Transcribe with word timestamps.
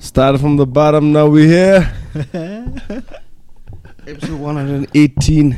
Start 0.00 0.40
from 0.40 0.56
the 0.56 0.66
bottom, 0.66 1.12
now 1.12 1.26
we 1.26 1.46
here. 1.46 1.92
Episode 4.06 4.40
118. 4.40 5.56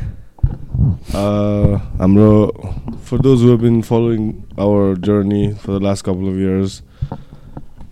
Uh, 1.15 1.79
हाम्रो 1.97 2.99
for 3.03 3.19
those 3.19 3.41
who 3.41 3.51
have 3.51 3.61
been 3.61 3.83
following 3.83 4.45
our 4.59 4.97
journey 4.97 5.55
for 5.55 5.71
the 5.71 5.79
last 5.79 6.03
couple 6.03 6.29
of 6.29 6.35
years, 6.35 6.83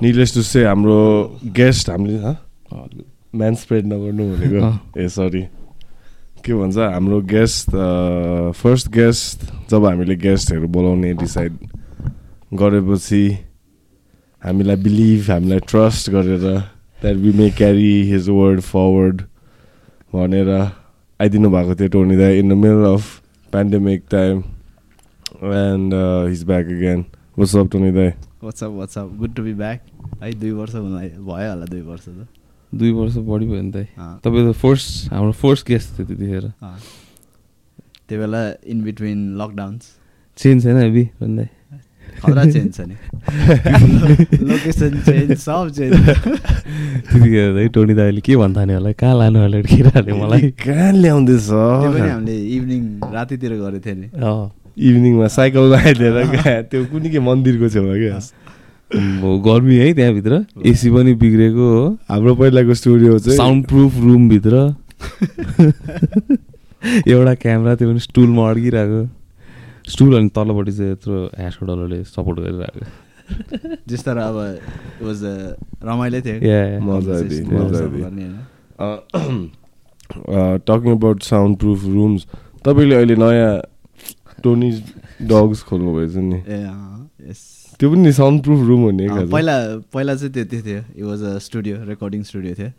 needless 0.01 0.33
to 0.33 0.43
say, 0.43 0.65
हाम्रो 0.65 1.39
guest 1.53 1.87
हामीले 1.89 2.35
man 3.31 3.55
spread 3.55 3.87
नगर्नु 3.87 4.25
भनेको 4.35 4.61
ए 4.99 5.09
sorry 5.09 5.43
के 6.43 6.55
भन्छ 6.55 6.79
हाम्रो 6.79 7.21
guest 7.31 7.71
first 8.59 8.89
guest 8.99 9.45
जब 9.71 9.87
हामीले 9.87 10.17
गेस्टहरू 10.27 10.67
बोलाउने 10.67 11.15
डिसाइड 11.23 11.59
गरेपछि 12.59 13.23
हामीलाई 14.45 14.77
बिलिभ 14.85 15.31
हामीलाई 15.31 15.59
ट्रस्ट 15.71 16.11
गरेर 16.11 16.39
that 16.41 17.17
we 17.17 17.33
may 17.39 17.51
carry 17.59 17.93
his 18.11 18.29
word 18.29 18.61
forward 18.69 19.23
भनेर 20.15 20.49
आइदिनु 21.21 21.51
भएको 21.51 21.75
थियो 21.81 21.89
टोनी 21.97 22.17
दाई 22.17 22.39
in 22.39 22.49
the 22.49 22.53
middle 22.63 22.85
of 22.93 23.05
pandemic 23.53 24.05
time 24.11 24.39
and 25.59 25.95
he's 26.29 26.45
back 26.51 26.67
again 26.77 27.05
what's 27.39 27.57
up 27.57 27.71
Tony 27.73 27.91
दाई 27.93 28.11
what's up 28.45 28.73
what's up 28.73 29.13
good 29.19 29.35
to 29.35 29.43
be 29.43 29.55
back 29.55 29.81
है 30.23 30.33
दुई 30.41 30.51
वर्ष 30.51 30.75
हुन 30.75 30.99
भयो 30.99 31.51
होला 31.51 31.67
दुई 31.67 31.81
वर्ष 31.81 32.09
त। 32.09 32.27
दुई 32.73 32.91
वर्ष 32.93 33.17
बढी 33.29 33.47
भयो 33.47 33.63
नि 33.63 33.73
त 33.73 33.87
तपाईँ 34.25 34.49
त 34.49 34.57
फर्स्ट 34.57 35.13
हाम्रो 35.13 35.33
फर्स्ट 35.45 35.67
गेस्ट 35.69 35.97
थियो 35.99 36.07
त्यतिखेर। 36.07 36.51
त्यो 38.09 38.19
बेला 38.19 38.43
इन 38.65 38.83
बिट्विन 38.85 39.19
लकडाउन्स 39.41 39.83
चेन्ज 40.39 40.65
छैन 40.65 40.77
हेभी 40.77 41.05
भन्दै। 41.21 41.49
खतरा 42.23 42.45
चेन्ज 42.51 42.71
छ 42.77 42.81
नि 42.89 42.97
लोकेसन 44.43 44.93
चेन्ज 45.07 45.33
सब 45.39 45.71
चेन्ज 45.77 45.97
त्यतिखेर 47.09 47.69
टोनी 47.75 47.95
दाइले 47.95 48.21
के 48.21 48.37
भन्थाने 48.37 48.75
होला 48.75 48.93
कहाँ 49.01 49.15
लानु 49.19 49.39
होला 49.41 49.61
केटाहरूले 49.71 50.13
मलाई 50.23 50.51
कहाँ 50.65 50.93
ल्याउँदैछ 50.93 51.49
हामीले 51.51 52.37
इभिनिङ 52.57 52.83
रातितिर 53.15 53.53
गरेको 53.63 53.81
थियो 53.87 53.95
नि 53.95 54.09
इभिनिङमा 54.89 55.27
साइकल 55.37 55.75
आइदिएर 55.75 56.17
त्यो 56.71 56.85
कुनै 56.93 57.09
के 57.11 57.21
मन्दिरको 57.21 57.69
छेउमा 57.69 57.95
क्या 58.03 58.19
गर्मी 58.91 59.77
है 59.77 59.93
त्यहाँभित्र 59.95 60.45
एसी 60.67 60.91
पनि 60.91 61.15
बिग्रेको 61.15 61.67
हो 61.75 61.83
हाम्रो 62.11 62.35
पहिलाको 62.35 62.75
स्टुडियो 62.75 63.19
चाहिँ 63.19 63.37
साउन्ड 63.37 63.67
प्रुफ 63.69 63.99
रुमभित्र 64.03 64.55
एउटा 67.09 67.35
क्यामेरा 67.35 67.75
त्यो 67.75 67.89
पनि 67.91 68.01
स्टुलमा 68.01 68.51
अड्किरहेको 68.51 69.01
स्टुल 69.93 70.17
अनि 70.19 70.29
तल्लोपट्टि 70.37 70.73
चाहिँ 70.73 70.93
यत्रो 70.93 71.17
ह्यासको 71.39 71.63
डलरले 71.67 71.99
सपोर्ट 72.05 72.37
गरिरहेको 72.41 72.85
जस 73.89 74.03
तर 74.05 74.17
अब 74.19 74.37
वाज 75.03 75.21
रमाइलो 75.89 76.21
थियो। 76.27 76.37
Talking 80.67 80.91
about 80.93 81.19
sound 81.23 81.59
proof 81.59 81.85
rooms 81.85 82.27
तपाईँले 82.65 82.95
अहिले 82.97 83.17
नयाँ 83.23 83.53
टोनी 84.43 84.71
डग्स 85.31 85.63
खोल्नु 85.69 85.91
भएछ 85.95 86.15
नि। 86.17 86.39
त्यो 87.79 87.91
पनि 87.91 88.13
साउन्ड 88.13 88.43
प्रुफ 88.45 88.61
रुम 88.69 88.81
हो 88.83 88.91
नि 88.91 89.07
अँ, 89.07 89.23
एक 89.23 89.31
पहिला 89.31 89.57
पहिला 89.95 90.15
चाहिँ 90.15 90.33
त्यो 90.33 90.45
त्यो 90.45 90.61
थियो। 90.67 90.81
It 90.97 91.05
was 91.05 91.23
a 91.23 91.39
studio 91.47 91.77
recording 91.89 92.23
studio 92.31 92.55
थियो। 92.55 92.71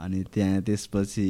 अनि 0.00 0.18
त्यहाँ 0.34 0.60
त्यसपछि 0.62 1.26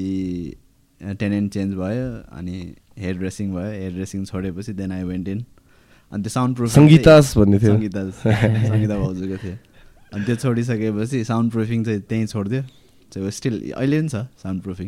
टेनेन्ट 1.01 1.53
चेन्ज 1.53 1.75
भयो। 1.75 2.09
अनि 2.39 2.57
हेयर 3.01 3.17
ड्रेसिङ 3.19 3.55
भयो 3.55 3.71
हेयर 3.71 3.93
ड्रेसिङ 3.93 4.25
छोडेपछि 4.25 4.73
देन 4.81 4.93
आई 4.93 5.03
वेन्ट 5.13 5.29
इन 5.29 5.45
अनि 6.13 6.23
त्यो 6.23 6.31
साउन्ड 6.31 6.57
प्रुफ 6.57 6.71
सङ्गीतास 6.79 7.37
भन्ने 7.39 7.59
थियो। 7.59 7.73
सङ्गीता 7.75 8.03
सङ्गीता 8.11 8.99
भाउजूको 8.99 9.37
थियो। 9.45 9.57
अनि 10.15 10.25
त्यो 10.25 10.37
छोडिसकेपछि 10.37 11.25
साउन्ड 11.25 11.53
प्रुफिङ 11.53 11.85
चाहिँ 11.85 12.01
त्यहीँ 12.09 12.27
छोडिदियो। 12.27 12.63
चाहिँ 13.13 13.31
स्टिल 13.31 13.55
अहिले 13.77 14.01
पनि 14.01 14.09
छ 14.09 14.27
sound 14.43 14.63
proofing 14.63 14.87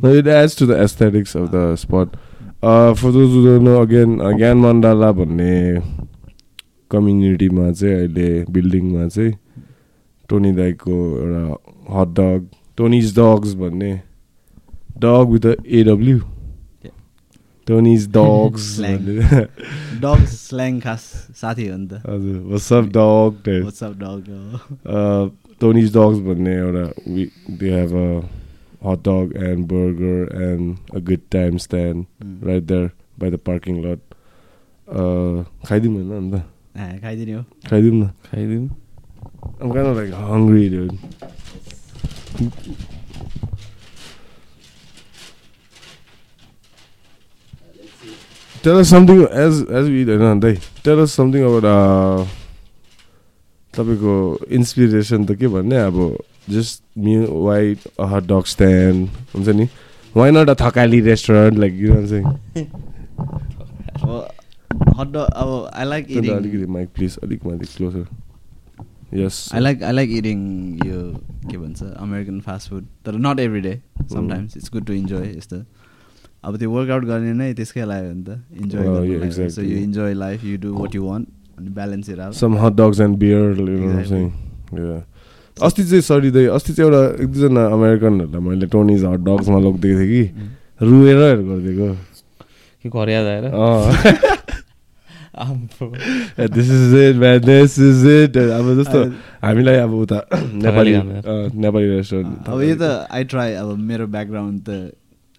of 1.36 1.50
the 1.50 1.76
spot. 1.76 2.16
Uh, 2.62 2.94
for 2.94 3.10
those 3.10 3.30
who 3.34 3.44
don't 3.44 3.64
know, 3.64 3.82
again, 3.82 4.20
uh, 4.20 4.32
ज्ञान 4.38 4.56
मण्डला 4.64 5.10
भन्ने 5.12 5.54
कम्युनिटीमा 6.90 7.70
चाहिँ 7.72 7.94
अहिले 7.96 8.28
बिल्डिङमा 8.54 9.08
चाहिँ 9.08 9.32
टोनी 10.28 10.52
दाईको 10.58 10.98
एउटा 11.22 11.44
हट 11.96 12.08
डग 12.18 12.46
टोनिज 12.76 13.14
डग्स 13.18 13.54
भन्ने 13.62 13.92
dog 15.06 15.26
with 15.32 15.46
एडब्ल्यु. 15.80 16.18
Tony's 17.66 18.06
dogs 18.16 18.64
Slang. 18.76 19.04
Dog 20.02 20.24
slang 20.30 20.78
खास 20.80 21.02
साथी 21.40 21.66
हो 21.68 21.76
नि 21.76 21.86
त 21.88 22.00
हजुर 22.06 22.38
what's up 22.54 22.84
dog 22.96 23.48
what's up 23.64 23.94
dog 23.98 24.24
Tony's 25.60 25.92
dogs 25.96 26.18
भन्ने 26.28 26.54
एउटा 26.56 26.84
they 27.60 27.70
have 27.74 27.94
a 27.96 28.06
hot 28.86 28.98
dog 29.08 29.36
and 29.48 29.66
burger 29.72 30.42
and 30.48 30.96
a 30.96 31.04
good 31.10 31.28
time 31.32 31.56
stand 31.66 32.04
right 32.48 32.66
there 32.72 32.88
by 33.22 33.28
the 33.30 33.38
parking 33.48 33.76
lot. 33.82 34.00
Uh, 34.88 35.44
खाइदिउँ 35.68 35.94
होइन 35.94 36.10
अन्त 36.16 36.34
खाइदिने 37.02 37.32
हो 37.32 37.42
खाइदिउँ 37.68 37.94
न 37.94 38.08
खाइदिउँ 38.30 38.70
I'm 39.60 39.72
kind 39.72 39.86
of 39.86 39.96
like 39.96 40.12
hungry, 40.12 40.68
dude. 40.68 40.98
Tell 48.64 48.78
us 48.78 48.90
something 48.90 49.20
as 49.26 49.60
as 49.70 49.88
we 49.88 50.04
होइन 50.06 50.40
दाइ 50.40 50.56
Tell 50.84 51.00
us 51.04 51.12
something 51.12 51.44
about 51.44 51.64
uh, 51.66 52.26
तपाईँको 53.74 54.14
इन्सपिरेसन 54.50 55.24
त 55.24 55.34
के 55.38 55.48
भन्ने 55.48 55.76
अब 55.80 55.98
just 56.50 56.82
me 56.98 57.16
why 57.46 57.72
hot 58.12 58.26
dog 58.26 58.44
stand 58.46 59.08
हुन्छ 59.34 59.48
नि 59.48 59.68
why 60.14 60.30
not 60.30 60.50
a 60.50 60.54
Thakali 60.60 61.00
restaurant 61.00 61.58
like 61.58 61.74
you 61.80 61.94
अब 63.94 64.12
हट 64.98 65.08
डग 65.08 65.26
अब 65.34 65.70
आई 65.74 65.84
लाइक 65.84 66.10
अलिकति 66.10 66.66
माइक 66.72 66.88
प्लिज 66.94 67.18
अलिक 67.22 67.46
माथि 67.46 67.66
closer 67.76 68.06
yes 69.14 69.48
I 69.54 69.60
like 69.60 69.82
I 69.82 69.92
like 69.92 70.10
eating 70.16 70.38
यो 70.86 71.00
के 71.50 71.56
भन्छ 71.58 71.82
अमेरिकन 71.82 72.40
फास्ट 72.40 72.70
फुड 72.70 72.86
तर 73.06 73.18
not 73.26 73.40
every 73.40 73.60
day 73.60 73.80
sometimes 74.10 74.56
it's 74.56 74.72
good 74.72 74.86
to 74.86 74.92
enjoy 74.92 75.26
यस्तो 75.36 75.64
अब 76.44 76.52
त्यो 76.58 76.70
वर्कआउट 76.70 77.04
गर्ने 77.04 77.32
नै 77.32 77.52
त्यसकै 77.54 77.84
लागि 77.86 78.06
हो 78.08 78.14
नि 78.14 78.24
त. 78.24 78.30
Enjoy 78.60 79.48
so. 79.50 79.62
You 79.62 79.76
enjoy 79.78 80.12
life 80.14 80.44
you 80.44 80.56
do 80.58 80.68
what 80.74 80.94
you 80.94 81.02
want 81.04 81.26
अनि 81.58 81.70
balance 81.70 82.06
some 82.40 82.52
hot 82.58 82.72
dogs 82.80 83.00
and 83.00 83.14
beer. 83.18 83.46
अस्ति 85.56 85.82
चाहिँ 85.84 86.02
सरिँदै 86.02 86.44
अस्ति 86.56 86.72
चाहिँ 86.72 86.90
एउटा 86.90 87.02
एक 87.22 87.28
दुईजना 87.32 87.62
अमेरिकनहरूलाई 87.76 88.42
मैले 88.48 88.66
टोनिज 88.74 89.04
हट 89.04 89.20
डग्समा 89.28 89.58
लगिदिएको 89.58 89.98
थिएँ 90.00 90.08
कि। 90.12 90.22
रुएर 90.86 91.18
गरिदिएको। 91.48 91.88
के 92.82 92.88
घर 92.88 93.08
याद 93.08 93.26
आएर 93.32 93.44
this 96.54 96.68
is 96.70 96.94
it 96.94 97.16
man 97.16 97.38
this 97.44 97.78
is 97.78 98.02
it 98.06 98.36
अब 98.36 98.66
जस्तो 98.80 98.98
हामीलाई 99.44 99.76
अब 99.84 99.92
उता 99.94 100.18
नेपाली 100.34 100.92
नेपाली 101.62 101.86
रेस्टुरेन्ट 101.88 102.48
अब 102.48 102.62
यो 102.62 102.74
त 102.80 102.82
आई 103.10 103.24
ट्राई 103.30 103.52
अब 103.62 103.68
मेरो 103.92 104.06
ब्याकग्राउन्ड 104.16 104.58
त 104.68 104.70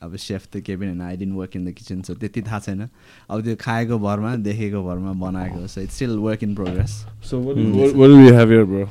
अब 0.04 0.16
सेफ 0.20 0.48
त 0.54 0.58
केही 0.66 0.78
पनि 0.78 0.88
होइन 0.88 1.02
I 1.02 1.18
didn't 1.18 1.34
work 1.36 1.56
in 1.56 1.66
the 1.66 1.72
kitchen 1.78 2.02
so 2.08 2.14
त्यति 2.20 2.42
थाहा 2.42 2.60
छैन। 2.60 2.82
अब 3.30 3.44
त्यो 3.44 3.56
खाएको 3.60 4.00
भरमा 4.00 4.36
देखेको 4.50 4.84
भरमा 4.86 5.12
बनाएको 5.24 5.68
so 5.68 5.82
it's 5.82 5.96
still 5.96 6.18
work 6.28 6.44
in 6.44 6.56
progress 6.56 6.92
so 7.30 7.42
what 7.44 8.08
do 8.12 8.18
we 8.20 8.32
have 8.38 8.50
here 8.56 8.68
bro? 8.74 8.86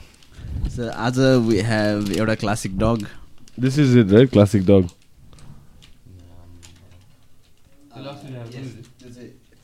So 0.76 0.88
आज 0.90 1.18
वी 1.48 1.58
हेभ 1.68 2.12
एउटा 2.16 2.34
classic 2.42 2.78
dog 2.78 3.06
this 3.60 3.78
is 3.78 3.94
it 4.02 4.12
right? 4.16 4.30
Classic 4.32 4.62
dog. 4.72 4.84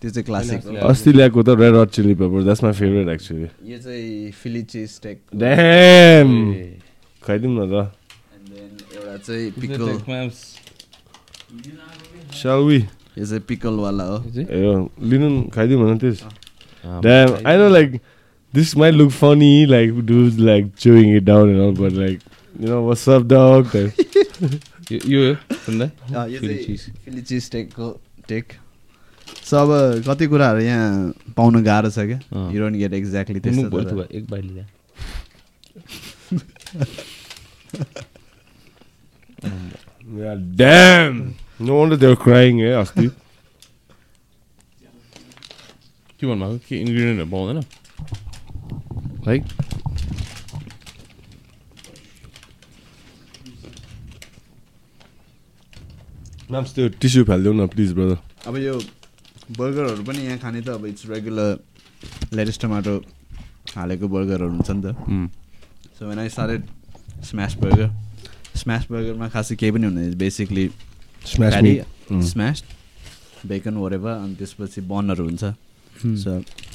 त्यो 0.02 0.10
चाहिँ 0.10 0.24
क्लासिक 0.24 0.66
हो। 0.66 0.88
अस्ति 0.88 1.12
ल्याएको 1.12 1.42
त 1.42 1.48
red 1.58 1.74
hot 1.76 1.90
chilli 1.90 2.14
pepper 2.14 2.42
that's 2.42 2.62
my 2.64 2.72
favourite 2.72 3.08
actually 3.14 3.48
यो 3.70 3.78
चाहिँ 3.78 4.30
फिली 4.42 4.62
चिज 4.72 4.90
स्टेक 4.90 5.20
ड्याम 5.34 6.28
खाइदिउँ 7.22 7.54
न 7.54 7.66
त 7.66 7.74
एउटा 8.94 9.16
चाहिँ 9.16 9.50
पिकल 9.58 9.82
Shall 12.32 12.64
we? 12.66 12.78
यो 13.18 13.24
चाहिँ 13.26 13.42
पिकलवाला 13.48 14.04
हो 14.04 14.16
लिनु 15.00 15.28
न, 15.28 15.48
खाइदिउँ 15.54 15.80
भन 15.82 15.98
त्यस 15.98 16.22
Damn, 17.02 17.30
I 17.44 17.56
know 17.56 17.68
like 17.68 18.00
this 18.52 18.76
might 18.76 18.94
look 18.94 19.10
funny, 19.10 19.66
like 19.66 19.90
dudes 20.06 20.38
like 20.38 20.76
chewing 20.76 21.10
it 21.14 21.24
down 21.24 21.48
and 21.50 21.60
all, 21.60 21.72
but 21.72 21.92
like 21.92 22.20
you 22.58 22.68
know 22.68 22.82
what's 22.82 23.08
up, 23.08 23.26
dog? 23.26 23.74
Like, 23.74 23.96
यो. 24.90 25.34
फिली 25.66 27.22
चिज 27.22 27.50
टेकको 27.50 27.90
टेक 28.28 28.52
सो 29.44 29.56
अब 29.56 30.02
कति 30.08 30.26
कुराहरू 30.26 30.60
यहाँ 30.60 31.12
पाउनु 31.36 31.62
गाह्रो 31.64 31.90
छ 31.90 31.98
क्या। 32.08 32.18
यु 32.52 32.60
डोन्ट 32.60 32.76
गेट 32.76 32.92
एक्ज्याक्टली 32.94 33.40
त्यस्तो 33.40 34.04
एक 34.12 34.24
Yeah, 40.16 40.36
damn. 40.54 41.36
No 41.58 41.74
wonder 41.76 41.96
they 41.96 42.06
were 42.06 42.16
crying, 42.16 42.62
eh, 42.62 42.80
Asti? 42.80 43.10
के 46.18 46.26
mah, 46.26 46.58
ki 46.66 46.80
ingredient 46.80 47.20
at 47.20 47.30
ball, 47.30 47.50
eh? 47.50 47.62
Like. 49.26 49.44
नाम्स 56.50 56.74
त्यो 56.74 56.88
टिस्यु 57.00 57.24
फालिदेऊ 57.28 57.52
न 57.52 57.66
प्लिज 57.68 57.92
ब्रदर 57.92 58.18
अब 58.48 58.56
यो 58.56 58.74
बर्गरहरू 59.58 60.02
पनि 60.04 60.18
यहाँ 60.26 60.38
खाने 60.40 60.60
त 60.64 60.68
अब 60.80 60.86
इट्स 60.86 61.04
रेगुलर 61.12 61.50
लेटेस्ट 62.32 62.60
टमाटो 62.62 62.94
हालेको 63.76 64.08
बर्गरहरू 64.08 64.48
हुन्छ 64.56 64.70
नि 64.70 64.80
त 64.84 64.96
so 65.98 66.08
when 66.08 66.18
I 66.18 66.28
started 66.36 66.62
smash 67.30 67.54
burger 67.64 68.07
smash 68.60 68.86
बर्गरमा 68.90 69.28
खासै 69.34 69.54
केही 69.56 69.70
पनि 69.72 69.86
हुँदैन 69.86 70.14
बेसिकली 70.18 70.64
स्म्यास 71.24 72.62
बेकन 73.46 73.74
वरेभर 73.84 74.12
अनि 74.18 74.34
त्यसपछि 74.38 74.80
बनहरू 74.90 75.24
हुन्छ 75.24 75.44
Hmm. 75.98 76.14
सो 76.16 76.30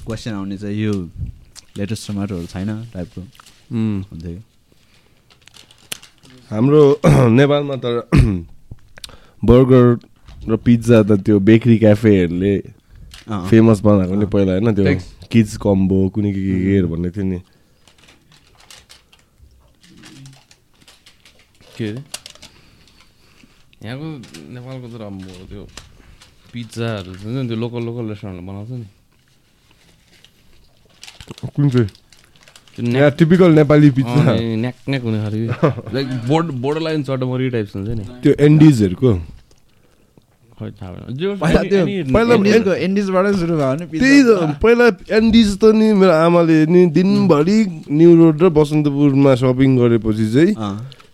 क्वेसन 0.05 0.33
आउने 0.35 0.57
चाहिँ 0.57 0.77
यो 0.83 0.93
लेटेस्ट 1.77 2.07
टमाटोहरू 2.07 2.45
छैन 2.45 2.69
टाइपको. 2.93 3.21
हुन्थ्यो 4.11 4.39
हाम्रो 6.51 6.81
नेपालमा 7.37 7.75
त 7.85 8.03
बर्गर 9.47 9.85
र 10.49 10.55
पिज्जा 10.65 11.01
त 11.07 11.11
त्यो 11.23 11.39
बेकरी 11.39 11.77
क्याफेहरूले। 11.77 12.53
फेमस 13.49 13.79
बनाएको 13.79 14.15
नि। 14.15 14.25
पहिला 14.27 14.51
होइन 14.51 14.73
त्यो. 14.75 14.85
किड्स 15.31 15.55
कम्बो 15.63 15.97
कुनै 16.13 16.31
के 16.33 16.41
के 16.43 16.55
केहरू 16.63 16.87
भन्ने 16.87 17.09
थियो 17.15 17.25
नि 17.25 17.39
के 21.77 21.89
अरे 21.89 22.01
यहाँको 23.83 24.05
नेपालको 24.53 24.87
तर 24.89 25.01
अब 25.03 25.21
त्यो 25.49 25.63
पिज्जाहरू 26.53 27.11
हुन्छ 27.13 27.35
नि 27.35 27.47
त्यो 27.47 27.57
लोकल 27.57 27.81
लोकल 27.83 28.03
रेस्टुरेन्टले 28.09 28.45
बनाउँछ 28.47 28.69
नि 28.71 28.87
कुन 31.49 31.69
चाहिँ 31.69 31.89
त्यो 32.77 33.09
टिपिकल 33.17 33.51
नेपाली 33.53 33.89
पिज्जा 33.91 34.33
न्याक 34.57 34.75
न्याक 34.89 35.03
हुने 35.03 35.19
खालको 35.19 35.93
like 35.93 36.07
board 36.27 36.51
border 36.61 36.81
line 36.81 37.03
chatamari 37.03 37.49
types 37.49 37.75
हुन्छ 37.75 37.89
नि 37.89 38.03
त्यो 38.23 38.33
एन्डिजहरूको 38.39 39.13
त 44.23 44.57
पहिला 44.61 44.87
एन्डिज 45.17 45.57
त 45.57 45.75
नि 45.75 45.87
मेरो 45.93 46.13
आमाले 46.15 46.57
नि 46.67 46.85
दिनभरि 46.93 47.59
न्यु 47.91 48.15
रोड 48.15 48.43
र 48.43 48.49
बसन्तपुरमा 48.57 49.35
सपिङ 49.35 49.77
गरेपछि 49.77 50.27
चाहिँ 50.33 50.53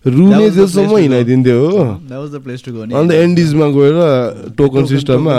रुने 0.05 0.49
go. 0.49 0.97
हिँडाइदिन्थ्यो 0.97 1.57
हो 1.61 1.83
अन्त 2.95 3.11
एन्डिजमा 3.13 3.67
गएर 3.69 3.97
टोकन 4.57 4.85
सिस्टममा 4.85 5.35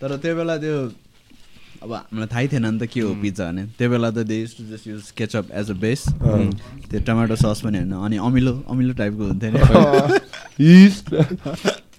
तर 0.00 0.16
त्यो 0.16 0.34
बेला 0.36 0.56
त्यो 0.58 0.76
अब 1.82 1.92
हामीलाई 1.92 2.26
थाहै 2.26 2.46
थिएन 2.48 2.66
नि 2.66 2.78
त 2.78 2.86
के 2.86 3.00
हो 3.00 3.14
पिज्जा 3.22 3.44
भने 3.46 3.62
त्यो 3.78 3.88
बेला 3.90 4.10
त 4.10 4.18
they 4.26 4.36
to 4.48 4.62
just 4.66 4.86
use 4.86 5.10
ketchup 5.16 5.46
as 5.54 5.70
a 5.70 5.74
base 5.80 6.04
त्यो 6.90 7.00
टमाटो 7.06 7.36
सस 7.36 7.60
पनि 7.64 7.78
होइन 7.78 7.92
अनि 8.00 8.16
अमिलो 8.26 8.52
अमिलो 8.70 8.92
टाइपको 8.92 9.22
हुन्थ्यो 9.24 9.50
नि 9.50 10.82
इस्ट 10.82 11.14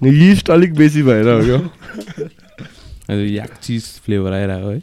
इस्ट 0.03 0.49
अलिक 0.49 0.73
बेसी 0.75 1.01
भएर 1.03 1.27
हो 1.29 3.19
याक 3.19 3.51
चिज 3.63 3.83
फ्लेभर 4.05 4.33
आइरहेको 4.33 4.69
है 4.69 4.79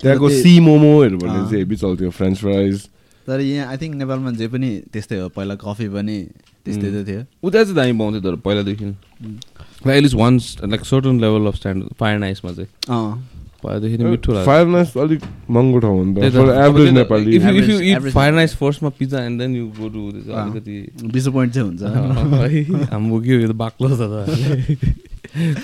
त्यहाँको 0.00 0.28
त्यो- 0.28 0.42
सी 0.42 0.58
मोमोहरू 0.60 1.18
भन्ने। 1.18 1.38
चाहिँ 1.40 1.56
हेभी 1.56 1.76
चल्थ्यो 1.76 2.10
फ्रेन्च 2.10 2.38
फ्राइज 2.38 2.88
तर 3.28 3.40
यहाँ 3.40 3.66
आई 3.68 3.76
थिङ्क 3.76 3.94
नेपालमा 3.96 4.30
जे 4.30 4.48
पनि 4.48 4.82
त्यस्तै 4.92 5.18
हो 5.20 5.28
पहिला 5.28 5.54
कफी 5.54 5.88
पनि 5.88 6.26
त्यस्तै 6.64 6.88
त 6.88 7.08
थियो। 7.08 7.24
उता 7.44 7.62
चाहिँ 7.62 7.76
दामी 7.76 7.92
पाउँथ्यो 7.92 8.20
तर 8.20 8.36
पहिलादेखि। 8.36 8.84
Like 8.84 9.96
at least 9.96 10.16
once 10.16 10.56
like 10.64 10.84
certain 10.84 11.20
level 11.20 11.46
of 11.46 11.54
standard 11.54 11.92
Fire 12.00 12.18
नाइसमा 12.18 12.52
चाहिँ। 12.52 12.68
पहिलादेखि 13.62 14.04
मिठो 14.04 14.32
लाग्छ 14.32 14.46
फाइभ 14.46 14.68
नाइस 14.68 14.96
अलिक 14.96 15.20
महँगो 15.50 15.78
ठाउँ 15.78 15.98
हो 15.98 16.04
नि 16.04 16.14
त्यही 16.14 16.30
त। 16.30 16.34
त, 16.34 16.36
अब 16.36 16.48
average 16.48 16.90
Nepali. 16.90 17.38
Average- 17.38 17.58
eat 17.58 17.72
average 17.72 17.94
fire 17.98 18.04
Nepali. 18.04 18.46
nice 18.46 18.56
फर्स्टमा 18.56 18.88
pizza 18.88 19.24
and 19.24 19.40
then 19.40 19.56
you 19.56 19.66
go 19.66 19.88
to. 19.88 20.32
अलिकति 20.32 21.08
डिसपोइन्ट 21.08 21.54
चाहिँ 21.54 21.68
हुन्छ। 21.68 21.82
है, 21.82 22.86
हाम्रो 22.86 23.20
के 23.20 23.34
हो 23.34 23.40
यो 23.40 23.48
त 23.48 23.50
बाक्लो 23.50 23.88
छ 23.88 23.92
त। 23.92 24.02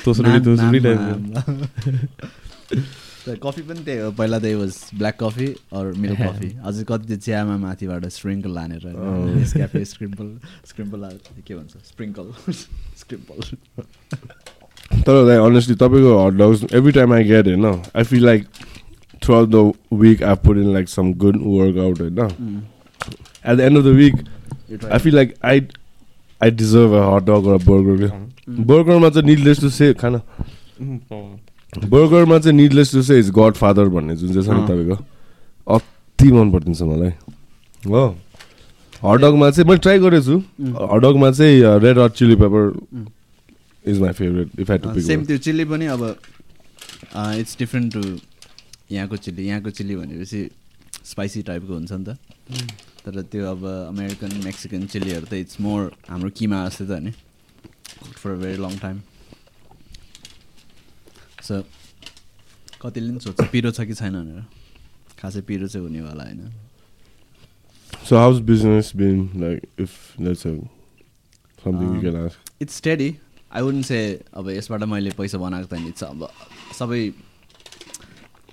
तोस्रो 0.04 0.38
तोस्रो 0.38 0.78
टाइपको 0.78 1.44
कफी 3.44 3.62
पनि 3.62 3.84
त्यही 3.84 3.98
हो। 3.98 4.10
पहिला 4.18 4.38
त्यही 4.38 4.54
was 4.54 4.72
black 4.94 5.16
coffee 5.22 5.46
or 5.72 5.92
milk 5.98 6.18
coffee 6.20 6.50
अझै 6.64 6.84
कति 6.88 7.04
चाहिँ 7.06 7.20
चियामा 7.20 7.56
माथिबाट 7.58 8.06
स्प्रिङ्कल 8.16 8.52
लानेर। 8.54 8.82
क्याफे 9.52 9.84
स्क्रिम्पल 9.84 10.28
स्क्रिम्पल 10.68 11.00
के 11.46 11.54
भन्छ? 11.54 11.72
स्प्रिङ्कल 11.88 12.26
स्क्रिम्पल 13.00 13.38
तर 15.06 15.14
लाइक 15.26 15.40
अनेस्टली 15.40 15.74
तपाईँको 15.76 16.12
hot 16.18 16.34
dogs 16.34 16.64
every 16.74 16.92
time 16.92 17.12
I 17.14 17.24
get 17.24 17.46
होइन 17.46 17.64
I 17.64 18.04
feel 18.04 18.24
like 18.24 18.46
throughout 19.34 19.48
the 19.50 19.72
week 20.00 20.22
I 20.22 20.34
put 20.44 20.56
in 20.56 20.72
like 20.72 20.88
some 20.88 21.12
good 21.24 21.36
workout 21.84 22.00
होइन 22.00 22.18
at 23.46 23.56
the 23.56 23.60
end 23.60 23.78
of 23.78 23.84
the 23.84 23.96
week 23.96 24.14
I 24.84 24.98
feel 24.98 25.14
like 25.14 25.34
I 25.44 25.66
I 26.40 26.50
deserve 26.52 26.92
a 26.92 27.02
hot 27.14 27.22
dog 27.30 27.48
र 27.48 27.56
burger 27.64 28.12
बर्गरमा 28.62 29.08
चाहिँ 29.10 29.26
needless 29.26 29.60
to 29.60 29.70
say 29.70 29.92
खाना 29.94 30.20
बर्गरमा 31.74 32.38
चाहिँ 32.38 32.56
needless 32.56 32.92
to 32.92 33.02
say 33.02 33.18
is 33.18 33.30
godfather 33.56 33.88
भन्ने 33.94 34.16
जुन 34.16 34.32
चाहिँ 34.32 34.46
छ 34.46 34.50
नि। 34.50 34.62
तपाईँको 34.68 34.96
अति 35.74 36.32
मन 36.32 36.50
परिदिन्छ 36.50 36.82
मलाई। 36.82 37.12
हो। 37.88 38.04
हटडगमा 39.02 39.50
चाहिँ 39.50 39.68
मैले 39.68 39.80
ट्राई 39.84 39.98
गरेको 39.98 40.24
छु 40.24 40.36
हटडगमा 40.92 41.30
चाहिँ 41.30 41.78
red 41.84 41.98
hot 41.98 42.12
chilli 42.18 42.36
pepper 42.42 42.62
is 43.84 44.00
my 44.00 44.12
favourite 44.12 44.60
if 44.60 44.70
I 44.70 44.78
to 44.78 45.00
same 45.02 45.24
त्यो 45.24 45.38
चिल्ली 45.46 45.64
पनि 45.72 45.86
अब 45.94 46.02
इट्स 47.40 47.56
डिफ्रेन्ट 47.58 47.92
टु 47.94 48.02
यहाँको 48.92 49.16
चिल्ली 49.16 49.46
यहाँको 49.46 49.70
चिल्ली 49.70 49.96
भनेपछि 49.96 50.40
स्पाइसी 51.04 51.42
टाइपको 51.42 51.72
हुन्छ 51.74 51.92
नि 51.92 52.04
त। 52.04 52.16
तर 53.04 53.20
त्यो 53.32 53.44
अब 53.50 53.64
अमेरिकन 53.88 54.30
मेक्सिकन 54.44 54.86
चिल्लीहरू 54.92 55.26
त 55.26 55.34
इट्स 55.44 55.60
मोर 55.60 55.80
हाम्रो 56.08 56.30
किमा 56.38 56.58
जस्तै 56.68 56.86
त 56.86 57.02
नि 57.02 57.12
for 58.22 58.30
a 58.30 58.36
very 58.40 58.62
long 58.62 58.78
time 58.78 59.00
so 61.48 61.62
कतिले 62.82 63.10
पनि 63.10 63.20
सोध्छ? 63.24 63.40
पिरो 63.52 63.70
छ 63.70 63.80
कि 63.88 63.94
छैन 63.94 64.12
भनेर। 64.20 64.44
खासै 65.20 65.40
पिरो 65.48 65.66
चाहिँ 65.68 65.86
हुनेवाला 65.86 66.24
होइन। 66.24 66.52
So 68.08 68.16
how's 68.20 68.40
business 68.40 68.92
been 68.92 69.20
like? 69.42 69.62
If 69.78 69.92
that's 70.18 70.44
a 70.44 70.52
something 71.64 71.88
you 71.94 72.00
Um, 72.00 72.02
can 72.06 72.16
ask. 72.26 72.36
It's 72.62 72.76
study 72.76 73.08
I 73.52 73.62
wouldn't 73.62 73.82
say 73.88 73.98
अब 74.36 74.48
यसबाट 74.50 74.82
मैले 74.92 75.10
पैसा 75.18 75.38
बनाएको 75.38 75.68
त 75.76 75.78
इट्स 75.88 76.02
अब 76.04 76.28
सबै 76.78 77.00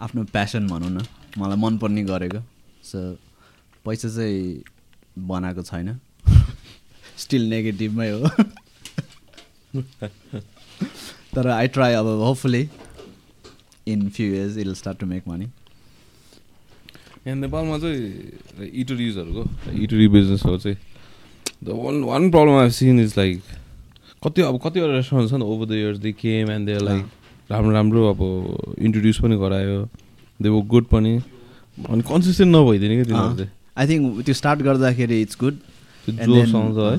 आफ्नो 0.01 0.23
प्यासन 0.35 0.67
भनौँ 0.67 0.89
न। 0.89 1.05
मलाई 1.37 1.57
मनपर्ने 1.57 2.03
गरेको। 2.03 2.39
सो 2.91 2.99
पैसा 3.85 4.09
चाहिँ 4.15 4.63
बनाएको 5.27 5.61
छैन। 5.71 5.99
स्टिल 7.23 7.49
नेगेटिभमै 7.49 8.09
हो। 8.11 8.29
तर 11.35 11.47
आई 11.47 11.67
ट्राई 11.75 11.93
अब 11.93 12.05
hopefully 12.05 12.63
in 13.91 14.09
few 14.09 14.33
years 14.33 14.57
it 14.57 14.67
start 14.75 14.99
to 14.99 15.05
make 15.05 15.27
money 15.27 15.45
यहाँ 17.25 17.37
नेपालमा 17.37 17.77
चाहिँ 17.77 18.69
इटरिजहरूको 18.73 19.43
इटरी 19.83 20.07
बिजनेसहरू 20.09 20.57
चाहिँ 20.57 20.77
the 21.63 21.79
one 21.79 22.03
one 22.03 22.29
problem 22.31 22.57
I 22.57 22.69
seen 22.77 22.99
is 22.99 23.13
like 23.17 23.41
कति 24.23 24.41
अब 24.41 24.59
कतिवटा 24.65 24.93
रेस्टुरेन्ट 24.93 25.29
छ 25.29 25.33
नि 25.33 25.45
over 25.45 25.65
the 25.65 25.71
years 25.73 25.99
they 25.99 26.11
came 26.19 26.51
and 26.51 26.69
they 26.69 26.77
like 26.85 27.05
राम्रो 27.49 27.71
राम्रो 27.73 28.09
अब 28.09 28.21
इन्ट्रोड्युस 28.79 29.21
पनि 29.21 29.37
गरायो 29.37 29.79
दे 30.39 30.49
वो 30.49 30.61
गुड 30.73 30.85
पनि 30.87 31.15
अनि 31.77 32.01
कन्सिस्टेन्ट 32.09 32.55
नभइदिने 32.55 32.95
क्या 32.95 33.05
तिनीहरू 33.05 33.35
चाहिँ 33.35 33.49
आई 33.77 33.87
थिङ्क 33.87 34.23
त्यो 34.25 34.33
स्टार्ट 34.33 34.59
गर्दाखेरि 34.61 35.21
इट्स 35.21 35.37
गुड 35.39 35.57
आउँछ 36.07 36.77
है 36.77 36.93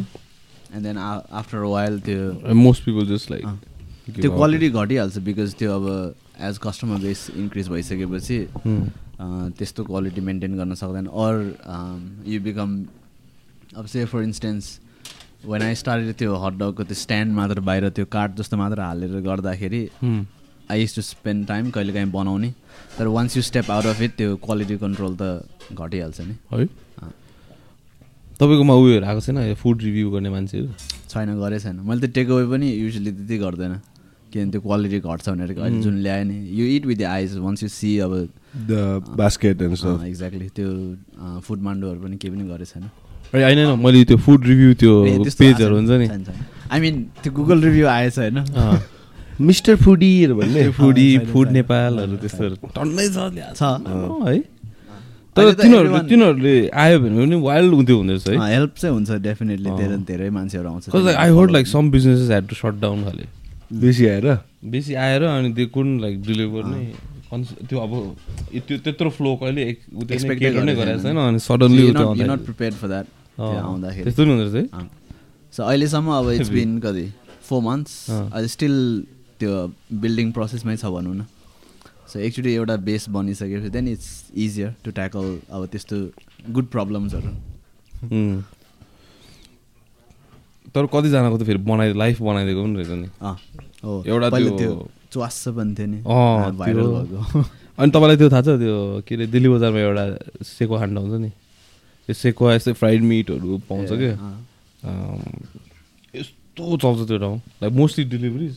एन्ड 0.75 0.83
देन 0.87 0.99
आफ्टर 0.99 1.59
वाइल 1.75 2.01
त्यो 2.01 2.55
मोस्ट 2.65 2.85
पिपल 2.85 3.07
जस्ट 3.07 3.31
लाइक। 3.31 3.47
त्यो 4.17 4.31
क्वालिटी 4.33 4.69
घटिहाल्छ 4.71 5.19
बिकज 5.29 5.55
त्यो 5.59 5.71
अब 5.73 6.15
एज 6.49 6.59
कस्टमर 6.63 6.99
बेस 7.03 7.21
इन्क्रिज 7.37 7.69
भइसकेपछि 7.69 8.39
त्यस्तो 9.59 9.85
क्वालिटी 9.85 10.21
मेन्टेन 10.21 10.57
गर्न 10.59 10.75
सक्दैन। 10.75 11.07
अर 11.07 11.35
यु 12.27 12.41
बिकम 12.43 12.69
अब 13.77 13.87
say 13.87 14.05
for 14.05 14.23
instance 14.23 14.79
when 15.47 15.63
I 15.63 15.75
started 15.75 16.15
त्यो 16.19 16.37
हट 16.45 16.55
डगको 16.59 16.83
त्यो 16.85 16.95
स्ट्यान्ड 16.97 17.35
मात्र 17.35 17.61
बाहिर 17.69 17.89
त्यो 17.91 18.07
कार्ड 18.13 18.37
जस्तो 18.37 18.57
मात्र 18.57 18.81
हालेर 18.81 19.21
गर्दाखेरि 19.23 19.83
I 20.71 20.81
used 20.81 20.95
to 20.97 21.03
spend 21.03 21.47
time 21.47 21.71
कहिले 21.71 21.93
काहीँ 21.93 22.11
बनाउने। 22.11 22.53
तर 22.99 23.07
once 23.17 23.37
you 23.37 23.43
step 23.43 23.71
out 23.71 23.87
of 23.87 24.01
it 24.03 24.13
त्यो 24.17 24.37
क्वालिटी 24.45 24.77
कन्ट्रोल 24.79 25.17
त 25.21 25.23
घटिहाल्छ 25.73 26.21
नि। 26.21 26.35
है। 26.53 26.67
तपाईँकोमा 28.41 28.75
उयोहरू 28.75 29.07
आएको 29.07 29.21
छैन? 29.21 29.55
फुड 29.55 29.83
रिभ्यू 29.83 30.11
गर्ने 30.11 30.31
मान्छेहरू? 30.31 30.69
छैन 31.11 31.29
गरे 31.41 31.59
छैन। 31.61 31.77
मैले 31.87 32.07
त 32.07 32.11
टेक 32.15 32.31
अवे 32.31 32.47
पनि 32.51 32.67
युजली 32.73 33.11
त्यति 33.13 33.39
गर्दैन। 33.39 33.73
किनभने 34.33 34.51
त्यो 34.53 34.61
क्वालिटी 34.61 34.99
घट्छ 35.01 35.29
भनेर 35.29 35.49
अहिले 35.53 35.81
जुन 35.83 35.97
ल्याएँ 36.03 36.25
नि 36.25 36.37
you 36.59 36.65
eat 36.77 36.87
with 36.87 36.97
the 36.97 37.03
eyes 37.13 37.37
once 37.39 37.63
you 37.63 37.69
see 37.69 37.91
अब 38.07 38.13
and 39.63 39.77
stuff. 39.79 40.01
एक्ज्याक्टली 40.05 40.49
त्यो 40.57 40.69
फुड 41.45 41.59
मान्डोहरू 41.63 41.99
पनि 42.01 42.17
केही 42.17 42.35
पनि 42.35 42.45
गरेको 42.49 42.71
छैन 42.73 42.85
होइन 43.35 43.59
होइन, 43.59 43.79
मैले 43.81 44.05
त्यो 44.05 44.19
फुड 44.25 44.41
रिभ्यू 44.47 44.71
त्यो 44.81 44.95
पेजहरू 45.39 45.75
हुन्छ 45.77 45.91
नि। 45.91 46.09
आई 46.73 46.81
मिन 46.81 46.95
त्यो 47.23 47.33
गुगल 47.33 47.59
रिभ्यू 47.65 47.87
आएछ 47.89 48.19
होइन। 48.19 48.39
मिस्टर 49.41 49.77
फुडीहरू 49.77 50.35
भन्ने। 50.37 50.71
Foodie 50.77 51.07
food. 51.33 51.51
नेपालहरू 51.51 52.17
त्यस्तोहरू। 52.23 52.57
टन्नै 52.77 53.07
छ 53.09 53.63
है। 54.29 54.39
तर 55.37 55.53
तिनीहरू 55.61 55.99
तिनीहरूले 56.09 56.57
आयो 56.69 56.99
भने 57.01 57.17
पनि 57.25 57.37
वाइल्ड 57.41 57.75
हुन्थ्यो 57.75 57.97
हुँदो 57.97 58.13
रहेछ 58.13 58.29
है 58.29 58.35
हेल्प 58.55 58.73
चाहिँ 58.81 58.95
हुन्छ 58.95 59.11
डेफिनेटली। 59.27 59.71
धेरै 59.79 59.97
धेरै 60.11 60.29
मान्छेहरू 60.31 60.69
आउँछ। 60.69 60.85
I 61.17 61.31
heard 61.39 61.51
like 61.51 61.67
some 61.67 61.91
businesses 61.91 62.29
had 62.29 62.45
to 62.49 62.55
shut 62.55 62.75
down 62.81 62.99
खाले। 63.05 63.25
बेसी 63.81 64.07
आएर? 64.07 64.27
बेसी 64.65 64.95
आएर 64.95 65.23
अनि 65.23 65.53
त्यो 65.55 65.67
कुन 65.73 65.89
लाइक 66.01 66.23
डिलिभर 66.23 66.65
नै 66.65 66.85
कन्स 67.31 67.49
त्यो 67.69 67.79
अब 67.81 67.93
त्यो 68.53 68.77
त्यत्रो 68.85 69.11
फ्लो 69.11 69.31
कहिले 69.43 69.65
नै 69.65 70.75
गरेको 70.75 71.03
छैन। 71.03 71.17
अनि 71.17 71.39
suddenly 71.41 71.91
not 72.29 72.41
prepare 72.45 72.73
for 72.81 72.89
that 72.89 73.07
आउँदाखेरि। 73.41 74.05
त्यस्तो 74.05 74.25
नि 74.25 74.31
हुँदो 74.31 74.45
रहेछ 74.53 74.73
है। 74.75 74.89
सो 75.53 75.63
अहिलेसम्म 75.63 76.09
अब 76.13 76.31
इट्स 76.31 76.51
बिन 76.51 76.79
कति? 76.81 77.07
Four 77.49 77.63
months. 77.63 77.93
अहिले 78.11 78.49
स्टिल 78.49 78.77
त्यो 79.41 79.53
बिल्डिङ 80.01 80.33
प्रोसेसमै 80.33 80.77
छ 80.77 80.85
भनौँ 80.93 81.15
न। 81.15 81.27
सो 82.13 82.19
एकचोटि 82.21 82.51
एउटा 82.55 82.77
बेस 82.87 83.09
बनिसकेपछि 83.09 83.71
then 83.73 83.89
it's 83.89 84.09
easier 84.37 84.75
to 84.85 84.91
tackle 84.93 85.27
अब 85.51 85.67
त्यस्तो 85.73 85.97
गुड 86.53 86.67
प्रब्लम्सहरू. 86.69 87.31
तर 90.75 90.87
कतिजनाको 90.93 91.37
त 91.39 91.43
फेरि 91.49 91.61
बनाइ 91.69 91.93
लाइफ 91.93 92.17
बनाइदिएको 92.23 92.61
पनि 92.65 92.75
रहेछ 92.77 92.91
नि। 93.03 93.09
एउटा 94.09 94.29
त्यो- 94.31 94.87
नि। 95.87 95.99
भाइरल 96.59 96.87
भएको। 96.97 97.19
अनि 97.79 97.91
तपाईँलाई 97.93 98.17
त्यो 98.17 98.29
थाहा 98.33 98.43
छ 98.43 98.57
त्यो 98.63 98.77
के 99.07 99.15
अरे 99.15 99.27
दिल्ली 99.33 99.49
बजारमा 99.49 99.79
एउटा 99.79 100.05
सेको 100.45 100.75
खान्डा 100.79 101.01
हुन्छ 101.01 101.21
नि। 101.21 101.31
त्यो 102.09 102.15
सेको 102.15 102.43
यस्तै 102.53 102.73
फ्राइड 102.81 103.01
मिटहरू 103.03 103.59
पाउँछ 103.69 103.91
क्या 103.93 104.15
यस्तो 106.15 106.65
चल्छ 106.83 107.01
त्यो 107.09 107.19
ठाउँ। 107.19 107.37
लाइक 107.63 107.73
मोस्टली 107.75 108.05
डेलिभरिज 108.17 108.55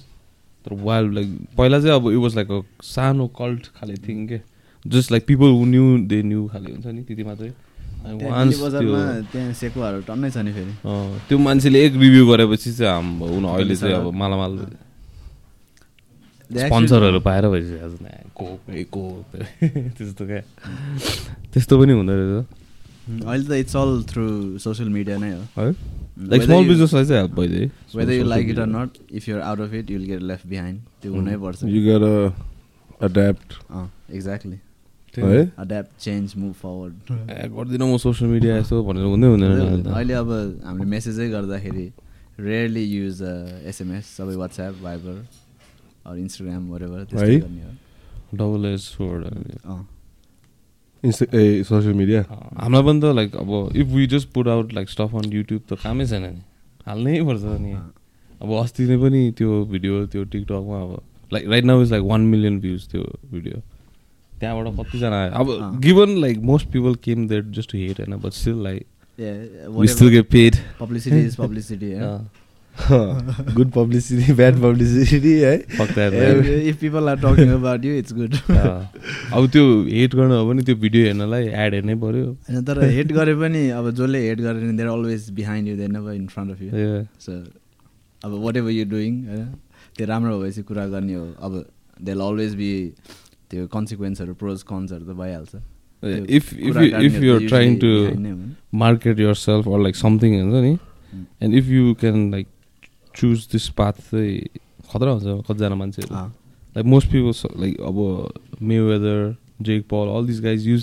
तर 0.65 0.73
वाइल्ड 0.83 1.13
लाइक 1.13 1.29
पहिला 1.57 1.79
चाहिँ 1.79 1.95
अब 1.95 2.09
इट 2.11 2.17
वाज 2.23 2.35
लाइक 2.35 2.51
अ 2.51 2.61
सानो 2.83 3.27
कल्ट 3.39 3.63
खाले 3.75 3.95
थिङ 4.07 4.27
के। 4.27 4.39
Just 4.85 5.11
like 5.11 5.25
people 5.27 5.49
who 5.57 5.65
knew 5.65 5.85
they 6.07 6.21
knew 6.23 6.47
खाले 6.53 6.71
हुन्छ 6.71 6.85
नि 6.87 7.01
त्यति 7.03 7.23
मात्रै। 7.23 7.51
सेकुवाहरू 9.61 10.01
टन्नै 10.07 10.29
छ 10.31 10.37
नि 10.45 10.51
फेरि। 10.57 10.73
त्यो 11.27 11.37
मान्छेले 11.47 11.79
एक 11.85 11.93
रिभ्यू 12.03 12.23
गरेपछि 12.31 12.71
चाहिँ 12.79 13.45
अहिले 13.53 13.75
चाहिँ 13.75 13.95
अब 13.95 14.13
मालामाल 14.23 14.53
स्पोन्सरहरू 16.49 17.19
पाएर 17.25 17.45
भइसकेको 17.49 17.89
छ 17.89 18.01
नि। 18.01 18.09
कोक 18.39 18.59
ए 18.69 18.83
कोक 18.93 19.25
त्यस्तो 19.97 20.23
क्या। 20.29 20.41
त्यस्तो 21.53 21.73
पनि 21.81 21.93
हुँदो 21.97 22.13
रहेछ। 22.13 22.45
अहिले 23.25 23.45
त 23.49 23.51
it's 23.65 23.75
all 23.75 23.91
through 24.09 24.25
social 24.65 24.89
media 24.89 25.17
नै 25.17 25.31
हो। 25.33 25.41
है? 25.57 25.71
लाइक 26.29 26.41
स्मल 26.43 26.67
बिजनेसलाई 26.67 27.05
चाहिँ 27.05 27.21
हेल्प 27.21 27.33
भइदियो 27.39 27.97
whether 27.97 28.13
you 28.13 28.23
like 28.25 28.45
it 28.49 28.59
or 28.59 28.67
not 28.67 28.89
if 29.11 29.27
you're 29.29 29.41
out 29.41 29.59
of 29.61 29.73
it 29.73 29.91
you'll 29.91 30.03
get 30.11 30.21
left 30.31 30.47
behind 30.47 30.79
त्यो 31.01 31.11
Mm. 31.11 31.17
हुनै 31.19 31.35
पर्छ। 31.37 31.63
यु 31.63 31.81
गर 31.85 32.03
एड्याप्ट 33.05 33.53
एक्ज्याक्टली 34.15 34.57
है 35.23 35.41
अड्याप्ट 35.59 35.91
चेन्ज 36.03 36.33
मुभ 36.37 36.53
फरवर्ड 36.61 36.93
ए, 37.11 37.47
गर्दिनँ 37.55 37.87
म 37.87 37.97
सोसियल 37.97 38.29
मिडिया 38.31 38.57
यसो 38.57 38.83
भनेर 38.83 39.05
हुँदै 39.05 39.27
हुँदैन 39.27 39.85
अहिले 39.87 40.13
अब 40.13 40.29
हामीले 40.65 40.89
मेसेजै 40.91 41.29
गर्दाखेरि 41.29 41.87
रेयरली 42.39 42.83
युज 42.83 43.21
एसएमएस 43.71 44.05
सबै 44.17 44.35
वाट्सएप 44.35 44.75
भाइबर 44.83 45.15
अरू 46.05 46.17
इन्स्टाग्राम 46.19 46.63
वरेभर 46.69 47.03
त्यस्तो 47.09 47.25
है? 47.25 47.39
गर्ने 47.39 47.63
हो। 47.63 47.71
Double 48.37 48.65
edge. 48.65 48.83
अँ। 49.65 49.87
इन्स्टा 51.03 51.25
ए 51.37 51.63
सोसियल 51.63 51.93
मिडिया 51.93 52.21
हामीलाई 52.29 52.83
पनि 52.83 52.99
त 53.01 53.15
लाइक 53.15 53.35
अब 53.35 53.51
if 53.75 53.87
we 53.87 54.07
just 54.13 54.27
put 54.33 54.47
out 54.47 54.73
like 54.73 54.89
stuff 54.89 55.15
on 55.15 55.31
YouTube 55.33 55.61
त 55.69 55.73
कामै 55.83 56.05
छैन 56.05 56.23
नि। 56.23 56.41
हाल्नै 56.87 57.21
पर्छ 57.23 57.43
नि। 57.61 57.73
अब 58.41 58.49
अस्ति 58.61 58.83
नै 58.89 58.97
पनि 59.01 59.21
त्यो 59.37 59.63
भिडियो 59.71 60.05
त्यो 60.11 60.23
टिकटकमा 60.33 60.81
अब 60.81 60.91
like 61.33 61.47
right 61.49 61.65
now 61.65 61.81
is 61.81 61.91
like 61.91 62.03
one 62.03 62.21
million 62.33 62.59
views 62.59 62.87
त्यो 62.91 63.03
भिडियो। 63.31 63.61
त्यहाँबाट 64.45 64.79
कतिजना 64.79 65.21
आयो 65.23 65.43
अब। 65.43 65.79
Given 65.81 66.17
like 66.21 66.39
most 66.53 66.71
people 66.71 66.95
came 67.03 67.27
that 67.27 67.51
just 67.59 67.71
to 67.71 67.77
hate 67.77 67.99
होइन 68.01 68.19
but 68.25 68.41
still 68.41 68.63
like 68.63 68.85
Yeah, 69.19 69.35
we 69.75 69.87
still 69.87 70.07
whatever. 70.07 70.11
Get 70.13 70.29
paid 70.31 70.55
Publicity 70.79 71.19
is 71.27 71.35
publicity, 71.41 71.91
yeah. 71.99 72.17
Good 73.55 73.69
publicity 73.71 74.33
bad 74.33 74.55
publicity 74.61 75.31
है 75.41 75.51
If, 75.75 76.47
if 76.71 76.79
people 76.79 77.07
are 77.11 77.15
talking 77.21 77.51
about 77.57 77.85
you, 77.87 77.93
it's 77.99 78.15
good. 78.17 78.33
अब 79.35 79.47
त्यो 79.51 79.63
hate 79.89 80.15
गर्नु 80.15 80.35
हो 80.35 80.45
भने 80.49 80.63
त्यो 80.69 80.75
video 80.81 81.05
हेर्नलाई 81.05 81.47
add 81.65 81.73
हेर्नै 81.73 81.95
पर्यो 82.01 82.25
होइन 82.49 82.63
तर 82.69 82.83
हेट 82.85 83.11
गरे 83.19 83.35
पनि 83.43 83.61
अब 83.77 83.89
जसले 83.99 84.19
हेट 84.27 84.41
गरे 84.41 84.63
नि 84.63 84.73
they're 84.77 84.89
always 84.89 85.29
behind 85.39 85.69
you 85.69 85.75
they're 85.77 85.89
never 85.91 86.13
in 86.13 86.27
front 86.35 86.51
of 86.51 86.61
you 86.61 86.69
Yeah. 86.81 86.99
So 87.25 87.37
अब 88.21 88.37
वाट 88.43 88.57
एभर 88.57 88.71
यु 88.71 88.85
डुइङ 88.95 89.23
होइन 89.27 89.45
त्यो 89.97 90.07
राम्रो 90.07 90.39
भएपछि 90.39 90.61
कुरा 90.73 90.87
गर्ने 90.97 91.13
हो 91.13 91.25
अब 91.49 91.57
देयर 92.01 92.19
अलवेज 92.27 92.55
बी 92.55 92.71
त्यो 93.49 93.67
कन्सिक्वेन्सहरू 93.75 94.33
प्रोज 94.43 94.63
कन्सहरू 94.73 95.03
त 95.05 95.15
भइहाल्छ 95.21 95.51
त 95.55 95.61
trying 97.51 97.75
usually 97.75 97.79
to 97.83 97.91
behind 98.05 98.19
नै 98.25 98.31
हुन्। 98.31 98.55
market 98.85 99.17
yourself 99.25 99.67
or 99.67 99.79
like 99.85 99.95
something 99.95 100.33
हुन्छ 100.41 100.61
नि 100.67 100.73
Mm. 101.15 101.25
and 101.41 101.53
if 101.53 101.67
you 101.73 101.95
can 101.95 102.15
like 102.31 102.47
choose 103.13 103.47
this 103.51 103.65
path 103.69 103.99
चाहिँ 104.11 104.39
खतरा 104.91 105.11
हुन्छ 105.17 105.45
कतिजना 105.49 105.75
मान्छेहरू 105.81 106.87
most 106.95 107.07
people 107.11 107.33
so- 107.41 107.51
like 107.63 107.77
अब 107.91 107.99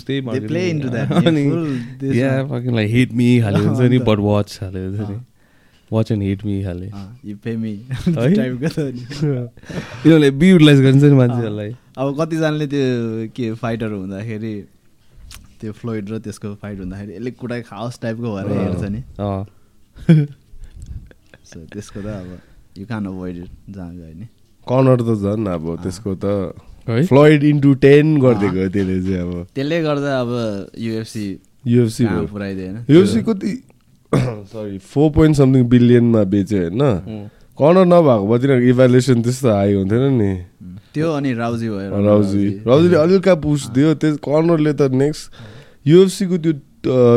त्यही 0.07 0.23
marketing 0.25 0.47
play 0.47 0.69
into 0.69 0.89
that. 0.89 1.11
अनि 1.11 1.43
full 1.49 1.67
this 1.99 2.15
yeah 2.15 2.39
one. 2.41 2.49
fucking 2.53 2.73
like 2.79 2.89
hate 2.89 3.13
me 3.21 3.27
खाले 3.41 3.59
हुन्छ 3.65 3.89
नि 3.93 3.99
but 4.09 4.19
watch 4.29 4.57
खाले 4.59 4.79
हुन्छ 4.85 5.09
नि 5.09 5.15
अँ। 5.15 5.21
watch 5.91 6.09
and 6.11 6.23
hate 6.23 6.43
me 6.49 6.63
खाले 6.63 6.87
अँ, 6.89 7.05
you 7.23 7.35
pay 7.45 7.55
me 7.55 7.73
है? 7.91 8.33
टाइपको 8.33 8.69
त 8.73 8.79
नि। 8.79 9.01
यिनीहरूले 9.01 10.31
बी 10.41 10.49
युटिलाइज 10.49 10.81
गरिन्छ 10.81 11.03
नि 11.03 11.15
मान्छेहरूलाई 11.21 11.71
अब 11.93 12.15
कतिजनाले 12.19 12.65
त्यो 12.67 13.27
के 13.35 13.53
फाइटर 13.53 13.91
हुँदाखेरि 13.91 14.53
त्यो 15.61 15.71
फ्लोइड 15.71 16.09
र 16.09 16.17
त्यसको 16.25 16.53
फाइट 16.61 16.79
हुँदाखेरि 16.79 17.13
यसले 17.13 17.31
कुटाइ 17.31 17.61
खाओस् 17.69 18.01
टाइपको 18.01 18.33
भएर 18.35 18.47
हेर्छ 18.49 18.83
नि। 18.89 19.01
अँ। 19.21 19.45
सो 21.45 21.59
त्यसको 21.69 22.01
त 22.01 22.05
अब 22.05 22.29
यु 22.77 22.85
कान 22.85 23.05
अभोइड 23.05 23.37
इट 23.37 23.49
जहाँ 23.69 23.93
गयो 23.93 24.13
नि। 24.19 24.25
कर्नर 24.67 25.01
त 25.05 25.09
झन् 25.21 25.47
अब 25.47 25.65
त्यसको 25.83 26.15
त 26.17 26.25
फ्लोइड 27.07 27.43
इन्टु 27.43 27.73
टेन 27.85 28.17
गरिदिएको 28.21 28.69
त्यसले 28.73 28.97
चाहिँ 29.05 29.21
अब। 29.21 29.47
त्यसले 29.53 29.81
गर्दा 29.83 30.19
अब 30.19 30.31
युएफसी 30.77 31.25
युएफसी 31.67 32.05
पुऱ्याइदिएन 32.33 32.75
युएफसी 32.89 33.21
कति 33.29 33.53
सरी 34.49 34.77
फोर 34.81 35.11
पोइन्ट 35.11 35.37
समथिङ 35.37 35.63
बिलियनमा 35.69 36.23
बेच्यो 36.33 36.57
होइन. 36.57 36.81
कर्नर 37.57 37.85
नभएको 37.85 38.27
भए 38.27 38.37
तिनीहरूको 38.41 38.69
इभ्यालुएसन 38.73 39.21
त्यस्तो 39.21 39.49
हाई 39.53 39.73
हुन्थेन 39.73 40.13
नि। 40.17 40.31
त्यो 40.93 41.07
अनि 41.11 41.33
राउजी 41.33 41.67
भयो 41.69 41.89
राउजी। 42.05 42.45
राउजीले 42.69 42.97
अलिका 42.97 43.33
पुस 43.41 43.61
दियो 43.73 43.93
त्यस 43.97 44.15
कर्नरले 44.21 44.73
त 44.77 44.93
नेक्स्ट 44.93 45.21
युएफसीको 45.85 46.37
त्यो 46.37 46.53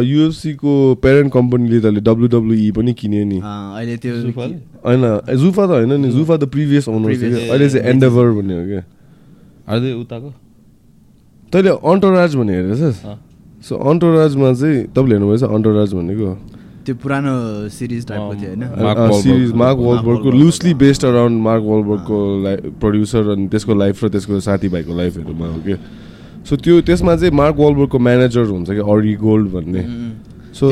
युएफसीको 0.00 0.72
प्यारेन्ट 1.02 1.32
कम्पनीले 1.32 1.78
त 1.84 1.86
डब्लुडब्लुई 2.00 2.70
पनि 2.72 2.92
किन्यो 2.96 3.24
नि। 3.26 3.38
अहिले 3.44 3.96
त्यो? 4.00 4.14
होइन 4.86 5.02
जुफा 5.36 5.64
त 5.66 5.70
होइन 5.76 5.92
नि 6.00 6.08
जुफा 6.08 6.34
त 6.40 6.44
प्रिभियस 6.48 6.88
ओनर 6.88 7.10
थियो 7.20 7.30
क्या। 7.36 7.52
अहिले 7.52 7.68
चाहिँ 7.68 7.84
एन्डेभर 7.90 8.26
भन्ने 8.38 8.54
हो 8.56 8.64
क्या। 8.70 8.82
अझै 9.66 9.92
उताको? 9.92 10.28
तैँले 11.52 11.70
अन्टराज 11.84 12.30
भन्ने 12.36 12.52
हेरेछस्? 12.56 12.98
अँ। 13.04 13.18
सो 13.66 13.72
अन्टराजमा 13.76 14.48
चाहिँ 14.54 14.78
तपाईँले 14.94 15.14
हेर्नुभएछ 15.14 15.42
अन्टराज 15.42 15.90
भनेको? 15.94 16.30
त्यो 16.86 16.94
पुरानो 17.02 17.34
सिरिज 17.76 18.06
टाइपको 18.06 18.34
थियो 18.40 18.50
होइन. 18.50 18.62
सिरिज 19.22 19.52
मार्क 19.62 19.78
वलबर्गको. 19.78 20.30
लुजली 20.30 20.72
बेस्ड 20.82 21.04
अराउन्ड 21.04 21.36
मार्क 21.42 21.62
वलबर्गको 21.66 22.18
लाइफ 22.44 22.60
प्रड्युसर 22.80 23.22
अनि 23.34 23.46
त्यसको 23.54 23.74
लाइफ 23.74 24.04
र 24.04 24.08
त्यसको 24.08 24.40
साथीभाइको 24.46 24.96
लाइफहरूमा 24.96 25.46
हो 25.46 25.58
क्या 25.66 25.78
सो 26.48 26.56
त्यो 26.56 26.80
त्यसमा 26.88 27.16
चाहिँ 27.16 27.34
मार्क 27.34 27.56
वलबर्गको 27.58 27.98
म्यानेजर 27.98 28.44
हुन्छ 28.46 28.68
कि 28.70 28.82
अरी 28.94 29.14
गोल्ड 29.22 29.46
भन्ने 29.52 29.82
सो 30.60 30.66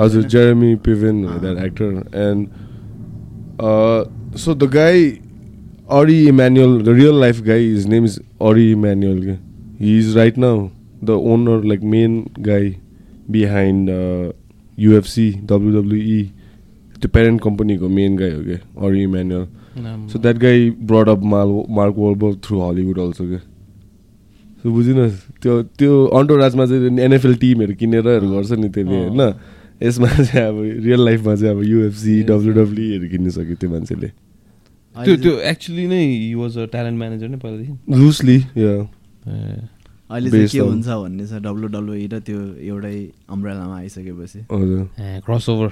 हजुर? 0.00 0.22
Jeremy 0.22 0.74
Piven 0.84 1.16
that 1.42 1.56
actor 1.64 1.90
and 2.26 2.40
so 4.38 4.54
the 4.54 4.64
guy 4.74 5.10
Ari 5.98 6.18
Emanuel 6.28 6.72
the 6.82 6.88
real 6.98 7.20
life 7.20 7.40
guy 7.46 7.72
his 7.72 7.86
name 7.88 8.04
is 8.04 8.18
Ari 8.42 8.70
Emanuel 8.72 9.18
के 9.24 9.34
he 9.84 9.98
is 9.98 10.16
right 10.16 10.38
now 10.38 10.68
the 11.04 11.10
owner 11.32 11.64
like 11.64 11.82
main 11.96 12.24
guy 12.40 12.74
behind 13.30 13.90
UFC 14.82 15.30
WWE 15.50 16.00
E, 16.12 16.20
त्यो 17.00 17.08
parent 17.10 17.40
कम्पनीको 17.42 17.88
main 17.88 18.16
guy 18.16 18.30
हो 18.32 18.42
क्या 18.44 18.58
Ari 18.86 19.02
Emanuel 19.02 19.46
so 20.08 20.18
that 20.18 20.36
guy 20.38 20.58
brought 20.90 21.08
up 21.08 21.22
mall 21.32 21.48
Mark 21.78 21.94
Wahlberg 21.98 22.36
through 22.44 22.60
Hollywood 22.60 22.98
also 23.00 23.24
क्या 23.28 23.40
so 24.62 24.70
बुझिनुहोस् 24.70 25.18
त्यो 25.42 25.52
त्यो 25.78 25.92
अन्टोराजमा 26.18 26.66
चाहिँ 26.66 27.00
एनएफएल 27.00 27.34
टिमहरू 27.42 27.74
किनेरहरू 27.80 28.26
गर्छ 28.32 28.50
नि 28.62 28.68
त्यसले। 28.68 28.98
होइन 28.98 29.22
यसमा 29.82 30.08
चाहिँ 30.08 30.46
अब 30.46 30.56
रियल 30.86 31.00
लाइफमा 31.04 31.34
चाहिँ 31.34 31.54
अब 31.56 31.62
युएफसी 31.64 32.14
डब्लुडब्लुईहरू 32.30 33.06
किन्नु 33.10 33.30
सक्यो 33.36 33.56
त्यो 33.60 33.70
मान्छेले। 33.70 34.08
त्यो 34.96 35.14
त्यो 35.24 35.32
एक्चुली 35.50 35.86
नै 35.90 36.02
वाज 36.38 36.58
अ 36.58 36.64
ट्यालेन्ट 36.70 36.98
म्यानेजर 36.98 37.28
नै 37.28 37.38
पहिलादेखि। 37.42 37.72
लुजली 37.98 38.38
अहिले 40.12 40.30
चाहिँ 40.30 40.48
के 40.48 40.58
हुन्छ 40.60 40.88
भन्ने 40.88 41.24
छ? 41.26 41.32
डब्लुडब्लुई 41.40 42.06
र 42.12 42.18
त्यो 42.20 42.38
एउटै 42.68 42.96
अम्ब्रेलामा 43.32 43.76
आइसकेपछि। 43.76 44.40
हजुर। 44.52 44.82
A 45.00 45.20
cross 45.26 45.48
over 45.48 45.70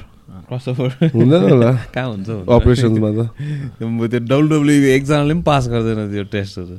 cross 0.48 0.68
over 0.68 0.90
हुँदैन 1.14 1.42
होला। 1.50 1.70
कहाँ 1.94 2.08
हुन्छ? 2.10 2.28
अपरेसन्समा 2.48 3.10
त। 3.12 3.20
त्यो 3.78 4.18
डब्लुडब्लुईको 4.24 4.88
एकजनाले 4.96 5.34
पनि 5.34 5.42
पास 5.44 5.68
गर्दैन 5.68 6.00
त्यो 6.10 6.24
टेस्टहरू 6.32 6.76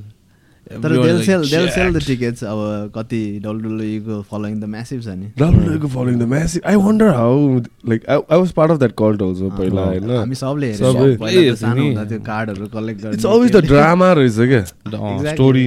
तर 0.84 1.24
sell 1.26 1.42
the 1.44 2.00
jacked. 2.00 2.06
tickets 2.08 2.44
अब 2.44 2.92
कति 2.96 3.22
WWE 3.46 4.00
को 4.08 4.24
following 4.30 4.60
the 4.60 4.68
massive 4.68 5.02
छ 5.04 5.16
नि 5.18 5.32
WWE 5.42 5.90
following 5.90 6.18
the 6.20 6.28
massive. 6.28 6.62
I 6.66 6.76
wonder 6.78 7.12
how. 7.12 7.62
Like 7.84 8.08
I, 8.08 8.20
I 8.30 8.38
was 8.38 8.52
part 8.52 8.72
of 8.72 8.80
that 8.80 8.96
cult 8.96 9.22
also. 9.22 9.50
अँ, 9.50 9.58
पहिला 9.58 9.86
होइन. 9.86 10.10
हामी 10.18 10.36
सबले। 10.36 10.72
हुँदा 10.74 12.04
त्यो 12.04 12.20
कार्डहरू 12.30 12.68
कलेक्ट 12.78 13.02
गर्ने 13.02 13.18
It's 13.18 13.26
always 13.26 13.52
the 13.52 13.62
drama 13.62 14.14
रहेछ 14.22 14.38
क्या. 14.54 14.64
अँ, 14.94 15.36
Story. 15.36 15.66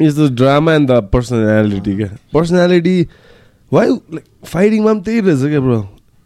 It's 0.00 0.16
the 0.16 0.30
drama 0.42 0.72
and 0.80 0.88
the 0.88 1.02
personality 1.02 1.96
क्या. 1.96 2.10
Personality. 2.32 3.08
Why 3.70 3.86
like 3.88 4.28
fighting 4.44 4.84
मा 4.84 4.92
पनि 4.92 5.02
त्यही 5.04 5.20
रहेछ 5.20 5.48
क्या 5.54 5.60
bro. 5.68 5.80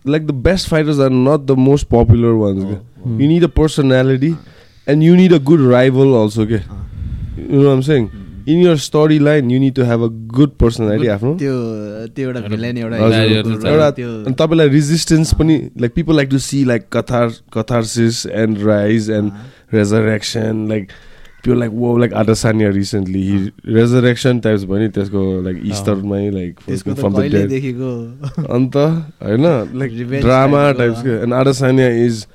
Like 0.04 0.26
the 0.26 0.38
best 0.48 0.68
fighters 0.68 0.98
are 1.00 1.10
not 1.10 1.46
the 1.46 1.56
most 1.56 1.88
popular 1.88 2.36
ones. 2.36 2.64
क्या. 2.64 2.80
Hmm. 3.04 3.20
You 3.20 3.28
need 3.28 3.42
a 3.42 3.48
personality, 3.48 4.34
and 4.86 5.02
you 5.02 5.16
need 5.16 5.32
a 5.32 5.38
good 5.50 5.60
rival 5.60 6.14
also. 6.22 6.46
क्या. 6.46 6.62
अँ। 7.34 7.44
You 7.50 7.58
know 7.58 7.68
what 7.68 7.76
I'm 7.76 7.82
saying? 7.82 8.08
In 8.46 8.58
your 8.58 8.76
storyline, 8.76 9.50
you 9.50 9.58
need 9.58 9.74
to 9.76 9.84
have 9.86 10.02
a 10.02 10.08
good 10.08 10.58
personality 10.58 11.08
आफ्नो. 11.08 11.30
त्यो 11.38 11.54
त्यो 12.16 12.28
एउटा 12.28 12.40
villain 12.48 12.78
एउटा 12.78 12.96
एउटा 13.70 13.88
तपाईँलाई 14.40 14.68
रेजिस्टेन्स 14.68 15.32
पनि 15.34 15.56
like 15.80 15.94
people 15.94 16.16
like 16.16 16.28
to 16.30 16.38
see 16.38 16.64
like 16.64 16.82
कथार 16.92 17.32
catharsis 17.56 18.26
and 18.26 18.58
rise 18.66 19.10
and 19.10 19.32
resurrection 19.74 20.66
like 20.68 20.84
त्यो 21.44 21.54
लाइक 21.54 21.70
वो 21.72 21.96
like 21.98 22.12
Adesanya 22.20 22.68
recently 22.76 23.24
resurrection 23.68 24.40
types 24.44 24.64
भयो 24.64 24.78
नि 24.78 24.88
त्यसको 24.98 25.24
लाइक 25.42 25.56
इस्टरमै 25.72 26.30
लाइक 26.30 26.54
अन्त 28.50 28.76
होइन 28.76 29.46
like 29.80 29.90
drama 30.20 30.70
टाइप्सको 30.72 31.22
and 31.22 31.34
Adesanya 31.34 31.88
is 32.04 32.26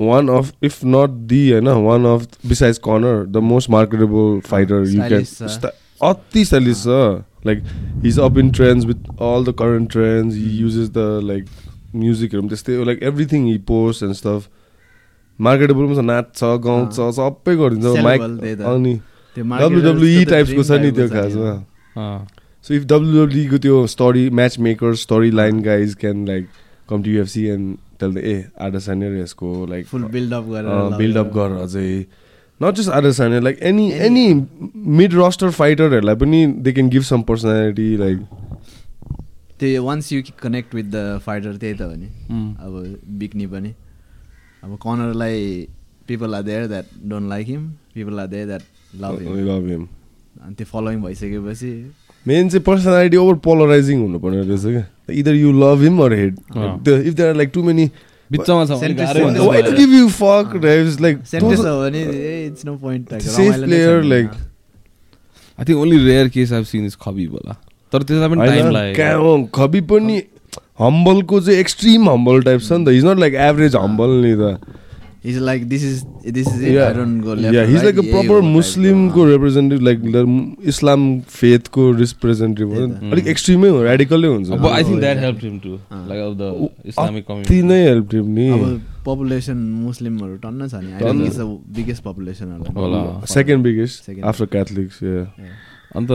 one 0.00 0.28
of 0.28 0.64
if 0.64 0.78
not 0.86 1.10
the 1.28 1.40
होइन 1.50 1.68
one 1.84 2.04
of 2.06 2.26
besides 2.48 2.78
Conor 2.86 3.24
the 3.26 3.42
most 3.50 3.70
marketable 3.70 4.40
fighter 4.46 4.88
you 4.88 5.02
can. 5.02 5.70
अति 6.02 6.44
स्टाइलिस 6.44 6.82
छ 6.82 6.86
like 7.46 7.62
he's 8.04 8.18
up 8.20 8.38
in 8.38 8.50
trends 8.50 8.86
with 8.86 9.08
all 9.22 9.44
the 9.44 9.54
current 9.58 9.90
trends 9.92 10.36
he 10.36 10.50
uses 10.60 10.88
the 10.90 11.20
like 11.24 11.44
म्युजिकहरू 11.94 12.42
पनि 12.42 12.48
त्यस्तै 12.48 12.84
like 12.84 13.02
everything 13.02 13.46
he 13.46 13.56
post 13.68 14.02
and 14.02 14.14
stuff 14.14 14.48
marketable 15.38 15.86
पनि 15.86 15.96
छ 15.96 16.04
नाच्छ 16.04 16.44
गाउँछ 16.64 17.00
सबै 17.16 17.56
गरिदिन्छ 17.56 18.04
माइक। 18.04 18.20
अनि 18.72 18.94
डब्लुडब्लुई 19.36 20.24
टाइप्सको 20.24 20.62
छ 20.62 20.80
नि 20.80 20.90
त्यो 20.92 21.08
खासमा। 21.08 21.54
सो 22.64 22.74
इफ 22.74 22.84
डब्लुडब्लुईको 22.92 23.58
त्यो 23.58 23.86
story 23.94 24.28
matchmaker 24.66 24.94
storyline 25.30 25.60
guys 25.62 25.94
can 26.00 26.26
like 26.28 26.46
come 26.88 27.02
to 27.02 27.10
UFC 27.10 27.44
and 27.48 27.76
the 28.12 28.18
ए 28.18 28.44
आडा 28.60 28.78
यसको 29.16 29.66
लाइक 29.70 29.86
फुल 29.86 30.04
बिल्डअप 30.12 30.44
गरेर 30.44 30.96
बिल्डअप 30.98 31.32
गर 31.34 31.56
अझै 31.62 32.06
not 32.60 32.74
just 32.74 33.08
Sane 33.16 33.40
like 33.40 33.58
any 33.62 33.90
any 34.06 34.26
mid 34.98 35.14
roster 35.14 35.50
फाइटरहरूलाई 35.50 36.14
पनि 36.16 36.46
they 36.46 36.72
can 36.72 36.88
give 36.90 37.02
some 37.02 37.22
personality 37.22 37.96
like 37.96 38.18
त्यो 39.60 39.82
once 39.84 40.12
you 40.12 40.22
connect 40.42 40.74
with 40.74 40.84
the 40.84 41.18
fighter 41.26 41.56
त्यही 41.56 41.74
त 41.74 41.82
हो 41.82 41.94
नि। 41.94 42.08
उम्. 42.30 42.54
अब 42.56 42.72
बिक्नी 43.18 43.46
पनि। 43.46 43.74
अब 44.64 44.76
कर्नरलाई 44.82 45.68
people 46.08 46.34
are 46.34 46.42
there 46.42 46.66
that 46.66 46.86
don't 47.06 47.28
like 47.28 47.46
him 47.46 47.68
people 47.94 48.20
are 48.20 48.26
there 48.26 48.46
that 48.46 48.62
love 49.00 49.68
him 49.70 49.86
अनि 50.44 50.54
त्यो 50.54 50.66
फलोइङ 50.66 51.02
भइसकेपछि 51.02 51.70
मेन 52.26 52.48
चाहिँ 52.48 52.64
पर्सनालिटी 52.64 53.16
ओभर 53.16 53.34
पोलराइजिङ 53.44 54.00
हुनुपर्ने 54.00 54.42
रहेछ 54.42 54.64
क्या। 54.64 54.86
Either 55.08 55.34
you 55.34 55.52
love 55.52 55.82
him 55.82 55.98
or 56.04 56.12
hate. 56.14 56.36
If 56.88 57.14
there 57.14 57.34
like 57.36 57.50
too 57.54 57.62
many 57.62 57.90
बिचमा 58.30 58.64
छ 58.64 58.68
भने 58.68 58.80
Centrist 58.80 58.98
गाह्रै 58.98 59.22
हुन्छ 59.24 59.38
वाइ 59.38 59.62
टु 59.62 59.68
मलाई। 59.70 59.78
Give 59.78 59.92
you 59.94 60.08
fuck 60.08 61.00
like 61.00 61.24
sentence 61.30 61.58
हो 61.58 61.78
भने 61.80 62.02
ए 62.02 62.46
it's 62.46 62.64
no 62.66 62.76
point 62.84 63.12
Safe 63.36 63.58
player, 63.64 63.96
like- 64.12 64.36
I 65.58 65.64
think 65.64 65.78
only 65.78 65.98
rare 66.04 66.28
case 66.36 66.52
I've 66.52 66.64
seen 66.66 66.86
is 66.86 66.96
Khabib 67.02 67.24
होला 67.24 67.56
तर 67.92 68.02
त्यसलाई 68.02 68.28
पनि 68.28 68.46
टाइम 68.46 68.70
लाग्यो 68.70 69.36
खबी 69.54 69.80
पनि 69.92 70.22
हम्बलको 70.80 71.40
चाहिँ 71.40 71.58
एक्सट्रिम 71.60 72.08
हम्बल 72.10 72.42
टाइप 72.42 72.60
छ 72.60 72.72
नि 72.72 72.84
त 72.84 72.88
is 72.98 73.04
not 73.06 73.18
like 73.18 73.34
average 73.48 73.76
humble 73.76 74.10
नि 74.24 74.34
त 74.40 74.56
is 75.24 75.36
like 75.38 75.64
this 75.68 75.84
is 75.84 76.32
this 76.34 76.48
is 76.48 76.62
it 76.62 76.78
I 76.78 76.94
don't 76.94 77.22
go 77.24 77.34
left 77.34 77.54
yeah, 77.56 77.66
he's 77.70 77.84
like 77.86 78.00
a 78.02 78.06
proper 78.06 78.40
मुस्लिमको 78.46 79.24
रिप्रेजेन्टेटिभ 79.30 79.84
लाइक 79.84 79.98
इस्लाम 80.72 81.04
फेथको 81.34 81.90
रिप्रेजेन्टेटिभ। 82.00 83.12
अलिक 83.12 83.26
एक्सट्रिमै 83.34 83.68
हो 83.68 83.82
रेडिकलै 83.84 84.28
हुन्छ 84.28 84.50
अब 84.50 84.66
I 84.66 84.84
think 84.84 85.00
that. 85.00 85.18
Help 85.18 85.38
him 85.42 85.58
to 85.58 85.72
uh. 85.74 86.08
Like 86.08 86.20
अब 86.22 86.36
द 86.38 86.68
इस्लामिक 86.86 87.26
कम्युनिटी 87.28 87.62
नै 87.62 87.80
हेल्प 87.84 88.14
नि 88.14 88.48
अब 88.50 88.80
पपुलेसन 89.06 89.56
मुस्लिमहरू 89.86 90.36
टन्न 90.42 90.68
छ 90.68 90.74
नि 90.74 90.92
I. 90.92 91.00
Think 91.00 91.26
is 91.26 91.38
the 91.38 91.42
biggest 91.76 92.02
population 92.02 92.46
होला। 92.76 93.02
Second 93.34 93.64
biggest 93.64 94.04
Second. 94.04 94.24
After 94.24 94.46
Catholics 94.52 95.02
अन्त 95.96 96.10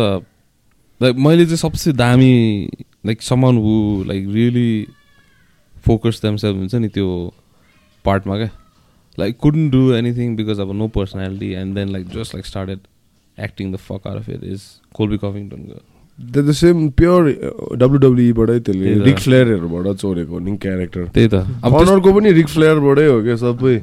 लाइक 1.01 1.15
मैले 1.25 1.45
चाहिँ 1.45 1.57
सबसे 1.57 1.91
दामी 1.93 2.33
like 3.05 3.21
someone 3.21 3.57
who 3.65 3.75
like 4.07 4.23
really 4.33 4.71
focus 5.85 6.21
themselves 6.23 6.55
हुन्छ 6.57 6.75
नि 6.75 6.87
त्यो 6.95 7.07
पार्टमा 8.05 8.37
क्या 8.37 8.49
like 9.19 9.37
couldn't 9.43 9.71
do 9.71 9.83
anything 9.95 10.35
because 10.35 10.59
अब 10.65 10.71
no 10.81 10.87
personality 10.97 11.51
and 11.61 11.75
then 11.75 11.91
like 11.97 12.07
just 12.17 12.35
like 12.35 12.45
started 12.45 12.79
acting 13.37 13.71
the 13.73 13.75
fuck 13.85 14.07
or 14.07 14.17
of 14.17 14.29
it 14.29 14.43
is 14.53 14.61
Colby 14.95 15.17
कभिङटनको 15.23 15.79
the 16.19 16.51
same 16.51 16.87
pure 16.99 17.27
डब्लुडब्लुईबाटै 17.81 18.59
त्यसले। 18.59 18.93
रिक 19.03 19.19
फ्लेयरहरूबाट 19.25 19.85
चोरेको 19.97 20.39
नि 20.39 20.55
क्यारेक्टर 20.63 21.05
त्यही 21.15 21.27
त 21.27 21.35
अब 21.63 21.75
अनरको 21.81 22.13
पनि 22.13 22.31
रिक 22.37 22.47
फ्लेयरबाटै 22.55 23.05
हो 23.07 23.21
क्या 23.27 23.35
सबै 23.43 23.75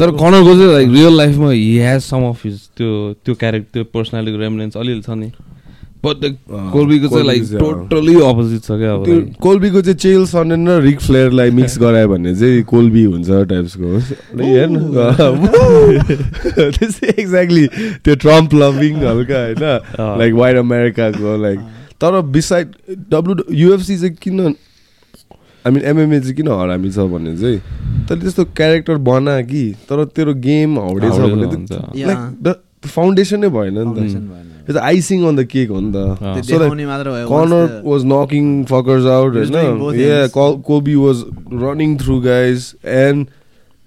तर 0.00 0.10
कनरको 0.22 0.54
चाहिँ 0.54 0.72
लाइक 0.72 0.88
रियल 0.94 1.16
लाइफमा 1.16 1.50
he 1.50 1.66
has 1.88 2.00
some 2.04 2.24
of 2.28 2.44
his 2.46 2.62
त्यो 2.78 2.88
त्यो 3.24 3.34
क्यारेक्टर 3.42 3.70
त्यो 3.72 3.84
पर्सनालिटीको 3.98 4.42
रेमिनेन्स 4.44 4.76
अलिअलि 4.84 5.02
छ 5.02 5.18
नि 5.20 5.28
बट 6.06 6.24
अँ, 6.24 6.70
कोल्बीको 6.72 7.08
चाहिँ 7.08 7.26
लाइक। 7.26 7.42
टोटली 7.60 8.14
अपोजिट 8.30 8.60
छ 8.62 8.70
क्या 8.80 8.92
अब 8.94 9.04
कोल्बीको 9.42 9.80
चाहिँ 9.82 9.98
चेल 10.04 10.24
सनेन 10.32 10.68
र 10.68 10.80
रिक 10.82 11.00
फ्लेयरलाई 11.00 11.50
मिक्स 11.58 11.78
गरायो 11.78 12.08
भने 12.08 12.34
चाहिँ 12.36 12.62
कोल्बी 12.72 13.04
हुन्छ 13.04 13.28
टाइप्सको 13.52 13.88
हेर्नु। 14.42 14.80
त्यस्तै 16.76 17.08
एक्ज्याक्टली 17.18 17.66
त्यो 18.04 18.14
ट्रम्प 18.24 18.54
लभिङ 18.54 18.94
हल्का 19.06 19.38
होइन। 19.44 19.64
लाइक 20.20 20.32
वाइट 20.34 20.56
अमेरिकाको 20.56 21.36
लाइक 21.42 21.58
तर 22.00 22.20
बिसाइड 22.36 22.68
डब्लु 23.10 23.42
युएफसी 23.56 23.96
चाहिँ 23.96 24.14
किन 24.22 24.40
आई 25.64 25.72
मिन 25.72 25.82
एमएमए 25.90 26.20
चाहिँ 26.20 26.34
किन 26.36 26.48
हरामी 26.48 26.90
छ 26.90 27.06
भने 27.12 27.36
चाहिँ 27.36 27.58
तैँले 28.08 28.20
त्यस्तो 28.22 28.44
क्यारेक्टर 28.56 28.96
बना 29.08 29.40
कि 29.50 29.62
तर 29.88 30.04
तेरो 30.14 30.34
गेम 30.44 30.78
हाउडे 30.78 31.08
छ 31.10 31.18
भने। 31.32 31.46
लाइक 32.04 32.20
द 32.42 32.54
फाउन्डेसनै 32.86 33.48
भएन 33.56 33.78
नि 33.78 33.94
त। 33.96 34.55
त्यो 34.66 34.78
आइसिङ 34.80 35.24
अन 35.28 35.36
द 35.36 35.44
केक 35.54 35.70
हो 35.70 35.80
नि 35.80 35.92
त. 35.94 35.96
Col- 40.36 40.58
Kobe 40.70 40.94
was 40.96 41.24
running 41.64 41.96
through 41.98 42.20
guys, 42.24 42.74
and 42.84 43.28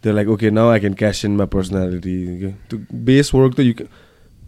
they're 0.04 0.14
like, 0.14 0.28
okay, 0.36 0.50
now 0.50 0.70
I 0.70 0.80
can 0.80 0.94
cash 0.94 1.24
in 1.26 1.36
my 1.38 1.46
personality. 1.46 2.16
Okay? 2.36 2.54
The 2.70 2.78
base 3.10 3.34
work 3.34 3.56
that 3.56 3.64
you 3.64 3.74
can. 3.74 3.90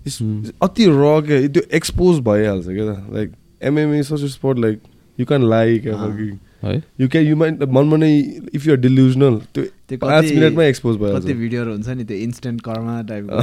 It's, 0.06 0.18
Hmm. 0.20 0.38
it's 0.44 0.54
अति 0.62 0.86
raw 1.00 1.22
क्या 1.26 1.48
त्यो 1.48 1.64
expose 1.80 2.20
भइहाल्छ 2.28 2.66
क्या 2.68 2.86
like 3.16 3.32
MMA 3.72 4.02
such 4.04 4.24
sport 4.32 4.60
like 4.60 4.80
you 5.20 5.26
can 5.26 5.44
uh. 5.44 6.40
है। 6.64 6.84
You 7.00 7.10
can 7.10 7.26
you 7.26 7.36
mind 7.36 7.64
मनमा 7.64 7.98
नै 7.98 8.20
if 8.54 8.68
you're 8.68 8.80
delusional 8.80 9.36
त्यो 9.54 9.64
त्यो 9.64 9.98
पाँच 9.98 10.24
मिनटमै 10.24 10.70
एक्सपोज 10.70 10.96
कति 10.96 11.04
भइहाल्छ 11.06 11.26
भिडियोहरू 11.26 11.72
हुन्छ 11.72 11.88
नि 11.88 12.04
त्यो 12.04 12.18
इन्स्टेन्ट 12.18 12.62
कर्मा 12.62 13.02
टाइपको 13.02 13.42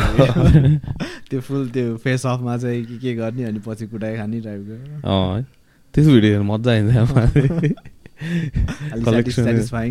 त्यो 1.31 1.41
फुल 1.41 1.69
त्यो 1.69 1.97
फेस 1.97 2.27
अफमा 2.27 2.57
चाहिँ 2.57 2.85
के 2.85 2.99
के 2.99 3.15
गर्ने 3.15 3.45
अनि 3.45 3.61
पछि 3.67 3.87
कुटाइ 3.87 4.17
खाने 4.17 4.41
टाइपको 4.41 5.09
अँ 5.09 5.37
है। 5.37 5.47
त्यस्तो 5.95 6.13
भिडियो 6.13 6.33
हेर्नु 6.33 6.53
मजा 6.53 6.71
आइन्छ 6.71 6.95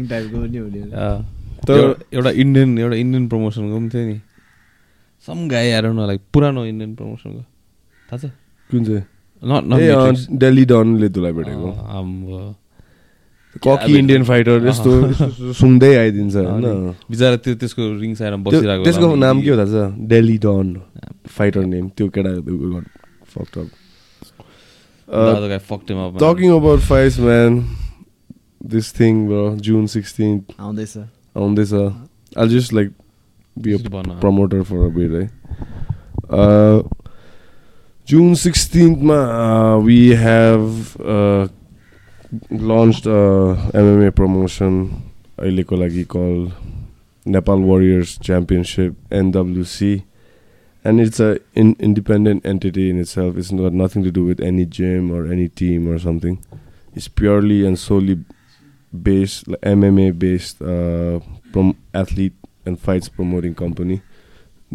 टाइपको 0.10 0.38
पनि 0.42 0.58
हुने। 0.58 0.82
तर- 1.68 2.04
एउटा 2.14 2.30
इन्डियन 2.30 2.80
एउटा 2.80 2.96
इन्डियन 2.96 3.28
प्रमोसनको 3.28 3.78
पनि 3.80 3.90
थियो 3.90 4.08
नि। 4.08 4.22
सम 5.28 5.48
गाई 5.48 5.70
आएर 5.70 5.86
न 5.86 6.08
लाइक 6.08 6.22
पुरानो 6.34 6.66
इन्डियन 6.66 6.96
प्रमोसनको 6.96 7.40
थाहा 7.40 8.18
छ? 8.18 8.26
कुन 8.72 8.86
चाहिँ? 8.86 9.04
डेली 10.38 10.66
डनले 10.66 11.10
तुलाई 11.10 11.32
भेटेको। 11.32 11.68
ककी 13.56 13.98
इन्डियन 13.98 14.24
फाइटर 14.24 14.68
यस्तो 14.68 14.92
सुन्दै 15.60 15.94
आइदिन्छ 15.98 16.36
होइन। 16.36 16.66
बिचरा 17.10 17.36
त्यो 17.44 17.54
त्यसको 17.56 17.82
आएर 18.22 18.34
त्यो- 18.36 18.44
बसिरहेको 18.46 18.84
त्यसको 18.84 19.16
नाम 19.16 19.42
के 19.42 19.50
हो 19.50 19.58
थाहा 19.58 19.68
छ 19.74 20.08
डेली 20.12 20.38
डन 20.46 20.76
फाइटर 21.38 21.66
नेम 21.66 21.90
त्यो 21.98 22.08
केटा 22.18 22.32
fucked 23.34 23.58
The 25.08 25.34
other 25.34 25.50
guy 25.50 25.58
fucked 25.60 25.90
him 25.90 26.00
up. 26.04 26.18
Talking 26.22 26.52
about 26.52 26.80
fights 26.80 27.20
man 27.20 27.54
this 28.68 28.94
thing 29.00 29.26
bro 29.28 29.44
June 29.56 29.86
sixteen 29.88 30.42
आउँदैछ। 30.60 30.98
आउँदैछ। 31.38 31.74
I 32.38 32.48
just 32.50 32.74
like 32.74 32.90
be. 33.58 33.78
Promoter 33.88 34.62
for 34.64 34.78
a 34.78 34.90
bit 34.96 35.12
है 35.12 35.26
जुन 38.08 38.34
सिक्सटिन्थमा 38.36 39.20
we 39.86 40.00
have 40.14 40.64
launch 42.52 43.08
MMA 43.08 44.10
promotion 44.20 44.84
अहिलेको 45.40 45.76
लागि 45.76 46.04
call 46.16 46.52
Nepal 47.36 47.60
warriors 47.72 48.18
championship 48.24 49.14
NWC 49.14 49.96
and 50.88 51.02
it's 51.02 51.20
a 51.20 51.38
in, 51.54 51.76
independent 51.80 52.46
entity 52.46 52.90
in 52.90 52.98
itself. 52.98 53.36
It's 53.36 53.52
got 53.52 53.74
nothing 53.74 54.04
to 54.04 54.12
do 54.12 54.24
with 54.24 54.40
any 54.40 54.66
gym 54.66 55.12
or 55.12 55.30
any 55.30 55.50
team 55.50 55.86
or 55.86 56.00
something. 56.00 56.42
It's 56.96 57.10
purely 57.10 57.66
and 57.66 57.78
solely 57.78 58.24
based 59.04 59.50
like 59.50 59.60
MMA 59.62 60.18
based 60.18 60.62
uh, 60.62 61.20
prom- 61.52 61.76
athlete 61.94 62.36
and 62.66 62.80
fights 62.80 63.10
promoting 63.10 63.54
company. 63.54 64.02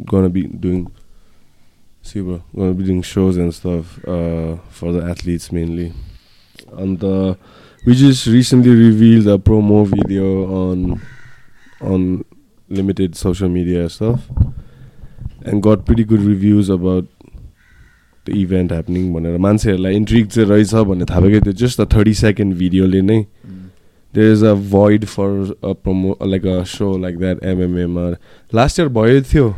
Gonna 0.05 0.29
be 0.29 0.43
doing 0.43 0.93
see 2.03 2.21
bro, 2.21 2.43
gonna 2.55 2.75
be 2.75 2.85
doing 2.85 3.01
shows 3.01 3.39
and 3.39 3.55
stuff 3.55 3.99
uh, 4.07 4.57
for 4.69 4.93
the 4.93 5.03
athletes 5.03 5.51
mainly. 5.51 5.95
Uh, 6.73 7.35
we 7.85 7.95
just 7.95 8.27
recently 8.27 8.75
revealed 8.75 9.27
a 9.27 9.39
promo 9.39 9.87
video 9.87 10.47
on 10.59 11.01
on 11.81 12.25
limited 12.69 13.15
social 13.15 13.49
media 13.49 13.89
stuff 13.89 14.21
and 15.45 15.63
got 15.63 15.85
pretty 15.85 16.05
good 16.05 16.23
reviews 16.23 16.71
about 16.71 17.05
the 18.25 18.33
event 18.41 18.71
happening 18.71 19.13
भनेर। 19.15 19.39
मान्छेहरूलाई 19.39 19.95
intrigue 19.97 20.27
चाहिँ 20.33 20.49
रहेछ 20.49 20.75
भन्ने 20.75 21.05
थाहा 21.05 21.21
पाएको 21.21 21.41
त्यो 21.45 21.53
just 21.65 21.81
a 21.81 21.85
thirty 21.95 22.15
second 22.15 22.55
भिडियोले 22.59 23.01
नै। 23.03 23.19
There 24.15 24.33
is 24.33 24.45
a 24.45 24.55
void 24.75 25.05
for 25.07 25.29
a 25.65 25.73
promo 25.73 26.17
like 26.23 26.47
a 26.47 26.63
so 26.73 26.97
like 26.99 27.19
that 27.19 27.45
एमएमएमा 27.45 28.09
last 28.55 28.81
year 28.81 28.89
भयो 28.89 29.21
थियो। 29.33 29.55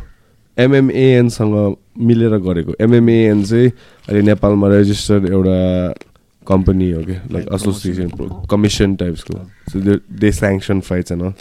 एमएमएएनसँग 0.57 1.75
मिलेर 2.09 2.37
गरेको। 2.49 2.73
एमएमएएन 2.81 3.43
चाहिँ 3.43 3.69
अहिले 3.69 4.21
नेपालमा 4.21 4.67
रेजिस्टर्ड 4.75 5.29
एउटा 5.29 5.59
कम्पनी 6.47 6.91
हो 6.91 7.03
कि 7.03 7.11
like 7.11 7.45
Like 7.45 7.53
association 7.55 8.09
commission 8.51 8.95
टाइप्सको 8.95 9.37
so 9.71 9.97
they 10.19 10.31
sanction 10.31 10.81
fights 10.81 11.11
and 11.11 11.23
all 11.23 11.33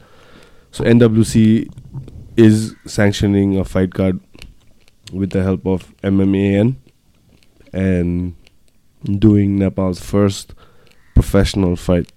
so 0.74 0.84
NWC 0.84 1.46
is 2.38 2.70
sanctioning 2.88 3.56
a 3.56 3.62
fight 3.74 3.94
card 3.94 4.20
with 5.12 5.30
the 5.30 5.42
help 5.42 5.66
of 5.66 5.82
MMAN 6.02 6.74
and 7.72 8.34
doing 9.04 9.58
Nepal's 9.58 10.00
first 10.02 10.54
professional 11.16 11.76
fight. 11.76 12.10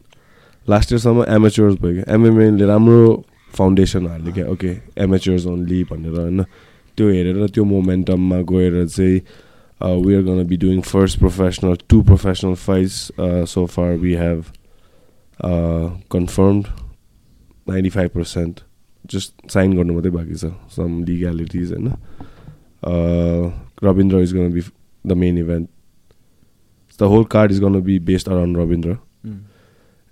Last 0.68 0.92
इयरसम्म 0.92 1.24
amateurs 1.30 1.76
भयो 1.82 1.94
क्या 1.94 2.14
एमएमएले 2.14 2.66
राम्रो 2.66 3.04
foundation 3.54 4.08
हाल्यो 4.08 4.34
क्या 4.34 4.46
okay 4.52 4.72
amateurs 5.04 5.46
only 5.46 5.84
भनेर 5.92 6.20
होइन 6.20 6.44
त्यो 6.98 7.10
हेरेर 7.10 7.48
त्यो 7.48 7.64
मोमेन्टममा 7.64 8.40
गएर 8.52 8.86
चाहिँ 8.88 9.20
we 9.82 10.16
are 10.16 10.22
gonna 10.24 10.44
be 10.48 10.58
doing 10.58 10.82
first 10.82 11.20
professional 11.20 11.76
two 11.90 12.02
professional 12.04 12.54
fights 12.68 13.12
so 13.54 13.66
far 13.76 13.94
we 14.06 14.14
have 14.22 14.44
confirmed 16.12 16.68
ninety 17.70 17.90
five 17.90 18.12
percent 18.16 18.60
just 19.12 19.52
sign 19.52 19.74
गर्नु 19.78 19.94
मात्रै 19.94 20.12
बाँकी 20.12 20.36
छ 20.36 20.52
सम 20.78 21.04
लिग्यालिटिज 21.04 21.72
होइन 21.74 21.94
uh, 22.84 23.52
Rabindra 23.82 24.22
is 24.22 24.34
going 24.34 24.50
to 24.50 24.62
be 24.62 24.70
the 25.06 25.16
main 25.16 25.38
event. 25.38 25.70
The 27.00 27.08
whole 27.10 27.26
card 27.26 27.52
is 27.52 27.60
going 27.60 27.74
to 27.74 27.82
be 27.82 28.00
based 28.00 28.28
around 28.28 28.56
Rabindra, 28.56 29.00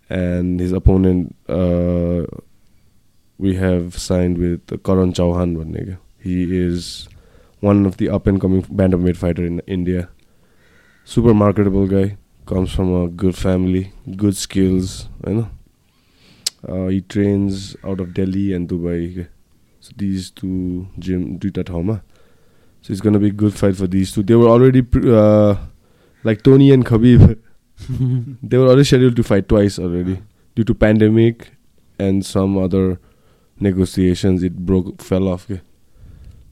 and 0.10 0.60
his 0.60 0.72
opponent 0.72 1.36
uh, 1.50 2.26
we 3.40 3.56
have 3.56 3.98
signed 3.98 4.38
with 4.38 4.84
Karan 4.84 5.14
Chauhan. 5.14 5.56
भन्ने 5.58 5.86
क्या. 5.86 5.98
He 6.20 6.58
is 6.58 7.08
one 7.66 7.86
of 7.88 7.98
the 7.98 8.10
up 8.10 8.28
and 8.28 8.40
coming 8.40 8.62
bantamweight 8.64 9.18
fighter 9.18 9.44
in 9.44 9.60
India. 9.66 10.08
Super 11.04 11.34
marketable 11.34 11.88
guy. 11.88 12.18
Comes 12.46 12.72
from 12.72 12.94
a 12.94 13.08
good 13.08 13.36
family, 13.36 13.92
good 14.16 14.38
skills. 14.38 15.10
You 15.28 15.34
know, 15.34 15.50
uh, 16.70 16.88
he 16.90 17.02
trains 17.02 17.76
out 17.84 18.00
of 18.00 18.14
Delhi 18.14 18.54
and 18.54 18.70
Dubai. 18.70 19.28
So 19.80 19.94
these 19.98 20.30
two 20.30 20.88
gym 21.00 21.38
do 21.38 21.50
that 21.52 21.70
home. 21.70 22.02
So 22.82 22.92
it's 22.94 23.02
gonna 23.02 23.20
be 23.20 23.30
a 23.30 23.40
good 23.44 23.56
fight 23.56 23.76
for 23.76 23.88
these 23.88 24.12
two. 24.12 24.22
They 24.22 24.36
were 24.36 24.48
already 24.48 24.86
uh, 25.10 25.56
like 26.24 26.44
Tony 26.44 26.72
and 26.72 26.86
Khabib. 26.86 27.40
they 28.44 28.58
were 28.60 28.68
already 28.68 28.84
scheduled 28.84 29.16
to 29.16 29.24
fight 29.24 29.50
twice 29.50 29.80
already 29.80 30.22
due 30.56 30.64
to 30.64 30.76
pandemic 30.76 31.50
and 31.98 32.24
some 32.24 32.60
other 32.60 33.00
negotiations. 33.60 34.44
It 34.44 34.56
broke, 34.56 35.02
fell 35.02 35.28
off. 35.28 35.50
Okay? 35.50 35.62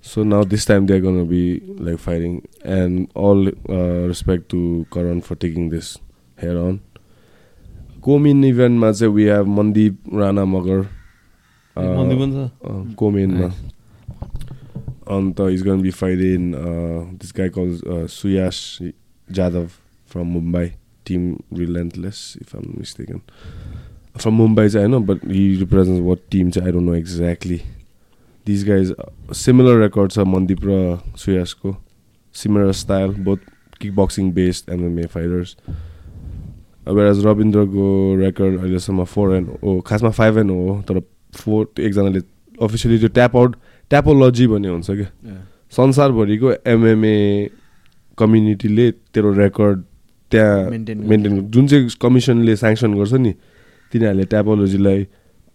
So 0.05 0.23
now 0.23 0.43
this 0.43 0.65
time 0.65 0.85
they're 0.85 0.99
gonna 0.99 1.23
be 1.23 1.61
like 1.79 1.97
fighting, 1.97 2.45
and 2.61 3.09
all 3.15 3.47
uh, 3.47 4.07
respect 4.07 4.49
to 4.49 4.85
Karan 4.91 5.21
for 5.21 5.35
taking 5.35 5.69
this 5.69 5.97
head 6.37 6.57
on. 6.57 6.81
Co-main 8.01 8.43
event 8.43 8.77
मा 8.77 8.91
चाहिँ 8.91 9.13
we 9.13 9.23
have 9.31 9.47
Mandeep 9.47 9.95
Rana 10.11 10.45
Magar. 10.45 10.87
मन्दिर 11.77 12.17
पनि 12.19 12.33
छ 12.35 12.51
uh, 12.69 12.95
co-main 12.95 13.39
मा. 13.39 13.53
And 15.07 15.39
uh, 15.39 15.47
he's 15.47 15.63
going 15.63 15.79
to 15.79 15.83
be 15.83 15.91
fighting 15.91 16.53
uh, 16.55 17.05
this 17.19 17.31
guy 17.31 17.49
called 17.49 17.81
uh, 17.85 18.07
Suyash 18.07 18.93
Jadhav 19.31 19.71
from 20.05 20.33
Mumbai, 20.33 20.75
Team 21.03 21.43
Relentless, 21.51 22.37
if 22.39 22.53
I'm 22.53 22.61
not 22.61 22.77
mistaken. 22.77 23.21
From 24.17 24.37
Mumbai, 24.37 24.67
I 24.81 24.87
know, 24.87 25.01
these 28.45 28.67
guys 28.67 28.93
similar 29.35 29.79
record 29.81 30.11
छ 30.11 30.25
मन्दिप 30.27 30.65
र 30.65 30.77
सुयासको 31.17 31.75
similar 32.35 32.71
style 32.75 33.11
बहुत 33.19 33.41
kick 33.81 33.95
boxing 33.95 34.31
based 34.33 34.69
MMA 34.73 35.05
fighters 35.13 35.55
अब 36.87 36.99
as 36.99 37.25
रविन्द्रको 37.25 37.87
record 38.19 38.59
अहिलेसम्म 38.59 39.03
four 39.07 39.35
and 39.35 39.49
हो 39.63 39.79
खासमा 39.87 40.09
five 40.11 40.37
and 40.37 40.51
हो 40.51 40.81
तर 40.89 40.99
फोर्थ 41.33 41.79
एकजनाले 41.79 42.21
अफिसियली 42.61 42.99
त्यो 42.99 43.09
ट्याप 43.11 43.35
आउट 43.37 43.55
ट्यापोलोजी 43.91 44.47
भन्ने 44.47 44.69
हुन्छ 44.69 44.91
क्या 44.91 45.37
संसारभरिको 45.73 46.51
एमएमए 46.67 47.17
कम्युनिटीले 48.17 48.91
तेरो 49.13 49.31
रेकर्ड 49.33 49.83
त्यहाँ 50.31 50.69
मेन्टेन 50.69 51.41
जुन 51.49 51.67
चाहिँ 51.67 51.89
कमिसनले 52.01 52.55
स्याङ्सन 52.55 52.93
गर्छ 52.93 53.13
नि 53.15 53.33
तिनीहरूले 53.93 54.25
ट्यापोलोजीलाई 54.25 55.05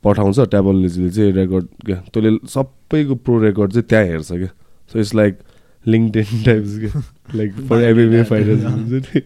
पठाउँछ 0.05 0.39
ट्यापोलोजीले 0.51 1.11
चाहिँ 1.11 1.33
रेकर्ड 1.33 1.67
क्या। 1.87 1.97
तैँले 2.15 2.31
सबैको 2.47 3.15
प्रो 3.15 3.39
रेकर्ड 3.43 3.73
चाहिँ 3.73 3.87
त्यहाँ 3.89 4.05
हेर्छ 4.05 4.31
क्या। 4.33 4.51
So 4.91 4.99
it's 4.99 5.15
like 5.15 5.39
LinkedIn 5.87 6.43
types 6.45 6.79
क्या। 6.79 7.03
लाइक 7.35 7.53
फर 7.69 7.83
एमएमए 7.83 8.23
फाइटर्स 8.31 8.65
हुन्छ 8.65 8.93
नि। 8.93 9.21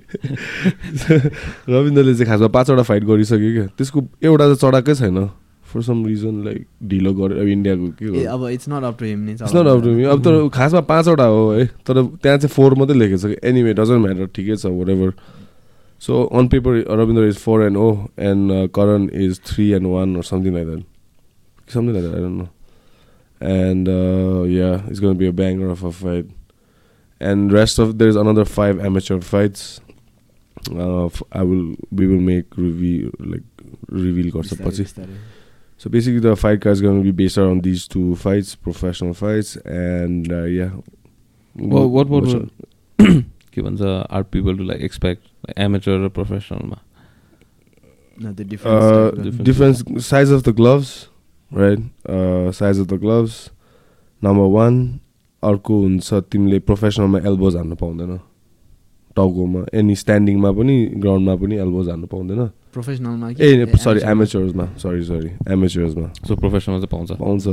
रविन्द्रले 1.68 2.14
चाहिँ 2.14 2.26
खासमा 2.26 2.48
पाँचवटा 2.48 2.82
फाइट 2.82 3.04
गरिसक्यो 3.04 3.52
क्या। 3.52 3.66
त्यसको 3.76 3.98
एउटा 4.22 4.44
त 4.54 4.58
चढाएकै 4.58 4.94
छैन। 4.94 5.28
फर 5.72 5.80
सम 5.82 6.04
रिजन 6.06 6.44
लाइक 6.44 6.66
ढिलो 6.84 7.12
गरेर 7.16 7.38
अब 7.40 7.48
इन्डियाको 7.48 7.86
के 7.96 8.04
हो 8.04 8.24
अब 8.28 8.48
it's 8.48 8.68
not 8.68 8.84
up 8.84 8.98
to 8.98 9.04
him 9.04 9.28
it's 9.30 9.54
not 9.56 9.66
up 9.66 9.82
to 9.82 9.90
अब 10.04 10.18
तर 10.24 10.48
खासमा 10.52 10.80
पाँचवटा 10.84 11.24
हो 11.24 11.50
है। 11.52 11.64
तर 11.86 12.02
त्यहाँ 12.20 12.38
चाहिँ 12.38 12.52
फोर 12.52 12.74
मात्रै 12.76 12.96
लेखेको 12.98 13.18
छ 13.18 13.32
कि 13.32 13.36
एनिवे 13.48 13.72
डजन्ट 13.74 14.00
म्याटर 14.04 14.26
ठिकै 14.36 14.56
छ 14.56 14.66
whatever 14.88 15.10
So 16.02 16.26
on 16.32 16.48
paper, 16.48 16.82
Rabindra 16.82 17.28
is 17.28 17.38
four 17.38 17.62
and 17.64 17.76
zero, 17.76 17.86
oh, 17.86 18.10
and 18.16 18.50
uh, 18.50 18.66
Karan 18.74 19.08
is 19.10 19.38
three 19.38 19.72
and 19.72 19.88
one 19.88 20.16
or 20.16 20.24
something 20.24 20.52
like 20.52 20.66
that, 20.66 20.84
something 21.68 21.94
like 21.94 22.02
that. 22.02 22.18
I 22.18 22.20
don't 22.20 22.38
know. 22.38 22.50
And 23.38 23.88
uh, 23.88 24.42
yeah, 24.42 24.82
it's 24.88 24.98
gonna 24.98 25.14
be 25.14 25.28
a 25.28 25.32
banger 25.32 25.68
of 25.68 25.84
a 25.84 25.92
fight. 25.92 26.26
And 27.20 27.52
rest 27.52 27.78
of 27.78 27.98
there's 27.98 28.16
another 28.16 28.44
five 28.44 28.80
amateur 28.80 29.20
fights. 29.20 29.80
Uh, 30.74 31.08
I 31.30 31.44
will 31.44 31.76
we 31.92 32.08
will 32.08 32.24
make 32.32 32.46
reveal 32.56 33.12
like 33.20 33.46
reveal 33.88 34.32
course 34.32 34.50
So 35.78 35.88
basically, 35.88 36.18
the 36.18 36.34
fight 36.34 36.62
card 36.62 36.72
is 36.72 36.82
gonna 36.82 37.02
be 37.02 37.12
based 37.12 37.38
around 37.38 37.62
these 37.62 37.86
two 37.86 38.16
fights, 38.16 38.56
professional 38.56 39.14
fights, 39.14 39.54
and 39.54 40.32
uh, 40.32 40.50
yeah. 40.50 40.70
Well, 41.54 41.88
what 41.88 42.08
what? 42.08 42.50
के 43.54 43.62
भन्छ 43.62 43.82
are 44.10 44.22
people 44.32 44.56
to 44.56 44.64
like 44.64 44.80
expect 44.90 45.58
amateur 45.58 46.04
र 46.04 46.08
प्रोफेसनलमा 46.08 46.78
Difference. 48.22 49.42
different. 49.42 49.76
Size 50.02 50.30
of 50.30 50.42
the 50.44 50.52
gloves, 50.52 51.08
right? 51.50 51.80
Uh, 52.06 52.52
size 52.52 52.78
of 52.78 52.86
the 52.88 52.98
gloves. 52.98 53.50
Number 54.22 54.46
one, 54.46 55.00
अर्को 55.42 55.78
हुन्छ 55.80 56.14
तिमीले 56.30 56.58
प्रोफेसनलमा 56.68 57.18
elbows 57.18 57.56
हान्नु 57.56 57.76
पाउँदैन। 57.82 58.12
टाउकोमा 59.16 59.60
एनी 59.74 59.94
स्ट्यान्डिङमा 59.96 60.50
पनि 60.52 60.76
ग्राउन्डमा 61.02 61.34
पनि 61.40 61.56
एल्बोज 61.64 61.88
हान्नु 61.88 62.06
पाउँदैन। 62.12 62.40
प्रोफेसनलमा 62.76 63.26
ए 63.40 63.66
सरी 63.84 64.00
एमेचर्समा 64.12 64.66
सरी 64.84 65.02
सरी 65.10 65.30
एमेचर्समा 65.52 66.08
सो 66.28 66.36
प्रोफेसनल 66.36 66.84
चाहिँ 66.84 66.92
पाउँछ। 66.92 67.10
पाउँछ। 67.18 67.46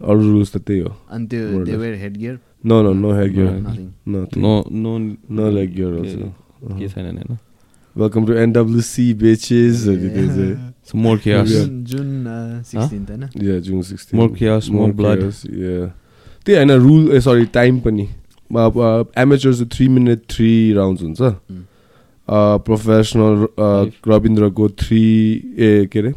अरू 0.00 0.20
रुल्स 0.30 0.52
त 0.52 0.56
त्यही 0.66 0.80
हो 0.80 0.96
अनि 1.10 1.26
त्यो 1.26 1.64
they. 1.64 1.76
Wear 1.76 1.94
head 2.02 2.16
gear 2.16 2.38
no 2.66 2.82
no 2.82 2.92
no 2.94 3.12
head 3.18 3.32
gear 3.34 3.50
no 4.08 4.26
no 4.72 4.98
no 5.30 5.50
leg 5.50 5.74
gear 5.76 5.92
के 6.78 6.88
छैन 6.88 7.06
नि 7.06 7.20
होइन 7.20 7.38
welcome 7.96 8.26
to 8.26 8.32
NWC 8.42 9.12
bitches 9.22 9.84
so 9.84 10.98
more 10.98 11.18
chaos. 11.18 11.48
जुन 11.48 11.84
जुन 11.84 12.08
सिक्सटिन्थ 12.66 13.10
होइन 13.10 13.48
या 13.48 13.58
जुन 13.60 13.82
sixteen 13.82 14.20
More 14.20 14.30
chaos, 14.36 14.70
more 14.70 14.92
blood. 14.92 15.20
त्यही 16.44 16.56
होइन 16.56 16.70
रुल 16.70 17.10
ए 17.12 17.20
सरी 17.20 17.44
टाइम 17.54 17.80
पनि 17.80 18.06
amateurs 19.22 19.62
three 19.72 19.88
minute 19.88 20.20
three 20.30 20.50
rounds 20.74 21.02
हुन्छ. 21.02 21.20
प्रोफेसनल 22.66 23.46
रविन्द्रको 24.08 24.68
थ्री 24.82 25.02
ए 25.58 25.86
के 25.92 25.98
अरे 25.98 26.12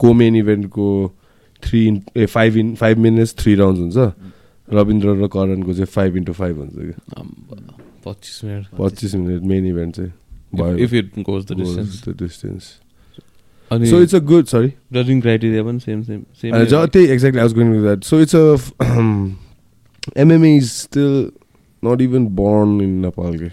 कोमेन 0.00 0.36
इभेन्टको 0.36 0.86
three 1.64 1.80
uh 2.16 2.26
five 2.26 2.56
in 2.56 2.74
five 2.74 2.98
minutes 2.98 3.34
three 3.38 3.54
rounds 3.54 3.96
हुन्छ। 3.96 4.12
रविन्द्र 4.68 5.14
र 5.22 5.26
करणको 5.28 5.72
चाहिँ 5.72 5.86
फाइभ 5.94 6.16
इन्टु 6.16 6.32
फाइभ 6.32 6.58
हुन्छ 6.58 6.74
कि। 6.74 6.92
पच्चिस 8.06 8.44
मिनट। 8.44 8.66
पच्चिस 8.78 9.14
मिनट 9.14 9.42
मेन 9.42 9.66
इभेन्ट 9.66 9.96
चाहिँ 9.96 10.12
भयो। 10.54 10.76
If 10.84 10.92
it 10.94 11.18
goes 11.28 11.44
the 11.46 11.56
distance 11.58 12.08
distance 12.22 12.64
अनि 13.70 13.90
so 13.90 14.00
it's 14.02 14.14
a 14.14 14.18
good 14.30 14.44
sorry 14.46 14.72
जजिङ 14.92 15.20
criteria 15.20 15.62
पनि 15.64 15.80
सेम 15.80 16.02
सेम 16.02 16.22
सेम 16.40 16.50
त्यही 16.66 17.06
exactly 17.06 17.38
I 17.38 17.44
was 17.44 17.54
going 17.54 17.72
that 17.82 18.04
so 18.04 18.20
it's 18.20 18.34
a 18.36 18.56
MMA 20.16 20.56
is 20.56 20.70
still 20.72 21.30
not 21.82 22.00
even 22.00 22.26
born 22.36 22.80
in 22.80 22.90
Nepal 23.04 23.38
के 23.42 23.48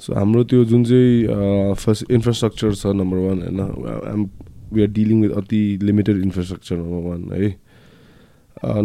so 0.00 0.14
हाम्रो 0.14 0.44
त्यो 0.50 0.64
जुन 0.64 0.84
चाहिँ 0.84 1.74
first 1.80 2.10
infrastructure 2.10 2.74
छ 2.74 2.86
number 3.00 3.16
one 3.18 3.42
होइन। 3.42 4.28
वी 4.72 4.82
आर 4.82 4.88
डिलिङ 5.00 5.22
विथ 5.22 5.36
अति 5.42 5.62
लिमिटेड 5.82 6.22
इन्फ्रास्ट्रक्चर 6.24 6.76
नम्बर 6.76 7.08
वान 7.08 7.42
है 7.42 7.54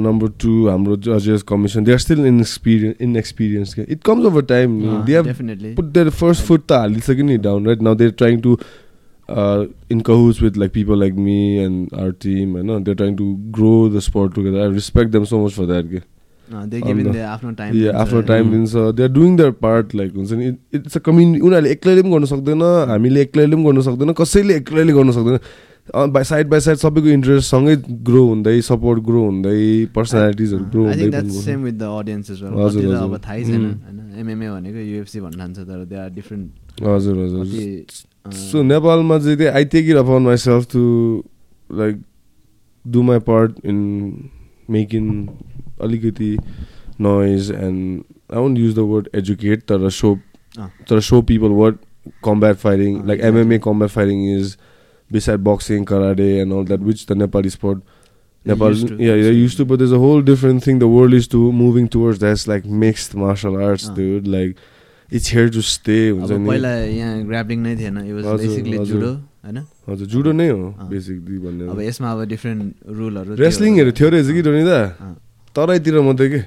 नम्बर 0.05 0.29
टू 0.41 0.67
हाम्रो 0.67 0.95
जजेस 1.05 1.41
commission 1.47 1.83
they 1.83 1.91
are 1.91 1.97
still 1.99 2.25
in 2.25 2.39
experience 2.39 3.01
in 3.01 3.15
experience 3.17 3.73
के 3.73 3.85
it 3.97 4.03
comes 4.09 4.25
over 4.25 4.41
time 4.53 4.79
they 5.05 5.15
have 5.17 5.75
put 5.79 5.93
their 5.99 6.11
first 6.23 6.47
foot 6.49 6.67
त 6.69 6.81
हालिसक्यो 6.85 7.25
नि 7.25 7.37
down 7.47 7.69
right 7.71 7.85
now 7.87 7.95
they're 8.01 8.17
trying 8.23 8.41
to 8.47 8.57
uh, 9.29 9.65
in 9.95 10.01
cahoots 10.09 10.39
with 10.45 10.57
like 10.63 10.73
people 10.73 10.99
like 11.03 11.15
me 11.27 11.37
and 11.67 11.93
our 12.01 12.11
team 12.25 12.55
and 12.55 12.73
they're 12.85 12.99
trying 13.03 13.15
to 13.21 13.29
grow 13.59 13.77
the 13.95 14.03
sport 14.07 14.35
together 14.35 14.61
I 14.65 14.67
respect 14.75 15.15
them 15.17 15.25
so 15.33 15.39
much 15.45 15.55
for 15.61 15.65
that 15.73 15.89
के 15.93 16.01
आफ्नो 17.35 17.51
time 17.59 17.75
yeah 17.75 18.01
after 18.01 18.19
time 18.31 18.49
Mm. 18.49 18.51
दिन्छ 18.55 18.83
they're 18.97 19.13
doing 19.13 19.37
their 19.39 19.53
part 19.65 19.95
like 20.01 20.15
हुन्छ 20.17 20.31
नि 20.41 20.49
it's 20.79 20.97
a 20.97 20.99
community 21.07 21.39
उनीहरूले 21.47 21.71
एक्लैले 21.77 22.01
पनि 22.01 22.11
गर्न 22.11 22.25
सक्दैन 22.33 22.61
हामीले 22.89 23.21
एक्लैले 23.21 23.55
पनि 23.55 23.65
गर्न 23.65 23.81
सक्दैन 23.87 24.13
कसैले 24.19 24.55
एक्लैले 24.63 24.93
गर्न 24.99 25.11
सक्दैन 25.17 25.39
बाई 25.93 26.23
साइड 26.23 26.47
बाई 26.49 26.59
साइड 26.59 26.77
सबैको 26.77 27.07
इन्ट्रेस्ट 27.07 27.49
सँगै 27.51 27.75
ग्रो 28.05 28.23
हुँदै 28.27 28.61
सपोर्ट 28.67 29.03
ग्रो 29.05 29.21
हुँदै 29.23 29.85
पर्सनालिटिजहरू 29.95 30.65
ग्रो 30.71 30.83
हुँदै 30.85 31.29
same 31.41 31.63
with 31.63 31.73
the 31.73 31.83
audience 31.99 32.31
is 32.31 32.41
हजुर, 32.43 32.51
कति 32.51 32.81
त 32.81 32.85
हजुर। 32.85 32.95
अब 32.95 33.17
थाहै 33.25 33.43
छैन. 33.43 33.65
होइन 33.85 34.19
एमएमए 34.19 34.49
भनेको 34.49 34.79
युएफसी 34.79 35.19
भन्न 35.21 35.37
ठान्छ 35.39 35.57
तर 35.59 35.85
दे 35.85 35.95
आर 36.03 36.09
डिफ्रेन्ट 36.17 36.83
हजुर 36.83 37.15
हजुर 37.23 37.45
सो 38.33 38.63
नेपालमा 38.63 39.19
चाहिँ 39.19 39.37
त्यही 39.37 39.49
I 39.57 39.65
take 39.73 39.89
it 39.89 39.95
upon 39.95 40.21
myself 40.23 40.67
to 40.71 40.83
like 41.69 42.01
do 42.85 43.01
my 43.03 43.19
part 43.29 43.65
in 43.65 43.77
making 44.69 45.25
अलिकति 45.85 46.35
noise 47.01 47.51
and 47.51 48.03
I 48.33 48.39
won't 48.43 48.57
use 48.57 48.75
the 48.75 48.79
word 48.91 49.09
educate 49.15 49.63
तर 49.69 49.89
सो। 49.89 50.17
तर 50.89 50.99
so 51.01 51.21
people 51.21 51.51
word 51.61 51.75
combat 52.23 52.65
uh, 52.65 53.07
like. 53.07 53.19
MMA 53.21 53.59
combat 53.63 53.91
fighting 53.91 54.23
is 54.37 54.55
beside 55.11 55.43
boxing, 55.43 55.85
karate, 55.85 56.41
and 56.41 56.53
all 56.53 56.63
that, 56.63 56.79
which 56.81 57.05
the 57.05 57.15
Nepali 57.15 57.51
sport, 57.51 57.81
Nepal, 58.45 58.69
used 58.69 58.87
to. 58.87 58.95
yeah, 58.95 59.15
they're 59.15 59.33
used 59.33 59.57
to. 59.57 59.65
But 59.65 59.79
there's 59.79 59.91
a 59.91 59.99
whole 59.99 60.21
different 60.21 60.63
thing. 60.63 60.79
The 60.79 60.87
world 60.87 61.13
is 61.13 61.27
to 61.29 61.51
moving 61.51 61.87
towards 61.87 62.19
that's 62.19 62.47
like 62.47 62.65
mixed 62.65 63.15
martial 63.15 63.55
arts, 63.61 63.89
Ah. 63.89 63.93
dude. 63.95 64.27
Like 64.27 64.57
it's 65.09 65.27
here 65.27 65.49
to 65.49 65.61
stay. 65.61 66.11
हुन्छ 66.11 66.31
अब 66.31 66.39
नि। 66.39 66.47
पहिला 66.49 66.73
यहाँ 66.95 67.23
grappling 67.25 67.59
नै 67.61 67.75
थिएन 67.77 67.97
it 68.05 68.13
was 68.13 68.25
basically. 68.41 68.77
Judo 68.91 69.11
होइन 69.45 69.57
हजुर 69.89 70.07
judo 70.13 70.31
नै 70.31 70.49
हो। 70.49 70.69
बेसिकली 70.89 71.37
अब 71.37 71.43
भन्ने 71.45 71.87
यसमा 71.87 72.11
अब 72.11 72.23
डिफ्रेन्ट 72.33 72.63
रुलहरू 72.99 73.35
रेस्लिङहरू 73.41 73.91
थियो 73.97 74.09
रहेछ 74.09 74.29
कि 74.33 74.41
धोनी 74.41 74.63
दा। 74.69 74.79
तराईतिर 75.55 75.99
मात्रै 76.01 76.29
के 76.29 76.39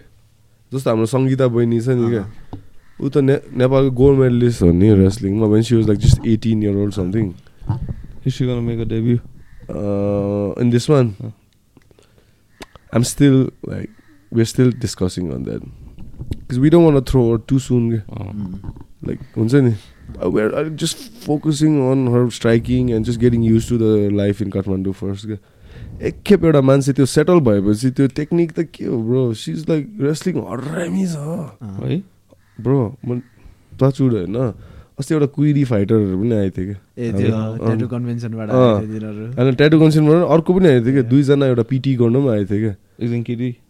जस्तो 0.72 0.90
हाम्रो 0.90 1.06
सङ्गीता 1.06 1.46
बहिनी 1.48 1.78
छ 1.80 1.88
नि 1.98 2.06
क्या 2.14 2.24
ऊ 3.00 3.06
त 3.08 3.16
ने 3.26 3.34
नेपालको 3.58 3.90
गोल्ड 3.94 4.18
मेडलिस्ट 4.18 4.58
हो 4.62 4.70
नि 4.74 4.88
रेस्लिङमा 5.02 5.46
when 5.54 5.62
she 5.66 5.72
was 5.78 5.86
like 5.88 5.98
just 5.98 6.18
eighteen 6.26 6.58
year 6.62 6.74
old 6.82 6.94
something 6.98 7.26
Is 8.28 8.34
she 8.34 8.46
gonna 8.46 8.64
make 8.70 8.80
a 8.80 8.88
debut? 8.94 9.18
In 10.62 10.70
this 10.70 10.88
one 10.90 11.14
Huh. 11.20 11.30
I'm 12.94 13.02
still 13.04 13.34
like 13.68 13.88
we 14.32 14.40
are 14.40 14.46
still 14.46 14.72
discussing 14.80 15.30
on 15.32 15.42
that 15.44 15.62
because 16.30 16.58
we 16.58 16.70
don't 16.70 16.92
want 16.92 17.02
throw 17.10 17.24
too 17.48 17.58
soon 17.66 17.90
के 17.90 17.98
Oh. 18.12 18.30
हुन्छ 19.36 19.54
नि 19.54 19.72
we 20.26 20.40
are 20.42 20.68
just 20.82 20.98
focusing 21.26 21.78
on 21.90 22.08
her 22.14 22.28
striking 22.38 22.90
and 22.90 23.06
just 23.06 23.20
getting 23.20 23.44
used 23.44 23.68
to 23.68 23.78
the 23.78 24.10
life 24.16 24.42
in 24.42 24.50
Kathmandu 24.50 24.92
first 25.00 25.26
क्या 25.26 25.36
एकखेप 26.08 26.44
एउटा 26.44 26.60
मान्छे 26.70 26.92
त्यो 26.92 27.06
settle 27.12 27.40
भएपछि 27.50 27.90
त्यो 27.98 28.06
टेक्निक 28.16 28.52
त 28.58 28.66
के 28.74 28.84
हो 28.84 29.02
bro 29.02 29.22
she 29.42 29.52
is 29.52 29.68
like 29.70 29.96
wrestling 30.00 30.40
हरामी 30.48 31.06
छ 31.06 31.16
है 31.84 32.02
ब्रो 32.62 32.80
म 33.06 33.20
टचुड 33.80 34.12
होइन 34.14 34.36
अस्ति 34.98 35.14
एउटा 35.14 35.26
कुइरी 35.34 35.64
फाइटरहरू 35.64 36.16
पनि 36.18 36.34
आएको 36.34 36.54
थियो 36.58 36.74
ए 36.98 37.12
क्या। 37.14 37.30
ट्याटु 39.58 39.76
कन्भेन्सनबाट 39.78 40.22
अर्को 40.34 40.50
पनि 40.54 40.68
आएको 40.68 40.84
थियो 40.84 40.94
क्या. 40.94 41.06
दुईजना 41.10 41.44
एउटा 41.46 41.64
पिटी 41.70 41.94
गर्नु 42.02 42.18
पनि 42.18 42.30
आएको 42.34 42.48
थियो 42.50 42.60
क्या? 42.66 42.74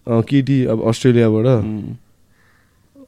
अँ, 0.09 0.23
केटी 0.25 0.57
अब 0.73 0.79
अस्ट्रेलियाबाट. 0.89 1.47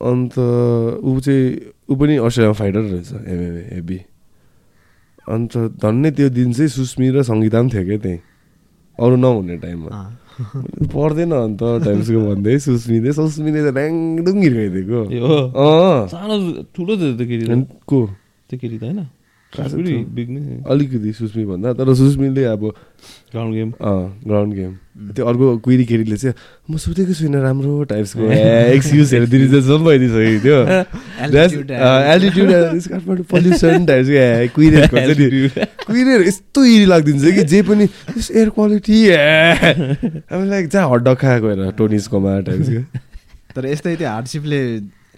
अन्त 0.00 0.34
ऊ 0.38 1.10
चाहिँ 1.20 1.44
ऊ 1.88 1.94
पनि 1.96 2.14
अस्ट्रेलियामा 2.16 2.56
फाइटर 2.60 2.80
रहेछ 2.80 3.12
एमएमए 3.12 3.64
हेभी 3.72 3.98
अन्त 5.28 5.52
धन्नै 5.80 6.10
त्यो 6.16 6.28
दिन 6.28 6.52
चाहिँ 6.52 6.68
सुस्मी 6.76 7.06
र 7.16 7.22
सङ्गीता 7.24 7.58
पनि 7.60 7.70
थियो 7.72 7.84
क्या 7.84 7.98
त्यहीँ 8.04 8.20
अरू 8.98 9.16
नहुने 9.16 9.56
टाइममा। 9.64 9.88
पर्दैन 10.40 11.32
अन्त 11.36 11.62
टाइम्सको 11.84 12.20
भन्दै 12.28 12.54
सुस्मिले 12.64 13.10
सुस्मिले 13.12 13.60
त 13.66 13.68
ड्याङडुङ 13.76 14.36
हिर्काइदिएको 14.44 15.00
सानो 16.12 16.34
ठुलो 16.74 16.92
थियो 17.00 17.12
त्यो 17.18 17.26
केटी 17.30 17.44
को? 17.90 17.98
त्यो 18.50 18.56
केटी 18.60 18.76
त 18.78 18.82
होइन? 18.88 19.00
त्यो? 19.50 20.64
अलिकति 20.70 21.12
सुस्मी 21.12 21.44
भन्दा 21.44 21.72
तर 21.74 21.94
सुस्मीले 21.94 22.44
अब 22.54 22.62
ground 23.32 23.54
game 23.54 23.70
uh 23.70 24.22
ground 24.26 24.54
game. 24.54 24.72
त्यो 25.14 25.26
अर्को 25.26 25.46
कुइरी 25.64 25.84
केटीले 25.90 26.16
चाहिँ 26.16 26.34
म 26.70 26.76
सुतेको 26.76 27.14
छुइनँ 27.14 27.40
राम्रो 27.42 27.72
टाइप्सको 27.90 28.22
एक्सक्युजहरू 28.30 29.26
दिने 29.26 29.46
चाहिँ 29.50 29.64
जम्म 29.66 29.84
भइदिइसकेको 29.86 30.38
थियो 30.44 30.58
Altitude, 31.20 31.70
uh, 31.70 32.00
altitude 32.12 32.50
Kathmandu 32.90 33.24
pollution 33.30 33.86
टाइप्सको 33.86 34.14
नि। 35.18 35.66
कुहिरेहरू 35.86 36.22
यस्तो 36.24 36.60
इरी 36.64 36.86
लाग्दिन्छ 36.86 37.24
कि 37.34 37.42
जे 37.50 37.60
पनि 37.66 37.84
एयर 38.30 38.48
क्वालिटी 38.54 38.98
अब 39.10 40.40
लाइक 40.50 40.68
जहाँ 40.68 40.86
हट 40.90 41.08
खाएको 41.20 41.46
हेर 41.48 41.70
टोनिसकोमा 41.78 42.32
टाइप्सको 42.46 42.80
तर 43.56 43.66
यस्तै 43.66 43.96
त्यो 43.96 44.08
हार्डसिपले 44.08 44.60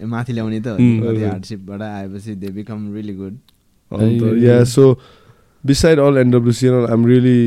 माथि 0.09 0.31
ल्याउने 0.33 0.59
त। 0.65 0.67
हार्डसिपबाट 0.73 1.81
आएपछि 1.81 2.31
they 2.35 2.49
become 2.49 2.93
really 2.93 3.15
good 3.15 3.35
yeah 4.43 4.63
so 4.73 4.85
beside 5.63 5.99
all 5.99 6.17
NWCN 6.17 6.85
I'm 6.89 7.05
really 7.07 7.39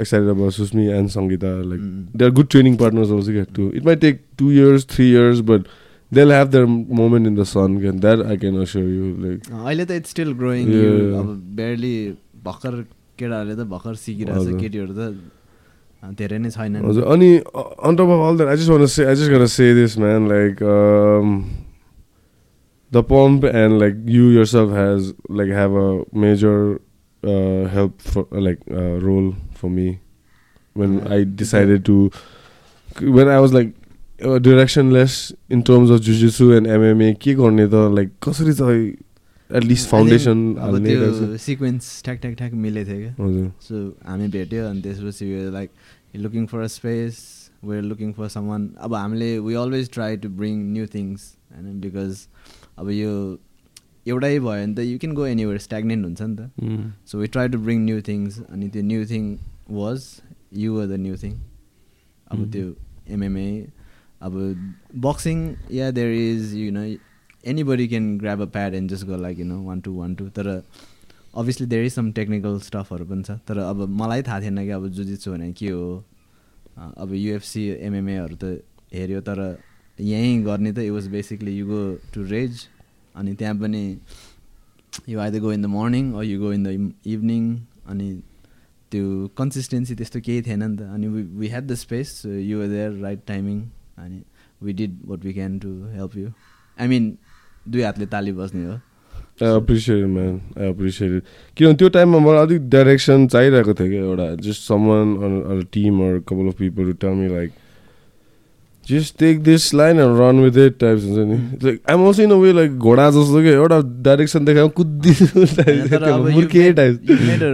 excited 0.00 0.28
अब 0.30 0.48
Susmi 0.58 0.86
and 0.98 1.08
Sangita 1.10 1.48
like 1.70 1.80
Mm. 1.80 2.16
They 2.18 2.24
are 2.24 2.30
good 2.38 2.46
training 2.50 2.76
partners 2.76 3.10
also 3.12 3.32
क्या 3.32 3.44
to 3.56 3.70
it 3.76 3.84
might 3.86 4.00
take 4.00 4.20
two 4.38 4.50
years 4.52 4.86
three 4.94 5.10
years 5.10 5.40
but 5.50 5.66
they 6.12 6.22
have 6.32 6.48
their 6.50 6.64
moment 7.00 7.26
in 7.26 7.34
the 7.36 7.42
sun 7.50 7.78
can 7.80 7.98
that 8.00 8.22
I 8.26 8.36
can 8.36 8.56
assure 8.62 8.88
you 8.88 9.10
like 9.24 9.50
अहिले 9.66 9.84
त 9.84 9.90
it's 10.00 10.10
still 10.10 10.32
growing 10.40 10.68
Yeah. 10.70 11.18
अब 11.20 11.34
barely 11.56 11.94
भर्खर 12.44 12.80
केटाहरूले 13.18 13.54
त 13.54 13.66
भर्खर 13.74 13.94
सिकिरहेको। 14.06 14.44
छ 14.50 14.60
केटीहरू 14.60 14.92
त 14.94 15.14
अँ, 16.02 16.14
धेरै 16.16 16.38
नै 16.38 16.50
छैनन् 16.50 16.84
हजुर 16.88 17.04
अनि 17.12 17.28
on 17.36 17.96
top 17.96 18.10
of 18.16 18.20
all 18.28 18.36
that 18.36 18.48
I 18.48 18.56
just 18.56 18.70
want 18.70 18.86
say 18.96 19.04
I 19.04 19.14
just 19.14 19.30
gonna 19.32 19.46
say 19.54 19.66
this 19.74 19.98
man 22.92 22.98
like 22.98 23.06
the 23.06 23.06
pump 23.08 23.44
and 23.44 23.80
like 23.80 23.94
you 24.08 24.30
yourself 24.44 24.70
has 24.70 25.14
like 25.30 25.50
have 25.50 25.70
a 25.70 26.18
major 26.18 26.78
help 27.74 27.98
for 27.98 28.40
like 28.40 28.58
role 29.02 29.32
for 29.54 29.68
me 29.68 29.98
when 30.76 31.00
I 31.10 31.24
decided 31.24 31.82
to 31.82 32.10
when 33.02 33.28
I 33.28 33.38
was 33.38 33.52
like 33.52 33.74
directionless 34.22 35.32
in 35.50 35.62
terms 35.62 35.90
of 35.90 36.00
जुजिसु 36.00 36.52
and 36.52 36.66
MMA 36.66 37.12
के 37.12 37.34
गर्ने 37.34 37.66
त 37.66 37.94
like 37.94 38.10
कसरी 38.28 38.52
चाहिँ 38.52 38.96
at least 39.50 39.88
foundation 39.88 40.54
अब 40.54 40.60
हाल्ने 40.60 40.96
त्यो 40.96 41.36
sequence 41.36 42.02
ठ्याक 42.04 42.18
ठ्याक 42.18 42.34
ठ्याक 42.34 42.52
मिलेको 42.52 42.90
थियो 42.90 42.98
क्या 42.98 43.26
हजुर 43.26 43.50
सो 43.60 43.94
हामी 44.08 44.28
भेट्यो 44.28 44.66
अनि 44.66 44.82
त्यसपछि 44.82 45.50
like 45.52 45.70
looking 46.16 46.46
for 46.46 46.60
a 46.60 46.66
space 46.66 47.40
where 47.64 47.82
looking 47.82 48.12
for 48.12 48.28
someone 48.40 48.70
अब 48.78 48.94
हामीले 48.94 49.38
we 49.38 49.54
always 49.54 49.90
try 49.90 50.16
to 50.16 50.28
bring 50.28 50.72
new 50.72 50.86
things 50.86 51.36
होइन 51.56 51.80
बिकज 51.80 52.26
अब 52.80 52.90
यो 52.90 53.12
एउटै 54.06 54.28
भयो 54.38 54.42
भने 54.44 54.74
त 54.74 54.86
you 54.88 54.98
can 54.98 55.12
go 55.14 55.26
anywhere 55.26 55.58
stagnant 55.66 56.04
हुन्छ 56.06 56.22
नि 56.22 56.36
त 56.36 56.50
Mm. 56.62 56.84
So 57.10 57.18
we 57.18 57.26
try 57.34 57.48
to 57.48 57.58
bring 57.66 57.84
new 57.84 58.00
things 58.08 58.40
अनि 58.48 58.68
त्यो 58.76 58.82
new 58.82 59.04
thing 59.10 59.24
was 59.80 60.06
you 60.62 60.74
were 60.74 60.86
the 60.86 61.00
new 61.06 61.16
thing 61.22 61.34
अब 62.30 62.38
Mhm. 62.38 62.50
त्यो 62.52 62.74
एमएमए 63.14 63.50
अब 64.20 64.32
boxing 65.04 65.38
yeah 65.72 65.90
there 65.98 66.12
is 66.14 66.54
you 66.54 66.70
know 66.72 66.82
anybody 67.64 67.86
can 67.88 68.06
grab 68.18 68.40
a 68.42 68.46
pad 68.56 68.74
and 68.74 68.90
just 68.90 69.06
go 69.06 69.16
like 69.16 69.38
you 69.38 69.44
know 69.46 69.60
one 69.64 69.80
two 69.80 69.92
one 69.98 70.14
two 70.14 70.28
तर 70.38 70.48
obviously 71.34 71.66
is 71.86 71.92
some 71.92 72.10
technical 72.12 72.58
स्टफहरू 72.66 73.04
पनि 73.12 73.22
छ 73.22 73.38
तर 73.48 73.58
अब 73.64 73.86
मलाई 74.00 74.22
थाहा 74.28 74.40
थिएन 74.40 74.58
कि 74.64 74.70
अब 74.78 74.86
जुजित्सु 74.98 75.30
भने 75.32 75.52
के 75.60 75.68
हो 75.70 75.86
अब 77.04 77.12
युएफसी 77.14 77.62
एमएमएहरू 77.88 78.36
त 78.42 78.60
हेऱ्यो 78.94 79.20
तर 79.28 79.40
यहीँ 80.00 80.42
गर्ने 80.44 80.72
त 80.72 80.78
it 80.78 80.90
was 80.90 81.06
basically 81.08 81.52
you 81.58 81.66
go 81.66 81.80
to 82.14 82.22
raise 82.30 82.66
अनि 83.16 83.34
त्यहाँ 83.34 83.54
पनि 83.60 83.82
you 85.08 85.20
either 85.20 85.38
go 85.40 85.52
in 85.52 85.62
the 85.62 85.66
morning 85.76 86.12
or 86.12 86.24
you 86.24 86.40
go 86.40 86.52
in 86.52 86.62
the 86.64 86.92
evening 87.06 87.44
अनि 87.90 88.08
त्यो 88.92 89.04
कन्सिस्टेन्सी 89.38 89.94
त्यस्तो 89.94 90.20
केही 90.20 90.42
थिएन 90.42 90.62
नि 90.62 90.76
त। 90.76 90.82
अनि 90.94 91.06
we 91.38 91.48
had 91.48 91.66
the 91.66 91.74
space 91.78 92.22
you 92.26 92.58
were 92.58 92.66
there 92.68 92.92
right 93.02 93.20
timing 93.26 93.60
अनि 93.98 94.22
we 94.62 94.72
did 94.80 94.98
what 95.06 95.24
we 95.24 95.32
can 95.32 95.58
to 95.58 95.70
help 95.96 96.16
you 96.16 96.28
I 96.78 96.88
mean 96.88 97.16
दुई 97.68 97.82
हातले 97.82 98.06
ताली 98.14 98.32
बस्ने 98.32 98.64
हो। 98.66 98.78
एप्रिसिएट 99.40 100.04
म्यान 100.06 100.34
एप्रिसिएट 100.70 101.22
किनभने 101.56 101.76
त्यो 101.76 101.88
टाइममा 101.88 102.18
मलाई 102.18 102.46
अलिक 102.46 102.68
डाइरेक्सन 102.70 103.26
चाहिरहेको 103.28 103.74
थियो 103.74 103.88
क्या 103.88 104.02
एउटा 104.04 104.34
just 104.48 104.62
someone 104.62 105.64
team 105.72 106.00
or 106.08 106.18
couple 106.28 106.46
of 106.48 106.58
people 106.58 106.92
tell 107.00 107.14
me 107.20 107.28
like 107.34 107.50
just 108.90 109.18
take 109.18 109.42
this 109.44 109.62
line 109.74 110.00
run 110.20 110.36
with 110.44 110.56
it 110.66 110.78
types 110.80 111.02
हुन्छ 111.04 111.18
नि 111.30 111.38
like 111.64 111.76
I'm 111.90 112.06
also 112.06 112.22
in 112.22 112.30
a 112.30 112.38
way 112.44 112.52
like 112.52 112.70
घोडा 112.78 113.06
जस्तो 113.16 113.42
क्या 113.42 113.54
एउटा 113.54 113.78
डाइरेक्सन 114.08 114.44
देखायो 114.44 114.68
कुद्दिनु 114.80 115.44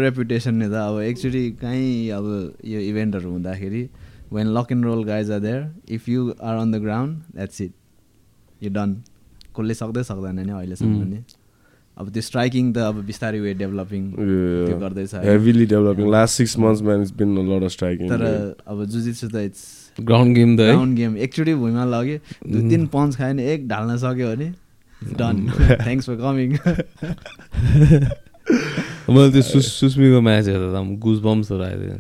रेपुटेसन 0.03 0.55
नि 0.55 0.69
त 0.69 0.75
अब 0.83 1.01
एक्चुली 1.01 1.45
कहीँ 1.63 2.11
अब 2.19 2.27
यो 2.75 2.81
इभेन्टहरू 2.91 3.31
हुँदाखेरि 3.31 3.83
when 4.33 4.47
lock 4.59 4.73
and 4.73 4.85
roll 4.85 5.03
guys 5.05 5.31
are 5.31 5.41
there 5.41 5.61
if 5.95 6.09
you 6.09 6.21
are 6.43 6.57
on 6.59 6.69
the 6.73 6.75
ground 6.83 7.13
that's 7.35 7.61
it 7.61 7.73
you 8.63 8.71
done 8.79 8.91
कसले 9.57 9.75
सक्दै 9.75 10.03
सक्दैन 10.03 10.41
नि 10.41 10.53
अहिलेसम्म. 10.53 11.03
नि 11.09 11.21
अब 11.97 12.09
त्यो 12.13 12.23
स्ट्राइकिङ 12.23 12.65
त 12.73 12.79
अब 12.93 12.97
बिस्तारै 13.07 13.39
वे 13.41 13.53
डेभलपिङ 13.61 14.03
त्यो 14.13 14.79
गर्दैछ। 14.81 15.15
Heavily 15.25 15.67
developing 15.67 16.11
last 16.13 16.33
six 16.37 16.59
months 16.59 16.83
man 16.83 17.03
it's 17.03 17.13
been 17.21 17.69
striking 17.77 18.09
तर 18.11 18.23
अब 18.67 18.85
जुजित्सु 18.85 19.29
त 19.29 19.37
इट्स 19.51 19.63
ग्राउन्ड 20.01 20.35
गेम 20.37 20.57
त 20.57 20.61
है। 20.61 20.73
ग्राउन्ड 20.73 20.97
गेम 20.97 21.17
एकचोटि 21.17 21.55
भुइँमा 21.55 21.85
लग्यो 21.85 22.19
दुई. 22.53 22.63
तिन 22.71 22.87
पन्च 22.93 23.17
खायो 23.17 23.33
भने 23.33 23.43
एक 23.53 23.69
ढाल्न 23.69 23.97
सक्यो 23.97 24.27
भने 24.37 24.49
डन। 25.19 25.37
थ्याङ्क्स 25.83 26.07
फर 26.07 26.17
कमिङ 26.23 26.49
मैले 29.07 29.29
त्यो 29.33 29.43
सुस 29.43 29.67
सुस्मीको 29.81 30.21
म्याच 30.21 30.47
हेर्दा 30.49 30.69
त 30.73 30.77
गुज 31.03 31.19
बम्सहरू 31.23 31.63
आइदियो 31.63 31.97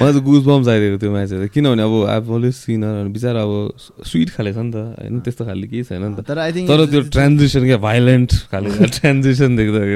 मलाई 0.00 0.12
त 0.12 0.16
गुज 0.24 0.42
बम्स 0.44 0.68
आइदिएको 0.68 0.96
त्यो 0.98 1.10
म्याच 1.10 1.32
हेर्दा 1.32 1.46
किनभने 1.46 1.82
अब 1.82 1.94
अब 2.10 2.34
अलिक 2.34 2.54
सिन 2.54 2.82
बिचारा 3.12 3.42
अब 3.42 3.72
स्विट 3.78 4.30
खाले 4.30 4.52
छ 4.52 4.56
नि 4.56 4.70
त। 4.72 4.76
होइन 4.98 5.20
त्यस्तो 5.20 5.44
खाले 5.44 5.66
केही 5.66 5.82
छैन 5.84 6.02
नि 6.02 6.14
त। 6.18 6.26
तर 6.26 6.38
आई 6.38 6.52
थिङ्क 6.52 6.68
तर 6.68 6.86
त्यो 6.90 7.00
ट्रान्जिसन 7.00 7.64
क्या 7.64 7.76
भाइलेन्ट 7.78 8.30
खाले 8.50 8.70
ट्रान्जिसन 9.00 9.56
देख्दाखेरि 9.56 9.94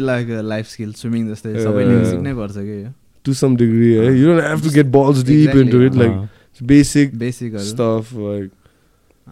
लाइफ 0.00 0.66
स्किल 0.68 0.92
स्विमिङ 0.92 1.28
जस्तै 1.32 1.64
सबैले 1.64 2.04
सिक्नै 2.10 2.34
पर्छ 2.34 2.56
कि? 2.56 2.82
यो 2.84 2.92
टु 3.24 3.34
सम 3.34 3.56
डिग्री 3.56 3.92
है 3.92 4.18
you 4.20 4.26
don't 4.28 4.44
have 4.44 4.60
to 4.62 4.70
get 4.76 4.86
balls 4.86 5.24
deep 5.24 5.56
into 5.56 5.82
it 5.82 5.94
like 5.94 6.12
basic 6.60 7.18
बेसिकहरू 7.18 7.64
stuff 7.64 8.12
like 8.14 8.50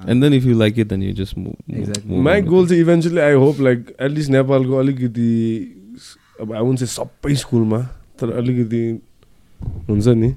and 0.06 0.22
then 0.24 0.32
if 0.34 0.44
you 0.46 0.58
like 0.58 0.78
it 0.78 0.88
then 0.88 1.02
you 1.02 1.12
just 1.22 1.34
Exactly. 1.78 2.18
My 2.24 2.40
goal 2.42 2.68
चाहिँ 2.68 2.82
eventually 2.82 3.20
I 3.20 3.32
hope 3.44 3.60
like 3.60 3.78
at least 4.00 4.30
नेपालको 4.30 4.76
अलिकति 4.76 5.30
अब 6.40 6.52
I 6.52 6.60
हुन्छ 6.60 6.84
सबै 6.84 7.34
स्कुलमा 7.34 7.80
तर 8.20 8.32
अलिकति 8.38 8.82
हुन्छ 9.88 10.06
नि 10.08 10.28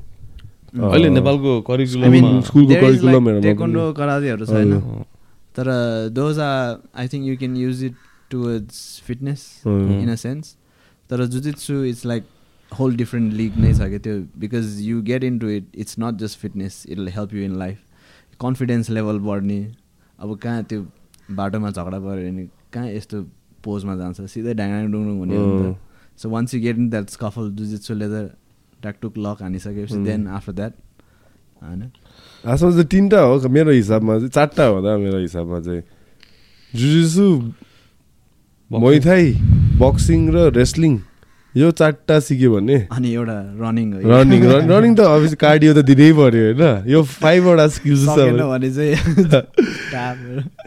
अहिले 0.74 1.10
नेपालको 1.10 1.52
करिकुलममा 1.68 2.42
स्कुलको 2.50 3.92
करातेहरू 3.94 4.46
छैन। 4.46 4.72
तर 5.58 5.68
those 6.14 6.40
are 6.40 6.78
I 6.96 7.08
think 7.14 7.28
you 7.28 7.38
can 7.38 7.56
use 7.58 7.84
it 7.84 7.96
towards 8.32 9.02
fitness. 9.08 9.42
In 9.68 10.10
a 10.10 10.16
sense 10.16 10.56
तर 11.10 11.26
jujitsu 11.36 11.84
it's 11.84 12.06
like 12.06 12.24
whole 12.72 12.96
different 12.96 13.34
league 13.34 13.58
नै 13.60 13.74
छ 13.74 13.90
क्या 13.94 14.00
त्यो 14.06 14.16
because 14.40 14.78
you 14.82 15.02
get 15.12 15.24
into 15.40 15.50
it 15.50 15.66
it's 15.76 15.96
not 16.00 16.14
just 16.24 16.40
fitness 16.40 16.84
it 16.90 16.98
will 16.98 17.10
help 17.18 17.34
you 17.34 17.42
in 17.44 17.58
life 17.60 17.78
confidence 18.42 18.90
level 18.90 19.20
बढ्ने। 19.20 19.60
अब 20.20 20.30
कहाँ 20.44 20.64
त्यो 20.64 20.82
बाटोमा 21.32 21.70
झगडा 21.72 22.00
पऱ्यो 22.00 22.32
भने 22.32 22.44
कहाँ 22.74 22.88
यस्तो 22.90 23.18
पोजमा 23.64 23.96
जान्छ? 23.96 24.22
सिधै 24.34 24.54
ढाङ 24.54 24.92
डुङडुङ 24.92 25.18
हुने. 25.20 25.38
त। 25.38 25.78
So 26.20 26.30
once 26.30 26.54
you 26.54 26.62
get 26.62 26.78
in 26.78 26.90
that 26.90 27.10
scuffle 27.10 27.52
जुजित्सुले 27.58 28.08
त 28.10 28.36
ट्याकटुक 28.82 29.14
लक 29.18 29.38
हानिसकेपछि. 29.42 29.98
देन 30.04 30.28
आफ्टर 30.28 30.54
द्याट 30.54 30.74
होइन? 31.62 31.82
खासमा 32.46 32.70
चाहिँ 32.72 32.86
तिनवटा 32.90 33.20
हो 33.22 33.50
मेरो 33.50 33.72
हिसाबमा 33.72 34.14
चाहिँ 34.18 34.30
चारवटा 34.30 34.66
हो 34.66 34.82
दा 34.82 34.98
मेरो 34.98 35.20
हिसाबमा 35.20 35.60
चाहिँ 35.62 35.84
जुजुसु 36.74 37.28
मोइथाई 38.72 39.26
बक्सिङ 39.80 40.20
र 40.34 40.50
रेस्लिङ 40.58 40.94
यो 41.56 41.70
चारवटा 41.72 42.20
सिक्यो 42.26 42.50
भने? 42.52 42.78
अनि 42.96 43.10
एउटा 43.14 43.38
रनिङ 43.62 43.88
हो 43.94 44.00
रनिङ 44.10 44.42
रनिङ 44.72 44.92
त 44.96 45.00
अभियसली 45.04 45.38
कार्डियो 45.42 45.72
त 45.74 45.84
दिनै 45.90 46.12
पऱ्यो 46.20 46.44
होइन। 46.48 46.64
यो 46.88 47.00
फाइभवटा 47.04 47.66
स्किल्स 47.76 48.06
छ 48.08 48.18
भने। 48.52 48.70
चाहिँ 48.72 48.96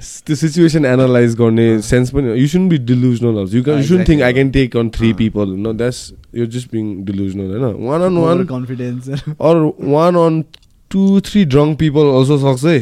त्यो 0.27 0.35
सिचुएसन 0.37 0.85
एनालाइज 0.85 1.35
गर्ने 1.41 1.67
सेन्स 1.89 2.11
पनि 2.13 2.37
you 2.41 2.47
soon 2.53 2.69
be 2.69 2.79
delusional 2.91 3.37
you 3.55 3.63
you 3.65 3.83
soon 3.89 4.05
think 4.09 4.23
I. 4.23 4.33
Can 4.33 4.51
take 4.51 4.77
on 4.77 4.89
three. 4.97 5.13
People 5.23 5.57
no 5.65 5.73
that's 5.73 6.01
you 6.37 6.47
just 6.53 6.69
being 6.73 6.85
delusional 7.05 7.49
होइन 7.65 7.89
one 7.89 8.01
on 8.03 8.15
one 8.19 8.45
confidence 8.47 9.03
or 9.41 9.57
one 9.97 10.15
on 10.27 10.43
two 10.91 11.03
three 11.25 11.45
drunk 11.57 11.79
people 11.79 12.13
also 12.21 12.37
सक्छ 12.45 12.65
है 12.67 12.79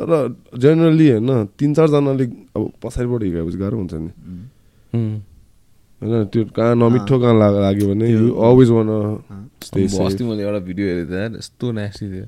तर 0.00 0.08
generally 0.64 1.08
होइन 1.10 1.46
तिन 1.58 1.74
चारजनाले 1.74 2.24
अब 2.56 2.62
पछाडिबाट 2.82 3.22
हिँडेपछि 3.22 3.58
गाह्रो 3.58 3.76
हुन्छ 3.78 3.94
नि। 3.94 4.10
होइन 6.02 6.24
त्यो 6.32 6.44
कहाँ 6.56 6.74
नमिठो 6.76 7.16
कहाँ 7.20 7.34
लाग- 7.40 7.60
लाग्यो 7.60 7.86
भने 7.88 8.06
यु 8.10 8.24
अलवेज 8.46 8.70
वान 8.76 8.88
अस्ति 10.06 10.24
मैले 10.24 10.42
एउटा 10.42 10.58
भिडियो 10.68 10.86
हेरेको 10.88 11.12
थिएँ 11.12 11.38
यस्तो 11.38 11.64
नेस्टी 11.72 12.06
थियो। 12.12 12.26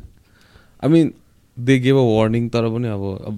I 0.83 0.89
mean 0.93 1.13
they 1.57 1.75
gave 1.85 1.97
a 1.97 2.05
warning 2.17 2.49
तर 2.49 2.65
पनि 2.73 2.89
अब 2.89 3.03
अब 3.29 3.35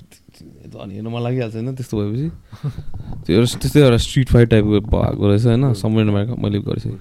झन् 0.71 0.91
हेर्नु 0.95 1.11
मन 1.11 1.21
लागिहाल्छ 1.23 1.55
होइन 1.57 1.75
त्यस्तो 1.75 1.95
भएपछि। 1.99 2.29
त्यो 3.27 3.33
एउटा 3.37 3.59
त्यस्तै 3.63 3.81
एउटा 3.83 3.97
स्ट्रिट 4.07 4.29
फाइट 4.33 4.49
टाइपको 4.51 4.81
भएको 4.87 5.23
रहेछ 5.29 5.45
होइन 5.47 5.73
समर 5.83 6.01
अमेरिका 6.09 6.35
मैले 6.43 6.59
गरिसकेँ 6.69 6.99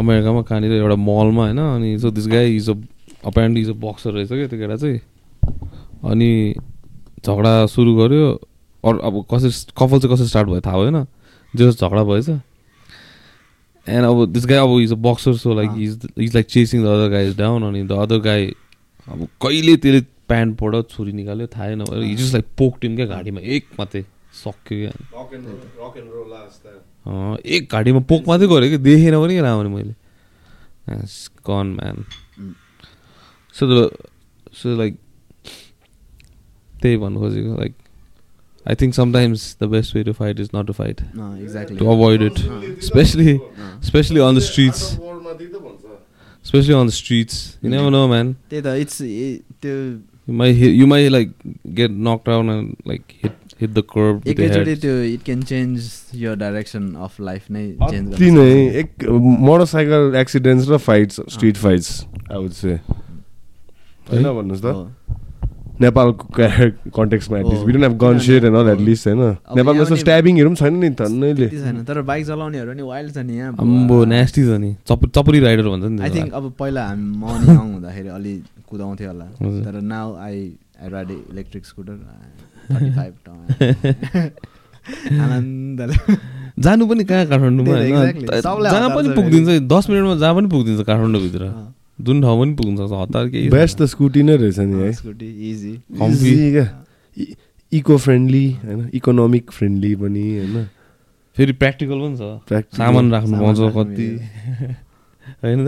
अमेरिकामा 0.00 0.42
कहाँनिर 0.48 0.72
एउटा 0.72 0.96
मलमा 0.96 1.42
होइन 1.44 1.58
अनि 1.60 1.98
so 2.00 2.10
this 2.16 2.26
guy 2.32 2.56
is 2.56 2.70
a 2.70 2.74
apparently 3.28 3.60
is 3.62 3.70
a 3.70 3.76
boxer 3.84 4.10
रहेछ 4.16 4.28
क्या 4.32 4.46
त्यो 4.48 4.58
केटा 4.58 4.76
चाहिँ। 4.76 4.98
अनि 6.10 6.30
झगडा 7.26 7.52
सुरु 7.74 7.92
गर्यो 7.96 8.26
अरू 8.84 8.98
अब 9.08 9.14
कसरी 9.30 9.50
कपाल 9.76 9.98
चाहिँ 10.00 10.14
कसरी 10.14 10.26
स्टार्ट 10.28 10.48
भयो 10.48 10.60
थाहा 10.66 10.78
भएन। 10.80 10.98
जो 11.56 11.70
झगडा 11.72 12.02
भएछ। 12.04 12.28
एन्ड 13.86 14.04
अब 14.06 14.24
दिस 14.32 14.46
गाई 14.46 14.58
अब 14.58 14.78
is 14.80 14.92
a 14.92 14.96
boxer 15.02 15.34
so 15.36 15.54
like. 15.54 15.70
Is 15.78 16.08
is 16.18 16.34
like 16.34 16.46
chasing 16.46 16.82
the 16.84 16.86
other 16.86 17.08
guy 17.10 17.28
is 17.28 17.36
down 17.38 17.62
अनि 17.68 17.82
द 17.82 17.92
अदर 18.02 18.18
गाई 18.26 18.54
अब 19.08 19.26
कहिले 19.42 19.76
त्यसले 19.76 20.00
प्यान्टबाट 20.28 20.90
छुरी 20.90 21.12
निकाल्यो 21.12 21.46
थाहै 21.56 21.74
नभएर 21.74 22.02
हिज 22.02 22.18
जस्ट 22.18 22.32
लाइक 22.32 22.46
पोक 22.58 22.78
टिम 22.80 22.96
क्या 22.96 23.06
घाँटीमा 23.06 23.40
एक 23.40 23.66
मात्रै 23.78 24.02
सक्यो 24.34 24.78
क्या। 24.78 24.92
अँ, 27.06 27.36
एक 27.36 27.72
घाँटीमा 27.72 28.00
पोक 28.08 28.28
मात्रै 28.28 28.48
गऱ्यो 28.48 28.70
कि 28.70 28.78
देखेन 28.78 29.14
पनि 29.20 29.34
क्या 29.34 29.42
राम्ररी 29.42 29.74
मैले। 29.74 29.94
Come on 31.46 31.66
man. 31.80 32.04
So 33.54 33.66
the 33.66 33.90
so 34.54 34.76
like 34.76 34.94
त्यही 36.82 36.96
भन्नु 36.96 37.20
खोजेको 37.20 37.56
like 37.58 37.74
think 38.80 38.94
sometimes 38.94 39.56
the 39.62 39.66
best 39.68 39.96
way 39.96 40.02
to 40.04 40.12
fight 40.12 40.40
is 40.40 40.50
not 40.54 40.66
to 40.66 40.72
fight 40.72 41.00
exactly 41.00 41.78
to 41.78 41.90
avoid 41.92 42.22
it 42.22 42.38
specially 42.84 43.38
specially 43.86 44.20
on 44.20 44.36
the 44.36 44.40
streets 44.42 44.82
specially 46.44 46.74
on 46.74 46.86
the 46.86 46.90
streets 46.92 47.58
you 47.64 47.70
never 47.70 47.90
know 47.90 48.06
man 48.08 48.32
त्यही 48.50 48.62
त 48.62 48.76
it's 48.80 49.02
त्यो 49.62 49.76
You 50.28 50.34
might 50.34 50.54
hit, 50.54 50.72
you 50.72 50.86
might 50.86 51.10
like 51.10 51.30
get 51.74 51.90
knocked 51.90 52.26
down 52.26 52.50
and 52.50 52.76
like 52.84 53.12
hit 53.12 53.32
hit 53.58 53.74
the 53.74 53.82
curb 53.82 54.24
with 54.24 54.36
the 54.36 54.44
एकैचोटि 54.44 54.70
head. 54.70 54.80
त्यो 54.80 55.02
it 55.04 55.22
can 55.24 55.42
change 55.42 55.90
your 56.16 56.34
direction 56.36 56.92
of 56.98 57.20
life 57.20 57.50
नै 57.50 57.64
change 57.80 58.14
अति 58.14 58.30
नै 58.30 58.52
एक 58.80 59.04
motorcycle 59.40 60.16
accidents 60.16 60.68
र 60.68 60.76
fights 60.78 61.20
street 61.28 61.56
fights 61.56 61.88
I 62.30 62.36
would 62.36 62.52
say 62.52 62.74
होइन 64.10 64.22
भन्नुहोस् 64.22 64.62
त 64.64 64.76
नेपालको 65.80 66.24
कन्टेक्समा 66.96 67.38
at least 67.38 67.60
Oh. 67.60 67.66
We 67.66 67.72
don't 67.72 67.84
have 67.84 67.96
gun 68.00 68.18
set 68.20 68.44
and 68.44 68.56
all 68.56 68.68
at least 68.68 69.06
होइन? 69.08 69.20
नेपालमा 69.56 69.82
यस्तो 69.82 69.96
स्ट्याबिङहरू 69.96 70.48
पनि 70.48 70.56
छैन 70.60 70.74
नि 70.80 70.88
धन्नैले 71.00 71.48
छैन 71.48 71.76
तर 71.88 71.96
बाइक 72.10 72.22
चलाउनेहरू 72.26 72.72
नि 72.72 72.82
वाइल्ड 72.82 73.10
छ 73.14 73.18
नि 73.24 73.34
यहाँ 73.36 73.54
अम्बो 73.58 73.96
नेस्टी 74.12 74.42
छ 74.44 74.60
नि। 74.60 74.70
चप 74.88 75.00
चपरी 75.16 75.38
राइडर 75.40 75.66
भन्छ 75.68 75.84
नि 75.84 76.02
आई 76.02 76.10
थिङ्क। 76.10 76.32
अब 76.34 76.44
पहिला 76.60 76.82
हामी 76.88 77.06
म 77.16 77.24
यङ 77.48 77.56
हुँदाखेरि 77.56 78.08
अलि 78.18 78.34
कुदाउँथ्यो 78.70 79.08
होला। 79.08 79.26
तर 79.64 79.80
now 79.80 80.06
I 80.16 80.36
I 80.82 80.88
ride 80.88 81.10
electric 81.10 81.64
scooter 81.66 81.96
आनन्दले। 85.24 85.94
जानु 86.60 86.82
पनि 86.86 87.04
कहाँ 87.04 87.24
काठमाडौँमा 87.26 87.72
होइन? 87.72 87.96
जहाँ 88.30 88.88
पनि 88.96 89.08
पुगिदिन्छ 89.16 89.48
दस 89.72 89.84
मिनटमा 89.90 90.14
जहाँ 90.22 90.34
पनि 90.34 90.48
पुगिदिन्छ 90.54 90.80
काठमाडौँभित्र। 90.86 91.42
अँ। 91.44 91.79
जुन 92.04 92.22
ठाउँ 92.22 92.40
पनि 92.40 92.54
पुग्न 92.54 92.76
सक्छ 92.76 92.92
हतार 92.92 93.28
केही। 93.28 93.48
बेस्ट 93.48 93.78
त 93.78 93.82
स्कुटी 93.82 94.22
नै 94.22 94.36
रहेछ 94.36 94.58
नि 94.58 94.82
है? 94.82 94.92
स्कुटी 94.92 95.50
इजी 95.50 95.72
क्या? 96.52 96.66
इको 97.72 97.96
फ्रेन्डली 97.96 98.50
होइन? 98.64 98.90
इकोनोमिक 98.94 99.50
फ्रेन्डली 99.50 99.94
पनि 99.94 100.24
होइन? 100.38 100.66
फेरि 101.36 101.52
प्र्याक्टिकल 101.52 101.98
पनि 102.00 102.16
छ। 102.16 102.20
Practical. 102.48 102.76
सामान 102.76 103.12
राख्नु 103.12 103.34
पाउँछ 103.40 103.58
कति। 103.76 104.08
होइन 105.44 105.60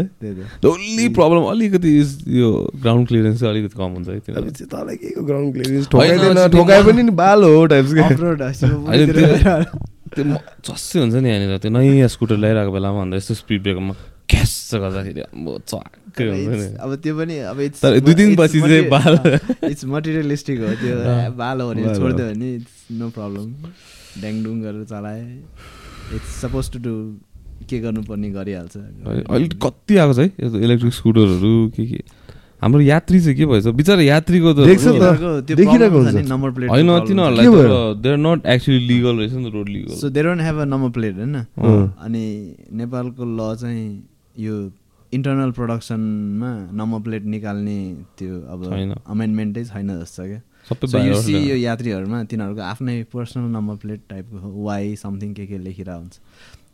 ओन्ली 0.66 1.08
प्रब्लम 1.08 1.42
अलिकति 1.42 1.90
यो 2.28 2.48
ग्राउन्ड 2.82 3.08
क्लियरेन्स 3.08 3.40
चाहिँ 3.40 3.52
अलिकति 3.54 3.78
कम 3.78 3.90
हुन्छ 3.92 4.08
है 4.08 4.14
अब 4.16 4.20
तिनीहरू 4.26 4.50
चाहिँ 4.50 4.68
तँलाई 4.68 4.96
के 4.96 5.10
को 5.14 5.22
ग्राउन्ड 5.22 5.52
क्लियरेन्स 5.54 5.88
होइन, 5.94 6.18
ठोकाइदिएन 6.18 6.34
त्यो 6.34 6.48
ठोकाए 6.58 6.82
पनि 6.82 7.02
बाल 7.10 7.44
हो 7.44 7.66
चस्सै 10.66 10.98
हुन्छ 11.00 11.14
नि 11.14 11.28
यहाँनिर। 11.28 11.58
त्यो 11.58 11.70
नयाँ 11.70 12.08
स्कुटर 12.08 12.36
ल्याइरहेको 12.36 12.72
बेलामा 12.72 12.98
भन्दा 13.00 13.16
यस्तो 13.16 13.34
स्पिड 13.34 13.62
ब्रेकरमा 13.62 13.94
क्यास 14.28 14.70
गर्दाखेरि 14.74 15.22
नि 15.22 16.01
अब 16.18 16.94
त्यो 17.02 17.12
पनि 17.18 17.36
अब 17.52 17.58
तर 17.82 17.92
दुई 18.00 18.14
दिन 18.20 18.28
पछि 18.36 18.58
चाहिँ 18.60 18.88
बाल 18.94 19.12
इट्स 19.72 19.84
मटेरियलिस्टिक 19.94 20.58
हो 20.60 20.64
त्यो। 20.82 20.96
बाल 21.40 21.56
हो 21.60 21.64
भने। 21.72 21.82
छोडिदियो 21.98 22.26
भने 22.32 22.48
इट्स 22.54 22.74
नो 23.00 23.06
प्रब्लम 23.18 23.46
ड्याङडुङ 24.20 24.56
गरेर 24.62 24.84
चलाए 24.92 25.22
इट्स 26.16 26.30
सपोज 26.40 26.64
टु 26.72 26.78
डु 26.86 26.94
के 27.70 27.76
गर्नुपर्ने 27.78 28.28
गरिहाल्छ 28.30 28.76
अहिले 28.76 29.48
कति 29.64 29.96
आएको 30.02 30.14
छ 30.14 30.18
है 30.18 30.26
यो 30.40 30.58
इलेक्ट्रिक 30.66 30.92
स्कुटरहरू 30.94 31.52
के 31.76 31.86
के 31.86 32.00
हाम्रो 32.62 32.80
यात्री 32.80 33.20
चाहिँ 33.20 33.36
के 33.36 33.46
भएछ 33.50 33.66
बिचरा 33.78 34.02
यात्रीको 34.02 34.52
त 34.54 34.58
होइन। 34.62 35.42
तिनीहरूलाई 35.46 37.46
के 37.46 37.50
त 37.50 37.54
भयो? 37.54 37.94
They 38.02 38.08
are 38.10 38.16
not 38.26 38.46
actually 38.54 38.78
legal 38.86 39.16
रहेछ 39.18 39.32
नि 39.32 39.50
त 39.50 39.54
road 39.54 39.68
legal 39.68 39.94
so 40.00 40.10
they 40.10 40.22
don't 40.22 40.40
have 40.46 40.58
a 40.58 40.64
number 40.74 40.90
plate 40.96 41.14
होइन। 41.16 41.34
अनि 42.06 42.24
नेपालको 42.80 43.22
ल 43.24 43.54
चाहिँ 43.62 43.84
यो 44.46 44.54
इन्टरनल 45.12 45.50
प्रोडक्सनमा 45.52 46.50
नम्बर 46.80 47.00
प्लेट 47.06 47.24
निकाल्ने 47.34 47.78
त्यो 48.18 48.40
अब। 48.52 48.60
अमेन्डमेन्टै 49.06 49.64
छैन 49.64 49.88
जस्तो 50.00 50.22
क्या 50.26 50.40
सबै 50.86 51.40
यो। 51.40 51.56
यात्रीहरूमा 51.56 52.22
तिनीहरूको 52.32 52.62
आफ्नै 52.62 52.96
पर्सनल 53.12 53.50
नम्बर 53.56 53.76
प्लेट 53.82 54.00
टाइपको 54.10 54.48
वाइ 54.64 54.94
समथिङ 54.96 55.34
के 55.34 55.46
के 55.46 55.58
लेखिरहेको 55.58 55.98
हुन्छ 55.98 56.14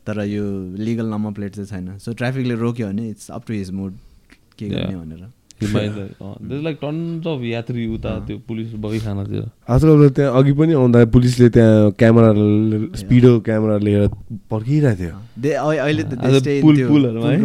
तर 0.07 0.25
यो 0.25 0.45
लिगल 0.85 1.07
नम्बर 1.15 1.33
प्लेट 1.39 1.53
चाहिँ 1.55 1.69
छैन 1.71 1.99
सो 1.99 2.13
ट्राफिकले 2.15 2.55
रोक्यो 2.55 2.87
भने 2.89 3.09
it's 3.11 3.31
up 3.31 3.43
to 3.47 3.53
his 3.55 3.71
mood 3.71 3.93
के. 4.59 4.69
गर्ने 4.69 4.97
भनेर 4.97 5.23
यात्री 7.45 7.87
उता 7.95 8.13
त्यो 8.27 8.37
पुलिस 8.49 8.69
बगिखानातिर 8.75 9.45
आजकल 9.69 10.09
त्यहाँ 10.09 10.31
अघि 10.39 10.53
पनि 10.53 10.73
आउँदा 10.75 11.05
पुलिसले 11.05 11.49
त्यहाँ 11.51 11.91
क्यामेरा 11.99 12.31
स्पिडो 12.97 13.33
क्यामेरा 13.41 13.77
लिएर 13.79 14.09
पर्खिरहेको 14.51 14.99
थियो। 14.99 15.15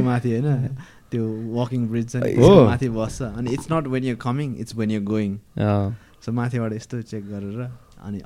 माथि 0.01 0.29
होइन 0.31 0.67
त्यो 1.11 1.23
वकिङ 1.53 1.81
ब्रिज 1.87 2.05
छ 2.09 2.15
नि 2.15 2.21
हो। 2.21 2.29
त्यसको 2.33 2.65
माथि 2.65 2.89
बस्छ। 2.89 3.21
अनि 3.21 3.49
it's 3.53 3.67
not 3.71 3.87
when 3.87 4.03
you 4.03 4.15
coming 4.17 4.47
it's 4.59 4.75
when 4.75 4.91
you 4.91 5.01
going. 5.01 5.31
So 6.25 6.31
माथिबाट 6.31 6.71
यस्तो 6.73 7.01
चेक 7.01 7.23
गरेर 7.29 7.61
अनि। 8.03 8.19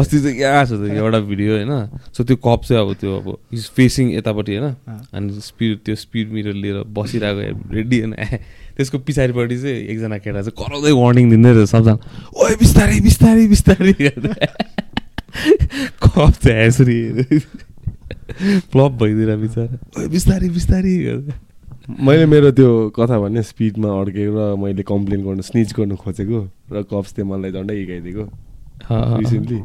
अस्ति 0.00 0.20
चाहिँ 0.20 0.40
यहाँ 0.40 0.64
छ 0.64 0.80
त्यो 0.80 0.88
एउटा 0.88 1.18
भिडियो 1.20 1.56
होइन? 1.56 1.88
सो 2.16 2.24
त्यो 2.24 2.36
कप 2.36 2.60
चाहिँ 2.64 2.80
अब 2.80 2.94
त्यो 2.96 3.16
अब 3.16 3.36
इज 3.52 3.68
फेसिङ 3.76 4.16
यतापट्टि 4.16 4.56
होइन। 4.56 4.74
अनि 5.12 5.40
स्पिड 5.40 5.78
त्यो 5.84 5.94
स्पिड 5.94 6.32
मिटर 6.32 6.52
लिएर 6.52 6.82
बसिरहेको 6.88 7.74
रेडी 7.74 8.00
होइन? 8.00 8.14
त्यसको 8.76 8.98
पछाडिपट्टि 8.98 9.56
चाहिँ 9.60 9.76
एकजना 9.92 10.18
केटा 10.18 10.42
चाहिँ 10.42 10.56
कराउँदै 10.56 10.92
वार्निङ 10.96 11.30
दिँदै 11.30 11.52
रहेछ 11.52 11.68
सबजना। 11.68 11.98
ओए 12.40 12.56
बिस्तारै 12.56 13.00
बिस्तारै 13.00 13.46
बिस्तारै! 13.46 13.92
कप 16.02 16.32
चाहिँ 16.40 16.66
यसरी 16.66 17.38
फ्लप 18.72 18.92
भइदिएर 19.00 19.36
बिचरा। 19.36 19.64
ओए 19.98 20.08
बिस्तारै 20.08 20.48
बिस्तारै! 20.48 20.96
गर्दै 21.04 21.49
मैले 21.88 22.26
मेरो 22.26 22.50
त्यो 22.58 22.70
कथा 22.96 23.16
भने 23.20 23.42
स्पिडमा 23.42 23.88
अड्केको 24.00 24.32
र 24.36 24.56
मैले 24.60 24.82
कम्प्लेन 24.82 25.20
गर्नु 25.24 25.42
स्निच 25.42 25.72
गर्नु 25.74 25.96
खोजेको 25.96 26.40
र 26.72 26.82
कप्स 26.90 27.10
त्यो 27.14 27.24
मलाई 27.24 27.50
झन्डै 27.52 27.74
हिँडाइदिएको 27.80 28.24
रिसेन्टली 29.20 29.58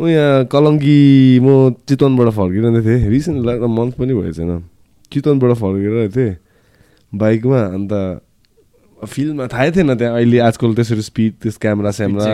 ऊ 0.00 0.06
यहाँ 0.08 0.44
कलङ्की 0.48 0.98
म 1.44 1.76
चितवनबाट 1.84 2.28
फर्किरहँदै 2.32 2.80
थिएँ। 2.80 3.08
रिसेन्ट 3.12 3.44
लाग्दा 3.44 3.66
मन्थ 3.68 3.92
पनि 4.00 4.12
भएको 4.14 4.32
छैन। 4.32 4.64
चितवनबाट 5.12 5.52
फर्किरहेको 5.60 6.12
थिएँ। 6.16 6.36
बाइकमा 7.12 7.60
अन्त 7.76 7.92
फिल्डमा 8.98 9.44
थाहै 9.52 9.70
थिएन 9.76 9.94
त्यहाँ 10.00 10.16
अहिले 10.16 10.38
आजकल 10.48 10.74
त्यसरी 10.74 11.02
स्पिड 11.02 11.32
त्यस 11.44 11.56
क्यामेरा 11.60 11.90
स्यामरा। 11.92 12.24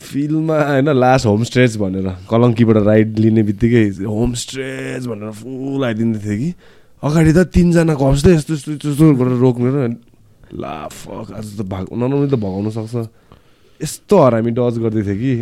फिल्डमा 0.00 0.56
होइन 0.60 0.88
लास्ट 0.92 1.26
होम 1.26 1.42
स्ट्रेच 1.48 1.72
भनेर। 1.80 2.08
कलङ्कीबाट 2.28 2.76
राइड 2.84 3.18
लिने 3.18 3.42
बित्तिकै 3.48 4.04
होम 4.04 4.30
स्ट्रेच 4.44 5.02
भनेर 5.08 5.30
फुल 5.40 5.80
आइदिँदै 5.88 6.20
थियो 6.20 6.36
कि। 6.36 6.50
अगाडि 7.04 7.32
त 7.36 7.40
तिनजना 7.54 7.94
कस्दै 8.00 8.32
यस्तो 8.34 8.52
यस्तो 8.54 8.70
यस्तो 8.72 8.88
यस्तो 8.90 9.04
गरेर 9.20 9.36
रोक्ने 9.44 9.70
र 9.70 9.78
ला 10.56 10.74
फक 10.88 11.26
आज 11.36 11.46
त 11.58 11.60
भाग 11.68 11.84
नराम्रो 11.92 12.26
त 12.32 12.36
भगाउनु 12.40 12.70
सक्छ। 12.70 12.94
यस्तो 13.80 14.14
हरामी 14.24 14.50
डज 14.56 14.74
गर्दै 14.80 15.02
थियो 15.04 15.16
कि 15.20 15.32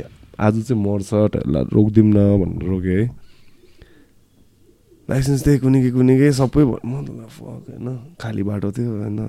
आज 0.40 0.54
चाहिँ 0.66 0.78
मर्छ 0.82 1.10
रोकिदिउँ 1.70 2.08
न 2.08 2.18
भनेर 2.40 2.64
रोकेँ 2.66 2.96
है। 2.98 3.04
लाइसेन्स 5.08 5.40
त्यही 5.44 5.58
कुनिकै 5.62 5.90
कुनिकै 5.92 6.30
सबै 6.32 6.62
भ- 6.64 6.82
म 6.82 6.92
त 7.04 7.08
फक 7.28 7.46
होइन 7.68 7.88
खाली 8.18 8.42
बाटो 8.42 8.68
थियो 8.72 8.90
होइन। 9.02 9.20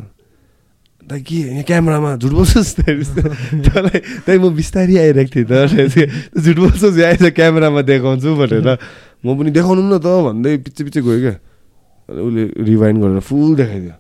दाइ 1.04 1.20
के 1.22 1.36
यहाँ 1.52 1.64
क्यामेरामा 1.68 2.12
झुट 2.16 2.32
बोल्छस् 2.32 2.72
तँलाई 3.68 4.00
त्यही 4.26 4.38
म 4.40 4.46
बिस्तारै 4.56 4.96
आइरहेको 5.04 5.32
थिएँ 5.36 5.46
त 5.46 6.40
झुट 6.40 6.58
बोल्छस् 6.64 6.98
यहाँ 6.98 7.10
आएछ 7.12 7.24
क्यामेरामा 7.36 7.82
देखाउँछु 7.84 8.30
भनेर। 8.40 8.68
म 9.22 9.28
पनि 9.38 9.52
देखाउनु 9.52 9.82
न 9.84 10.00
त 10.00 10.08
भन्दै 10.24 10.52
पछि 10.64 10.82
पछि 10.88 11.00
गयो 11.04 11.20
क्या। 11.20 11.36
उसले 12.10 12.64
रिभाइन्ड 12.64 13.04
गरेर 13.04 13.20
फुल 13.20 13.56
देखाइदियो। 13.56 13.92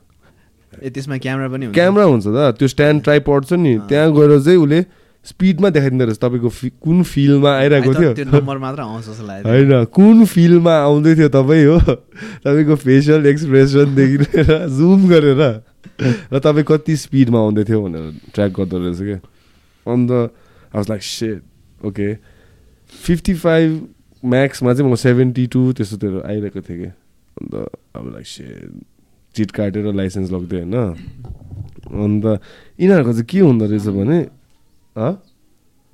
ए 0.83 0.89
त्यसमा 0.89 1.17
क्यामेरा 1.17 1.47
पनि 1.49 1.71
क्यामेरा 1.71 2.05
हुन्छ 2.05 2.23
त 2.27 2.55
त्यो 2.59 2.67
स्ट्यान्ड 2.67 3.03
ट्राइपड 3.03 3.45
छ 3.45 3.53
नि 3.53 3.79
त्यहाँ 3.89 4.13
गएर 4.13 4.41
चाहिँ 4.41 4.57
उसले 4.57 4.85
स्पिडमा 5.25 5.69
देखाइदिँदो 5.69 6.05
रहेछ। 6.05 6.17
तपाईँको 6.17 6.49
फि- 6.49 6.71
कुन 6.81 7.03
फिल्डमा 7.03 7.51
आइरहेको 7.57 7.93
थियो? 7.93 8.13
त्यो 8.13 8.25
नम्बर 8.25 8.57
मात्र 8.57 8.81
आउँछ 8.81 9.05
जस्तो 9.05 9.27
लाग्यो। 9.27 9.51
होइन 9.51 9.85
कुन 9.85 10.25
फिल्डमा 10.25 10.73
आउँदै 10.73 11.15
थियो 11.15 11.29
तपाईँ 11.29 11.65
हो? 11.65 11.79
तपाईँको 12.43 12.75
फेसियल 12.75 13.25
एक्सप्रेसनदेखि 13.25 14.17
लिएर 14.17 14.67
जुम 14.67 15.09
गरेर। 15.09 15.61
र 16.33 16.39
तपाईँ 16.39 16.65
कति 16.67 16.95
स्पिडमा 16.95 17.39
आउँदै 17.39 17.63
थियो 17.63 17.81
भनेर 17.81 18.19
ट्र्याक 18.33 18.51
गर्दो 18.51 18.77
रहेछ 18.79 18.97
क्या 18.97 19.19
अन्त 19.93 20.11
आवाज 20.75 20.89
like 20.89 21.03
set 21.03 21.41
okay 21.85 22.13
fifty 23.03 23.33
five 23.33 23.87
म्याक्समा 24.25 24.73
चाहिँ 24.73 24.91
म 24.91 24.95
सेभेन्टी 24.95 25.47
टू 25.47 25.73
त्यस्तोतिर 25.73 26.23
आइरहेको 26.25 26.61
थिएँ 26.61 26.85
कि? 26.85 27.02
अन्त 27.37 27.53
अब 27.95 28.05
लाइक 28.13 28.27
सेट 28.27 28.83
चिट 29.35 29.51
काटेर 29.51 29.93
लाइसेन्स 29.93 30.31
लग्दै 30.31 30.57
होइन? 30.57 30.73
अन्त 30.73 32.25
यिनीहरूको 32.79 33.11
चाहिँ 33.13 33.25
के 33.25 33.39
हुँदो 33.39 33.65
रहेछ 33.65 33.87
भने? 33.97 34.19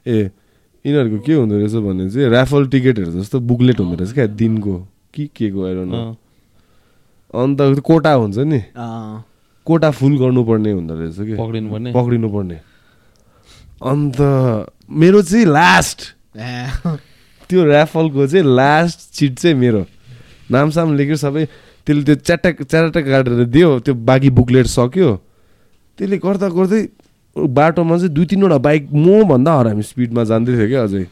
ए 0.06 0.30
यिनीहरूको 0.86 1.20
के 1.26 1.34
हुँदो 1.34 1.56
रहेछ 1.58 1.76
भने 1.86 2.10
चाहिँ 2.10 2.28
ऱ्याफल 2.30 2.68
टिकटहरू 2.68 3.12
जस्तो 3.12 3.40
बुकलेट 3.40 3.80
हुँदो 3.80 3.96
रहेछ 3.96 4.14
क्या 4.14 4.28
दिनको। 4.36 4.76
कि 5.14 5.26
के 5.36 5.50
को 5.52 5.66
आएर 5.66 5.78
अँ। 5.78 6.16
अन्त 7.34 7.80
कोटा 7.82 8.14
हुन्छ 8.14 8.38
नि। 8.46 8.62
कोटा 9.66 9.90
फुल 9.92 10.18
गर्नुपर्ने 10.18 10.72
हुँदो 10.72 10.94
रहेछ 10.96 11.18
कि 11.18 11.36
पक्रिनु 11.36 11.72
पर्ने 11.72 11.92
पक्रिनु 11.94 12.30
पर्ने 12.30 12.58
अन्त 13.86 14.18
मेरो 14.92 15.22
चाहिँ 15.22 15.46
लास्ट 15.46 16.00
त्यो 17.50 17.60
ऱ्याफलको 17.66 18.28
चाहिँ 18.28 18.46
लास्ट 18.46 18.98
चिट 19.14 19.40
चाहिँ 19.40 19.56
मेरो। 19.56 19.86
नामसाम 20.52 20.88
लेखेर 20.97 21.16
सबै 21.16 21.43
त्यसले 21.86 22.04
त्यो 22.04 22.16
च्याट्टा 22.28 22.50
च्याट्टा 22.64 23.02
काटेर 23.02 23.43
दियो 23.50 23.70
त्यो 23.86 23.93
बाँकी 23.93 24.30
बुकलेट 24.38 24.68
सक्यो। 24.68 25.10
त्यसले 25.97 26.18
गर्दा 26.18 26.47
गर्दै 26.58 26.82
बाटोमा 27.36 27.95
चाहिँ 27.97 28.14
दुई 28.14 28.26
तिनवटा 28.26 28.58
बाइक 28.58 28.82
मभन्दा 28.93 29.52
हरामी 29.60 29.84
स्पिडमा 29.84 30.24
जाँदै 30.30 30.52
थियो 30.58 30.68
क्या 30.68 30.82
अझै। 30.84 31.04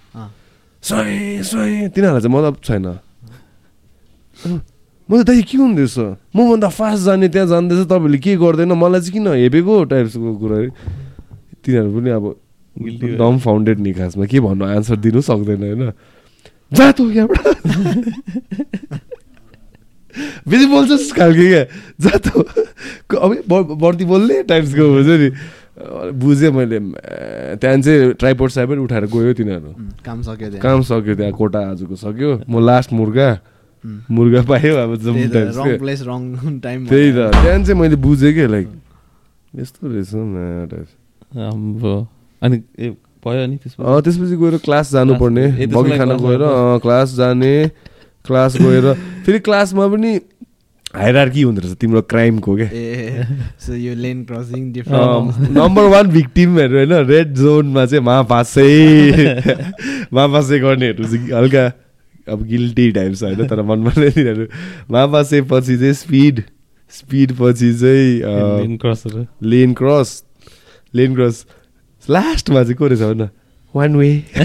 सय 0.83 1.41
सय 1.43 1.87
तिनीहरूलाई 1.93 2.21
चाहिँ 2.21 2.35
मतलब 2.35 2.55
छैन। 2.63 2.87
म 5.09 5.11
त 5.17 5.23
दाइ 5.23 5.41
के 5.47 5.57
हुँदैछ 5.57 5.97
मभन्दा 6.35 6.67
फास्ट 6.67 7.03
जाने 7.05 7.27
त्यहाँ 7.31 7.47
जाँदैछ 7.47 7.87
तपाईँले 7.87 8.17
के 8.17 8.35
गर्दैन? 8.35 8.71
मलाई 8.73 9.01
चाहिँ 9.01 9.13
किन 9.13 9.27
हेपेको 9.27 9.73
टाइप्सको 9.87 10.29
कुरा? 10.41 10.57
है 10.57 10.69
तिनीहरू 11.63 11.89
पनि 11.95 12.09
अब। 12.11 12.25
डम 12.77 13.37
फाउन्डेड 13.39 13.79
नि 13.79 13.91
खासमा 13.93 14.25
के 14.27 14.39
भन्नु? 14.39 14.65
आन्सर 14.65 14.95
दिनु 15.01 15.21
सक्दैन 15.21 15.63
होइन? 15.63 15.91
जा 16.75 16.91
त 16.91 16.99
यहाँबाट। 17.01 17.45
बेसी 20.47 20.65
बोल्छस् 20.67 21.13
खालको 21.13 21.45
क्या? 21.47 21.63
जा 22.01 22.13
त। 22.17 22.27
अब 23.15 23.29
बढ्ती 23.77 24.05
बोल्ने 24.05 24.35
टाइप्सको 24.49 24.83
हुन्छ 24.83 25.09
नि 25.21 25.29
बुझेँ 26.17 26.51
मैले 26.51 26.79
त्यहाँदेखि 27.61 27.85
चाहिँ 27.85 28.13
ट्राइपोर्ट 28.17 28.51
साइबर 28.53 28.77
उठाएर 28.81 29.05
गयो 29.13 29.33
तिनीहरू। 29.37 29.71
काम 30.01 30.21
सक्यो 30.21 30.47
त्यहाँ। 30.49 30.61
काम 30.61 30.81
सक्यो 30.81 31.13
त्यहाँ 31.15 31.33
कोटा 31.37 31.59
आजको 31.71 31.95
सक्यो। 31.95 32.49
म 32.49 32.65
लास्ट 32.65 32.93
मुर्गा। 32.93 33.29
मुर्गा 33.85 34.41
पायो 34.49 34.73
अब 34.73 34.91
त्यही 34.97 35.05
जम्मू 35.05 35.23
त 35.29 35.33
types 35.33 35.57
wrong 35.57 35.77
place 35.77 36.01
wrong 36.09 36.21
time 36.65 36.79
त्यही 36.89 37.09
त। 37.13 37.29
त्यहाँदेखि 37.29 37.65
चाहिँ 37.65 37.79
मैले 37.81 37.95
बुझेँ 38.01 38.33
कि 38.33 38.45
लाइक 38.49 38.67
यस्तो 39.53 39.81
रहेछ 39.85 40.11
अनि 42.41 42.57
भयो 43.23 43.45
नि 43.47 43.57
त्यसपछि? 43.57 44.35
गएर 44.37 44.57
क्लास 44.65 44.91
जानुपर्ने। 44.91 45.45
बगी 45.67 45.97
खाना 45.97 46.15
गएर 46.17 46.43
क्लास 46.81 47.07
जाने। 47.15 47.53
क्लास 48.27 48.57
गएर 48.61 48.93
फेरि 49.25 49.39
क्लासमा 49.39 49.87
पनि 49.87 50.19
हायरार्की 50.95 51.41
हुँदो 51.41 51.61
रहेछ 51.61 51.77
तिम्रो 51.77 52.01
क्राइमको 52.01 52.55
क्या 52.55 52.69
ए 52.73 53.25
सो 53.59 53.73
यो 53.75 53.93
lane 53.95 54.23
crossing 54.25 54.71
different 54.73 55.49
number 55.57 55.89
one 55.89 56.07
भिक्टिमहरू 56.07 56.77
होइन 56.77 56.93
रेड 57.07 57.33
जोनमा 57.35 57.85
चाहिँ 57.85 58.03
महापासै 58.03 58.67
महापासै 60.13 60.59
गर्नेहरू 60.59 61.03
चाहिँ 61.03 61.31
हल्का 61.31 61.65
अब 62.27 62.43
गिल्टी 62.43 62.91
टाइप्स 62.91 63.23
होइन 63.23 63.47
तर 63.47 63.61
मनमा 63.61 63.91
नै 63.97 64.09
तिनीहरू। 64.09 64.45
मापा 64.91 65.23
सेप 65.23 65.47
पछि 65.53 65.77
चाहिँ 65.77 65.93
स्पिड 65.93 66.43
स्पिड 66.91 67.31
पछि 67.39 67.73
चाहिँ 67.73 68.09
लेन 68.61 68.77
क्रसहरू 68.77 69.25
लेन 69.49 69.73
क्रस 69.73 70.23
लेन 70.93 71.15
क्रस 71.15 71.45
लास्टमा 72.09 72.63
चाहिँ 72.63 72.75
को 72.75 72.87
रहेछ 72.87 73.01
भन? 73.01 73.29
वान 73.75 73.95
वे 73.95 74.09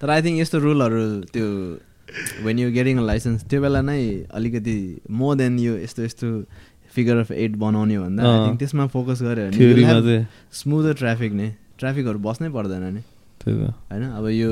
तर 0.00 0.10
आई 0.10 0.22
थिङ्क 0.22 0.40
यस्तो 0.40 0.58
रुलहरू 0.58 1.04
त्यो 1.32 1.46
when 2.44 2.58
you 2.58 2.70
getting 2.72 2.98
a 2.98 3.04
licence 3.04 3.44
त्यो 3.50 3.60
बेला 3.62 3.80
नै 3.82 4.00
अलिकति 4.30 4.76
मोर 5.10 5.36
देन 5.36 5.58
यो 5.58 5.76
यस्तो 5.78 6.02
यस्तो 6.02 6.26
फिगर 6.94 7.16
अफ 7.20 7.30
एट 7.32 7.56
बनाउने 7.56 7.98
भन्दा 7.98 8.22
त्यसमा 8.58 8.86
फोकस 8.92 9.22
गऱ्यो 9.22 9.44
भने 9.48 10.26
स्मुदर 10.60 10.94
ट्राफिक 10.94 11.32
नै। 11.32 11.48
ट्राफिकहरू 11.78 12.18
बस्नै 12.18 12.48
पर्दैन 12.50 12.84
नि। 12.94 13.02
होइन? 13.46 14.04
अब 14.18 14.26
यो 14.28 14.50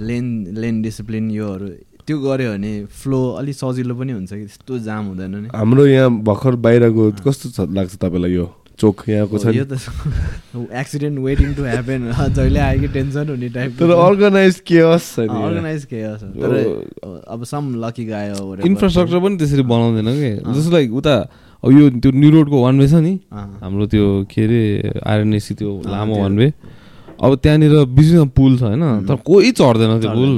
लेन 0.00 0.26
लेन 0.58 0.82
डिसिप्लिन 0.82 1.30
योहरू 1.30 1.68
त्यो 2.06 2.16
गऱ्यो 2.20 2.50
भने 2.52 2.72
फ्लो 3.02 3.20
अलिक 3.40 3.56
सजिलो 3.56 3.94
पनि 3.94 4.12
हुन्छ 4.12 4.32
कि 4.32 4.44
त्यस्तो 4.44 4.78
जाम 4.88 5.04
हुँदैन 5.06 5.34
नि। 5.36 5.48
हाम्रो 5.54 5.86
यहाँ 5.86 6.10
भर्खर 6.24 6.54
बाहिरको 6.64 7.04
कस्तो 7.24 7.46
छ 7.56 7.60
लाग्छ 7.70 7.94
तपाईँलाई 7.96 8.32
यो? 8.32 8.46
चोक 8.78 9.02
यहाँको 9.08 9.38
छ? 9.38 9.46
यो 9.54 9.64
त 9.64 9.78
एक्सिडेन्ट 10.74 11.18
वेटिङ 11.18 11.54
टु 11.54 11.62
ह्यापन 11.62 12.00
जहिले 12.34 12.60
आयो 12.60 12.80
कि 12.80 12.88
टेन्सन 12.90 13.28
हुने 13.28 13.48
टाइप 13.54 13.70
तर 13.78 13.90
अर्गनाइज 13.94 14.60
केयस 14.66 15.04
छैन 15.14 15.30
यहाँ। 15.30 15.46
अर्गनाइज 15.46 15.84
के 15.84 15.98
तर 16.42 16.52
अब 17.28 17.44
सम 17.46 17.64
लकी 17.84 18.04
गाय 18.04 18.26
इन्फ्रास्ट्रक्चर 18.66 19.18
पनि 19.18 19.36
त्यसरी 19.38 19.62
बनाउँदैन 19.62 20.08
कि? 20.10 20.32
जस्तो 20.52 20.70
लाइक 20.74 20.92
उता 20.92 21.14
अब 21.64 21.70
यो 21.72 21.90
त्यो 22.02 22.10
न्यु 22.12 22.30
रोडको 22.30 22.56
वान 22.62 22.74
वे 22.80 22.86
छ 22.88 22.94
नि। 22.98 23.14
हाम्रो 23.62 23.86
त्यो 23.94 24.06
के 24.26 24.42
अरे 24.42 24.62
आरएनएसी 25.00 25.54
त्यो 25.54 25.70
लामो 25.86 26.14
वान 26.20 26.34
वे 26.38 26.52
अब 27.14 27.30
त्यहाँनिर 27.38 27.74
बिचमा 27.94 28.24
पुल 28.34 28.58
छ 28.58 28.62
होइन। 28.74 29.06
तर 29.06 29.16
कोही 29.22 29.50
चढ्दैन 29.54 30.00
त्यो 30.02 30.10
पुल। 30.10 30.34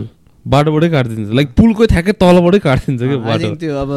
बाटोबाटै 0.46 0.88
काटिदिन्छ। 0.92 1.30
लाइक 1.34 1.48
पुलकै 1.58 1.86
ठ्याक्कै 1.90 2.12
तलबाटै 2.22 2.58
काटिदिन्छ 2.62 3.00
क्या 3.02 3.18
बाटो? 3.18 3.48
त्यो 3.58 3.72
अब 3.74 3.90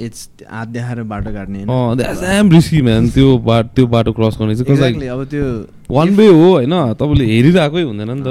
इट्स 0.00 0.28
हात 0.50 0.68
देखाएर 0.68 1.02
बाटो 1.12 1.30
काट्ने 1.32 1.64
होइन? 1.64 2.50
रिस्की 2.52 2.80
म्यान 2.82 3.08
त्यो 3.10 3.36
बाटो 3.46 3.68
त्यो 3.74 3.86
बाटो 3.86 4.12
क्रस 4.12 4.36
गर्ने 4.40 4.54
चाहिँ 4.56 5.08
अब 5.08 5.24
त्यो 5.30 5.44
वान 5.90 6.08
वे 6.16 6.26
हो 6.26 6.48
होइन? 6.48 6.74
तपाईँले 6.94 7.24
हेरिरहेकै 7.26 7.82
हुँदैन 7.82 8.10
नि 8.10 8.22
त। 8.26 8.28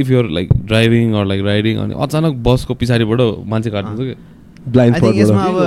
If 0.00 0.10
you're 0.10 0.26
like 0.36 0.48
driving 0.66 1.12
or 1.12 1.24
like 1.26 1.40
riding 1.44 1.74
अनि 1.78 1.94
अचानक 2.00 2.32
बसको 2.46 2.74
पछाडिबाट 2.74 3.20
मान्छे 3.46 3.70
काटिदिन्छ 3.70 4.00
कि 4.06 5.20
यसमा 5.20 5.44
अब 5.44 5.58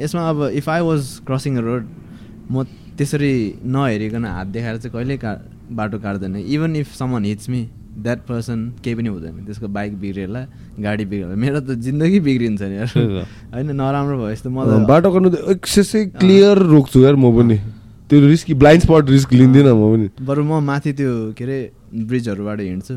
यसमा 0.00 0.28
अब 0.30 0.38
if 0.54 0.68
I 0.68 0.80
was 0.82 1.02
crossing 1.26 1.56
a 1.56 1.60
road 1.60 1.82
म 2.50 2.64
त्यसरी 2.98 3.34
नहेरिकन 3.64 4.24
हात 4.24 4.46
देखाएर 4.46 4.76
चाहिँ 4.76 4.92
कहिल्यै 4.92 5.18
का 5.18 5.32
बाटो 5.72 5.98
काट्दैन। 5.98 6.36
Even 6.36 6.76
if 6.76 6.88
someone 6.96 7.24
hits 7.24 7.48
me 7.50 7.62
that 7.92 8.20
person 8.28 8.58
केही 8.84 8.94
पनि 8.96 9.08
हुँदैन। 9.08 9.44
त्यसको 9.44 9.68
बाइक 9.68 9.92
बिग्रिएला 10.00 10.42
गाडी 10.80 11.04
बिग्रिएला 11.04 11.34
मेरो 11.36 11.60
त 11.60 11.76
जिन्दगी 11.76 12.20
बिग्रिन्छ 12.20 12.62
नि। 12.62 12.76
होइन 13.52 13.68
नराम्रो 13.76 14.16
भयो 14.16 14.30
यस्तो 14.32 14.48
म 14.50 14.64
अँ, 14.64 14.80
त 14.82 14.88
बाटो 14.88 15.08
गर्नु 15.12 15.28
त 15.30 15.36
एक्सेसै 15.52 16.04
क्लियर 16.16 16.56
रोक्छु 16.72 16.98
यार 17.04 17.16
म 17.16 17.28
पनि। 17.36 17.56
त्यो 18.08 18.16
रिस्क 18.28 18.52
ब्लाइन्ड 18.56 18.82
स्पट 18.82 19.04
रिस्क 19.10 19.32
लिँदिनँ 19.32 19.72
म 19.72 19.82
पनि। 19.92 20.06
बरु 20.24 20.42
म 20.44 20.60
माथि 20.64 20.92
त्यो 20.92 21.32
के 21.36 21.44
अरे 21.44 21.58
ब्रिजहरूबाट 22.08 22.60
हिँड्छु। 22.60 22.94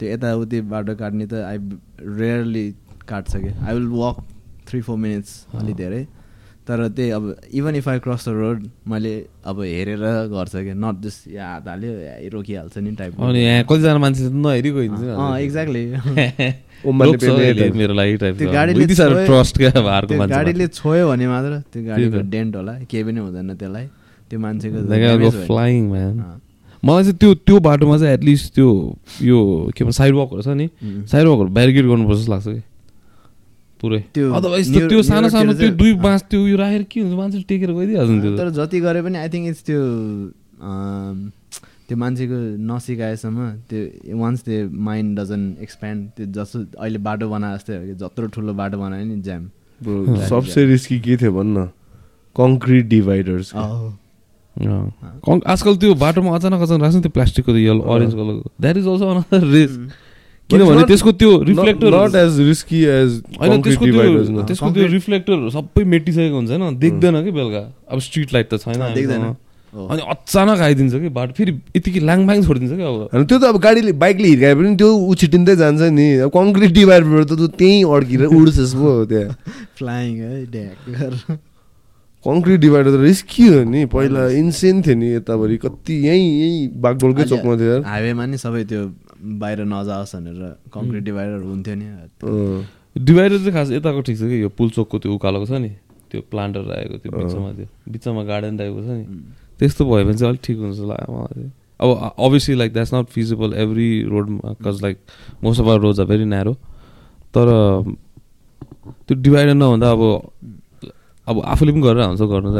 त्यो 0.00 0.06
यताउति 0.12 0.60
बाटो 0.72 0.92
काट्ने 0.96 1.26
त 1.28 1.34
आई 1.44 1.56
रेयरली 2.00 2.66
काट्छ 3.08 3.36
कि 3.36 3.50
I 3.52 3.72
will 3.74 3.88
walk 3.92 4.16
three 4.68 4.80
four 4.80 4.96
minutes 4.96 5.30
अलिक 5.60 5.76
धेरै। 5.76 6.02
तर 6.68 6.88
त्यही 6.88 7.10
अब 7.10 7.36
even 7.54 7.74
if 7.76 7.88
I 7.88 7.98
cross 7.98 8.28
the 8.28 8.32
road 8.32 8.66
मैले 8.88 9.26
अब 9.44 9.60
हेरेर 9.62 9.98
गर्छ 10.32 10.52
कि 10.56 10.74
नट 10.74 11.00
जस्ट 11.02 11.28
या 11.34 11.48
हात 11.48 11.68
हाल्यो 11.68 11.92
रोकिहाल्छ 12.32 12.78
नि 12.78 12.90
टाइप 12.90 13.20
अनि 13.20 13.38
यहाँ 13.38 13.64
कतिजना 13.64 13.98
मान्छे 13.98 14.22
हिँड्छ 14.22 15.02
अँ 15.02 15.38
एक्ज्याक्टली 15.40 15.84
गाडीले 20.30 20.66
छोयो- 20.66 21.06
क्या 21.06 21.06
भने 21.06 21.26
मात्र 21.28 21.58
त्यो 21.72 21.82
गाडीको। 21.84 22.30
डेन्ट 22.30 22.56
होला 22.56 22.72
केही 22.90 23.04
पनि 23.04 23.20
हुँदैन 23.20 23.54
त्यसलाई। 23.54 23.86
त्यो 24.30 24.38
मान्छेको। 24.40 25.30
फ्लाइङ। 25.46 25.90
मलाई 26.84 27.02
चाहिँ 27.02 27.16
त्यो 27.16 27.34
त्यो 27.34 27.60
बाटोमा 27.60 27.98
चाहिँ 27.98 28.14
एटलिस्ट 28.14 28.54
त्यो 28.54 28.96
यो 29.22 29.70
के 29.76 29.84
भन्छ 29.84 29.96
साइड 29.96 30.14
वकहरू 30.14 30.42
छ 30.42 30.48
नि। 30.48 30.66
उम्. 30.82 31.06
साइड 31.06 31.26
वकहरू 31.26 31.48
ब्यारिकेड 31.48 31.86
गर्नुपर्छ 31.86 32.18
जस्तो 32.18 32.32
लाग्छ 32.32 32.48
कि। 32.48 32.62
पुरै। 33.82 33.98
त्यो 34.14 34.32
अदरवाइज 34.32 34.66
त्यो 34.88 35.02
सानो 35.02 35.28
सानो 35.28 35.52
त्यो 35.58 35.70
दुई। 35.80 35.92
बाँस 36.04 36.22
त्यो 36.30 36.40
यो 36.48 36.56
राखेर 36.56 36.82
के 36.90 37.00
हुन्छ? 37.00 37.14
मान्छेले 37.18 37.44
टेकेर 37.50 37.70
गइदिइहाल्छ 37.72 38.10
नि 38.10 38.20
त्यो 38.22 38.36
तर। 38.38 38.48
जति 38.58 38.80
गरे 38.80 39.00
पनि 39.02 39.18
आई 39.18 39.28
थिङ्क 39.28 39.46
इट्स 39.48 39.62
त्यो 39.66 39.80
त्यो 41.88 41.96
मान्छेको 41.98 42.36
नसिकाएसम्म 42.70 43.38
त्यो 43.68 44.16
वान्स 44.16 44.40
त्यो 44.44 44.58
माइन्ड 44.88 45.18
डजन 45.18 45.42
एक्सप्यान्ड 45.62 46.00
त्यो 46.16 46.26
जस्तो 46.36 46.58
अहिले 46.78 46.98
बाटो 47.08 47.28
बनाए 47.28 47.56
जस्तै 47.56 47.76
हो 47.76 47.84
कि 47.86 47.94
जत्रो 48.02 48.26
ठुलो 48.34 48.52
बाटो 48.54 48.76
बनायो 48.78 49.04
नि 49.04 49.16
ज्याम 49.22 49.42
सबसे 50.28 50.64
रिस्की 50.66 50.98
के 51.00 51.16
थियो 51.16 51.32
भन्न? 51.32 51.66
कङ्क्रिट 52.36 52.84
डिभाइडर्स। 52.88 53.52
कङ्क- 54.56 55.46
आजकल 55.46 55.76
त्यो 55.76 55.94
बाटोमा 55.94 56.34
अचानक 56.36 56.60
अचानक 56.62 56.82
राख्छ 56.82 56.94
नि 56.96 57.02
त्यो 57.02 57.10
प्लास्टिकको 57.10 57.56
यल्लो 57.56 57.82
अरेन्ज 57.92 58.12
कलरको 58.14 58.50
that 58.60 58.76
is 58.76 58.86
also 58.86 59.06
another 59.08 59.46
risk 59.52 59.80
किनभने 60.50 60.82
त्यसको 60.84 61.12
त्यो 61.20 61.30
reflector 61.42 61.94
not 61.94 62.14
as 62.14 62.40
risky 62.48 62.80
as 62.94 63.22
होइन 63.40 63.62
त्यसको 63.62 63.86
त्यो 63.86 64.42
त्यसको 64.42 64.70
त्यो 64.72 64.86
रिफ्लेक्टर 64.92 65.48
सबै 65.52 65.84
मेटिसकेको 65.94 66.36
हुन्छ 66.36 66.50
होइन 66.50 66.76
देख्दैन 66.78 67.22
कि 67.24 67.30
बेलुका 67.38 67.62
अब 67.88 67.98
स्ट्रिट 68.08 68.32
लाइट 68.34 68.54
त 68.54 68.60
छैन 68.64 68.94
देख्दैन। 68.94 69.24
अनि 69.72 70.02
अचानक 70.12 70.60
आइदिन्छ 70.60 70.94
कि 70.94 71.08
बाटो 71.08 71.32
फेरि 71.32 71.52
यतिकै 71.76 72.00
ल्याङफ्याङ 72.00 72.42
छोडिदिन्छ 72.44 72.74
कि 72.76 72.84
अब 72.84 73.24
त्यो 73.24 73.38
त 73.38 73.44
अब 73.44 73.56
गाडीले 73.58 73.92
बाइकले 74.02 74.28
हिर्काए 74.28 74.54
पनि 74.54 74.74
त्यो 74.76 74.90
उछिटिँदै 75.12 75.54
जान्छ 75.56 75.88
नि 75.96 76.08
अब 76.26 76.30
कङ्क्रिट 76.34 76.72
डिभाइडबाट 76.72 77.24
त 77.24 77.32
त्यो 77.32 77.48
त्यहीँ 77.56 77.80
अड्किएर 77.96 78.26
उड्छस् 78.36 78.74
पो 78.76 78.92
त्यहाँ 79.08 79.36
फ्लाइङ 79.78 80.10
है 80.20 80.36
कङ्क्रिट 82.24 82.60
डिभाइडर 82.60 82.90
त 82.90 83.00
रिस्की 83.00 83.46
हो 83.48 83.62
नि 83.66 83.84
पहिला 83.90 84.28
इन्सेन 84.38 84.82
थियो 84.82 84.96
नि 84.96 85.08
यताभरि 85.14 85.56
कति 85.64 85.94
यहीँ 86.06 86.28
यहीँ 86.40 86.68
बागडोलकै 86.78 87.24
चोकमा 87.32 87.56
थियो 87.56 87.70
यार 87.72 87.82
हाइवेमा 87.88 88.26
नि 88.26 88.38
सबै 88.38 88.62
त्यो 88.64 88.82
बाहिर 89.22 89.58
नजाओस् 89.64 90.14
भनेर 90.16 90.42
कङ्क्रिट 90.74 91.02
डिभाइडर 91.04 91.40
हुन्थ्यो 91.42 91.74
नि। 91.74 91.86
डिभाइडर 92.98 93.38
चाहिँ 93.38 93.52
खास 93.52 93.70
यताको 93.70 94.00
ठिक 94.06 94.16
छ 94.18 94.22
कि 94.30 94.36
यो 94.42 94.48
पुलचोकको 94.58 94.98
त्यो 94.98 95.12
उकालोको 95.14 95.46
छ 95.46 95.52
नि? 95.62 95.70
त्यो 96.10 96.20
प्लान्टर 96.30 96.62
राखेको 96.68 96.96
त्यो 97.02 97.10
बिचमा 97.12 97.50
त्यो 97.56 97.66
बिचमा 97.92 98.22
गार्डन 98.30 98.56
टाइपको 98.58 98.80
छ 98.82 98.88
नि। 98.98 99.04
त्यस्तो 99.58 99.82
भयो 99.86 100.04
भने 100.04 100.16
चाहिँ 100.18 100.30
अलिक 100.30 100.42
ठिक 100.44 100.56
हुन्छ 100.58 100.78
लाग्यो 100.90 101.12
मलाई। 101.14 101.34
चाहिँ 101.34 101.52
अब 101.82 101.88
obviously 102.18 102.54
like 102.54 102.72
that's 102.72 102.94
not 102.94 103.06
feasible 103.14 103.50
every 103.62 103.88
रोडमा 104.10 104.54
cause 104.64 104.82
like 104.82 104.96
most 105.42 105.60
of 105.60 105.66
our 105.68 105.78
roads 105.80 106.00
are 106.00 106.06
very 106.06 106.24
narrow 106.30 106.52
तर 107.34 107.46
त्यो 109.06 109.14
डिभाइडर 109.18 109.54
नहुँदा 109.54 109.90
अब 109.90 110.02
अब 111.26 111.36
आफूले 111.42 111.72
पनि 111.72 111.82
गरेर 111.82 112.02
हुन्छ 112.02 112.22
गर्नु 112.22 112.50
त 112.54 112.58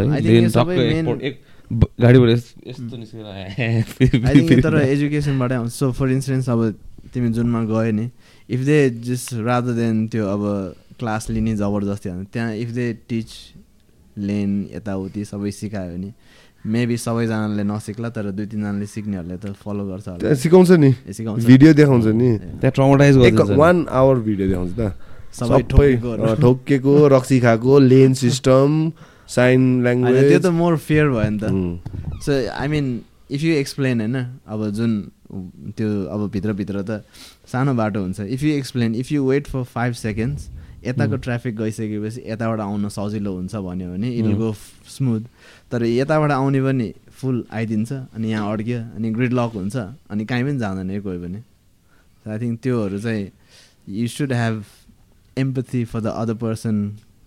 है 1.73 1.89
गाडीबाट 2.01 2.29
यस- 2.31 2.55
यस्तो 2.69 2.97
निस्केर 2.97 4.61
तर 4.65 4.75
एजुकेसनबाटै 4.85 5.55
आउँछ। 5.55 5.73
सो 5.73 5.91
फर 5.93 6.09
इन्स्टेन्स 6.13 6.49
अब 6.49 6.61
तिमी 7.15 7.29
जुनमा 7.33 7.61
गयो 7.65 7.93
नि 7.93 8.07
if 8.49 8.61
they 8.61 8.79
just 9.03 9.35
rather 9.41 9.73
than 9.73 10.07
त्यो 10.09 10.25
अब 10.27 10.43
क्लास 10.99 11.31
लिने 11.31 11.57
जबरजस्ती 11.57 12.09
हाल्नु 12.09 12.25
त्यहाँ 12.33 12.55
इफ 12.57 12.69
दे 12.71 12.87
टिच 13.09 13.29
लेन 14.19 14.51
यताउति 14.75 15.25
सबै 15.25 15.51
सिकायो 15.51 15.91
भने 15.93 16.11
मेबी 16.65 16.97
सबैजनाले 16.97 17.63
नसिक्ला 17.65 18.09
तर 18.15 18.31
दुई 18.31 18.47
तिनजनाले 18.47 18.87
सिक्नेहरूले 18.87 19.37
त 19.37 19.51
फलो 19.59 19.83
गर्छ 19.89 20.07
सिकाउँछ 20.39 20.71
नि। 20.79 20.91
सिकाउँछ। 21.11 21.45
भिडियो 21.45 21.73
देखाउँछ 21.75 22.07
नि। 22.15 22.31
त्यहाँ 22.61 22.71
ट्रमाटाइज। 22.71 23.15
वान 23.59 23.77
आवर 23.91 24.17
भिडियो 24.23 24.47
देखाउँछ 24.49 24.73
त। 24.79 24.95
सबै 25.33 25.61
ठोक्केको 26.39 26.95
रक्सी 27.09 27.41
खाएको 27.41 27.79
लेन 27.83 28.15
सिस्टम 28.15 28.69
साइन 29.35 29.61
होइन, 29.85 30.05
त्यो 30.05 30.13
ल्याङ्ग्वेज 30.13 30.43
त 30.43 30.47
मोर 30.61 30.77
फेयर 30.87 31.09
भयो 31.09 31.31
नि 31.31 31.39
त। 31.43 31.45
So 32.25 32.33
I 32.53 32.69
mean 32.69 32.87
if 33.31 33.43
you 33.43 33.53
explain 33.57 34.01
होइन 34.01 34.17
अब 34.47 34.71
जुन 34.79 34.93
त्यो 35.77 35.89
अब 36.15 36.31
भित्रभित्र 36.33 36.83
त 36.83 37.05
सानो 37.53 37.75
बाटो 37.75 38.01
हुन्छ। 38.01 38.21
If 38.21 38.43
you 38.43 38.51
explain 38.57 38.95
if 38.95 39.13
you 39.13 39.25
wait 39.29 39.47
for 39.47 39.63
five 39.77 39.93
seconds 40.01 40.49
यताको 40.85 41.17
ट्राफिक 41.25 41.57
गइसकेपछि 41.57 42.23
यताबाट 42.27 42.61
आउन 42.61 42.89
सजिलो 42.91 43.33
हुन्छ 43.35 43.55
भन्यो 43.55 43.89
भने 43.93 44.09
इट 44.19 44.27
गो 44.37 44.53
स्मुथ 44.91 45.23
तर 45.71 45.85
यताबाट 45.87 46.31
आउने 46.31 46.61
पनि 46.63 46.93
फुल 47.21 47.45
आइदिन्छ 47.55 47.93
अनि 47.93 48.31
यहाँ 48.31 48.53
अड्क्यो 48.53 48.81
अनि 48.97 49.11
ग्रिड 49.17 49.33
लक 49.33 49.53
हुन्छ 49.55 49.77
अनि 50.11 50.25
कहीँ 50.27 50.45
पनि 50.45 50.59
जाँदैन 50.59 50.91
है 50.91 51.01
कोही 51.01 51.19
पनि। 51.23 51.41
आई 52.27 52.39
थिङ्क 52.39 52.61
त्योहरू 52.63 52.99
चाहिँ 52.99 53.31
you 53.89 54.09
should 54.09 54.33
have 54.33 54.63
empathy 55.37 55.85
for 55.85 56.01
the 56.01 56.07
other 56.23 56.35
person 56.43 56.77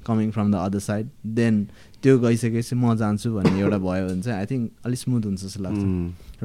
coming 0.07 0.31
from 0.31 0.51
the 0.51 0.55
other 0.55 0.79
side 0.79 1.09
then 1.39 1.55
त्यो 2.05 2.13
गइसकेपछि 2.21 2.75
म 2.77 2.93
जान्छु 3.01 3.27
भन्ने 3.33 3.59
एउटा 3.65 3.77
भयो 3.81 4.05
भने 4.07 4.21
चाहिँ 4.21 4.37
आई 4.39 4.45
थिङ्क 4.45 4.85
अलिक 4.85 4.99
स्मुथ 5.01 5.23
हुन्छ 5.25 5.41
जस्तो 5.41 5.59
लाग्छ। 5.65 5.81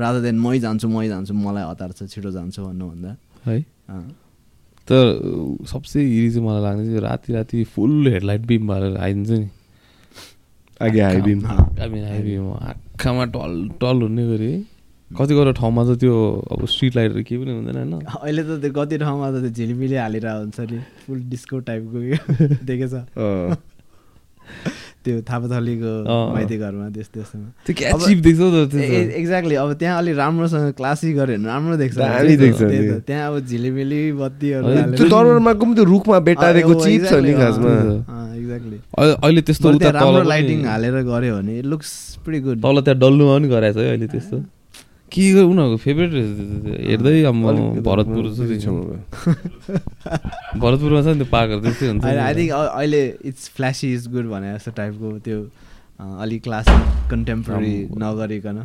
रादर 0.00 0.20
देन 0.24 0.36
मै 0.40 0.58
जान्छु 0.64 0.88
मै 0.88 1.06
जान्छु 1.12 1.32
मलाई 1.36 1.64
हतार 1.70 1.92
छ 1.92 2.08
छिटो 2.08 2.30
जान्छु 2.32 2.64
भन्नुभन्दा। 2.64 3.10
है। 3.46 3.60
तर 4.88 5.04
सबसे 5.68 5.98
इरी 6.02 6.30
चाहिँ 6.32 6.46
मलाई 6.46 6.62
लाग्ने 6.62 6.84
चाहिँ 6.88 7.00
राति 7.00 7.32
राति 7.32 7.58
फुल 7.76 8.08
हेडलाइट 8.08 8.42
बिम 8.48 8.62
भएर 8.68 8.96
आइदिन्छ 8.96 9.30
नि। 9.30 9.48
आगे 10.80 11.00
हाइबिम 11.00 11.40
आँखामा। 11.44 12.08
हाइबिम 12.08 12.44
आँखामा 12.50 13.24
टल 13.36 13.52
टल 13.80 13.96
हुने 14.02 14.24
गरी। 14.26 14.52
कति 15.10 15.32
कति 15.36 15.52
ठाउँमा 15.60 15.82
त 15.84 15.98
त्यो 16.00 16.14
अब 16.52 16.64
स्ट्रिट 16.72 16.96
लाइटहरू 16.96 17.22
केही 17.28 17.38
पनि 17.42 17.52
हुँदैन 17.52 17.76
होइन। 17.76 17.92
अहिले 18.08 18.42
त 18.42 18.60
त्यो 18.62 18.72
कति 18.72 18.96
ठाउँमा 18.98 19.26
त 19.30 19.32
त्यो 19.44 19.50
झिलिमिली 19.50 19.96
हालेर 20.00 20.26
हुन्छ 20.26 20.58
नि 20.60 20.78
फुल 21.04 21.18
डिस्को 21.30 21.58
टाइपको 21.68 21.98
देखेछ? 22.64 22.94
त्यो 25.04 25.20
थापाथलीको। 25.24 25.92
माइती 26.34 26.56
घरमा 26.60 26.88
त्यस्तो 26.92 27.20
त्यस्तोमा। 27.20 27.48
एक्ज्याक्टली 29.16 29.54
अब 29.54 29.72
त्यहाँ 29.80 29.98
अलिक 29.98 30.16
राम्रोसँग 30.16 30.72
क्लासिक 30.76 31.16
गऱ्यो 31.16 31.36
भने 31.36 31.46
राम्रो 31.48 31.76
देख्छ। 31.76 31.96
त्यही 33.08 33.20
अब 33.20 33.34
झिलिमिली 33.40 34.12
बत्तीहरू 34.12 34.64
हालेर- 34.76 34.96
त्यो 35.74 35.84
रुखमा 35.84 36.18
बेटारेको 36.20 36.72
चिप 36.84 37.02
छ 37.08 37.12
नि 37.24 37.32
खासमा। 37.32 37.72
exactly। 38.40 38.78
अहिले 39.24 39.40
त्यस्तो 39.40 39.68
राम्रो 39.92 40.22
लाइटिङ 40.28 40.58
हालेर 40.68 40.96
गऱ्यो 41.02 41.36
भने 41.36 41.58
इट 41.58 41.64
लुक्स 41.64 41.90
प्रिटी 42.24 42.40
गुड 42.44 42.58
तल 42.60 42.80
त्यहाँ 42.80 42.98
डल्लुमा 43.00 43.38
पनि 43.38 43.48
गराएको 43.48 43.78
छ 43.80 43.82
है 43.82 43.88
अहिले 43.88 44.06
त्यस्तो। 44.06 44.36
के 45.12 45.22
उनीहरूको 45.42 45.76
फेभरेट 45.84 46.12
हेर्दै 46.86 47.14
अब 47.24 47.34
भरतपुर। 47.86 48.24
भरतपुरमा 50.56 51.00
छ 51.02 51.06
नि 51.06 51.18
त्यो 51.18 51.28
पार्कहरू 51.30 51.60
त्यस्तै 51.62 51.86
हुन्छ 51.88 52.04
आई 52.04 52.34
थिङ्क 52.34 52.52
अहिले 52.52 53.02
इट्स 53.24 53.48
फ्ल्यासी 53.56 53.92
इज 53.94 54.08
गुड 54.12 54.26
भने 54.30 54.52
जस्तो 54.54 54.70
टाइपको 54.76 55.08
त्यो 55.26 55.38
अलिक 56.20 56.42
क्लासिक 56.42 56.80
कन्टेम्पोरेरी 57.10 57.74
नगरिकन 57.98 58.58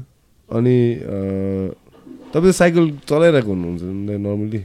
अनि 0.49 0.77
अँ, 0.93 1.67
तपाईँ 2.36 2.51
साइकल 2.51 2.86
चलाइरहेको 3.07 3.51
हुनुहुन्छ 3.51 3.81
नर्मली 4.27 4.59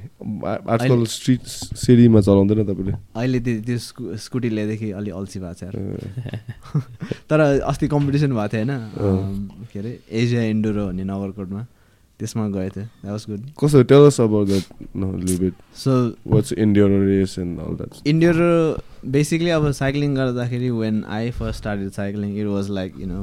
आजकल 0.74 1.04
स्ट्रिट 1.06 1.42
सिडीमा 1.78 2.20
चलाउँदैन 2.20 2.60
तपाईँले। 2.66 2.92
अहिले 3.14 3.38
त्यो 3.46 3.60
त्यो 3.66 3.78
स्कु 3.78 4.02
स्कुटी 4.26 4.48
ल्याएदेखि 4.50 4.90
अलिक 4.98 5.14
अल्छी 5.14 5.38
भएको 5.40 5.54
छ 5.54 5.62
तर 7.30 7.40
अस्ति 7.40 7.86
कम्पिटिसन 7.88 8.30
भएको 8.34 8.48
थियो 8.52 8.64
होइन 8.66 9.68
के 9.72 9.78
अरे 9.78 9.92
एजिया 10.20 10.42
इन्डोरो 10.54 10.86
भन्ने 10.86 11.04
नगरकोटमा। 11.04 11.62
त्यसमा 12.20 12.46
गएको 12.48 12.70
थियो 12.74 12.84
द्याट 12.84 13.12
वाज 13.12 13.24
गुड 13.28 13.42
कस्तो 13.60 13.82
tell 13.90 14.06
us 14.06 14.20
about 14.20 14.46
that 14.48 14.64
live 15.28 15.52
so 15.82 15.92
what's 16.26 16.52
enduro 16.64 16.88
race 17.06 17.38
and 17.38 17.60
all 17.60 17.76
that 17.76 17.92
basically 19.14 19.50
अब 19.50 19.70
साइक्लिङ 19.78 20.14
गर्दाखेरि 20.16 20.70
when 20.80 21.04
I 21.08 21.30
first 21.38 21.58
started 21.58 21.90
cycling 21.92 22.36
it 22.40 22.46
was 22.46 22.70
like 22.70 22.98
you 23.00 23.06
know 23.06 23.22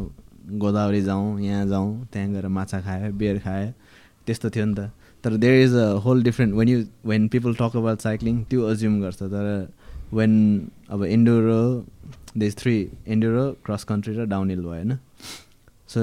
Godavari 0.64 1.02
जाउँ 1.02 1.40
यहाँ 1.42 1.66
जाउँ 1.68 1.92
त्यहाँ 2.14 2.32
गएर 2.34 2.48
माछा 2.58 2.80
खायो 2.82 3.12
बियर 3.14 3.40
खायो 3.40 3.72
त्यस्तो 4.28 4.50
थियो 4.50 4.66
नि 4.66 4.76
त। 4.76 4.92
तर 5.24 5.38
there 5.44 5.64
is 5.64 5.74
a 5.76 5.88
whole 6.06 6.24
different 6.24 6.54
when 6.56 6.70
you 6.70 6.84
when 7.06 7.28
people 7.34 7.54
talk 7.56 7.76
about 7.78 8.00
cycling 8.02 8.44
त्यो 8.50 8.64
अज्युम 8.70 9.00
गर्छ। 9.02 9.24
तर 9.24 9.46
वेन 10.14 10.34
अब 10.90 11.04
enduro 11.06 11.62
these 12.38 12.56
three 12.58 12.76
enduro 13.08 13.46
cross 13.66 13.84
country 13.84 14.16
र 14.16 14.26
डाउन 14.26 14.50
हिल 14.50 14.62
भयो 14.62 14.70
होइन? 14.70 14.98
सो 15.90 16.00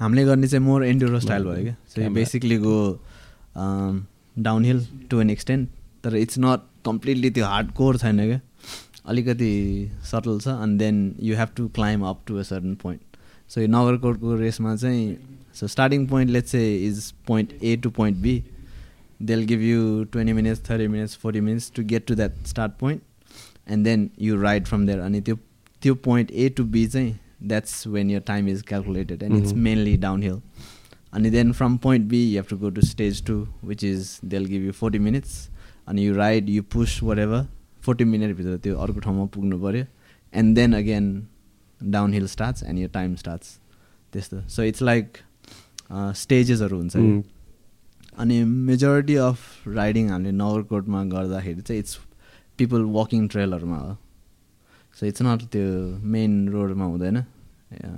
हामीले 0.00 0.24
गर्ने 0.24 0.48
चाहिँ 0.48 0.64
मोर 0.64 0.84
इन्डोरो 0.84 1.20
स्टाइल 1.20 1.44
भयो 1.44 1.62
क्या। 1.62 1.76
So. 1.88 2.10
Basically 2.14 2.56
go 2.58 2.78
downhill 4.64 4.86
to 5.10 5.20
an 5.20 5.30
extent 5.30 5.68
तर 6.04 6.16
इट्स 6.16 6.38
नट 6.38 6.60
कम्प्लिटली 6.86 7.30
त्यो 7.30 7.44
हार्ड 7.46 7.72
कोर 7.78 7.98
छैन 7.98 8.26
क्या। 8.26 8.40
अलिकति 9.08 9.52
सटल 10.04 10.38
छ 10.40 10.48
अनि 10.62 10.76
then 10.78 10.96
you 11.22 11.36
have 11.36 11.48
to 11.56 11.68
climb 11.74 12.02
up 12.06 12.18
to 12.26 12.36
a 12.36 12.42
certain 12.42 12.74
point 12.82 13.16
so 13.50 13.60
यो 13.60 13.66
नगरकोटको 13.66 14.34
रेसमा 14.36 14.74
चाहिँ 14.76 15.16
सो 15.60 15.66
स्टार्टिङ 15.74 16.06
पोइन्ट 16.06 16.30
लेट्स 16.30 16.52
चाहिँ 16.52 16.76
is 16.86 17.10
point 17.26 17.52
A 17.62 17.76
to 17.86 17.90
point 18.00 18.18
B 18.28 18.42
they'll 19.28 19.46
give 19.50 19.62
you 19.66 19.78
20 20.16 20.32
minutes 20.38 20.60
30 20.66 20.84
minutes 20.90 21.14
40 21.22 21.40
minutes 21.44 21.64
to 21.76 21.82
get 21.92 22.04
to 22.08 22.16
that 22.18 22.34
start 22.50 22.74
point 22.82 23.00
and 23.76 23.88
then 23.88 24.04
you 24.26 24.36
ride 24.42 24.68
from 24.72 24.84
there 24.90 25.00
अनि 25.06 25.20
त्यो 25.28 25.36
त्यो 25.86 25.94
point 26.04 26.30
A 26.42 26.44
to 26.58 26.66
B 26.76 26.82
चाहिँ 26.92 27.08
that's 27.52 27.72
when 27.96 28.12
your 28.14 28.20
time 28.28 28.50
is 28.52 28.62
calculated 28.68 29.24
and 29.28 29.38
it's 29.38 29.54
Mhm. 29.56 29.64
mainly 29.68 29.96
downhill 30.04 30.38
अनि 31.18 31.32
then 31.36 31.50
from 31.62 31.78
point 31.88 32.06
B 32.12 32.20
you 32.28 32.36
have 32.42 32.48
to 32.54 32.60
go 32.64 32.70
to 32.78 32.86
stage 32.92 33.20
2 33.32 33.38
which 33.72 33.84
is 33.90 34.14
they'll 34.30 34.48
give 34.54 34.68
you 34.70 34.76
40 34.84 35.02
minutes 35.08 35.34
अनि 35.92 36.06
you 36.08 36.14
ride 36.22 36.54
you 36.56 36.64
push 36.78 36.96
whatever 37.10 37.40
40 37.88 38.08
minute 38.14 38.36
भित्र 38.42 38.56
त्यो 38.68 38.78
अर्को 38.86 39.00
ठाउँमा 39.08 39.24
पुग्नु 39.38 39.58
पऱ्यो 39.66 39.84
and 40.42 40.60
then 40.62 40.78
again 40.84 41.10
downhill 41.98 42.30
starts 42.38 42.68
and 42.70 42.84
your 42.84 42.92
time 43.00 43.18
starts 43.24 43.56
त्यस्तो 44.12 44.44
so 44.56 44.68
it's 44.72 44.84
like 44.92 45.20
stagesहरू 45.90 46.76
हुन्छ। 46.78 46.96
अनि 48.18 48.36
मेजोरिटी 48.44 49.14
अफ 49.24 49.68
राइडिङ 49.68 50.08
हामीले 50.10 50.32
नगरकोटमा 50.36 51.02
गर्दाखेरि 51.14 51.62
चाहिँ 51.62 51.80
इट्स 51.80 51.98
पिपल 52.58 52.82
वकिङ 52.94 53.28
ट्रेलहरूमा 53.28 53.78
हो। 53.78 53.96
सो 54.96 55.06
इट्स 55.06 55.22
नट 55.22 55.42
त्यो 55.52 55.66
मेन 56.14 56.48
रोडमा 56.52 56.84
हुँदैन। 56.84 57.16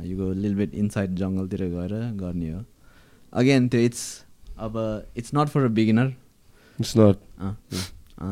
You 0.05 0.17
go 0.17 0.33
lil 0.43 0.55
bit 0.55 0.75
inside 0.75 1.15
जङ्गलतिर 1.17 1.63
गएर 1.75 1.95
गर्ने 2.21 2.51
हो। 2.51 2.65
अगेन 3.33 3.69
त्यो 3.69 3.81
इट्स 3.81 4.03
अब 4.59 4.73
it's 5.17 5.31
not 5.35 5.49
for 5.49 5.65
a 5.65 5.69
beginner 5.81 6.15
it's 6.79 6.95
not 6.97 7.17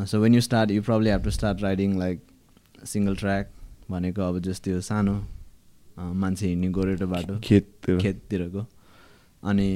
so 0.08 0.20
when 0.20 0.34
you 0.34 0.40
start 0.40 0.70
you 0.70 0.82
probably 0.82 1.10
have 1.10 1.24
to 1.24 1.30
start 1.30 1.62
riding 1.62 1.98
like 1.98 2.20
single 2.86 3.16
track 3.16 3.50
भनेको 3.90 4.22
अब 4.22 4.38
जस्ट 4.46 4.64
त्यो 4.64 4.80
सानो 4.88 5.14
मान्छे 5.98 6.46
हिँड्ने 6.46 6.68
गोरेटो 6.70 7.06
बाटो 7.06 7.38
खेततिर। 7.44 7.98
खेततिरको। 8.00 8.66
अनि 9.42 9.68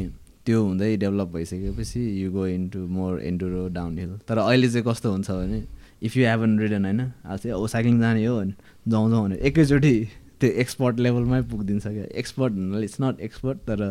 त्यो 0.47 0.63
हुँदै 0.65 0.97
डेभलप 0.97 1.29
भइसकेपछि 1.35 2.01
you 2.23 2.31
go 2.33 2.47
into 2.47 2.79
more 2.97 3.21
enduro 3.23 3.69
downhill 3.99 4.19
तर 4.29 4.39
अहिले 4.39 4.69
चाहिँ 4.69 4.85
कस्तो 4.87 5.11
हुन्छ 5.13 5.31
भने 5.31 5.63
इफ 6.03 6.17
यु 6.17 6.27
हेभन 6.27 6.59
रिडन 6.59 6.85
होइन 6.85 7.01
अब 7.01 7.37
चाहिँ 7.37 7.57
ओ 7.57 7.67
साइक्लिङ 7.67 8.01
जाने 8.01 8.25
हो 8.27 8.37
भने 8.41 8.55
जाउँ 8.87 9.11
जाउँ 9.11 9.25
भने 9.25 9.37
एकैचोटि 9.49 9.95
त्यो 10.41 10.51
एक्सपर्ट 10.63 10.99
लेभलमै 10.99 11.41
पुगिदिन्छ 11.51 11.87
क्या। 11.87 12.05
एक्सपर्ट 12.21 12.53
भन्नाले 12.53 12.85
इट्स 12.85 13.01
नट 13.01 13.21
एक्सपर्ट 13.21 13.59
तर 13.69 13.83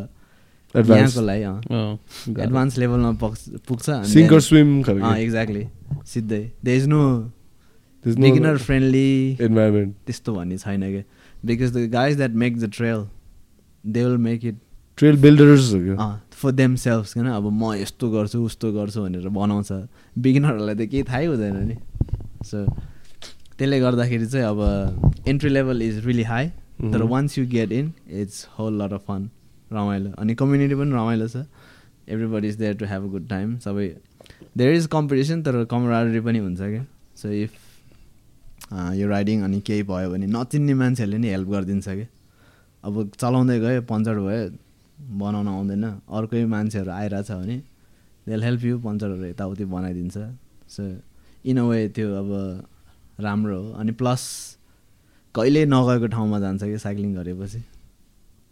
एडभान्स 0.76 1.18
यहाँको 1.18 1.22
लागि 1.22 2.42
एडभान्स 2.42 2.78
लेभलमा 2.78 3.12
पुग्छ 3.22 3.40
पुग्छ 3.68 3.90
एक्ज्याक्टली 3.90 5.64
सिधै। 6.08 6.42
They 6.64 6.76
is 6.78 6.88
no 6.88 7.02
beginner 8.06 8.58
friendly 8.58 9.38
environment 9.42 9.96
त्यस्तो 10.06 10.34
भन्ने 10.36 10.58
छैन 10.58 10.82
क्या। 10.92 11.04
Because 11.46 11.76
the 11.78 11.88
guys 11.92 12.18
that 12.18 12.32
make 12.44 12.60
the 12.60 12.70
trail 12.74 13.08
they 13.84 14.06
will 14.06 14.18
make 14.28 14.46
it 14.46 14.58
trail 15.02 15.18
builders 15.22 15.74
for 16.38 16.52
them 16.54 16.76
self 16.78 17.18
होइन 17.18 17.28
अब 17.28 17.46
म 17.50 17.74
यस्तो 17.74 18.10
गर्छु 18.12 18.38
उस्तो 18.46 18.72
गर्छु 18.74 19.02
भनेर 19.02 19.30
बनाउँछ। 19.34 19.72
बिगिनरहरूलाई 20.14 20.76
त 20.76 20.90
केही 20.90 21.04
थाहै 21.10 21.26
हुँदैन 21.26 21.58
नि। 21.68 21.76
सो 22.46 22.66
त्यसले 23.58 23.80
गर्दाखेरि 23.80 24.26
चाहिँ 24.26 24.46
अब 24.46 24.60
entry 25.28 25.50
level 25.50 25.82
is 25.82 26.06
really 26.06 26.24
high 26.24 26.48
तर. 26.94 27.02
Once 27.02 27.38
you 27.38 27.46
get 27.50 27.72
in 27.72 27.92
it's 28.22 28.48
whole 28.60 28.82
lot 28.82 28.94
of 28.94 29.04
fun 29.08 29.30
रमाइलो। 29.74 30.12
अनि 30.22 30.36
कम्युनिटी 30.36 30.76
पनि 30.76 30.92
रमाइलो 30.94 31.28
छ। 31.28 31.46
Everybody 32.10 32.48
is 32.48 32.56
there 32.58 32.74
to 32.78 32.86
have 32.86 33.04
a 33.04 33.12
good 33.12 33.28
time 33.30 33.58
सबै 33.66 33.88
देयर 34.58 34.74
इज 34.76 34.88
कम्पिटिसन 34.94 35.42
तर 35.44 35.64
कमराडरी 35.66 36.20
पनि 36.22 36.40
हुन्छ 36.40 36.60
क्या। 36.62 36.86
सो 37.18 37.30
इफ 37.42 37.52
यो 38.96 39.08
राइडिङ 39.10 39.42
अनि 39.44 39.60
केही 39.66 39.84
भयो 39.84 40.10
भने 40.12 40.28
नचिन्ने 40.30 40.74
मान्छेहरूले 40.74 41.18
नि 41.18 41.30
हेल्प 41.30 41.50
गरिदिन्छ 41.50 41.88
क्या। 41.90 42.08
अब 42.84 43.10
चलाउँदै 43.22 43.60
गयो 43.60 43.82
पङ्चर 43.90 44.20
भयो 44.20 44.50
बनाउन 45.20 45.48
आउँदैन। 45.48 45.84
अर्कै 46.10 46.46
मान्छेहरू 46.46 46.92
आइरहेछ 46.92 47.32
भने 47.32 47.58
देल 48.28 48.44
हेल्प 48.44 48.64
यु 48.64 48.80
पङ्चरहरू 48.80 49.26
यताउति 49.26 49.66
बनाइदिन्छ। 49.66 50.18
सो 50.70 50.82
इन 51.46 51.58
अ 51.58 51.64
वे 51.64 51.88
त्यो 51.96 52.08
अब 52.16 52.30
राम्रो 53.20 53.58
हो। 53.62 53.72
अनि 53.82 53.92
प्लस 53.92 54.22
कहिले 55.36 55.66
नगएको 55.66 56.08
ठाउँमा 56.08 56.40
जान्छ 56.40 56.64
कि 56.64 56.78
साइक्लिङ 56.78 57.16
गरेपछि। 57.16 57.60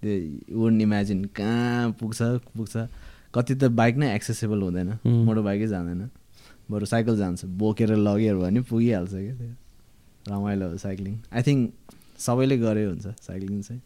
त्यो 0.02 0.58
वुड 0.58 0.82
इमेजिन 0.82 1.26
कहाँ 1.38 1.92
पुग्छ 2.00 2.22
पुग्छ। 2.58 2.76
कति 3.36 3.56
त 3.56 3.64
बाइक 3.80 3.96
नै 3.98 4.16
एक्सेसेबल 4.16 4.62
हुँदैन. 4.62 4.90
मोटर 5.06 5.42
बाइकै 5.42 5.68
जाँदैन। 5.68 6.10
बरु 6.72 6.86
साइकल 6.86 7.18
जान्छ। 7.18 7.46
बोकेर 7.46 7.96
लग्यो 7.96 8.40
भने 8.42 8.62
पुगिहाल्छ 8.62 9.12
क्या 9.12 9.36
त्यो। 9.36 9.54
रमाइलो 10.30 10.70
हो 10.70 10.78
साइक्लिङ 10.78 11.14
आई 11.34 11.42
थिङ्क 11.42 11.62
सबैले 12.20 12.58
गरे 12.58 12.84
हुन्छ 12.86 13.08
साइक्लिङ 13.22 13.62
चाहिँ। 13.62 13.82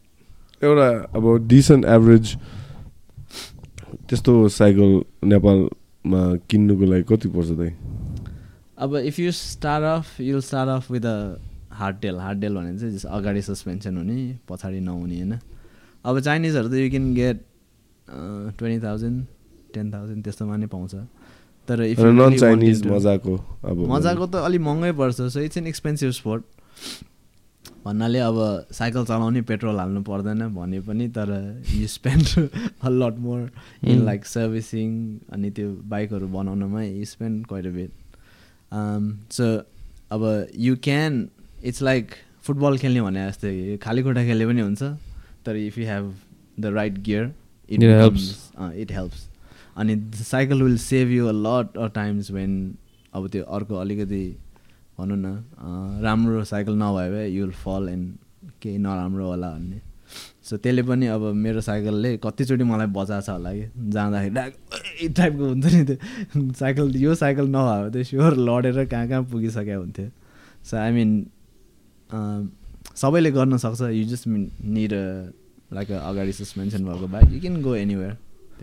एउटा 0.62 0.88
अब 1.16 1.24
डिसेन्ट 1.48 1.84
एभरेज 1.84 2.34
त्यस्तो 4.08 4.32
साइकल 4.58 4.90
नेपालमा 5.32 6.22
किन्नुको 6.50 6.84
लागि 6.84 7.04
कति 7.08 7.28
पर्छ 7.34 7.50
त 7.58 7.72
अब 8.78 8.96
if 8.96 9.18
you 9.18 9.30
start 9.32 9.84
off 9.84 10.20
you 10.20 10.40
start 10.40 10.68
off 10.70 10.90
with 10.90 11.04
a 11.06 11.16
hardtail 12.00 12.16
hardtail 12.40 12.54
भने 12.54 12.78
चाहिँ 12.78 12.94
जस्ट 12.94 13.06
अगाडि 13.06 13.42
सस्पेन्सन 13.42 13.96
हुने 13.96 14.16
पछाडि 14.48 14.80
नहुने 14.80 15.16
होइन? 15.16 15.38
अब 16.04 16.20
चाइनिजहरू 16.20 16.68
त 16.68 16.74
you 16.74 16.90
can 16.90 17.14
get 17.14 17.36
twenty 18.58 18.86
thousand 18.86 19.24
ten 19.74 19.92
thousand 19.92 20.24
त्यस्तोमा 20.24 20.56
नै 20.56 20.66
पाउँछ। 20.66 20.94
तर 21.68 21.80
you 21.82 22.12
नन 22.12 22.36
चाइनिज 22.36 22.86
मजाको 22.86 23.34
अब 23.64 23.76
मजाको 23.90 24.26
त 24.26 24.34
अलिक 24.46 24.60
महँगै 24.60 24.92
पर्छ 24.92 25.20
so 25.32 25.40
it's 25.40 25.56
an 25.58 25.66
expensive 25.66 26.10
sport 26.12 26.42
भन्नाले 27.84 28.18
अब 28.18 28.36
साइकल 28.72 29.04
चलाउने 29.04 29.40
पेट्रोल 29.48 29.78
हाल्नु 29.78 30.02
पर्दैन 30.02 30.46
भने 30.54 30.80
पनि 30.80 31.08
तर 31.16 31.30
you 31.74 31.86
spend 31.88 32.48
a 32.82 32.88
lot 32.88 33.18
more 33.20 33.40
in. 33.84 34.04
Like 34.04 34.24
servicing 34.26 34.90
अनि 35.32 35.50
त्यो 35.58 35.70
बाइकहरू 35.92 36.28
बनाउनुमै 36.36 36.86
you 36.88 37.04
spend 37.12 37.46
quite 37.46 37.66
a 37.66 37.70
bit 37.70 39.32
so 39.32 39.48
अब 40.16 40.22
you 40.58 40.76
can 40.84 41.28
it's 41.64 41.82
like 41.82 42.14
football 42.42 42.78
खेल्ने 42.78 43.02
भने 43.02 43.26
जस्तै 43.28 43.76
खाली 43.82 44.02
खुट्टा 44.02 44.24
खेल्ने 44.24 44.46
पनि 44.46 44.60
हुन्छ 44.60 44.82
तर 45.46 45.56
if 45.56 45.78
you 45.78 45.86
have 45.86 46.14
the 46.60 46.72
right 46.74 46.98
gear 47.08 47.32
it 47.70 47.82
helps. 47.82 48.24
It 48.80 48.92
helps 48.92 49.28
अनि 49.76 49.94
cycle 50.22 50.62
will 50.62 50.76
save 50.78 51.10
you 51.10 51.26
a 51.26 51.32
lot 51.34 51.78
of 51.78 51.92
times 51.94 52.30
when 52.30 52.52
अब 53.12 53.28
त्यो 53.28 53.44
अर्को 53.58 53.74
अलिकति 53.76 54.24
भनौँ 54.98 55.18
न 55.18 55.26
राम्रो 56.04 56.44
साइकल 56.44 56.74
नभए 56.82 57.10
भए 57.10 57.26
यु 57.28 57.44
विल 57.44 57.54
फल 57.64 57.88
एन्ड 57.88 58.06
केही 58.62 58.78
नराम्रो 58.78 59.26
होला 59.26 59.50
भन्ने। 59.50 59.80
सो 60.44 60.56
त्यसले 60.56 60.82
पनि 60.88 61.06
अब 61.06 61.22
मेरो 61.34 61.60
साइकलले 61.60 62.16
कतिचोटि 62.24 62.64
मलाई 62.64 62.86
बचाएको 62.96 63.22
छ 63.26 63.30
होला 63.30 63.52
कि। 63.52 63.64
जाँदाखेरि 63.90 64.34
डाक 64.34 64.52
टाइपको 65.16 65.44
हुन्छ 65.44 65.66
नि 65.74 65.84
त्यो। 65.84 66.52
साइकल 66.60 66.96
यो 66.96 67.14
साइकल 67.14 67.46
नभए 67.56 67.78
भए 67.82 67.90
त्यो 67.92 68.02
स्योर 68.04 68.36
लडेर 68.48 68.84
कहाँ 68.84 69.08
कहाँ 69.08 69.22
पुगिसकेको 69.32 69.80
हुन्थ्यो। 69.80 70.08
सो 70.70 70.76
आई 70.76 70.90
मिन 70.92 71.10
सबैले 72.96 73.30
गर्न 73.32 73.56
सक्छ। 73.64 73.80
You 73.80 74.04
just 74.08 74.26
mean 74.28 74.50
need 74.74 74.92
like 75.72 75.90
अगाडि 75.92 76.32
सस्पेन्सन 76.32 76.84
भएको 76.84 77.06
bike 77.14 77.32
you 77.34 77.40
can 77.40 77.62
go 77.62 77.74
anywhere 77.74 78.16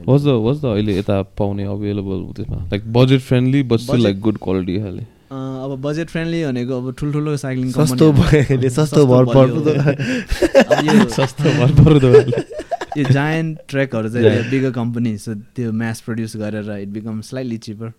was 0.08 0.26
the 0.26 0.36
was 0.46 0.62
the 0.62 0.66
अहिले 0.66 0.98
यता 0.98 1.22
पाउने 1.38 1.64
अभाइलेबल 1.74 2.24
त्यसमा 2.36 2.58
like 2.66 2.94
budget 2.94 3.22
friendly 3.22 3.64
but 3.74 3.96
like 4.00 4.20
good 4.22 4.38
quality 4.44 4.80
खाले। 4.82 5.04
अब 5.32 5.78
बजेट 5.82 6.10
फ्रेन्डली 6.10 6.44
भनेको 6.46 6.78
अब 6.78 6.94
ठुल्ठुलो 7.00 7.38
साइक्लिङ 7.38 7.72
सस्तो 7.72 8.12
भयो 8.12 8.70
सस्तो 8.80 9.06
भर 9.08 9.26
पर्दो 9.36 9.62
सस्तो 11.16 11.50
भर 11.60 11.72
पर्दो 11.84 12.10
यो 12.98 13.04
जायन्ट 13.12 13.60
ट्र्याकहरू 13.70 14.10
चाहिँ 14.10 14.50
बिगर 14.52 14.72
कम्पनी 14.72 15.18
सो 15.18 15.34
त्यो 15.56 15.72
म्यास 15.72 16.02
प्रड्युस 16.02 16.36
गरेर 16.38 16.72
it 16.78 16.90
become 16.90 17.22
slightly 17.32 17.58
cheaper 17.58 17.94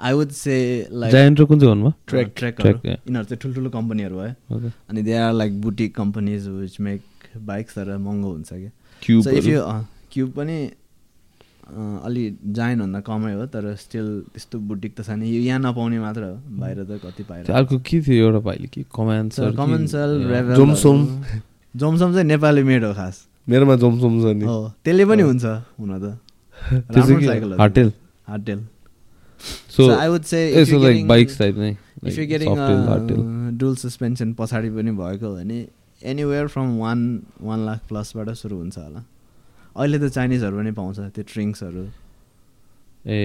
I 0.00 0.12
would 0.12 0.30
say 0.30 0.88
like 0.92 1.12
Giant 1.12 1.40
र 1.40 1.44
कुन 1.44 1.60
चाहिँ 1.60 1.72
भन्नुभयो? 1.74 1.92
ट्र्याक 2.08 2.32
ट्र्याकहरू 2.36 2.72
Trek, 2.72 2.84
yeah. 2.84 2.98
यिनीहरू 2.98 3.24
चाहिँ 3.24 3.38
ठुल्ठुलो 3.42 3.70
कम्पनीहरू 3.70 4.16
भयो. 4.16 4.70
अनि 4.90 5.02
they 5.02 5.12
are 5.12 5.32
like 5.32 5.60
boutique 5.60 5.94
companies 5.96 6.48
which 6.48 6.80
make 6.80 7.02
bikes 7.46 7.74
तर 7.74 7.96
महँगो 7.96 8.30
हुन्छ 8.32 8.52
क्या। 8.52 8.70
So 9.22 9.30
if. 9.30 9.46
यु 9.46 9.60
क्युब 10.12 10.30
पनि 10.30 10.56
अलि 12.06 12.22
जायनभन्दा 12.56 13.00
कमै 13.06 13.32
हो 13.34 13.46
तर 13.46 13.64
स्टिल 13.78 14.06
त्यस्तो 14.32 14.58
बुटिक 14.58 14.92
त 14.96 15.06
छैन। 15.06 15.22
यो 15.22 15.40
यहाँ 15.40 15.60
नपाउने 15.60 15.98
मात्र 15.98 16.22
हो 16.24 16.34
बाहिर 16.60 16.78
त 16.84 17.00
कति 17.04 17.22
पाएर 17.28 17.50
अर्को 17.50 17.78
के 17.86 18.00
थियो 18.02 18.26
एउटा 18.26 18.40
भाइले 18.46 18.68
कि? 18.74 18.82
कमान्ड 18.96 19.32
सर 19.32 19.54
कमन 19.56 19.86
सेल 19.86 20.10
जोमसोम। 20.56 20.98
जोमसोम 21.80 22.12
चाहिँ 22.12 22.26
नेपाली 22.26 22.62
मेड 22.70 22.84
हो 22.84 22.92
खास। 22.94 23.26
मेरोमा 23.48 23.76
जोमसोम 23.82 24.12
छ 24.22 24.24
नि। 24.38 24.44
हो 24.44 24.58
त्यसले 24.84 25.04
पनि 25.06 25.22
हुन्छ 25.22 25.44
हुन 25.78 25.92
त। 26.02 26.18
हार्टेल 27.60 27.92
हार्टेल 28.28 28.60
सो 29.74 29.82
if 29.86 30.34
यसो 30.34 30.70
you're 30.70 30.82
लाइक 30.82 31.06
बाइक्स 31.08 31.38
टाइप 31.38 31.56
नै 31.56 31.70
if 32.06 32.18
you 32.18 32.26
getting 32.26 32.50
dual 33.58 33.74
suspension 33.76 34.32
पछाडि 34.38 34.70
पनि 34.70 34.90
भएको 34.98 35.34
भने 35.36 35.58
anywhere 36.12 36.46
from 36.52 36.76
one 36.78 37.00
one 37.40 37.64
lakh 37.66 37.80
प्लसबाट 37.88 38.28
सुरु 38.42 38.56
हुन्छ 38.56 38.78
होला। 38.78 39.00
अहिले 39.76 39.98
त 39.98 40.04
चाइनिजहरू 40.16 40.56
पनि 40.56 40.72
पाउँछ 40.80 40.98
त्यो 41.14 41.24
ट्रिङ्क्सहरू 41.32 41.84
ए 43.06 43.18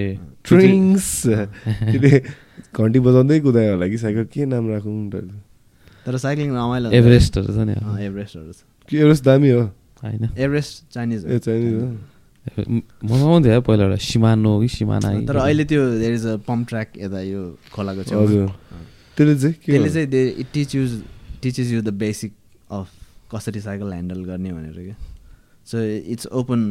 ट्रिङ्स 0.47 1.07
त्यसले 1.91 2.11
घन्टी 2.75 2.99
बजाउँदै 2.99 3.39
कुदायो 3.43 3.71
होला 3.75 3.87
कि 3.87 3.97
साइकल? 3.97 4.23
के 4.31 4.45
नाम 4.45 4.69
राखौँ 4.71 4.95
तर 6.05 6.17
साइक्लिङ 6.21 6.49
रमाइलो। 6.55 6.89
एभरेस्टहरू 6.91 7.49
छ 7.49 7.59
नि 7.65 7.73
एभरेस्टहरू 8.05 8.51
छ। 8.53 8.61
के 8.89 8.97
एउटा 8.97 9.21
दामी 9.25 9.49
हो? 9.49 9.63
होइन। 10.03 10.29
एभरेस्ट 10.37 10.73
चाइनिज 10.93 11.25
ए 11.25 11.39
चाइनिज 11.39 11.73
हो। 11.81 11.87
मजा 13.09 13.25
आउँथ्यो 13.25 13.51
है 13.51 13.59
पहिला 13.65 13.83
एउटा 13.83 13.97
सिमानो 14.05 14.51
कि 14.61 14.67
सिमाना 14.69 15.07
तर 15.25 15.35
अहिले 15.43 15.65
त्यो 15.65 15.81
there 15.99 16.13
is 16.13 16.25
a 16.25 16.35
pump 16.45 16.67
track 16.69 16.89
यता 16.97 17.19
यो 17.25 17.41
खोलाको 17.73 18.03
छेउमा। 18.05 18.21
हजुर। 18.21 18.47
त्यसले 19.17 19.35
चाहिँ 19.41 19.55
त्यसले? 19.65 19.89
चाहिँ 19.89 20.29
it 20.39 20.47
teach 20.53 20.75
use 20.75 20.91
teaches 21.41 21.71
you 21.71 21.81
the 21.81 21.89
basic 22.05 22.31
of 22.69 22.87
कसरी 23.33 23.59
साइकल 23.65 23.91
ह्यान्डल 23.91 24.23
गर्ने 24.29 24.51
भनेर 24.53 24.77
क्या। 24.85 24.95
So 25.71 25.83
it's 26.13 26.27
open 26.39 26.61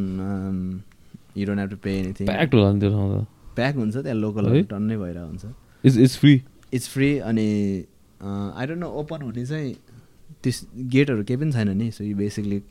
you 1.37 1.45
don't 1.45 1.59
have 1.59 1.69
to 1.69 1.77
pay 1.83 1.97
anything 1.99 2.27
packed 2.27 2.53
होला 2.55 2.71
नि 2.73 2.79
त्यो 2.79 3.25
प्याक 3.55 3.75
हुन्छ 3.75 3.93
त्यहाँ 3.95 4.07
है? 4.07 4.21
लोकलहरू 4.21 4.61
टन्नै 4.71 4.97
भइरहेको 4.97 5.27
हुन्छ। 5.27 5.45
It's 5.83 5.97
it's 5.97 6.17
free 6.19 6.33
it's 6.73 6.89
free 6.89 7.17
अनि 7.31 7.47
आई 8.21 8.65
डोन्ट 8.67 8.79
नो 8.79 8.89
ओपन 9.01 9.21
हुने 9.21 9.45
चाहिँ 9.45 9.75
त्यस 10.43 10.65
गेटहरू 10.93 11.23
केही 11.23 11.39
पनि 11.39 11.51
छैन 11.51 11.69
नि। 11.77 11.89
So 11.91 12.03
you 12.03 12.15
basically 12.17 12.61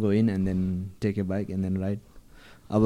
go 0.00 0.12
in 0.12 0.28
and 0.30 0.44
then 0.48 0.60
take 1.02 1.18
a 1.18 1.22
bike 1.32 1.50
and 1.50 1.62
then 1.64 1.76
ride 1.80 1.98
अब 2.70 2.82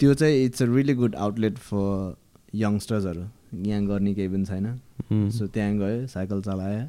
त्यो 0.00 0.14
चाहिँ 0.14 0.44
it's 0.44 0.62
a 0.62 0.66
really 0.66 0.94
good 0.94 1.14
outlet 1.26 1.58
for 1.58 2.14
यङ्स्टर्सहरू 2.54 3.24
यहाँ 3.68 3.84
गर्ने 3.86 4.14
केही 4.14 4.28
पनि 4.28 4.44
छैन। 4.44 5.30
सो 5.30 5.46
त्यहाँ 5.46 5.76
गयो 5.78 6.06
साइकल 6.06 6.42
चलायो। 6.42 6.88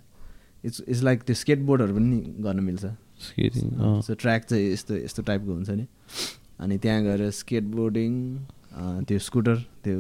इट्स 0.65 0.81
इट्स 0.87 1.03
लाइक 1.03 1.21
त्यो 1.23 1.35
स्केट 1.35 1.59
बोर्डहरू 1.65 1.93
पनि 1.95 2.17
गर्न 2.45 2.59
मिल्छ। 2.63 2.85
स्केटिङ 3.27 4.01
सो 4.05 4.13
ट्र्याक 4.21 4.41
चाहिँ 4.49 4.71
यस्तो 4.73 4.93
यस्तो 4.95 5.21
टाइपको 5.29 5.51
हुन्छ 5.53 5.69
नि। 5.69 5.85
अनि 6.59 6.75
त्यहाँ 6.77 6.99
गएर 7.03 7.29
स्केट 7.39 7.63
बोर्डिङ 7.75 8.11
त्यो 9.07 9.19
स्कुटर 9.27 9.55
त्यो 9.83 9.97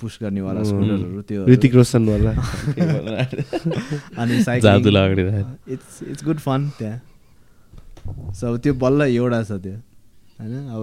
पुस 0.00 0.18
गर्नेवाला 0.22 0.62
स्कुटरहरू 0.64 1.20
त्यो 1.28 1.46
ऋतिक 1.46 1.74
रोशनवाला 1.74 2.30
अनि 4.20 4.42
cycle 4.44 4.96
it's 5.74 6.02
it's 6.02 6.24
good 6.24 6.38
fun 6.46 6.60
त्यहाँ। 6.78 6.98
सो 8.34 8.46
अब 8.46 8.56
त्यो 8.60 8.72
बल्ल 8.84 9.00
एउटा 9.02 9.42
छ 9.42 9.52
त्यो। 9.64 9.76
होइन? 10.40 10.54
अब 10.68 10.82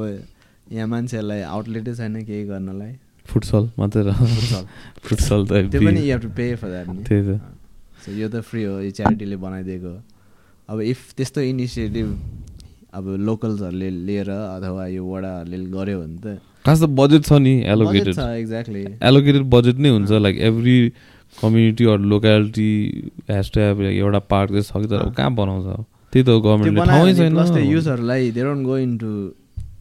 यहाँ 0.73 0.87
मान्छेहरूलाई 0.87 1.41
आउटलेटै 1.41 1.93
छैन 1.95 2.15
केही 2.23 2.43
गर्नलाई। 2.47 2.93
फुटसल 3.29 3.63
मात्रै 3.77 4.03
फुटसल। 4.11 4.63
फुटसल 5.03 5.45
त 5.45 5.51
त्यो 5.71 5.81
पनि 5.81 5.99
you 5.99 6.05
have 6.11 6.21
to 6.21 6.29
pay 6.37 6.45
for 6.55 6.67
that 6.69 6.87
त्यही 7.07 7.21
त। 7.27 7.29
सो 8.05 8.11
यो 8.11 8.27
त 8.29 8.41
फ्री 8.47 8.63
हो 8.63 8.79
यो 8.81 8.91
च्यारिटीले 8.91 9.35
बनाइदिएको 9.43 9.87
हो। 9.87 9.99
अब 10.69 10.81
इफ 10.81 10.99
त्यस्तो 11.17 11.41
इनिसिएटिभ 11.41 12.07
अब 12.93 13.05
लोकल्सहरूले 13.27 13.89
लिएर 14.07 14.29
अथवा 14.29 14.87
यो 14.87 15.03
वडाहरूले 15.05 15.57
गऱ्यो 15.75 15.99
भने 16.01 16.17
त 16.23 16.39
खास 16.65 16.81
त 16.81 16.85
बजेट 16.99 17.21
छ 17.25 17.33
नि 17.45 17.53
एलोकेटेड 17.73 18.15
छ 18.15 18.27
एक्ज्याक्टली 18.41 18.83
एलोकेटेड 19.09 19.43
बजेट 19.55 19.77
नै 19.85 19.89
हुन्छ 19.89 20.11
like 20.25 20.37
every 20.49 20.77
community 21.41 21.85
or 21.91 21.99
locality 22.13 22.71
has 23.31 23.51
to 23.51 23.59
have 23.59 23.81
एउटा 23.81 24.19
पार्क 24.33 24.49
चाहिँ 24.51 24.63
छ 24.63 24.81
कि 24.81 24.87
तर 24.93 25.09
कहाँ 25.17 25.33
बनाउँछ 25.35 25.65
त्यही 26.13 26.23
त 26.23 26.29
गभर्मेन्टले 26.45 26.85
ठाउँै 26.91 27.13
छैन। 27.15 27.33
युजहरूलाई 27.71 28.31
they 28.31 28.41
don't 28.43 28.65
go 28.67 28.77
in 28.77 28.97
to 28.97 29.11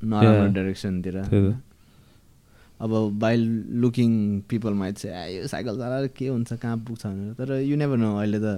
नराम्रो. 0.07 0.53
डाइरेक्सनतिर 0.55 1.17
अब 2.81 2.93
बाई 3.21 3.37
लुकिङ 3.83 4.11
पिपल 4.51 4.73
माइट 4.81 4.95
चाहिँ 4.99 5.37
यो 5.37 5.47
साइकल 5.47 5.75
चलाएर 5.77 6.07
के 6.17 6.29
हुन्छ 6.29 6.53
कहाँ 6.53 6.77
पुग्छ 6.87 7.07
भनेर। 7.07 7.33
तर 7.35 7.61
यु 7.61 7.77
नेभर 7.77 7.97
नो 7.99 8.17
अहिले 8.17 8.39
त 8.39 8.49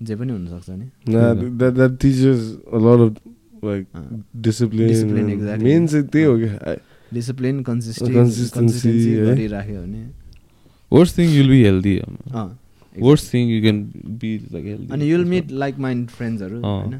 जे 0.00 0.14
पनि 0.16 0.32
हुनसक्छ 0.32 0.70
नि 0.70 0.86
Nah, 1.14 1.34
that 1.60 1.74
that 1.76 1.98
teaches 2.00 2.42
a 2.72 2.78
lot 2.78 3.00
of 3.00 3.16
like 3.62 3.86
अँ। 3.94 4.22
discipline. 4.40 4.88
Discipline, 4.88 5.28
exactly. 5.30 5.64
Main 5.68 5.86
चाहिँ 5.88 6.06
त्यही 6.08 6.24
हो 6.24 6.36
क्या 6.38 6.76
डिसिप्लिन 7.14 7.62
Consistency, 7.64 8.14
कन्सिस्टेन्सी 8.14 9.10
है। 9.10 9.24
गरिराख्यो 9.26 9.80
भने 9.82 10.06
worst 10.92 11.18
thing 11.18 11.28
you'll 11.30 11.48
be 11.50 11.62
healthy 11.64 11.96
uh, 11.98 12.48
worst 12.96 13.32
thing 13.34 13.48
you 13.50 13.60
can 13.62 13.78
be 14.20 14.30
like 14.52 14.64
healthy 14.66 14.92
अनि 14.94 15.10
युल 15.10 15.24
मिट 15.32 15.50
लाइक 15.62 15.78
माइन्ड 15.86 16.08
फ्रेन्ड्सहरू 16.18 16.56
अँ। 16.58 16.62
होइन 16.64 16.94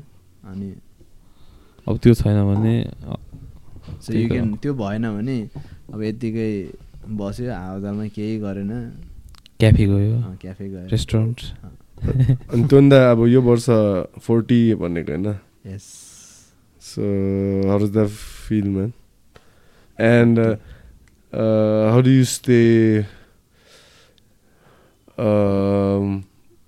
अनि 0.53 0.73
अब 1.87 1.99
त्यो 2.03 2.15
छैन 2.15 2.43
भने 2.53 2.75
अ, 2.83 3.15
सो 4.01 4.13
त्यही 4.13 4.23
यु 4.23 4.29
त 4.29 4.33
क्यान 4.33 4.49
हो। 4.51 4.57
त्यो 4.63 4.75
भएन 4.75 5.05
भने 5.17 5.39
अब 5.93 6.03
यत्तिकै 6.03 6.51
बस्यो 7.21 7.53
हावाजालमा 7.53 8.07
केही 8.17 8.39
गरेन 8.41 8.73
क्याफे 9.61 9.85
गयो 9.87 10.15
अँ, 10.17 10.37
क्याफे 10.43 10.69
गयो 10.69 10.87
रेस्टुरेन्ट 10.91 11.39
अनि 11.99 12.63
त्योभन्दा 12.71 12.99
अब 13.11 13.27
यो 13.29 13.41
वर्ष 13.43 13.67
फोर्टी 14.27 14.61
भनेको 14.83 15.13
होइन 15.13 15.27
yes 15.73 15.87
so 16.91 17.03
how 17.69 17.79
does 17.79 17.91
that 17.93 18.09
feel 18.49 18.69
man 18.77 18.93
and 19.99 20.39
how 21.93 22.01
do 22.03 22.11
you 22.11 22.25
stay 22.39 22.61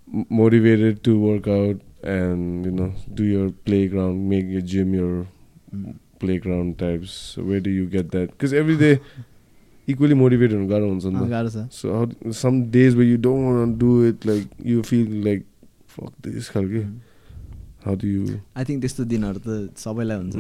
motivated 0.08 1.02
to 1.04 1.12
work 1.18 1.46
out 1.46 1.80
and 2.02 2.64
you 2.66 2.72
know 2.72 2.92
do 3.14 3.24
your 3.24 3.50
playground 3.68 4.28
make 4.28 4.46
your 4.54 4.62
gym 4.72 4.94
your 4.94 5.26
playground 6.18 6.78
types 6.78 7.12
so 7.34 7.42
where 7.42 7.60
do 7.60 7.70
you 7.70 7.86
get 7.86 8.10
that 8.10 8.32
because 8.32 8.52
every 8.52 8.76
day 8.76 9.00
equally 9.90 10.16
motivated 10.22 10.56
हुनु 10.56 10.68
गाह्रो 10.72 10.88
हुन्छ 10.90 11.12
नि 11.14 11.28
गाह्रो 11.30 11.50
छ 12.32 12.50
days 12.78 12.96
where 13.00 13.08
you 13.12 13.20
don't 13.28 13.46
want 13.48 13.62
to 13.62 13.78
do 13.84 13.92
it 14.08 14.26
like 14.30 14.48
you 14.72 14.82
feel 14.90 15.14
like 15.28 15.46
fuck 15.94 16.12
this 16.26 16.50
खालके 16.56 16.82
how 17.84 17.94
do 18.00 18.08
you 18.14 18.24
I 18.56 18.64
think 18.64 18.80
त्यस्तो 18.82 19.04
दिनहरू 19.12 19.38
त 19.46 19.78
सबैलाई 19.84 20.16
हुन्छ. 20.16 20.34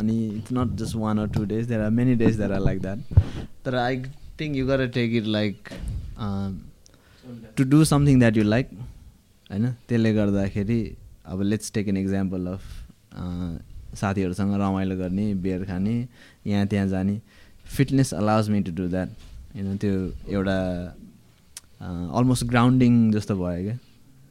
अनि 0.00 0.16
it's 0.28 0.52
not 0.58 0.76
just 0.82 0.96
one 0.96 1.18
or 1.18 1.28
two 1.34 1.44
days 1.50 1.66
there 1.68 1.80
are 1.80 1.90
many 1.98 2.14
days 2.22 2.36
there 2.38 2.52
are 2.52 2.60
like 2.68 2.80
that 2.82 2.98
तर 3.64 3.74
I 3.82 4.02
think 4.40 4.56
you 4.56 4.66
गर 4.66 4.86
take 4.94 5.14
it 5.20 5.26
like 5.36 5.68
to 7.56 7.64
do 7.74 7.84
something 7.92 8.18
that 8.20 8.36
you 8.36 8.44
like 8.44 8.70
होइन 9.50 9.66
त्यसले 9.88 10.12
गर्दाखेरि 10.14 10.80
अब 11.32 11.42
let's 11.42 11.72
take 11.72 11.88
an 11.88 11.96
example 11.96 12.46
of 12.46 12.62
साथीहरूसँग 14.00 14.54
रमाइलो 14.60 14.96
गर्ने 14.96 15.32
beer 15.44 15.64
खाने 15.64 15.96
यहाँ 16.46 16.66
त्यहाँ 16.72 16.86
जाने 16.88 17.20
fitness 17.74 18.12
allows 18.14 18.48
me 18.50 18.60
to 18.62 18.72
do 18.74 18.88
that 18.88 19.08
होइन 19.54 19.76
त्यो 19.82 19.94
एउटा 20.28 20.58
अलमोस्ट 22.18 22.44
ग्राउन्डिङ 22.48 23.10
जस्तो 23.12 23.34
भयो 23.36 23.62
क्या। 23.64 23.78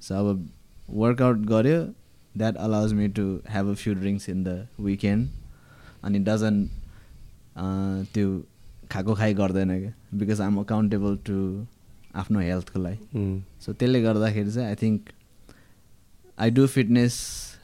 सो 0.01 0.15
अब 0.15 0.49
वर्कआउट 0.89 1.37
गऱ्यो 1.51 1.81
that 2.37 2.55
allows 2.57 2.93
me 2.93 3.07
to 3.19 3.25
have 3.49 3.69
a 3.69 3.73
few 3.83 3.93
drinks 3.95 4.29
in 4.29 4.43
the 4.43 4.67
weekend 4.79 5.29
अनि 6.03 6.19
डजन 6.29 6.65
त्यो 8.13 8.27
खाएको 8.91 9.13
खाइ 9.15 9.33
गर्दैन 9.33 9.69
क्या। 9.79 9.93
बिकज 10.17 10.41
आइएम 10.41 10.57
अकाउन्टेबल 10.59 11.17
टु 11.27 11.37
आफ्नो 12.15 12.39
हेल्थको 12.39 12.79
लागि. 12.79 12.97
सो 13.61 13.73
त्यसले 13.73 14.01
गर्दाखेरि 14.01 14.51
चाहिँ 14.51 14.67
I 14.67 14.75
think 14.81 15.09
I 16.37 16.49
do 16.51 16.67
fitness 16.67 17.15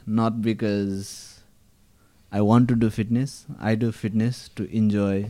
not 0.08 0.32
because 0.46 1.06
I 2.32 2.40
want 2.50 2.68
to 2.68 2.74
do 2.74 2.88
fitness 2.90 3.44
I 3.60 3.76
do 3.76 3.90
fitness 4.00 4.50
to 4.56 4.64
enjoy 4.80 5.22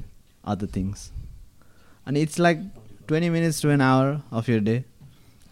other 0.45 0.67
things 0.77 1.11
अनि 2.07 2.21
it's 2.23 2.39
like 2.41 2.59
twenty 3.09 3.31
minutes 3.31 3.63
to 3.63 3.69
an 3.71 3.81
hour 3.81 4.21
of 4.33 4.49
your 4.49 4.61
day 4.71 4.77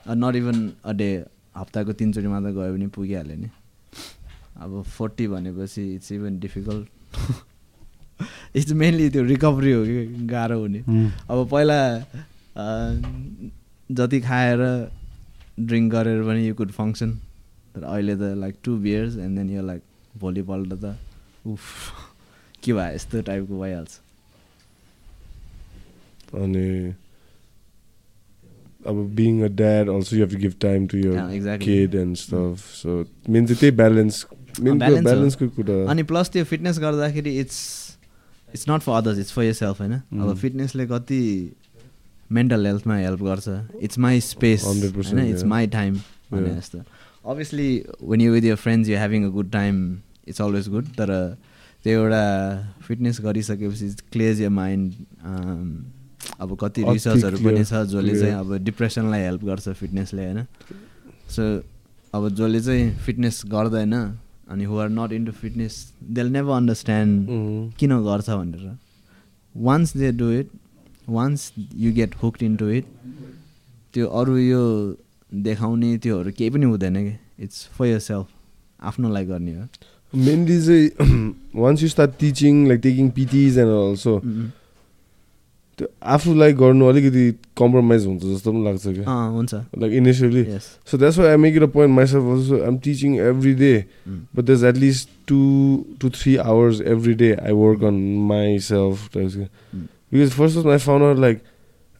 not 0.09 0.37
even 0.37 0.71
a 0.85 0.93
day 0.93 1.11
हप्ताको 1.57 1.93
तिनचोटि 1.93 2.29
मात्र 2.29 2.51
गयो 2.59 2.73
भने 2.73 2.87
पुगिहाल्यो 2.97 3.37
नि। 3.37 3.51
अब 4.63 4.83
forty 4.97 5.27
भनेपछि 5.29 5.83
it's 5.95 6.13
even 6.13 6.39
difficult 6.41 6.87
it's 8.57 8.73
mainly 8.83 9.09
त्यो 9.11 9.23
रिकभरी 9.25 9.73
हो 9.73 9.85
कि 9.85 10.27
गाह्रो 10.31 10.59
हुने. 10.61 10.81
अब 11.31 11.49
पहिला 11.51 11.79
जति 13.99 14.21
खाएर 14.21 14.61
ड्रिङ्क 15.61 15.93
गरेर 15.93 16.23
पनि 16.25 16.47
यु 16.49 16.55
कुड 16.55 16.71
फङ्सन 16.73 17.11
तर 17.75 17.83
अहिले 17.85 18.15
त 18.17 18.35
like 18.39 18.55
two 18.65 18.77
beers 18.85 19.17
and 19.17 19.39
then 19.39 19.51
यो 19.51 19.63
लाइक 19.67 19.83
भोलिपल्ट 20.21 20.73
त 20.85 20.97
उफ 21.47 21.65
के 22.65 22.73
भयो 22.73 22.95
यस्तो 22.95 23.23
टाइपको 23.23 23.61
भइहाल्छ। 23.61 23.91
अनि 26.35 26.95
अब 28.87 28.97
being 29.17 29.43
a 29.45 29.49
dad 29.57 29.89
also 29.91 30.17
you 30.17 30.23
have 30.25 30.33
to 30.35 30.39
give 30.41 30.55
time 30.61 30.87
to 30.87 30.99
your. 30.99 31.57
Kid 31.63 31.95
and 31.95 32.17
stuff 32.17 32.65
so 32.75 33.05
main 33.31 33.47
चाहिँ 33.47 33.59
त्यही 33.61 33.77
ब्यालेन्स 33.77 34.25
मेन। 34.61 34.79
ब्यालेन्सको 34.79 35.49
कुरा 35.59 35.85
अनि 35.91 36.03
प्लस 36.13 36.31
त्यो 36.33 36.45
फिटनेस 36.53 36.79
गर्दाखेरि 36.81 37.39
it's 37.41 37.59
it's 38.55 38.69
not 38.69 38.81
for 38.83 38.93
others 38.93 39.19
it's 39.19 39.33
for 39.33 39.45
yourself 39.55 39.81
होइन 39.81 39.93
अब 39.93 40.29
Mm. 40.31 40.37
फिटनेसले 40.41 40.87
कति 40.87 41.21
मेन्टल 42.31 42.67
हेल्थमा 42.67 42.97
हेल्प 42.97 43.23
गर्छ 43.23 43.49
इट्स 43.83 43.99
माई 43.99 44.21
स्पेस 44.21 44.65
100% 44.65 45.15
होइन 45.15 45.27
इट्स. 45.27 45.45
माई 45.45 45.67
टाइम 45.77 45.95
भने. 46.33 46.55
जस्तो 46.57 46.83
obviously 47.31 47.71
when 48.03 48.21
you 48.21 48.33
with 48.33 48.45
your 48.45 48.57
friends 48.57 48.89
you 48.89 48.97
having 48.97 49.25
a 49.25 49.29
good 49.31 49.51
time 49.53 49.81
it's 50.29 50.41
always 50.43 50.69
good 50.69 50.87
तर 50.99 51.13
त्यो 51.85 52.01
एउटा 52.01 52.25
फिटनेस 52.87 53.21
गरिसकेपछि 53.21 53.95
क्लियर्स 54.13 54.41
यर 54.41 54.49
माइन्ड 54.49 54.93
अब 56.41 56.57
कति 56.61 56.83
रिसर्चहरू 56.83 57.39
पनि 57.39 57.65
छ 57.65 57.83
जसले. 57.93 58.19
चाहिँ 58.21 58.35
अब 58.35 58.57
डिप्रेसनलाई 58.65 59.21
हेल्प 59.21 59.45
गर्छ 59.45 59.69
फिटनेसले 59.81 60.25
होइन 60.25 60.45
सो 61.37 61.43
अब 62.15 62.29
जसले 62.29 62.61
चाहिँ 62.61 62.91
फिटनेस 63.05 63.43
गर्दैन 63.49 63.95
अनि 64.51 64.65
who 64.65 64.79
are 64.79 64.89
not 64.91 65.13
into 65.13 65.33
fitness 65.33 65.75
they'll 66.19 66.27
never 66.33 66.53
understand. 66.53 67.29
किन 67.79 67.99
गर्छ 68.05 68.31
भनेर 68.31 68.77
once 69.55 69.97
they 69.97 70.13
do 70.13 70.31
it 70.33 70.49
once 71.09 71.53
you 71.77 71.93
get 71.93 72.15
hooked 72.23 72.43
into 72.43 72.69
it 72.71 72.85
त्यो 73.95 74.07
अरू 74.07 74.37
यो 74.39 74.65
देखाउने 75.33 75.97
त्योहरू 75.99 76.31
केही 76.39 76.51
पनि 76.51 76.67
हुँदैन 76.67 76.97
कि 77.05 77.17
इट्स 77.45 77.67
फर 77.79 77.87
यर 77.87 77.99
सेल्फ 78.01 78.27
आफ्नोलाई 78.91 79.25
गर्ने 79.27 79.55
हो 79.55 79.67
मेनली 80.13 80.61
चाहिँ 80.67 81.35
once 81.57 81.83
you 81.83 81.89
start 81.89 82.11
teaching 82.21 82.67
like 82.69 82.81
taking 82.81 83.11
PTs 83.17 83.59
and 83.59 83.71
also. 83.71 84.15
त्यो 85.81 85.87
आफूलाई 86.15 86.53
गर्नु 86.61 86.87
अलिकति 86.93 87.23
कम्प्रोमाइज 87.59 88.07
हुन्छ 88.07 88.23
जस्तो 88.23 88.53
पनि 88.53 88.65
लाग्छ 88.65 88.87
क्या 88.87 89.05
अँ, 89.05 89.31
हुन्छ 89.37 89.55
like 89.85 89.93
initially 90.01 90.43
yes 90.49 90.67
So 90.93 90.99
that's 91.03 91.21
why 91.23 91.29
I 91.33 91.39
make 91.45 91.57
it 91.61 91.67
a 91.67 91.69
point 91.77 91.95
myself 91.99 92.29
also. 92.35 92.59
I'm 92.69 92.77
teaching 92.89 93.15
every 93.31 93.55
day, 93.63 93.77
Mm. 94.09 94.19
but 94.35 94.47
there's 94.51 94.65
at 94.73 94.81
least 94.85 95.09
two 95.33 95.87
to 96.05 96.11
three 96.19 96.37
hours 96.45 96.83
every 96.95 97.15
day 97.25 97.31
I 97.53 97.55
work 97.63 97.87
on 97.93 98.03
myself. 98.33 99.09
That's 99.17 99.37
it. 99.47 99.51
Mm. 99.79 99.87
Because 100.13 100.37
first 100.43 100.57
of 100.63 100.67
all, 100.67 100.73
I 100.77 100.79
found 100.87 101.09
out 101.09 101.19
like 101.27 101.43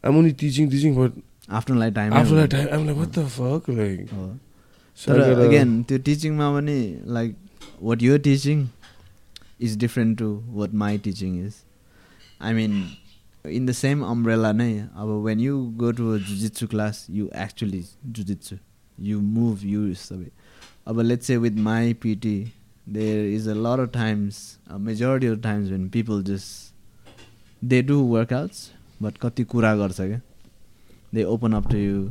I'm 0.03 0.17
only 0.21 0.33
teaching, 0.45 0.69
teaching, 0.75 0.95
but 1.01 1.19
आफ्नोलाई 1.61 1.91
time 1.93 2.13
after 2.21 2.35
that 2.41 2.51
time, 2.51 2.67
I'm 2.75 2.85
like, 2.87 2.97
what 3.03 3.13
the 3.19 3.25
fuck? 3.37 3.67
Like, 3.79 4.11
so 4.97 5.13
I 5.13 5.17
तर 5.17 5.45
again 5.47 5.73
त्यो 5.89 5.97
टिचिङमा 6.07 6.47
पनि 6.59 6.77
like 7.17 7.35
what 7.89 8.01
your 8.03 8.19
teaching 8.27 8.67
is 9.67 9.77
different 9.79 10.17
to 10.19 10.29
what 10.59 10.73
my 10.83 10.97
teaching 11.07 11.35
is 11.45 11.53
I 12.41 12.53
mean 12.53 12.81
in 13.45 13.65
the 13.65 13.71
same 13.71 14.01
umbrella 14.05 14.51
नै 14.51 14.71
अब 14.95 15.09
when 15.25 15.39
you 15.39 15.57
go 15.77 15.91
to 15.91 16.17
jujitsu 16.17 16.67
class 16.67 17.05
you 17.09 17.27
actually 17.43 17.83
jujitsu 18.05 18.55
you 18.97 19.19
move 19.19 19.63
you 19.65 19.93
सबै 19.95 20.29
अब 20.87 20.99
let's 21.01 21.27
say 21.27 21.37
with 21.37 21.57
my 21.67 21.93
PT 22.01 22.35
there 22.89 23.25
is 23.33 23.47
a 23.47 23.53
lot 23.53 23.79
of 23.79 23.93
times 23.93 24.41
majority 24.89 25.27
of 25.27 25.41
times 25.43 25.69
when 25.69 25.87
people 25.89 26.23
just 26.23 27.65
they 27.65 27.81
do 27.81 27.99
workouts 28.15 28.69
but 29.01 29.17
कति 29.21 29.43
कुरा 29.43 29.75
गर्छ 29.75 30.01
क्या 30.01 30.21
they 31.13 31.23
open 31.23 31.53
up 31.53 31.71
to 31.71 31.77
you 31.77 32.09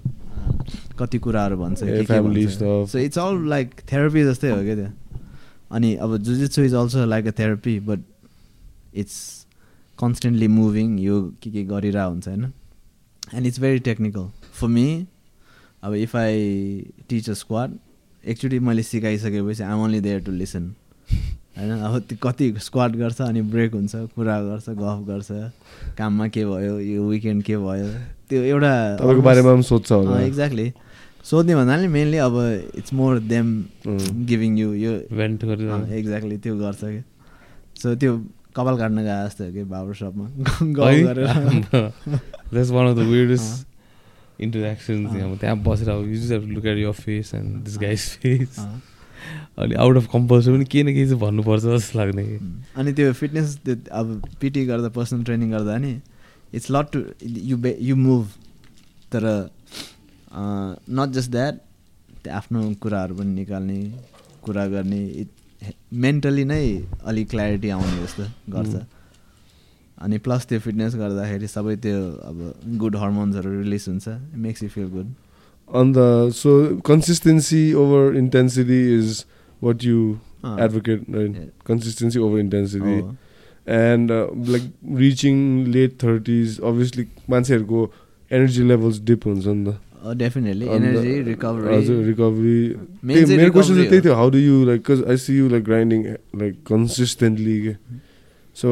कति 0.99 1.19
कुराहरू 1.19 1.57
भन्छ. 1.57 1.79
So 2.91 2.99
it's 2.99 3.19
all 3.19 3.49
like 3.49 3.75
therapy 3.93 4.23
जस्तै 4.25 4.51
हो 4.51 4.63
क्या 4.63 4.75
त्यो 4.75 4.91
अनि 5.77 5.95
अब 5.97 6.17
jujitsu 6.17 6.63
is 6.63 6.75
also 6.75 7.05
like 7.07 7.27
a 7.27 7.31
therapy 7.39 7.79
but 7.81 8.01
it's 8.95 9.40
constantly 10.01 10.49
moving 10.49 10.99
यो 11.01 11.21
के 11.43 11.51
के 11.51 11.65
गरिरह 11.65 12.05
हुन्छ 12.05 12.29
होइन? 12.29 12.45
And 13.35 13.47
it's 13.47 13.61
very 13.61 13.79
technical 13.89 14.29
for 14.61 14.69
me 14.69 14.87
अब 15.85 15.95
if 15.95 16.17
I 16.17 16.93
teach 17.09 17.31
a 17.31 17.33
squad 17.35 17.79
एकचोटि 18.25 18.59
मैले 18.59 18.83
सिकाइसकेपछि 18.83 19.63
I'm 19.63 19.81
only 19.83 20.01
there 20.01 20.21
to 20.25 20.33
listen 20.33 20.75
होइन? 21.59 21.71
अब 21.71 21.99
त्यो 22.09 22.19
कति 22.23 22.53
स्क्वाड 22.63 22.97
गर्छ 22.97 23.21
अनि 23.23 23.43
ब्रेक 23.53 23.75
हुन्छ 23.75 23.97
कुरा 24.17 24.41
गर्छ 24.43 24.69
गफ 24.71 25.07
गर्छ 25.09 25.31
काममा 25.99 26.29
के 26.29 26.45
भयो 26.45 26.79
यो 26.81 27.09
विकेन्ड 27.09 27.43
के 27.45 27.57
भयो 27.57 27.89
त्यो 28.29 28.43
एउटा 28.43 28.73
तपाईँको 28.97 29.23
बारेमा 29.23 29.53
पनि 29.55 29.63
सोध्छ 29.63 29.93
होला। 29.93 30.21
एक्ज्याक्टली 30.21 30.73
सोध्ने 31.31 31.55
भन्नाले 31.55 31.89
मेनली 31.89 32.17
अब 32.17 32.37
it's 32.79 32.93
more 32.95 33.19
them. 33.21 33.49
Giving 34.29 34.59
you 34.59 34.73
यो 34.75 34.93
भेन्ट 35.13 35.45
गरेर 35.45 35.93
एक्ज्याक्टली 35.95 36.37
त्यो 36.45 36.57
गर्छ 36.59 36.81
कि 36.85 37.03
सो 37.83 37.95
त्यो 37.95 38.17
कपाल 38.57 38.79
काट्न 38.79 39.03
गए 39.03 39.27
जस्तो 39.27 39.45
हो 39.45 39.53
कि 39.53 39.65
बाबर 39.65 39.95
सपमा. 39.95 40.27
Uh. 45.07 45.17
यहाँ 45.17 45.37
त्यहाँ 45.37 45.57
बसेर 45.57 45.91
अब 45.91 46.05
to 46.29 46.55
look 46.55 46.65
at 46.65 46.79
your 46.79 46.95
face 46.95 47.35
and 47.35 47.65
this 47.65 47.77
guy's 47.77 48.07
face. 48.17 48.59
अँ। 48.59 48.83
अनि 49.59 49.75
आउट 49.75 49.97
अफ 49.97 50.07
कम्पल्सन 50.13 50.55
पनि 50.57 50.65
केही 50.65 50.85
न 50.85 50.87
केही 50.87 51.07
चाहिँ 51.07 51.21
भन्नुपर्छ 51.21 51.63
जस्तो 51.63 51.99
लाग्ने 51.99 52.25
कि. 52.25 52.39
अनि 52.77 52.93
त्यो 52.93 53.13
फिटनेस 53.13 53.59
त्यो 53.65 53.77
अब 53.93 54.23
पिटी 54.41 54.65
गर्दा 54.67 54.89
पर्सनल 54.89 55.25
ट्रेनिङ 55.25 55.51
गर्दा 55.51 55.77
नि 55.77 56.01
it's 56.55 56.71
lot 56.71 56.93
to 56.93 57.03
you 57.23 57.57
by 57.57 57.77
you 57.81 57.97
move 57.97 58.29
तर 59.13 59.27
नट 60.91 61.09
जस्ट 61.09 61.31
द्याट 61.31 61.55
त्यो 62.25 62.33
आफ्नो 62.33 62.75
कुराहरू 62.75 63.15
पनि 63.15 63.35
निकाल्ने 63.35 63.81
कुरा 64.43 64.67
गर्ने 64.67 65.07
इट 65.07 65.29
मेन्टली 65.93 66.45
नै 66.45 66.83
अलिक 67.05 67.29
क्ल्यारिटी 67.31 67.71
आउने 67.71 68.03
जस्तो 68.05 68.23
गर्छ. 68.53 68.83
अनि 70.03 70.19
प्लस 70.19 70.47
त्यो 70.47 70.59
फिटनेस 70.61 70.95
गर्दाखेरि 70.97 71.49
सबै 71.49 71.77
त्यो 71.77 71.99
अब 72.29 72.55
गुड 72.79 72.97
हर्मोन्सहरू 72.97 73.61
रिलिज 73.61 73.85
हुन्छ 73.89 74.09
makes 74.35 74.63
you 74.63 74.69
feel 74.69 74.89
good 74.89 75.15
On 75.69 75.91
the 75.93 76.31
so 76.33 76.53
consistency 76.87 77.75
over 77.75 77.99
intensity 78.15 78.79
is 78.93 79.25
what 79.61 79.85
you 79.85 79.99
अँ. 80.45 80.57
advocate, 80.59 81.03
right? 81.09 81.35
Yeah. 81.35 81.45
Consistency 81.65 82.19
over 82.19 82.41
intensity. 82.41 83.01
हो। 83.01 83.17
and 83.67 84.11
uh, 84.11 84.27
like 84.35 84.63
reaching 84.83 85.73
late 85.73 85.99
30s 85.99 86.59
obviously 86.63 87.05
मान्छेहरूको 87.31 87.93
एनर्जी 88.31 88.63
लेभल्स 88.63 89.01
डिप 89.01 89.27
हुन्छ 89.27 89.47
नि 89.47 89.73
त 89.73 89.77
definitely 90.18 90.68
अन्त 90.68 90.86
energy 90.86 91.12
हजुर 91.12 91.24
recovery 91.26 92.04
recovery 92.08 92.58
Main 93.06 93.26
चाहिँ 93.26 93.38
मेरो 93.38 93.52
क्वेसन 93.52 93.74
चाहिँ 93.74 93.86
recovery 93.86 93.90
त्यही 93.90 93.98
हो। 93.98 94.04
थियो 94.06 94.14
how 94.16 94.30
do 94.30 94.38
you 94.38 94.66
like 94.66 94.82
cause 94.88 95.02
I 95.10 95.18
see 95.18 95.38
you 95.38 95.50
like 95.50 95.64
grinding 95.64 96.04
like 96.42 96.54
consistently 96.70 97.58
के 97.62 97.74
so 98.62 98.68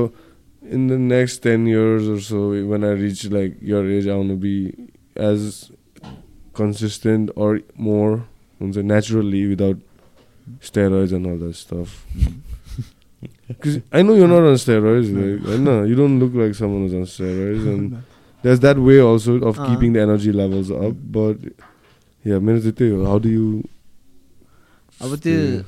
in 0.74 0.88
the 0.88 0.91
next 1.14 1.44
ten 1.44 1.68
years 1.68 2.06
or 2.14 2.20
so 2.30 2.39
when 2.72 2.84
I 2.84 2.94
reach 3.04 3.26
like 3.38 3.54
your 3.72 3.84
age 3.96 4.08
I 4.08 4.16
want 4.22 4.30
to 4.30 4.39
be 4.46 4.58
as 5.16 5.72
consistent 6.62 7.32
or 7.36 7.52
more 7.76 8.14
हुन्छ 8.62 8.78
naturally 8.94 9.44
without 9.48 9.78
steroids 10.62 11.12
and 11.12 11.26
all 11.28 11.38
that 11.38 11.56
stuff 11.56 12.00
Because 13.48 13.76
I 13.91 14.02
know 14.02 14.14
you're 14.16 14.28
not 14.28 14.46
on 14.50 14.56
steroids, 14.62 15.10
like, 15.16 15.48
I 15.54 15.58
know 15.64 15.84
you 15.84 15.96
don't 15.96 16.20
look 16.20 16.34
like 16.34 16.54
someone 16.56 16.84
who's 16.84 16.94
on 16.94 17.04
steroids, 17.14 17.66
and 17.72 17.98
there's 18.45 18.61
that 18.61 18.78
way 18.78 18.99
also 19.01 19.34
of 19.36 19.59
Uh-huh. 19.59 19.66
keeping 19.68 19.93
the 19.93 20.01
energy 20.01 20.32
levels 20.32 20.70
up. 20.70 20.95
But 21.16 21.36
yeah, 22.24 22.39
मेरो 22.41 22.61
चाहिँ 22.61 22.72
त्यही 22.78 22.91
हो 22.93 23.05
how 23.07 23.18
do 23.26 23.28
you 23.30 23.49
अब 25.01 25.14
त्यो 25.24 25.62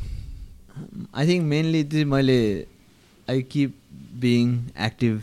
I 1.14 1.26
think 1.26 1.44
mainly 1.48 1.82
चाहिँ 1.84 2.04
मैले 2.12 2.38
I 3.28 3.42
keep 3.52 3.74
being 4.20 4.54
active 4.86 5.20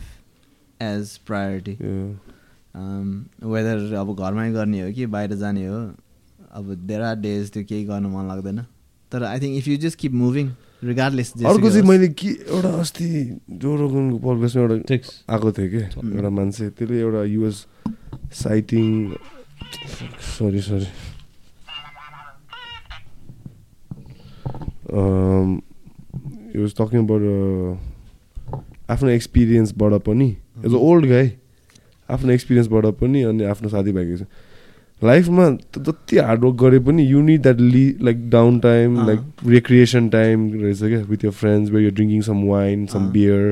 as 0.80 1.16
priority 1.26 1.74
whether 3.54 3.94
अब 4.00 4.14
घरमै 4.14 4.50
गर्ने 4.52 4.80
हो 4.82 4.92
कि 4.94 5.06
बाहिर 5.14 5.34
जाने 5.42 5.66
हो 5.66 5.80
अब 6.60 6.74
देयर 6.86 7.02
आर 7.10 7.16
डेज 7.26 7.50
त्यो 7.52 7.64
केही 7.68 7.84
गर्नु 7.84 8.08
मन 8.08 8.28
लाग्दैन 8.28 8.64
तर 9.12 9.24
I 9.24 9.40
think 9.40 9.56
if 9.58 9.68
you 9.68 9.76
just 9.84 9.98
keep 9.98 10.12
moving 10.24 10.50
regardless 10.84 11.32
अर्को 11.46 11.70
चाहिँ 11.70 11.86
मैले 11.88 12.08
के 12.14 12.28
एउटा 12.28 12.68
अस्ति 12.80 13.08
जोरोगनको 13.50 14.18
पडकास्टमा 14.18 14.62
एउटा 14.62 14.94
आएको 15.34 15.52
थियो 15.52 15.68
कि? 15.70 15.82
एउटा 16.16 16.30
मान्छे 16.30 16.64
त्यसले 16.70 17.00
एउटा 17.00 17.22
US 17.24 17.66
citing 18.42 18.86
sorry 20.38 20.60
sorry. 20.68 20.88
Was 26.58 26.72
talking 26.78 26.98
about 27.04 27.22
आफ्नो 28.90 29.08
एक्सपिरियन्सबाट 29.10 29.92
पनि 30.06 30.28
एज 30.64 30.72
अ 30.74 30.80
ओल्ड 30.88 31.04
गाई 31.06 31.26
आफ्नो 32.08 32.30
एक्सपिरियन्सबाट 32.32 32.84
पनि 33.02 33.22
अनि 33.30 33.44
आफ्नो 33.44 33.68
साथीभाइको 33.68 34.24
लाइफमा 35.04 35.44
त 35.74 35.78
जति 35.86 36.18
हार्डवर्क 36.18 36.54
गरे 36.60 36.78
पनि 36.86 37.02
you 37.06 37.20
need 37.22 37.42
that 37.42 37.60
Li 37.60 37.84
like 38.02 38.28
down 38.30 38.58
time. 38.60 38.96
Like 39.06 39.20
recreation 39.46 40.08
time 40.14 40.50
रहेछ 40.62 40.82
क्या 40.82 41.00
with 41.10 41.24
your 41.24 41.30
friends 41.40 41.70
where 41.70 41.82
you 41.84 41.90
drinking 41.90 42.22
some 42.28 42.42
wine 42.48 42.86
some. 42.94 43.08
Beer 43.12 43.42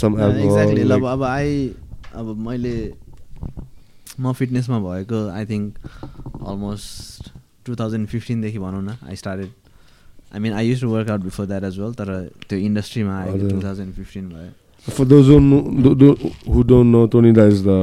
some 0.00 0.20
exactly 0.20 0.90
अब 0.90 1.06
अब 1.12 1.22
आई 1.24 1.70
अब 2.14 2.36
मैले 2.48 2.76
म 4.20 4.32
फिटनेसमा 4.38 4.78
भएको 4.80 5.26
I 5.30 5.46
think 5.46 5.68
almost 6.46 7.32
two 7.66 7.74
thousand 7.80 8.06
फिफ्टिनदेखि 8.08 8.58
भनौँ 8.58 8.82
न 8.82 8.96
I 9.08 9.16
started 9.16 9.50
I 10.34 10.40
mean 10.40 10.52
I 10.52 10.68
used 10.68 10.80
to 10.80 10.88
work 10.88 11.10
out 11.10 11.20
before 11.20 11.46
that 11.46 11.64
as 11.64 11.78
well 11.80 11.92
तर 12.00 12.08
त्यो 12.48 12.58
इन्डस्ट्रीमा 12.58 13.20
हजुर। 13.22 13.50
टु 13.50 13.60
थाउजन्ड 13.66 13.94
फिफ्टिन 13.94 14.28
भयो 14.28 14.50
For 14.86 15.04
those 15.04 15.26
who, 15.26 15.38
know, 15.40 15.92
don't 16.64 16.90
know, 16.90 17.06
Tonida 17.06 17.42
is 17.46 17.58
the 17.64 17.74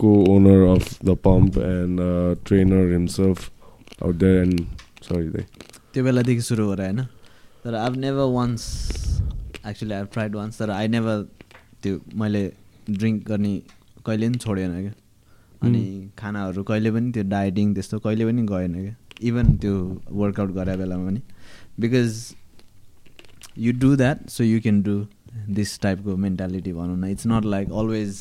co-owner 0.00 0.64
of 0.64 0.98
the 1.00 1.16
pump 1.16 1.56
and 1.56 2.00
uh, 2.00 2.34
trainer 2.44 2.88
himself 2.88 3.50
out 4.02 4.18
there. 4.18 4.42
And 4.42 4.66
sorry, 5.02 5.28
they. 5.28 5.46
त्यो 5.92 6.04
बेलादेखि 6.04 6.42
सुरु 6.42 6.66
गरेँ 6.68 6.86
होइन 6.86 7.04
तर 7.64 7.74
I 7.74 7.96
never 7.98 8.26
once 8.32 8.62
actually 9.66 9.94
I 9.94 10.04
tried 10.12 10.34
once 10.36 10.58
तर 10.58 10.70
I 10.70 10.88
never 10.88 11.22
त्यो 11.82 12.00
मैले 12.20 12.42
drink 12.90 13.28
गर्ने 13.28 13.52
कहिले 14.06 14.28
पनि 14.28 14.38
छोडेन 14.38 14.80
क्या 14.80 14.92
अनि 15.62 15.82
खानाहरू 16.18 16.62
कहिले 16.70 16.90
पनि 16.92 17.12
त्यो 17.12 17.22
डाइटिङ 17.30 17.74
त्यस्तो 17.74 17.98
कहिले 18.06 18.26
पनि 18.26 18.42
गएन 18.52 18.74
क्या 18.74 18.94
इभन 19.28 19.56
त्यो 19.62 19.74
वर्कआउट 20.22 20.50
गरे 20.58 20.76
बेलामा 20.76 21.08
पनि 21.08 21.22
because 21.80 22.20
you 23.66 23.72
do 23.80 23.94
that 23.96 24.28
so 24.30 24.44
you 24.44 24.60
can 24.60 24.82
do 24.82 24.96
this 25.58 25.78
टाइपको 25.80 26.16
मेन्टालिटी 26.26 26.72
भनौँ 26.72 26.96
न 26.98 27.10
इट्स 27.16 27.26
नट 27.26 27.44
लाइक 27.56 27.72
अलवेज 27.82 28.20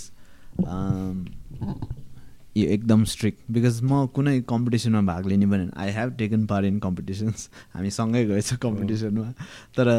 यो 1.62 2.66
एकदम 2.66 3.04
स्ट्रिक्ट 3.04 3.52
बिकज 3.52 3.82
म 3.84 4.06
कुनै 4.16 4.40
कम्पिटिसनमा 4.50 5.02
भाग 5.02 5.26
लिने 5.26 5.46
भने 5.46 5.70
I 5.78 5.92
have 5.92 6.14
taken 6.18 6.46
part 6.46 6.66
in 6.66 6.80
competitions 6.80 7.50
हामी 7.74 7.90
सँगै 7.90 8.26
गएछ 8.26 8.54
कम्पिटिसनमा 8.66 9.32
तर 9.78 9.92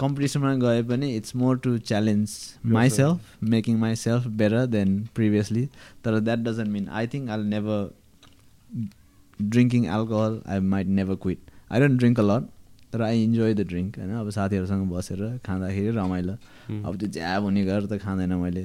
कम्पिटिसनमा 0.00 0.54
गए 0.54 0.82
पनि 0.82 1.14
it's 1.16 1.36
more 1.36 1.58
to 1.58 1.76
challenge 1.78 2.36
myself 2.90 3.42
making 3.42 3.78
myself 3.96 4.26
better 4.42 4.66
than 4.66 4.96
previously 5.14 5.66
तर 6.04 6.18
that 6.20 6.38
doesn't 6.38 6.68
mean 6.68 6.88
I 6.88 7.06
think 7.06 7.30
I 7.30 7.44
never 7.48 7.90
drinking 9.40 9.86
alcohol 9.86 10.40
I 10.46 10.60
might 10.60 10.86
never 11.00 11.14
quit 11.22 11.50
I 11.72 11.80
don't 11.80 11.98
drink 11.98 12.20
a 12.20 12.22
lot 12.22 12.48
तर 12.92 13.02
आई 13.02 13.22
इन्जोय 13.24 13.54
द 13.54 13.66
ड्रिङ्क 13.70 13.98
होइन? 13.98 14.10
अब 14.10 14.30
साथीहरूसँग 14.30 14.90
बसेर 14.90 15.20
खाँदाखेरि 15.46 15.90
रमाइलो। 15.96 16.32
अब 16.88 16.96
त्यो 16.98 17.08
ज्याब 17.08 17.42
हुने 17.42 17.64
गरेर 17.64 17.86
त 17.86 17.98
खाँदैन 18.02 18.34
मैले। 18.34 18.64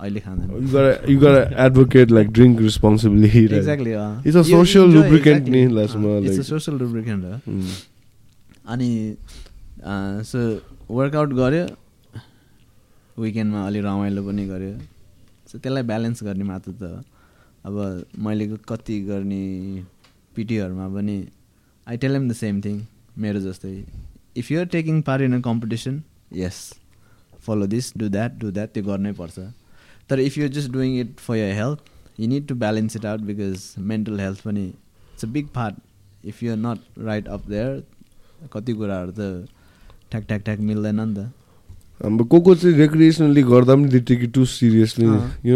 अहिले 0.00 0.20
खाँदैन 0.20 0.70
gotta, 0.72 1.10
you 1.10 1.18
gotta 1.20 1.42
advocate 1.66 2.10
like 2.10 2.32
drink 2.32 2.60
responsibly. 2.60 3.30
like- 3.34 3.52
exactly 3.52 3.94
It's 4.24 4.36
a 4.36 4.44
social 4.44 4.86
lubricant 4.96 5.48
नि 5.48 5.66
लास्टमा 5.74 6.16
इट्स 6.18 6.38
अ. 6.38 6.42
सोसल 6.42 6.78
लुब्रिकेन्ट 6.78 7.24
हो. 7.24 7.60
अनि 8.74 8.90
सो 10.30 10.38
वर्कआउट 10.94 11.32
गऱ्यो 11.40 11.66
विकेन्डमा 13.16 13.66
अलि 13.66 13.80
रमाइलो 13.80 14.22
पनि 14.26 14.46
गऱ्यो 14.46 14.72
सो 15.52 15.58
त्यसलाई 15.58 15.82
ब्यालेन्स 15.92 16.22
गर्ने 16.24 16.44
मात्र 16.44 16.72
त। 16.82 17.04
अब 17.66 17.76
मैले 18.24 18.46
कति 18.68 19.00
गर्ने 19.02 19.42
पिटीहरूमा 20.36 20.88
पनि 20.94 21.16
I 21.86 21.96
tell 22.02 22.16
them 22.16 22.28
the 22.28 22.32
same 22.40 22.60
thing 22.64 22.80
मेरो 23.18 23.40
जस्तै 23.40 23.72
if 24.36 24.50
you're 24.52 24.66
taking 24.74 25.00
part 25.02 25.22
in 25.22 25.36
a 25.36 25.40
competition 25.44 26.02
yes 26.34 26.58
follow 27.46 27.66
this 27.74 27.92
do 27.98 28.08
that 28.08 28.38
do 28.40 28.50
that 28.50 28.68
त्यो 28.74 28.82
गर्नै 28.84 29.12
पर्छ 29.20 29.38
तर 30.10 30.20
if 30.20 30.38
you're 30.38 30.50
just 30.52 30.70
doing 30.72 30.98
it 31.00 31.10
for 31.26 31.36
your 31.36 31.52
health 31.54 32.20
you 32.20 32.28
need 32.28 32.46
to 32.48 32.54
balance 32.64 32.96
it 32.96 33.06
out 33.06 33.20
because 33.30 33.64
mental 33.92 34.20
health 34.20 34.40
पनि 34.44 34.64
it's 34.66 35.24
a 35.24 35.28
big 35.38 35.46
part 35.54 35.74
if 36.28 36.42
you're 36.42 36.56
not 36.58 36.78
right 37.06 37.28
up 37.28 37.48
there 37.50 37.82
कति 38.52 38.72
कुराहरू 38.72 39.12
त 39.18 39.48
ठ्याक 40.10 40.24
ठ्याक 40.28 40.42
ठ्याक 40.42 40.60
मिल्दैन 40.60 41.00
नि 41.00 41.14
त। 41.14 41.32
हाम्रो 42.04 42.24
को 42.24 42.40
को 42.40 42.54
चाहिँ 42.54 42.76
रेक्रिएसनली 42.76 43.42
गर्दा 43.42 43.74
पनि 43.74 43.88
they 43.88 44.00
take 44.08 44.22
it 44.22 44.32
too 44.34 44.44
seriously. 44.54 45.06
You 45.48 45.54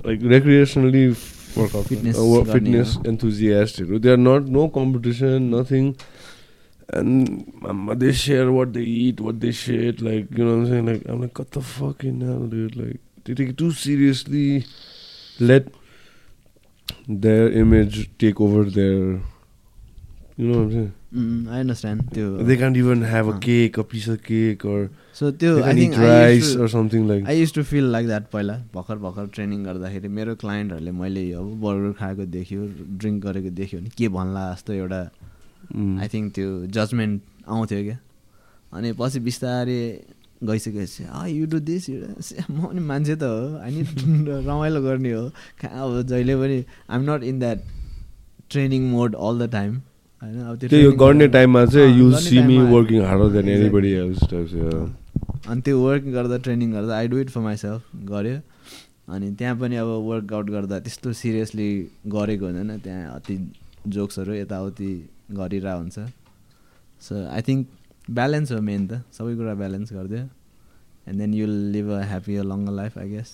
like 0.00 0.22
recreationally 0.34 1.04
Fitness 1.50 2.16
fitness. 2.48 2.90
एन्थुजियास्टहरू 3.08 3.98
they 3.98 4.10
are 4.10 4.16
not 4.16 4.42
no 4.56 4.66
competition 4.74 5.48
nothing 5.54 5.84
and 6.96 7.92
they 7.98 8.12
share 8.20 8.46
what 8.58 8.68
they 8.68 8.82
it 9.08 9.20
what 9.20 9.34
they 9.44 9.52
set 9.58 10.02
like 10.02 10.38
you 10.38 10.44
know 10.44 10.84
like 10.86 11.08
um 11.10 11.20
like 11.20 11.32
कत 11.40 11.58
fuck 11.58 12.04
in 12.04 12.22
like 12.76 12.98
they 13.26 13.34
take 13.34 13.54
too 13.58 13.70
seriously 13.82 14.46
let 15.40 15.66
their 17.10 17.52
image 17.58 18.06
take 18.20 18.40
over 18.40 18.70
their 18.70 19.20
you 20.40 20.46
know 20.46 20.88
I 21.12 21.60
understand 21.60 22.02
त्यो 22.14 22.26
They 22.48 22.56
can't 22.58 22.76
even 22.80 23.00
have 23.12 23.28
a 23.28 23.32
अँ। 23.32 23.40
cake, 23.46 23.78
a 23.78 23.84
piece 23.84 24.04
of 24.10 24.18
cake, 24.26 24.64
or 24.64 24.80
सो 25.20 25.30
त्यो 25.40 25.54
they 25.56 25.62
I 25.62 25.72
eat 25.72 25.80
think 25.80 25.96
rice 26.00 26.50
or 26.56 26.68
something 26.74 27.08
like. 27.08 27.26
I 27.28 27.40
used 27.40 27.54
to 27.54 27.62
feel 27.70 27.90
like 27.92 28.06
that 28.06 28.30
पहिला 28.32 28.54
भर्खर 28.74 28.96
भर्खर 29.06 29.26
training 29.34 29.64
गर्दाखेरि 29.64 30.08
मेरो 30.18 30.34
क्लाइन्टहरूले 30.44 30.92
मैले 31.00 31.30
अब 31.40 31.50
बर्गर 31.64 31.92
खाएको 31.98 32.26
देख्यो 32.36 32.66
ड्रिङ्क 33.00 33.22
गरेको 33.24 33.50
देख्यो 33.56 33.80
भने 33.80 33.90
के 33.98 34.08
भन्ला 34.18 34.52
जस्तो 34.52 34.72
एउटा 34.72 35.02
Mm. 35.02 35.39
आई 35.74 36.08
थिङ्क 36.08 36.32
त्यो 36.34 36.66
जजमेन्ट 36.66 37.22
आउँथ्यो 37.48 37.82
क्या। 37.82 37.98
अनि 38.72 38.92
पछि 38.92 39.20
बिस्तारै 39.20 39.82
गइसकेपछि 40.44 41.04
आ 41.04 41.26
यु 41.26 41.46
डु 41.46 41.58
दिस 41.60 41.90
म 42.50 42.66
पनि 42.66 42.80
मान्छे 42.80 43.16
त 43.16 43.22
हो। 43.22 43.56
अनि 43.60 43.80
रमाइलो 44.46 44.82
गर्ने 44.82 45.12
हो। 45.12 45.28
खा- 45.60 45.72
अब 45.72 46.02
जहिले 46.02 46.36
पनि 46.36 46.64
I'm 46.90 47.10
not 47.10 47.22
in 47.22 47.38
that 47.38 47.58
training 48.50 48.90
mode 48.90 49.14
all 49.14 49.46
the 49.46 49.50
time 49.52 49.74
होइन 50.22 50.40
अब 50.40 50.58
training 50.60 50.96
गर्ने 50.98 51.28
टाइममा 51.28 51.64
चाहिँ 51.66 51.98
you 51.98 52.12
see 52.18 52.42
me 52.42 52.58
working 52.58 53.02
harder 53.04 53.28
than 53.28 53.40
Exactly. 53.40 53.60
Anybody 53.60 53.90
else 53.92 54.18
types 54.30 54.54
या 54.54 55.52
अनि 55.52 55.60
त्यो 55.62 55.80
वर्क 55.80 56.02
गर्दा 56.04 56.36
ट्रेनिङ 56.38 56.72
गर्दा 56.72 56.96
I 56.96 57.08
do 57.08 57.18
it 57.18 57.30
for 57.30 57.40
myself 57.40 57.82
गऱ्यो। 58.10 58.40
अनि 59.14 59.30
त्यहाँ 59.34 59.56
पनि 59.58 59.76
अब 59.76 59.86
वर्कआउट 59.86 60.50
गर्दा 60.50 60.78
त्यस्तो 60.80 61.12
सिरियसली 61.12 61.70
गरेको 62.06 62.46
हुँदैन। 62.46 62.78
त्यहाँ 62.78 63.14
अति 63.14 63.52
जोक्सहरू 63.88 64.34
यताउति 64.34 64.90
गरिरहेको 65.38 65.78
हुन्छ 65.80 65.98
सो 67.06 67.14
आई 67.36 67.42
थिङ्क 67.48 67.66
ब्यालेन्स 68.18 68.52
हो 68.52 68.60
मेन 68.68 68.82
त। 68.86 68.92
सबै 69.16 69.32
कुरा 69.38 69.54
ब्यालेन्स 69.62 69.92
गरिदियो। 69.92 70.22
And 71.08 71.18
then 71.20 71.32
you'll 71.34 71.54
live 71.74 71.86
a 71.90 72.00
happy 72.10 72.34
a 72.36 72.44
long 72.52 72.60
life 72.76 72.98
I 72.98 73.08
guess 73.10 73.28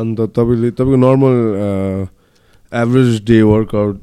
अन्त 0.00 0.20
तपाईँले 0.38 0.70
तपाईँको 0.70 0.98
नर्मल 1.06 1.36
एभरेज 2.72 3.10
डे 3.30 3.38
वर्कआउट 3.52 3.96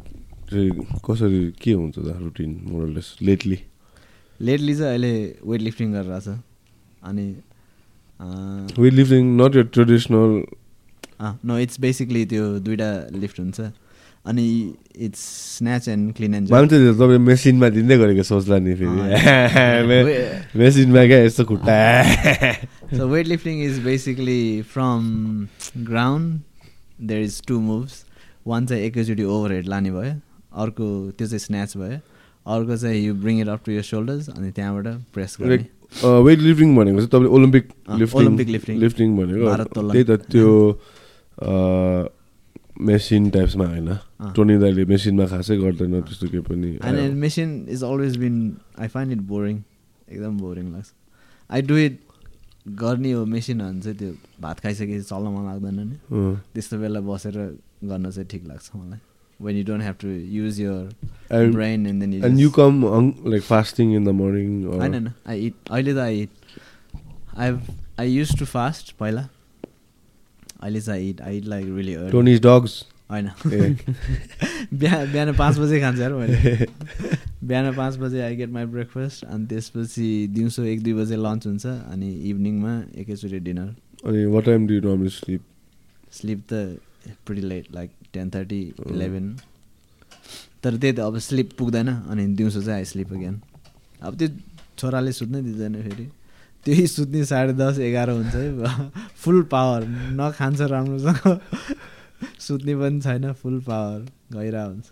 कसरी 1.06 1.42
के 1.62 1.72
हुन्छ 1.74 1.96
त 1.98 2.08
रुटिन 2.22 2.52
मोरलेस 2.72 3.08
लेटली 3.28 3.60
लेटली 4.40 4.74
चाहिँ 4.76 4.92
अहिले 4.92 5.14
वेट 5.50 5.62
लिफ्टिङ 5.62 5.88
गरिरहेछ 5.94 6.28
अनि 7.10 7.28
weight 8.80 8.94
lifting 8.94 9.24
not 9.42 9.56
your 9.56 9.68
traditional 9.76 10.32
no 11.46 11.58
it's 11.66 11.80
basically 11.82 12.26
त्यो 12.26 12.44
दुइटा 12.66 12.90
लिफ्ट 13.24 13.40
हुन्छ। 13.40 13.60
अनि 14.26 14.46
it's 15.06 15.20
snatch 15.58 15.88
and 15.90 16.14
clean 16.16 16.34
and 16.36 16.52
मान्छेले 16.52 16.94
तपाईँ 16.94 17.20
मेसिनमा 17.20 17.70
दिँदै 17.78 17.98
गरेको 17.98 18.24
सोच्ला 18.24 18.58
नि 18.62 18.74
फेरि। 18.82 19.00
मेसिनमा 20.62 21.06
क्या 21.06 21.20
यस्तो 21.26 21.44
खुट्टा। 21.52 21.78
So 22.98 23.08
weightlifting 23.08 23.64
is 23.64 23.80
basically 23.80 24.62
from 24.62 25.48
ground 25.84 26.42
there 27.00 27.22
is 27.22 27.40
two 27.42 27.60
moves. 27.62 28.06
One 28.44 28.66
चाहिँ 28.68 28.84
एकैचोटि 28.84 29.24
ओभरहेड 29.24 29.68
लाने 29.68 29.92
भयो 29.92 30.14
अर्को 30.64 30.86
त्यो 31.18 31.28
चाहिँ 31.28 31.40
स्न्याच 31.40 31.78
भयो 31.78 32.00
अर्को 32.56 32.78
चाहिँ 32.78 33.06
you 33.06 33.14
bring 33.26 33.42
it 33.42 33.48
up 33.48 33.62
to 33.66 33.72
your 33.72 33.84
shoulders 33.90 34.30
अनि 34.30 34.52
त्यहाँबाट 34.52 34.88
प्रेस 35.14 35.38
गर्ने। 35.42 35.58
वेट 36.28 36.40
लिफ्टिङ 36.40 36.76
भनेको 36.76 36.98
चाहिँ 36.98 37.10
तपाईँले 37.10 37.30
ओलम्पिक 37.30 38.50
लिफ्टिङ. 38.50 38.78
लिफ्टिङ 38.80 39.18
भनेको। 39.18 39.46
त्यही 39.92 40.04
त 40.04 40.22
त्यो 40.32 40.50
मेसिन 42.90 43.30
टाइप्समा 43.36 43.66
होइन। 43.66 43.90
टोनी 44.36 44.56
दाइले 44.64 44.86
मेसिनमा 44.94 45.26
खासै 45.34 45.58
गर्दैन 45.58 45.94
त्यस्तो 46.02 46.28
केही 46.28 46.44
पनि। 46.50 46.70
And 46.84 47.14
machine 47.26 47.50
is 47.70 47.84
always 47.84 48.18
been 48.24 48.36
I 48.80 48.88
find 48.96 49.12
it 49.14 49.22
boring 49.34 49.56
एकदम 50.10 50.38
बोरिङ 50.38 50.66
लाग्छ। 50.72 50.90
आई 51.52 51.62
डु 51.62 51.76
इट 51.78 52.00
गर्ने 52.82 53.12
हो 53.12 53.26
मेसिन 53.38 53.58
भने 53.60 53.80
चाहिँ 53.82 53.98
त्यो 53.98 54.12
भात 54.42 54.58
खाइसकेपछि 54.60 55.06
चल्न 55.14 55.28
मन 55.38 55.44
लाग्दैन 55.52 55.80
नि। 55.80 55.96
त्यस्तो 56.54 56.76
बेला 56.82 57.00
बसेर 57.14 57.36
गर्न 57.84 58.06
चाहिँ 58.12 58.28
ठिक 58.28 58.44
लाग्छ 58.48 58.70
मलाई। 58.76 59.00
And, 59.44 59.56
brain 61.56 61.86
and 61.88 61.98
then 62.00 62.12
you 62.14 62.22
and 62.22 62.38
just, 62.38 62.42
you 62.42 62.50
come 62.52 62.84
on, 62.86 63.06
like 63.24 63.42
fasting 63.42 63.94
in 63.94 64.04
the 64.04 64.14
morning 64.14 64.50
or 64.68 64.76
होइन 64.80 64.94
होइन 64.94 65.08
आई 65.28 65.46
इट 65.46 65.54
अहिले 65.72 65.94
त 65.94 65.98
I 65.98 66.20
it 66.22 66.30
I 67.38 67.48
I 68.00 68.12
used 68.12 68.38
to 68.40 68.46
fast 68.46 68.92
पहिला। 69.00 69.24
अहिले 70.62 70.82
चाहिँ 70.82 71.16
I 71.24 71.42
like 71.52 71.66
really 71.76 71.96
Tony's 72.12 72.42
dogs. 72.48 72.74
होइन 73.12 73.28
बिहान 74.74 75.12
बिहान 75.12 75.34
पाँच 75.38 75.58
बजे 75.60 75.80
खान्छ 75.80 76.00
यार 76.00 76.14
मैले 76.14 76.66
बिहान 77.44 77.74
पाँच 77.76 77.96
बजे 77.98 78.22
आई 78.22 78.36
गेट 78.36 78.50
माई 78.50 78.66
ब्रेकफास्ट 78.76 79.26
अनि 79.26 79.46
त्यसपछि 79.48 80.28
दिउँसो 80.36 80.64
एक 80.64 80.84
दुई 80.84 80.94
बजे 80.94 81.16
लन्च 81.16 81.48
हुन्छ 81.48 81.66
अनि 81.66 82.10
इभिनिङमा 82.30 82.74
एकैचोटि 83.02 83.40
डिनर 83.48 83.68
अनि 84.06 84.26
what 84.36 84.46
time 84.50 84.68
do 84.68 84.74
you 84.78 84.84
normally 84.86 85.12
sleep? 85.18 85.42
Sleep 86.12 86.40
त 86.52 86.54
pretty 87.26 87.42
late 87.48 87.66
like 87.74 87.90
ten 88.14 88.30
thirty 88.30 88.62
eleven 88.92 89.36
तर 90.64 90.78
त्यही 90.78 90.94
त 90.94 91.00
अब 91.00 91.18
स्लिप 91.28 91.52
पुग्दैन 91.60 91.90
अनि 91.90 92.26
दिउँसो 92.40 92.62
चाहिँ 92.62 92.78
आई 92.78 92.86
स्लिप 92.86 93.14
अगेन 93.14 93.40
अब 94.02 94.18
त्यो 94.18 94.28
छोराले 94.78 95.12
सुत्नै 95.20 95.42
दिँदैन 95.42 95.82
फेरि। 95.82 96.08
त्यही 96.66 96.88
सुत्ने 96.88 97.26
साढे 97.26 97.54
दस 97.54 97.80
एघार 97.80 98.10
हुन्छ 98.10 98.36
है 98.36 98.90
फुल 99.18 99.42
पावर। 99.52 99.86
न 99.88 100.32
खान्छ 100.38 100.62
राम्रोसँग। 100.62 101.40
सुत्ने 102.40 102.76
पनि 102.76 103.02
छैन 103.02 103.32
फुल 103.34 103.60
पावर 103.68 104.00
गइरहेको 104.34 104.70
हुन्छ। 104.70 104.88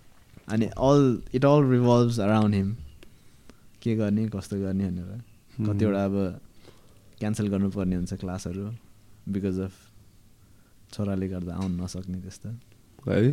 अनि 0.50 0.66
all 0.66 1.02
it 1.36 1.46
all 1.46 1.64
revolves 1.72 2.20
around 2.20 2.56
him 2.56 2.70
के 3.82 3.96
गर्ने 3.96 4.28
कस्तो 4.30 4.56
गर्ने 4.60 4.86
भनेर। 4.90 5.22
कतिवटा 5.68 6.04
अब 6.06 6.16
क्यान्सल 7.20 7.48
गर्नुपर्ने 7.48 7.96
हुन्छ 7.96 8.14
क्लासहरू 8.14 8.66
बिकज 9.30 9.60
अफ 9.60 9.74
छोराले 10.94 11.28
गर्दा 11.28 11.54
आउनु 11.54 11.84
नसक्ने 11.84 12.18
त्यस्तो। 12.22 12.50
है 13.08 13.32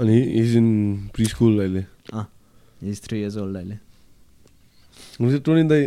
अनि 0.00 0.16
इज 0.40 0.56
इन 0.56 0.68
प्रि 1.14 1.24
स्कुल 1.26 1.52
अहिले 1.60 1.84
इज 2.90 2.96
थ्री 3.04 3.16
इयर्स 3.20 3.36
ओल्ड 3.36 3.56
अहिले। 3.56 3.76
दाई 5.64 5.82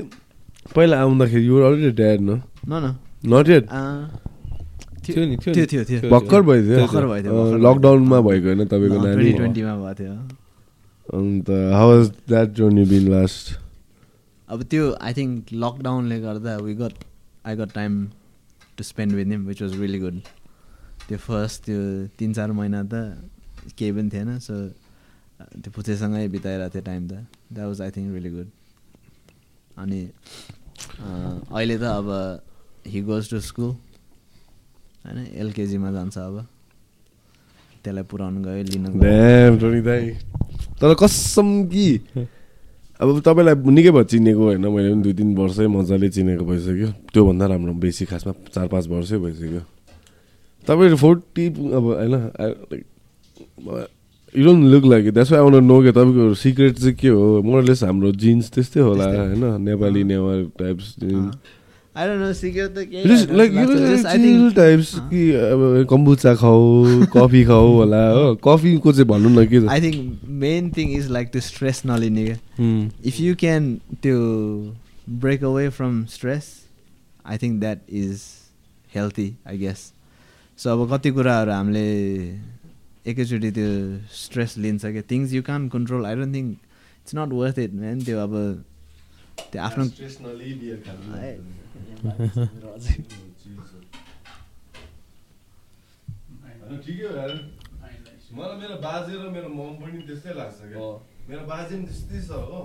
पहिला 0.75 0.95
आउँदाखेरि 1.01 1.45
युवर 1.45 1.61
अलरेडी 1.63 1.91
ड्याड 1.97 2.19
न 2.21 2.31
न 2.67 2.73
न 2.83 2.95
नट 3.25 3.47
येट 3.49 3.65
अँ, 3.69 3.99
थियो 5.05 5.25
नि 5.25 5.35
थियो 5.37 5.53
थियो 5.53 5.55
नि। 5.55 5.67
थियो 5.67 5.83
थियो 5.83 5.99
थियो। 6.01 6.09
भर्खर 6.11 6.41
भयो 6.41 6.61
थियो। 6.63 7.57
लकडाउनमा 7.65 8.19
भएको 8.21 8.47
होइन 8.47 8.65
तपाईँको 8.67 8.97
नानी 9.03 9.31
ट्वेन्टीमा 9.33 9.73
भएको 9.75 9.93
थियो 9.99 10.13
अन्त 11.09 11.49
how 11.73 11.87
was 11.89 12.09
that 12.27 12.49
journey 12.57 12.83
been 12.85 13.07
last 13.11 13.45
अब 14.47 14.63
त्यो 14.71 14.83
आई 15.01 15.13
थिङ्क 15.13 15.53
लकडाउनले 15.55 16.19
गर्दा 16.21 16.55
we 16.59 16.73
got 16.75 16.95
I 17.45 17.55
got 17.55 17.71
time 17.73 17.93
to 18.77 18.83
spend 18.83 19.13
with 19.15 19.27
him 19.27 19.45
which 19.47 19.61
was 19.61 19.79
really 19.79 19.99
good 19.99 20.19
त्यो 21.07 21.17
फर्स्ट 21.19 21.63
त्यो 21.65 21.79
तिन 22.19 22.33
चार 22.33 22.51
महिना 22.51 22.83
त 22.83 23.73
केही 23.77 23.91
पनि 23.91 24.09
थिएन 24.09 24.37
सो 24.39 24.53
त्यो 25.55 25.71
पुचेसँगै 25.71 26.27
बिताइरहेको 26.27 26.73
थियो 26.73 26.83
टाइम 26.85 27.07
त 27.07 27.25
that 27.53 27.67
was 27.67 27.81
I 27.81 27.91
think 27.91 28.13
really 28.13 28.29
good 28.31 28.49
अनि 29.77 29.99
अहिले 31.51 31.75
त 31.77 31.83
अब 31.83 32.07
हि 32.87 32.99
गोज 33.01 33.23
टु 33.29 33.39
स्कुल 33.39 33.71
होइन 35.05 35.17
एलकेजीमा 35.41 35.89
जान्छ 35.91 36.17
अब। 36.17 36.35
त्यसलाई 37.83 38.03
पुऱ्याउनु 38.11 38.39
गयो 38.43 38.63
लिनु 38.67 38.89
तर 40.77 40.93
कसम 40.93 41.47
कि 41.73 41.87
अब 42.99 43.07
तपाईँलाई 43.25 43.55
निकै 43.73 43.91
भयो 43.93 44.03
चिनेको 44.09 44.43
होइन? 44.43 44.65
मैले 44.67 44.89
पनि 44.93 45.01
दुई 45.05 45.13
तिन 45.13 45.29
वर्षै 45.37 45.67
मजाले 45.69 46.07
चिनेको 46.09 46.43
भइसक्यो। 46.45 46.89
त्योभन्दा 47.13 47.45
राम्रो 47.45 47.73
बेसी 47.77 48.05
खासमा 48.09 48.33
चार 48.53 48.67
पाँच 48.73 48.85
वर्षै 48.89 49.17
भइसक्यो। 49.17 49.61
तपाईँ 50.67 50.95
फोर्टी 50.97 51.45
अब 51.77 51.85
होइन 51.93 52.13
you 54.35 54.43
don't 54.45 54.65
look 54.71 54.85
like 54.85 55.11
that's 55.13 55.33
I 55.33 55.39
want 55.39 55.63
know 55.63 55.81
के 55.83 55.91
तपाईँको 55.91 56.33
सिक्रेट 56.35 56.75
चाहिँ 56.77 56.93
के 56.95 57.07
हो? 57.07 57.41
मोरलेस 57.43 57.83
हाम्रो 57.83 58.11
जिन्स 58.11 58.51
त्यस्तै 58.51 58.79
होला। 58.79 59.05
होइन? 59.05 59.43
नेपाली 59.63 60.03
नेवार 60.03 60.43
टाइप्स 60.59 60.95
टाइप्स 64.55 64.93
कि 65.09 65.21
अब 65.33 65.85
कम्बुचा 65.89 66.33
खाऊ 66.35 67.05
कफी 67.13 67.43
खाऊ 67.45 67.67
होला 67.73 68.03
हो। 68.09 68.35
कफीको 68.43 68.91
चाहिँ 68.93 69.07
भन्नु 69.07 69.29
न 69.29 69.45
के 69.47 69.65
I 69.67 69.81
think 69.81 70.19
main 70.43 70.69
thing 70.77 70.87
is 70.97 71.09
like 71.11 71.27
त्यो 71.31 71.41
स्ट्रेस 71.41 71.81
नलिने 71.85 72.25
क्या. 72.25 72.37
इफ 73.05 73.19
यु 73.19 73.35
क्यान 73.39 73.73
त्यो 74.03 74.17
break 75.09 75.43
away 75.43 75.69
from 75.69 76.03
stress 76.09 76.43
I 77.25 77.37
think 77.37 77.59
that 77.59 77.79
is 77.89 78.21
healthy 78.95 79.29
I 79.47 79.57
guess 79.57 79.91
so 80.57 80.69
अब 80.69 80.79
कति 80.93 81.09
कुराहरू 81.11 81.51
हामीले 81.51 81.87
एकैचोटि 83.11 83.49
त्यो 83.57 83.67
स्ट्रेस 84.21 84.51
लिन्छ 84.63 84.83
क्या। 84.85 85.03
Things 85.11 85.33
you 85.33 85.41
can 85.49 85.61
control 85.75 86.05
I 86.05 86.15
don't 86.19 86.33
think 86.35 86.49
it's 87.01 87.13
not 87.15 87.29
worth 87.39 87.57
it 87.65 87.73
man 87.81 87.97
त्यो 88.07 88.17
अब 88.25 88.33
त्यो 89.51 89.59
आफ्नो 89.61 89.83
मलाई 98.37 98.55
मेरो 98.61 98.75
बाजे 98.83 99.13
र 99.17 99.29
मेरो 99.33 99.49
मम 99.49 99.71
पनि 99.81 100.01
त्यस्तै 100.07 100.33
लाग्छ 100.37 100.59
क्या। 100.71 100.87
मेरो 101.29 101.43
बाजे 101.47 101.73
पनि 101.75 101.85
त्यस्तै 101.87 102.19
छ 102.27 102.29
हो। 102.51 102.59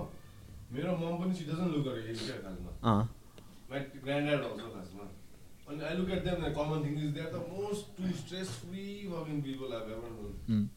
मेरो 0.73 0.91
मम 1.01 1.13
पनि 1.23 1.33
सी 1.37 1.43
डजन्ट 1.49 1.69
लुक 1.73 1.87
क्या 1.87 2.37
खासमा 2.43 2.71
ग्रान्ड 4.05 4.25
ड्याड 4.27 4.41
आउँछ 4.43 4.61
खासमा। 4.75 5.05
अनि 5.69 5.83
I 5.83 5.93
look 5.97 6.09
at 6.11 6.23
them 6.25 6.41
common 6.55 6.83
thing 6.85 6.97
is 6.99 7.11
there 7.13 7.29
the 7.29 7.43
most 7.51 7.97
to 7.97 8.11
stress 8.17 8.49
free 8.61 8.85
working 9.11 9.41
people 9.43 9.73
are 9.75 9.91
ever 9.91 10.09
known 10.13 10.67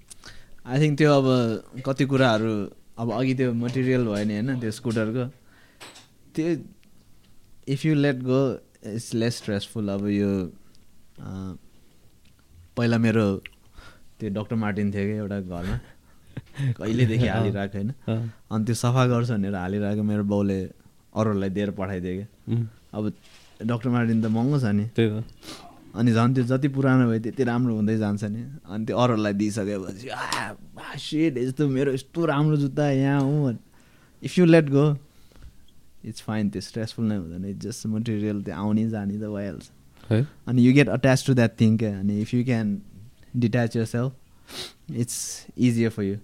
I 0.67 0.81
think 0.81 0.99
त्यो 0.99 1.13
अब 1.15 1.83
कति 1.87 2.05
कुराहरू 2.13 2.53
अब 2.99 3.13
अघि 3.13 3.35
त्यो 3.41 3.53
मटेरियल 3.65 4.05
भयो 4.07 4.25
नि 4.25 4.35
होइन 4.35 4.61
त्यो 4.61 4.71
स्कुटरको 4.79 5.25
त्यो 6.35 6.55
if 7.75 7.85
you 7.87 7.95
let 7.97 8.23
go 8.25 8.41
it's 8.87 9.13
less 9.15 9.37
stressful 9.37 9.89
अब 9.91 10.07
यो 10.11 10.31
पहिला 12.77 12.99
मेरो 12.99 13.27
त्यो 14.21 14.29
डक्टर 14.33 14.57
मार्टिन 14.57 14.93
थियो 14.93 15.05
कि 15.05 15.17
एउटा 15.19 15.41
घरमा। 15.41 15.79
कहिलेदेखि 16.79 17.27
हालिरहेको 17.27 17.79
होइन. 17.79 17.91
अनि 18.51 18.65
त्यो 18.65 18.75
सफा 18.81 19.07
गर्छ 19.07 19.31
भनेर 19.31 19.55
हालिरहेको 19.57 20.03
मेरो 20.11 20.25
बाउले 20.33 20.59
अरूहरूलाई 21.15 21.51
दिएर 21.57 21.71
पठाइदियो 21.81 22.15
कि 22.17 22.27
Hmm. 22.49 22.65
अब 22.95 23.13
डक्टर 23.63 23.89
मार्टिन 23.89 24.23
त 24.23 24.27
महँगो 24.27 24.59
छ 24.59 24.65
नि। 24.77 24.85
त्यही 24.97 25.09
त। 25.11 25.25
अनि 25.97 26.13
झन् 26.13 26.35
त्यो 26.35 26.45
जति 26.45 26.69
पुरानो 26.77 27.09
भयो 27.09 27.21
त्यति 27.25 27.43
राम्रो 27.45 27.75
हुँदै 27.75 27.97
जान्छ 27.97 28.25
नि। 28.25 28.43
अनि 28.69 28.85
त्यो 28.85 28.97
अरूहरूलाई 28.97 29.33
दिइसकेपछि 29.33 30.09
सेट 31.01 31.39
यस्तो 31.39 31.69
मेरो 31.69 31.93
यस्तो 31.93 32.21
राम्रो 32.27 32.57
जुत्ता 32.57 32.85
यहाँ 32.91 33.21
हुँ 33.21 33.57
if 34.23 34.39
you 34.39 34.45
let 34.45 34.69
go 34.71 34.87
it's 36.05 36.21
fine 36.23 36.51
त्यो 36.51 36.61
स्ट्रेसफुल 36.61 37.05
नै 37.07 37.17
हुँदैन। 37.17 37.45
इट्स 37.45 37.67
जस्ट 37.67 37.87
मटेरियल 37.87 38.43
त्यो 38.45 38.55
आउने 38.55 38.89
जाने 38.91 39.17
त 39.17 39.25
भइहाल्छ। 39.33 39.65
अनि 40.49 40.61
you 40.63 40.73
get 40.75 40.89
attach 40.89 41.27
to 41.27 41.35
that 41.35 41.53
thing 41.61 41.77
क्या? 41.79 41.99
अनि 42.01 42.21
if 42.21 42.35
you 42.35 42.45
can 42.45 42.67
detach 43.37 43.77
yourself 43.85 44.13
it's 44.93 45.17
easier 45.59 45.91
for 45.91 46.03
you 46.03 46.17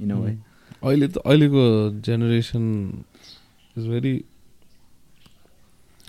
in 0.00 0.10
a 0.10 0.16
way 0.20 0.36
अहिले 0.84 1.08
त 1.08 1.18
अहिलेको 1.18 1.64
जेनेरेसन 2.06 2.64
इज 3.76 3.86
भेरी 3.88 4.14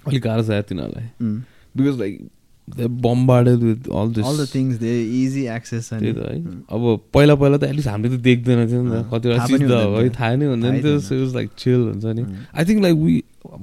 अलिक 0.07 0.23
गाह्रो 0.23 0.43
छ 0.47 0.63
तिनीहरूलाई 0.69 1.07
because 1.77 1.99
like 1.99 2.13
they 2.67 2.87
bombarded 3.03 3.59
with 3.63 3.87
all 3.99 4.07
this 4.13 4.25
all 4.25 4.37
the 4.37 4.47
things 4.53 4.79
they 4.79 4.93
easy 5.17 5.43
access 5.51 5.89
त्यही 5.89 6.13
त 6.13 6.19
है 6.31 6.37
अब 6.75 6.81
पहिला 7.13 7.35
पहिला 7.43 7.57
त 7.57 7.63
एटलिस्ट 7.63 7.87
हामीले 7.87 8.17
त 8.17 8.19
देख्दैन 8.21 8.59
थियो 8.67 8.81
नि 8.83 8.89
त। 8.91 9.05
कतिवटा 9.13 9.45
चिज 9.47 9.61
त 9.61 9.71
है। 9.71 10.09
थाहा 10.17 10.35
नै 10.35 10.45
हुँदैन 10.45 10.73
थियो। 10.83 10.99
थिएन। 10.99 11.23
इज 11.23 11.35
लाइक 11.35 11.49
चिल 11.63 11.81
हुन्छ 11.87 12.05
नि। 12.19 12.23
आई 12.55 12.65
थिङ्क 12.65 12.81
लाइक 12.83 12.95
वी 13.05 13.15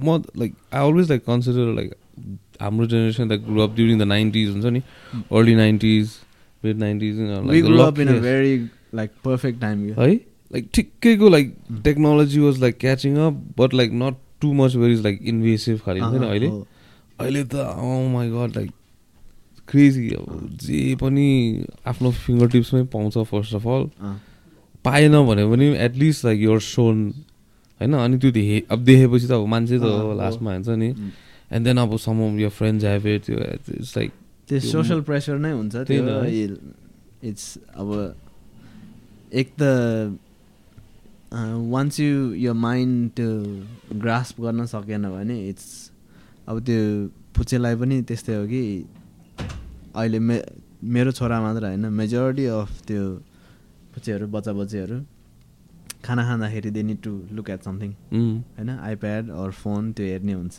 म 0.04 0.22
like 0.40 0.52
I 0.72 0.88
always 0.88 1.10
like 1.10 1.22
consider 1.26 1.74
like 1.80 1.92
हाम्रो 2.62 2.86
generation 2.86 3.28
like 3.28 3.40
grow 3.46 3.62
up 3.62 3.74
during 3.76 3.98
the 3.98 4.02
nineties 4.14 4.50
हुन्छ 4.50 4.66
नि। 4.76 4.82
Early 5.32 5.54
nineties 5.54 6.16
mid 6.62 6.76
nineties 6.78 7.14
very 8.28 8.56
like 8.94 9.10
perfect 9.24 9.60
time 9.60 9.84
है? 9.84 10.12
लाइक 10.52 10.68
ठिक्कैको 10.74 11.28
like 11.28 11.54
technology 11.84 12.40
was 12.40 12.60
like 12.60 12.78
catching 12.80 13.16
up 13.26 13.44
but 13.58 13.74
like 13.74 13.92
not 14.02 14.16
too 14.40 14.52
much 14.52 14.76
very 14.76 14.96
like 15.02 15.20
invasive 15.22 15.76
खालि 15.84 16.00
हुन्छ 16.00 16.20
नि 16.20 16.26
अहिले 16.26 16.48
अहिले 17.20 17.44
त 17.44 17.54
माई 18.14 18.30
गड 18.30 18.56
लाइक 18.56 18.70
क्रेजी 19.68 20.08
अब 20.14 20.48
जे 20.62 20.94
पनि 21.00 21.26
आफ्नो 21.86 22.10
फिङ्गर 22.24 22.48
टिप्समै 22.50 22.82
पाउँछ 22.94 23.18
फर्स्ट 23.30 23.54
अफ 23.54 23.66
अल 23.66 23.84
पाएन 24.84 25.14
भने 25.26 25.44
पनि 25.50 25.66
एटलिस्ट 25.84 26.24
लाइक 26.24 26.40
युर 26.40 26.60
सोन 26.60 26.96
होइन 27.80 27.94
अनि 27.94 28.18
त्यो 28.18 28.30
देखे 28.30 28.62
अब 28.70 28.78
देखेपछि 28.84 29.26
त 29.26 29.32
अब 29.32 29.46
मान्छे 29.54 29.78
त। 29.78 29.84
लास्टमा 30.18 30.52
हुन्छ 30.54 30.68
नि. 30.68 30.88
एन्ड 31.52 31.64
देन 31.66 31.78
अब 31.78 31.96
some 31.98 32.20
your 32.40 32.48
friends 32.58 32.84
have 32.84 33.06
it 33.06 33.24
त्यो 33.24 33.38
इट्स 33.78 33.96
लाइक 33.96 34.10
त्यो 34.48 34.60
सोसल 34.60 35.00
प्रेसर 35.08 35.38
नै 35.38 35.52
हुन्छ 35.52 35.74
त्यो। 35.88 36.02
इट्स 37.28 37.46
अब 37.74 37.88
एक 39.32 39.48
त 39.58 39.62
वान्स 41.34 41.98
यु 42.00 42.34
यो 42.38 42.52
माइन्ड 42.54 43.10
त्यो 43.16 43.30
ग्रास्प 44.00 44.40
गर्न 44.40 44.66
सकेन 44.72 45.08
भने 45.10 45.36
इट्स 45.48 45.66
अब 46.48 46.60
त्यो 46.66 46.82
पुचेलाई 47.36 47.74
पनि 47.76 47.96
त्यस्तै 48.08 48.34
हो 48.34 48.44
कि 48.46 48.62
अहिले 49.94 50.18
मे 50.18 50.36
मेरो 50.94 51.12
छोरा 51.18 51.40
मात्र 51.40 51.64
होइन 51.66 51.86
मेजोरिटी 52.00 52.44
अफ 52.58 52.70
त्यो 52.86 53.02
बच्चीहरू 53.94 54.26
बच्चा 54.36 54.52
बच्चीहरू 54.60 55.00
खाना 56.04 56.22
खाँदाखेरि 56.28 56.70
they 56.70 56.82
need 56.82 56.98
to 57.02 57.12
look 57.32 57.50
at 57.50 57.60
something 57.64 57.90
होइन? 58.12 58.70
आइप्याड 58.70 59.30
अर 59.30 59.50
फोन 59.50 59.92
त्यो 59.92 60.06
हेर्ने 60.06 60.32
हुन्छ। 60.32 60.54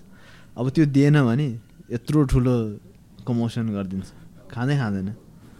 अब 0.57 0.69
त्यो 0.75 0.85
दिएन 0.95 1.17
भने 1.25 1.47
यत्रो 1.91 2.23
ठुलो 2.33 2.55
कमोसन 3.27 3.69
गरिदिन्छ। 3.75 4.07
खाँदै 4.51 4.75
खाँदैन। 4.77 5.07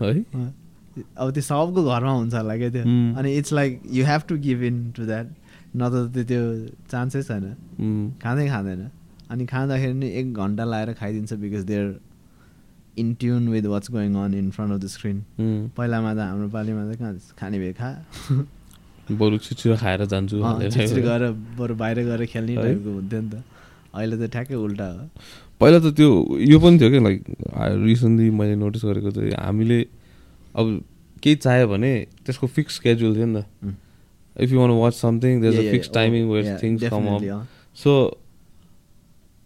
है? 0.01 0.53
अब 0.95 1.31
त्यो 1.35 1.43
सबको 1.43 1.83
घरमा 1.83 2.11
हुन्छ 2.11 2.33
होला 2.33 2.55
क्या 2.57 2.69
त्यो. 2.75 2.83
अनि 3.19 3.29
it's 3.37 3.53
like 3.53 3.81
you 3.91 4.05
have 4.05 4.21
to 4.29 4.35
give 4.47 4.63
in 4.63 4.77
to 4.97 5.05
that 5.05 5.27
नत्र 5.75 6.07
त 6.15 6.25
त्यो 6.27 6.41
चान्सै 6.91 7.21
छैन। 7.29 7.45
खाँदै 8.23 8.47
खाँदैन। 8.49 8.81
अनि 9.31 9.45
खाँदाखेरि 9.45 9.93
नि 9.93 10.07
एक 10.19 10.33
घन्टा 10.33 10.63
लाएर 10.63 10.93
खाइदिन्छ 10.99 11.33
because 11.43 11.63
they're 11.71 11.95
in 13.01 13.13
tune 13.19 13.47
with 13.49 13.65
what's 13.73 13.91
going 13.91 14.15
on 14.23 14.33
in 14.33 14.49
front 14.55 14.71
of 14.73 14.79
the 14.81 14.87
screen 14.95 15.17
पहिलामा 15.77 16.13
त 16.13 16.17
हाम्रो 16.31 16.47
पालिमा 16.55 16.83
त 16.91 16.97
कहाँ 16.99 17.13
खाने 17.39 17.59
भए 17.59 17.73
खा। 17.79 17.89
बरु 19.11 19.37
छिटो 19.37 19.75
खाएर 19.77 20.05
जान्छु। 20.13 20.37
छिटछिटो 20.73 21.01
गएर 21.01 21.23
बरु 21.57 21.75
बाहिर 21.75 21.97
गएर 22.05 22.25
खेल्ने? 22.25 22.55
टाइपको 22.55 22.91
हुन्थ्यो 22.93 23.21
नि 23.21 23.29
त। 23.29 23.43
अहिले 23.95 24.15
त 24.17 24.31
ठ्याक्कै 24.31 24.55
उल्टा 24.55 24.87
हो। 24.91 25.03
पहिला 25.59 25.79
त 25.79 25.91
त्यो 25.97 26.09
यो 26.51 26.57
पनि 26.59 26.79
थियो 26.79 26.89
क्या 26.89 27.01
लाइक 27.07 27.21
रिसेन्टली 27.83 28.29
मैले 28.39 28.55
नोटिस 28.63 28.83
गरेको 28.85 29.11
चाहिँ 29.11 29.35
हामीले 29.43 29.79
अब 30.55 30.65
केही 31.23 31.35
चाह्यो 31.45 31.67
भने 31.67 31.91
त्यसको 32.25 32.47
फिक्स 32.47 32.75
स्केड्युल 32.75 33.15
थियो 33.15 33.25
नि. 33.25 33.41
त 33.41 34.43
if 34.43 34.51
you 34.51 34.59
want 34.59 34.71
watch 34.83 34.93
something 34.93 35.41
there 35.41 35.53
Yeah, 35.53 35.67
a 35.67 35.71
fix 35.71 35.89
timing 35.95 36.29
where 36.29 36.57
things 36.61 36.83
come 36.91 37.05
up. 37.15 37.21
So 37.83 37.91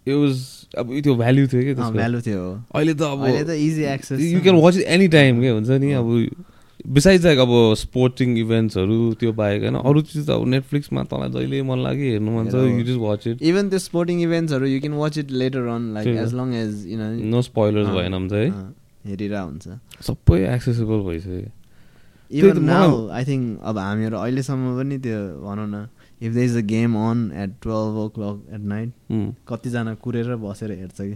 it 0.07 0.15
was 0.15 0.37
अब 0.77 0.85
त्यो 1.03 1.15
भ्याल्यु 1.15 1.47
थियो 1.47 1.61
कि 1.63 1.73
त्यसको 1.73 1.97
भ्यालु 1.97 2.21
थियो। 2.21 2.45
अहिले 2.75 2.93
त 2.93 3.01
अब 3.01 3.19
अहिले 3.25 3.43
त 3.43 3.57
easy 3.65 3.83
access 3.95 4.21
you 4.21 4.41
can 4.41 4.55
watch 4.61 4.77
it 4.77 4.85
any 4.95 5.07
time 5.17 5.41
के 5.41 5.49
हुन्छ 5.49 5.69
नि 5.83 5.91
अब 5.99 6.09
बिसाइड्स 6.95 7.25
लाइक 7.25 7.39
अब 7.39 7.51
स्पोर्टिङ 7.77 8.37
इभेन्ट्सहरू 8.39 8.97
त्यो 9.19 9.31
बाहेक 9.39 9.61
होइन 9.61 9.75
अरू 9.75 10.01
चिज 10.01 10.25
त 10.27 10.29
अब 10.31 10.47
नेटफ्लिक्समा 10.47 11.03
तँलाई 11.11 11.29
जहिले 11.31 11.61
मन 11.69 11.79
लाग्यो 11.83 12.11
हेर्नु 12.11 12.31
मन 12.31 12.49
छ। 12.49 12.55
You 12.55 12.83
just 12.89 12.99
watch 12.99 13.27
it 13.27 13.41
even 13.51 13.69
त्यो 13.69 13.79
sporting 13.85 14.21
इभेन्ट्सहरू 14.23 14.65
you 14.65 14.79
can 14.81 14.93
watch 14.97 15.17
it 15.17 15.31
later 15.43 15.67
on 15.75 15.93
like. 15.93 16.07
As 16.23 16.33
long 16.33 16.53
as 16.61 16.85
you 16.87 16.97
know 16.99 17.09
no 17.35 17.41
spoilers 17.49 17.89
भएन 17.97 18.13
भने 18.17 18.29
चाहिँ 18.29 18.51
है 19.05 19.09
हेरिरह 19.09 19.41
हुन्छ। 19.41 19.67
सबै 20.07 20.39
एक्सेसिबल 20.55 20.99
भइसक्यो। 21.07 21.51
इभन 22.31 22.63
नाउ 22.63 23.07
आई 23.09 23.23
थिङ्क 23.25 23.43
अब 23.63 23.77
हामीहरू 23.77 24.17
अहिलेसम्म 24.17 24.77
पनि 24.77 24.97
त्यो 25.05 25.19
भनौँ 25.45 25.67
न 25.67 25.87
if 26.21 26.33
the 26.33 26.37
is 26.37 26.57
a 26.57 26.61
game 26.69 26.95
on 27.09 27.17
at 27.43 27.51
twelve 27.63 27.95
o'clock 28.15 28.37
at 28.53 28.63
night 28.73 28.89
कतिजना 29.49 29.93
कुरेर 30.03 30.35
बसेर 30.45 30.71
हेर्छ 30.71 30.97
कि। 31.01 31.15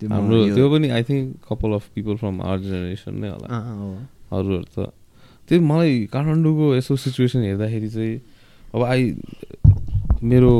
त्यो 0.00 0.08
हाम्रो 0.10 0.36
त्यो 0.54 0.66
पनि 0.70 0.88
I 0.96 1.02
think 1.10 1.24
couple 1.48 1.72
of 1.74 1.84
people 1.94 2.16
from 2.22 2.40
our 2.40 2.58
generation 2.60 3.14
नै 3.24 3.28
होला। 3.28 3.48
अरूहरू 4.30 4.64
त 4.76 4.92
त्यही 5.48 5.60
मलाई 5.66 6.06
काठमाडौँको 6.12 6.74
यस्तो 6.76 6.96
सिचुएसन 7.04 7.42
हेर्दाखेरि 7.42 7.88
चाहिँ 7.90 8.14
अब 8.74 8.82
आई 8.84 9.02
मेरो 10.22 10.52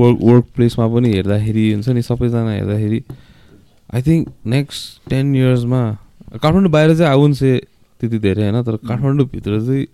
वर्क 0.00 0.18
वर्क 0.28 0.46
प्लेसमा 0.56 0.86
पनि 0.94 1.08
हेर्दाखेरि 1.12 1.64
हुन्छ 1.72 1.88
नि 1.96 2.02
सबैजना 2.06 2.52
हेर्दाखेरि 2.52 3.00
आई 3.94 4.02
थिङ्क 4.02 4.28
नेक्स्ट 4.46 5.08
टेन 5.10 5.34
इयर्समा 5.36 5.82
काठमाडौँ 6.42 6.70
बाहिर 6.70 6.94
चाहिँ 6.96 7.10
आउनु 7.12 7.34
से 7.34 7.50
त्यति 8.00 8.18
धेरै 8.26 8.42
होइन 8.42 8.62
तर 8.62 8.76
काठमाडौँभित्र 8.88 9.60
चाहिँ 9.66 9.86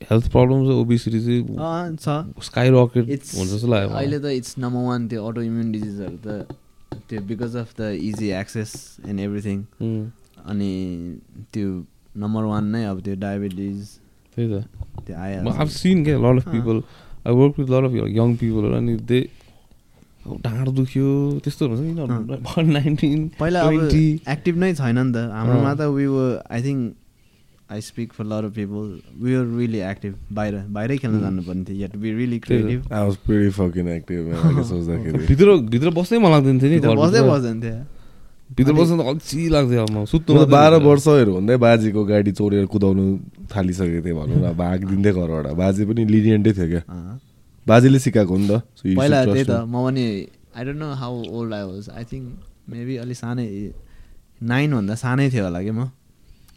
हेल्थ 0.00 0.26
प्रब्लम 0.32 0.64
चाहिँ 0.66 0.80
ओबिसिटी 0.80 1.20
चाहिँ 1.26 1.96
छ 1.96 2.42
स्काई 2.46 2.68
रकेट 2.70 3.06
हुन्छ 3.06 3.50
जस्तो 3.50 3.68
लाग्यो। 3.68 3.96
अहिले 3.96 4.18
त 4.18 4.26
इट्स 4.40 4.54
नम्बर 4.58 4.82
वान 4.88 5.08
त्यो 5.08 5.24
अटो 5.26 5.40
इम्युन 5.42 5.72
डिजिजहरू 5.72 6.16
त 6.26 6.98
त्यो 7.08 7.20
because 7.30 7.56
of 7.56 7.70
the 7.80 7.90
easy 8.02 8.28
access 8.40 8.72
and 9.08 9.20
everything 9.20 9.58
अनि 10.46 10.72
त्यो 11.54 11.68
नम्बर 12.24 12.42
वान 12.50 12.64
नै 12.74 12.84
अब 12.84 13.00
त्यो 13.06 13.14
डायबिटिज 13.24 13.78
त्यही 14.36 14.46
त 14.52 14.64
त्यो 15.06 15.14
I've 15.16 15.22
आइहाल्छ 15.22 15.70
seen 15.72 16.04
get 16.04 16.16
a 16.18 16.22
lot 16.26 16.38
of 16.38 16.46
अँ। 16.46 16.52
people. 16.54 16.82
I 17.26 17.32
work 17.32 17.56
with 17.58 17.70
a 17.70 17.74
lot 17.74 17.84
of 17.84 17.94
young 18.16 18.36
people 18.36 18.74
अनि 18.76 18.92
अब 18.94 19.12
ढाँड 20.44 20.68
दुख्यो 20.76 21.08
त्यस्तो 21.44 21.62
हुन्छ। 21.68 21.80
नाइन्टिन 22.76 23.18
पहिला 23.40 23.60
एक्टिभ 24.34 24.56
नै 24.62 24.70
छैन 24.74 24.98
नि 24.98 25.12
त 25.12 25.16
हाम्रोमा। 25.38 25.72
त 25.74 25.80
we 25.96 26.06
were 26.06 26.30
I 26.50 26.60
think 26.62 26.80
I 27.66 27.80
speak 27.82 28.12
for 28.14 28.24
lot 28.30 28.44
of 28.46 28.52
people 28.54 28.84
we 29.22 29.34
are 29.34 29.46
really 29.58 29.80
active 29.90 30.12
बाहिर 30.38 30.54
बाहिरै 30.70 30.96
खेल्न. 31.02 31.20
जानुपर्ने 31.20 31.62
थियो 31.66 31.76
yet 31.84 31.94
be 31.96 32.08
really. 32.18 32.38
Creative 32.46 32.80
pretty 33.26 33.50
fucking 33.58 33.88
active 33.96 34.22
man, 34.28 34.38
अहिले 34.38 34.62
सोच्दाखेरि 34.70 35.18
भित्र 35.30 35.46
भित्र 35.74 35.90
बस्नै 35.98 36.18
मन 36.22 36.30
लाग्दैन 36.30 36.56
थियो 36.62 36.70
नि 36.70 36.78
बस्दै। 37.02 37.22
बस्दैन 37.26 37.56
थियो 37.62 37.78
भित्र 38.56 38.72
बस्न 38.78 38.92
त 38.98 39.02
अल्छी 39.10 39.40
लाग्थ्यो 39.50 39.82
अब 39.82 39.90
म 39.90 40.04
सुत्नु 40.06 40.46
बाह्र 40.46 40.72
दिन्थेँ। 40.78 40.86
वर्षहरू 40.86 41.32
हुँदै 41.34 41.56
बाजेको 41.66 42.00
गाडी 42.06 42.30
चोरेर 42.38 42.66
कुदाउनु 42.70 43.04
थालिसकेको 43.50 44.00
थिएँ 44.06 44.14
भनौँ 44.14 44.38
न 44.38 44.54
भाग 44.54 44.78
दिँदै 44.86 45.10
घरबाट 45.18 45.46
बाजे 45.58 45.82
पनि 45.90 46.02
लिनियन्टै 46.06 46.52
थियो 46.54 46.68
क्या। 46.70 46.82
बाजेले 47.66 47.98
सिकाएको 47.98 48.34
नि 48.36 48.46
त 48.48 48.52
पहिला 48.98 49.18
त्यही 49.24 49.44
त. 49.44 49.52
म 49.66 49.74
पनि 49.86 50.04
I 50.56 50.62
don't 50.66 50.80
know 50.80 50.88
how 51.02 51.14
old 51.36 51.52
I 51.58 51.64
was 51.70 51.84
I 51.98 52.04
think 52.10 52.24
maybe 52.70 52.94
अलिक 53.04 53.16
सानै 53.22 53.46
नाइनभन्दा 54.42 54.94
सानै 55.04 55.26
थियो 55.30 55.44
होला 55.46 55.60
कि 55.66 55.72
म। 55.78 55.90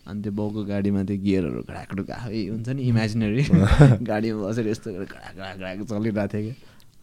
अनि 0.09 0.19
त्यो 0.23 0.31
बाउको 0.37 0.61
गाडीमा 0.71 1.01
त्यो 1.09 1.17
गियरहरू 1.25 1.61
घडाकडुक 1.69 2.09
हुन्छ 2.53 2.67
नि 2.69 2.81
इमेजिनेरी 2.89 3.43
गाडीमा 4.09 4.39
बसेर 4.47 4.65
यस्तो 4.73 4.87
गरेर 4.93 5.09
घडा 5.13 5.29
घडा 5.33 5.53
घडा 5.57 5.83
चलिरहेको 5.89 6.27
थियो 6.33 6.41
कि। 6.45 6.53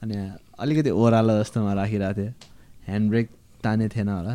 अनि 0.03 0.15
अलिकति 0.63 0.91
ओह्रालो 0.91 1.33
जस्तोमा 1.41 1.73
राखिरहेको 1.81 2.15
थियो। 2.19 2.31
ह्यान्ड 2.87 3.07
ब्रेक 3.11 3.27
ताने 3.65 3.87
थिएन 3.95 4.09
होला। 4.09 4.35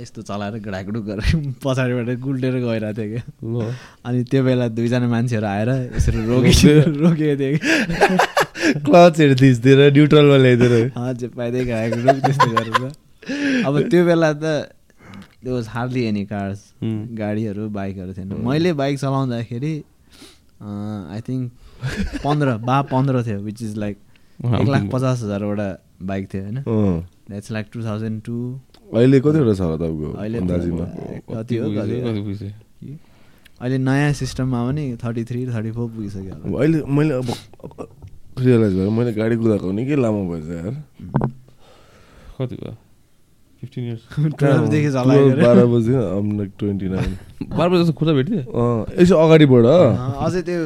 यस्तो 0.00 0.22
चलाएर 0.22 0.58
घडाकडुक 0.58 1.04
गरेर 1.04 1.56
पछाडिबाट 1.64 2.08
गुल्टेर 2.20 2.54
गइरहेको 2.64 2.92
थियो 3.00 3.08
क्या। 3.12 3.22
ल। 3.44 3.72
अनि 4.04 4.20
त्यो 4.30 4.40
बेला 4.44 4.66
दुईजना 4.76 5.08
मान्छेहरू 5.08 5.46
आएर 5.46 5.70
यसरी 5.96 6.20
रोके 6.26 6.50
रोकेको 7.00 7.36
थियो। 7.40 7.50
कि 7.54 8.80
क्लचहरू 8.84 9.34
थिच्दिएर 9.40 9.80
न्युट्रलमा 9.92 10.36
ल्याइदिएर। 10.44 10.74
हजुर 10.96 11.30
पाइँदै 11.36 11.64
गएको 11.64 11.98
त्यस्तो 12.24 12.48
गरेर 12.54 12.82
अब 13.66 13.74
त्यो 13.90 14.04
बेला 14.04 14.30
त 14.32 14.44
त्यो 15.44 15.54
वाज 15.54 15.66
हार्डली 15.68 16.02
एनी 16.04 16.24
कार्स 16.24 16.60
गाडीहरू 17.20 17.68
बाइकहरू 17.68 18.12
थिएन। 18.12 18.32
मैले 18.44 18.72
बाइक 18.72 18.98
चलाउँदाखेरि 18.98 19.74
आई 20.64 21.20
थिङ्क 21.28 21.44
पन्ध्र 22.24 22.56
बा 22.64 22.76
पन्ध्र 22.92 23.22
थियो 23.26 23.38
विच 23.40 23.62
इज 23.62 23.76
लाइक 23.78 23.96
एक 24.60 24.68
लाख 24.68 24.82
पचास 24.92 25.22
हजारवटा 25.22 25.68
बाइक 26.02 26.28
थियो 26.32 26.42
होइन। 26.42 26.58
That's 27.28 27.50
like 27.52 27.66
two 27.72 27.84
thousand 27.84 28.22
two 28.22 28.36
अहिले 28.94 29.18
कतिवटा 29.20 29.52
छ 29.58 29.60
होला 29.60 29.76
तपाईँको 29.82 30.08
अन्दाजीमा? 30.38 30.84
कति 31.34 31.54
हो 31.56 31.66
कति 31.76 31.94
हो? 31.94 32.06
कति 32.06 32.20
पुगिसक्यो? 32.24 32.96
अहिले 33.62 33.78
नयाँ 33.88 34.12
सिस्टममा 34.22 34.58
पनि 34.66 34.84
थर्टी 35.02 35.22
थ्री 35.30 35.40
थर्टी 35.54 35.70
फोर 35.76 35.86
पुगिसक्यो 35.94 36.34
अहिले 36.58 36.78
मैले 36.96 37.12
अब 37.20 37.28
रियलाइज 38.44 38.72
भयो 38.78 38.90
मैले 38.90 39.12
गाडी 39.18 39.34
कुदाएको 39.42 39.72
निकै 39.78 39.96
लामो 40.02 40.20
भएछ 40.30 40.48
यार। 40.58 40.74
कति 42.38 42.56
भयो? 42.62 42.74
फिफ्टिन 43.60 43.84
इयर्स 43.84 44.02
टुवेल्भदेखि 44.12 44.90
12, 44.90 44.94
चलाएको 44.94 45.42
बाह्र 45.42 45.60
बजी 45.72 45.92
ट्वेन्टी 46.58 46.86
नाइन 46.94 47.12
बाह्र 47.56 47.68
बजी 47.72 47.92
खुट्टा 47.98 48.12
भेट्यो? 48.18 48.40
यसो 49.00 49.14
अगाडिबाट। 49.24 49.66
अझै 50.26 50.40
त्यो 50.48 50.60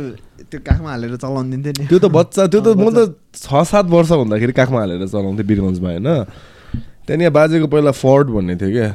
त्यो 0.50 0.58
काखमा 0.66 0.90
हालेर 0.90 1.16
चलाउनु 1.22 1.48
दिन्थ्यो 1.54 1.72
नि। 1.78 1.84
त्यो 1.92 1.98
त 1.98 2.06
बच्चा 2.18 2.42
त्यो 2.50 2.60
त 2.64 2.68
म 2.74 2.88
त 2.96 2.98
छ 3.36 3.62
सात 3.70 3.86
वर्ष 3.94 4.10
हुँदाखेरि 4.18 4.52
काखमा 4.58 4.78
हालेर 4.82 5.06
चलाउँथेँ 5.06 5.46
वीरगन्जमा 5.46 5.88
होइन? 5.92 6.08
त्यहाँनिर 7.08 7.30
बाजेको 7.32 7.66
पहिला 7.72 7.90
फोर्ड 7.96 8.26
भन्ने 8.36 8.54
थियो 8.60 8.68
क्या। 8.68 8.88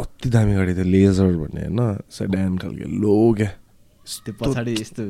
अति 0.00 0.28
दामी 0.32 0.52
गाडी 0.56 0.72
थियो 0.72 0.88
लेजर 0.88 1.36
भन्ने 1.36 1.62
होइन? 1.68 1.80
सेडान 2.08 2.56
खालको 2.56 2.86
लो 2.96 3.16
क्या। 3.36 3.50
पछाडि 4.40 4.72
यस्तो 4.80 5.02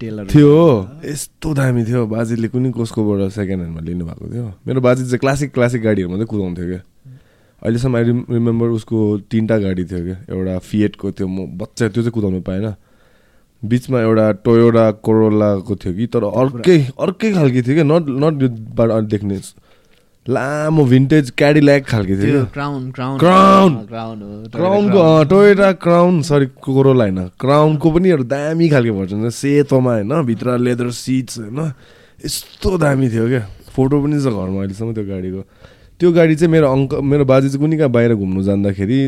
टेलर 0.00 0.24
थियो। 0.32 0.56
यस्तो 1.04 1.48
दामी 1.54 1.84
थियो। 1.84 2.06
बाजेले 2.08 2.48
कुनै 2.48 2.72
कसकोबाट 2.72 3.20
सेकेन्ड 3.36 3.60
ह्यान्डमा 3.60 3.80
लिनुभएको 3.84 4.26
थियो। 4.32 4.46
मेरो 4.64 4.80
बाजे 4.80 5.04
चाहिँ 5.04 5.20
क्लासिक 5.20 5.52
क्लासिक 5.52 5.80
गाडीहरू 5.84 6.08
मात्रै 6.08 6.26
कुदाउँथ्यो 6.32 6.66
क्या। 6.72 6.80
अहिलेसम्म 7.62 7.96
आई 7.96 8.04
रिमेम्बर 8.32 8.68
उसको 8.72 8.96
तिनवटा 9.28 9.56
गाडी 9.60 9.84
थियो 9.92 10.00
क्या। 10.08 10.16
एउटा 10.24 10.58
फिएटको 10.64 11.06
थियो 11.12 11.28
म 11.28 11.52
बच्चा 11.52 11.84
त्यो 11.92 12.00
चाहिँ 12.00 12.16
कुदाउनु 12.16 12.40
पाएन। 12.48 12.66
बिचमा 13.62 13.98
एउटा 14.08 14.26
टोयोडा 14.40 14.84
कोरोलाको 15.04 15.74
थियो 15.76 15.92
कि 15.92 16.06
तर 16.16 16.24
अर्कै 16.32 16.78
अर्कै 16.96 17.28
खालको 17.36 17.60
थियो 17.60 17.74
क्या। 17.76 17.86
नट 17.92 18.04
नट 18.08 18.34
यो 18.42 18.48
बाट 18.72 18.88
देख्ने 19.12 19.36
लामो 20.28 20.84
भिन्टेज 20.84 21.30
क्याडिल्याक 21.40 21.82
खालको 21.88 22.14
थियो 22.20 22.44
क्राउन 22.52 22.90
क्राउन 22.92 23.16
क्राउन। 23.18 23.72
क्राउनको 24.52 25.02
टोयोटा 25.24 25.70
क्राउन 25.80 26.20
सरी 26.22 26.46
कोरोला 26.60 27.04
होइन। 27.04 27.20
क्राउनको 27.40 27.90
पनि 27.90 28.08
एउटा 28.08 28.26
दामी 28.28 28.68
खालको 28.68 28.92
भर्जन 28.92 29.24
छ। 29.24 29.32
सेतोमा 29.32 29.92
होइन 29.92 30.12
भित्र 30.28 30.58
लेदर 30.60 30.90
सिट्स 30.92 31.38
होइन। 31.38 31.72
यस्तो 32.24 32.76
दामी 32.76 33.08
थियो 33.08 33.26
क्या। 33.28 33.42
फोटो 33.72 33.96
पनि 34.04 34.20
छ 34.20 34.28
घरमा 34.28 34.58
अहिलेसम्म 34.60 34.92
त्यो 34.92 35.04
गाडीको। 35.08 35.42
त्यो 35.96 36.08
गाडी 36.12 36.34
चाहिँ 36.36 36.52
मेरो 36.52 36.66
अङ्क 36.76 36.90
मेरो 37.00 37.24
बाजे 37.24 37.48
चाहिँ 37.48 37.60
कुनै 37.64 37.76
कहाँ 37.80 37.90
बाहिर 37.96 38.14
घुम्नु 38.20 38.42
जाँदाखेरि 38.44 38.98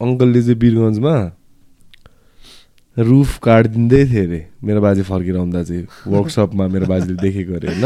अङ्कलले 0.00 0.40
चाहिँ 0.42 0.56
वीरगन्जमा 0.56 1.14
रुफ 2.96 3.30
काटिदिँदै 3.44 4.02
थियो 4.08 4.24
अरे। 4.24 4.40
मेरो 4.64 4.80
बाजे 4.80 5.02
फर्केर 5.04 5.36
आउँदा 5.36 5.62
चाहिँ 5.68 5.84
वर्कसपमा 6.08 6.64
मेरो 6.64 6.86
बाजेले 6.88 7.16
देखेको 7.20 7.52
अरे 7.60 7.68
होइन। 7.76 7.84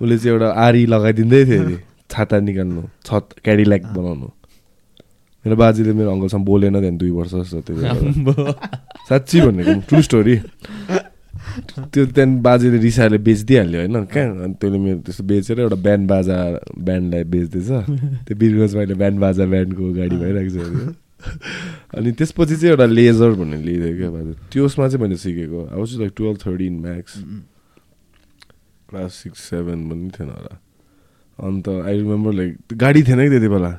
उसले 0.00 0.16
चाहिँ 0.16 0.32
एउटा 0.32 0.48
आरी 0.64 0.82
लगाइदिँदै 0.86 1.42
थियो 1.44 1.62
अरे। 1.64 1.76
छाता 2.10 2.36
निकाल्नु 2.40 2.82
छत 3.06 3.24
क्याडिल्याक 3.44 3.82
बनाउनु। 3.96 4.28
मेरो 5.44 5.56
बाजेले 5.56 5.92
मेरो 5.94 6.10
अङ्कलसँग 6.10 6.44
बोलेन 6.44 6.72
त्यहाँदेखि 6.72 6.98
दुई 6.98 7.10
वर्ष 7.18 7.32
जस्तो 7.34 7.60
त्यो। 7.66 7.74
साँच्ची 9.08 9.36
भनेको 9.46 9.72
ट्रु 9.88 10.02
स्टोरी 10.02 10.36
त्यो 11.94 12.02
त्यहाँदेखि 12.12 12.42
बाजेले 12.42 12.78
रिसाले 12.82 13.18
बेचिदिइहाल्यो 13.22 13.78
होइन 13.80 13.96
कहाँ 14.10 14.42
अनि 14.44 14.54
त्यसले 14.60 14.78
मेरो 14.78 14.98
त्यस्तो 15.06 15.24
बेचेर 15.30 15.60
एउटा 15.60 15.78
ब्यान्ड 15.86 16.04
बाजा 16.10 16.36
ब्यान्डलाई 16.74 17.24
बेच्दैछ। 17.32 17.70
त्यो 18.26 18.34
बिरगन्जमा 18.36 18.80
अहिले 18.82 18.96
ब्यान्ड 19.02 19.18
बाजा 19.20 19.44
ब्यान्डको 19.46 19.84
गाडी 19.98 20.16
भइरहेको 20.22 20.50
छ। 20.52 20.58
अनि 21.96 22.10
त्यसपछि 22.12 22.54
चाहिँ 22.60 22.70
एउटा 22.74 22.86
लेजर 22.86 23.30
भन्ने 23.40 23.56
लिइदियो 23.66 23.94
क्या 23.96 24.10
बाजे। 24.10 24.32
त्यसमा 24.52 24.84
चाहिँ 24.88 25.00
मैले 25.02 25.16
सिकेको। 25.16 25.60
I 25.72 25.78
was 25.80 25.90
like 25.96 26.12
twelve 26.16 26.38
thirteen 26.44 26.74
max 26.82 27.12
class 28.88 29.10
six 29.22 29.38
seven 29.50 29.80
पनि 29.88 30.10
थिएन 30.12 30.28
होला। 30.28 30.52
अन्त 31.38 31.68
आई 31.68 31.96
रिमेम्बर 31.98 32.32
लाइक 32.32 32.56
गाडी 32.80 33.02
थिएन 33.02 33.20
कि 33.22 33.30
त्यति 33.30 33.48
बेला? 33.48 33.72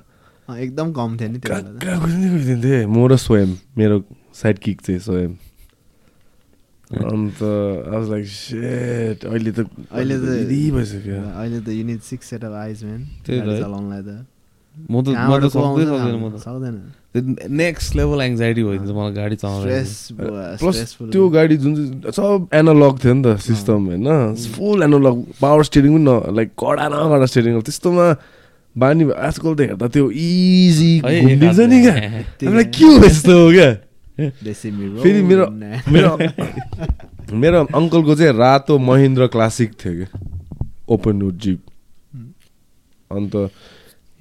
एकदम 0.47 0.91
कम 0.93 1.17
थियो 1.19 1.29
नि 1.29 1.39
गइदिन्थेँ 1.43 2.85
म 2.85 3.07
र 3.07 3.15
स्वयं 3.17 3.51
मेरो 3.77 3.97
साइड 4.33 4.59
किक 4.59 4.81
चाहिँ 4.81 4.99
स्वयं। 5.01 5.31
अन्त 6.87 7.39
लाइक 8.09 8.25
सेट 8.27 9.25
अहिले 9.25 9.51
त 9.51 9.59
अहिले 9.91 10.15
त 10.17 10.25
भइसक्यो। 10.77 11.17
अहिले 11.19 11.59
त 11.59 11.67
unit 11.75 12.01
six 12.01 12.25
set 12.29 12.43
of 12.45 12.53
eyes 12.53 12.83
man. 12.83 13.01
चलाउनलाई 13.27 14.01
त। 14.01 14.25
म 14.89 15.01
त 15.01 15.07
म 15.09 15.31
त 15.41 15.45
सक्दै 15.49 15.83
सक्दैन 15.89 16.15
म 16.21 16.25
त 16.31 16.37
सक्दैन। 16.45 16.75
नेक्स्ट 17.61 17.95
लेभल 17.97 18.21
एङ्जाइटी 18.21 18.61
भइदिन्छ 18.63 18.91
मलाई 18.93 19.13
गाडी 19.13 19.35
चलाउँदा 19.41 19.65
स्ट्रेस 19.65 19.91
प्लस 20.61 20.77
त्यो 21.13 21.23
गाडी 21.33 21.55
जुन 21.57 21.73
चाहिँ 21.75 22.13
सब 22.13 22.47
एनालग 22.53 22.93
थियो 23.03 23.13
नि 23.13 23.23
त 23.25 23.27
सिस्टम 23.41 23.79
होइन? 23.89 24.07
फुल 24.53 24.83
एनालग 24.83 25.15
पावर 25.41 25.63
स्टेरिङ 25.69 25.91
पनि 25.97 26.03
न 26.05 26.35
लाइक 26.37 26.49
कडा 26.61 26.85
न 26.87 26.95
कडा 27.11 27.25
स्टेरिङ 27.31 27.61
त्यस्तोमा 27.65 28.07
बानी 28.75 29.03
भयो। 29.09 29.15
आजकल 29.17 29.51
त 29.57 29.59
हेर्दा 29.65 29.87
त्यो 29.97 30.05
इजी 30.13 30.91
घुमिदिन्छ 31.01 31.59
नि 31.73 31.77
क्या। 31.81 31.93
हामीलाई। 31.97 32.65
के 32.77 32.85
हो 32.85 32.93
यस्तो 33.05 33.33
हो 33.33 33.47
क्या? 33.57 33.69
फेरि 35.01 35.21
मेरो 35.29 35.45
मेरो 35.93 36.11
मेरो 37.33 37.59
अङ्कलको 37.65 38.13
चाहिँ 38.15 38.33
रातो 38.37 38.77
महिन्द्र 38.77 39.27
क्लासिक 39.33 39.69
थियो 39.81 39.93
क्या। 39.97 40.09
ओपन 40.93 41.15
वुड 41.21 41.37
जिप 41.43 41.61
अन्त 43.11 43.33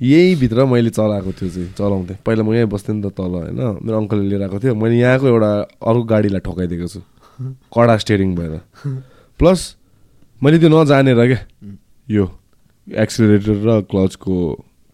यही 0.00 0.34
भित्र 0.36 0.64
मैले 0.64 0.90
चलाएको 0.90 1.32
थियो 1.32 1.48
चाहिँ 1.50 1.72
चलाउँथेँ। 1.78 2.16
पहिला 2.26 2.42
म 2.44 2.52
यहीँ 2.54 2.68
बस्थेँ 2.68 2.94
नि 2.96 3.02
त 3.02 3.12
तल 3.16 3.32
होइन? 3.32 3.60
मेरो 3.80 3.96
अङ्कलले 3.96 4.28
लिएर 4.28 4.42
आएको 4.42 4.58
थियो। 4.60 4.74
मैले 4.74 4.96
यहाँको 4.98 5.26
एउटा 5.26 5.50
अर्को 5.80 6.02
गाडीलाई 6.04 6.40
ठोकाइदिएको 6.44 6.88
छु। 6.88 7.00
कडा 7.72 7.96
स्टेरिङ 7.96 8.34
भएर। 8.36 8.60
प्लस 9.40 9.60
मैले 10.42 10.58
त्यो 10.58 10.68
नजानेर 10.68 11.16
क्या 11.26 11.40
यो 12.08 12.24
एक्सिलेटर 12.86 13.56
र 13.64 13.80
क्लचको 13.90 14.34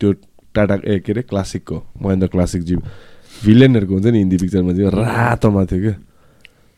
त्यो 0.01 0.13
टाटा 0.55 0.75
ए 0.87 0.99
के 1.03 1.13
अरे 1.13 1.23
क्लासिकको 1.23 1.77
महेन्द्र 2.03 2.27
क्लासिक 2.35 2.63
जिप 2.63 2.81
भिलेनहरूको 3.45 3.93
हुन्छ 3.95 4.07
नि 4.07 4.19
हिन्दी 4.19 4.37
पिक्चरमा 4.39 4.73
चाहिँ 4.73 4.91
रातोमा 4.91 5.65
थियो 5.67 5.81
क्या 5.83 5.97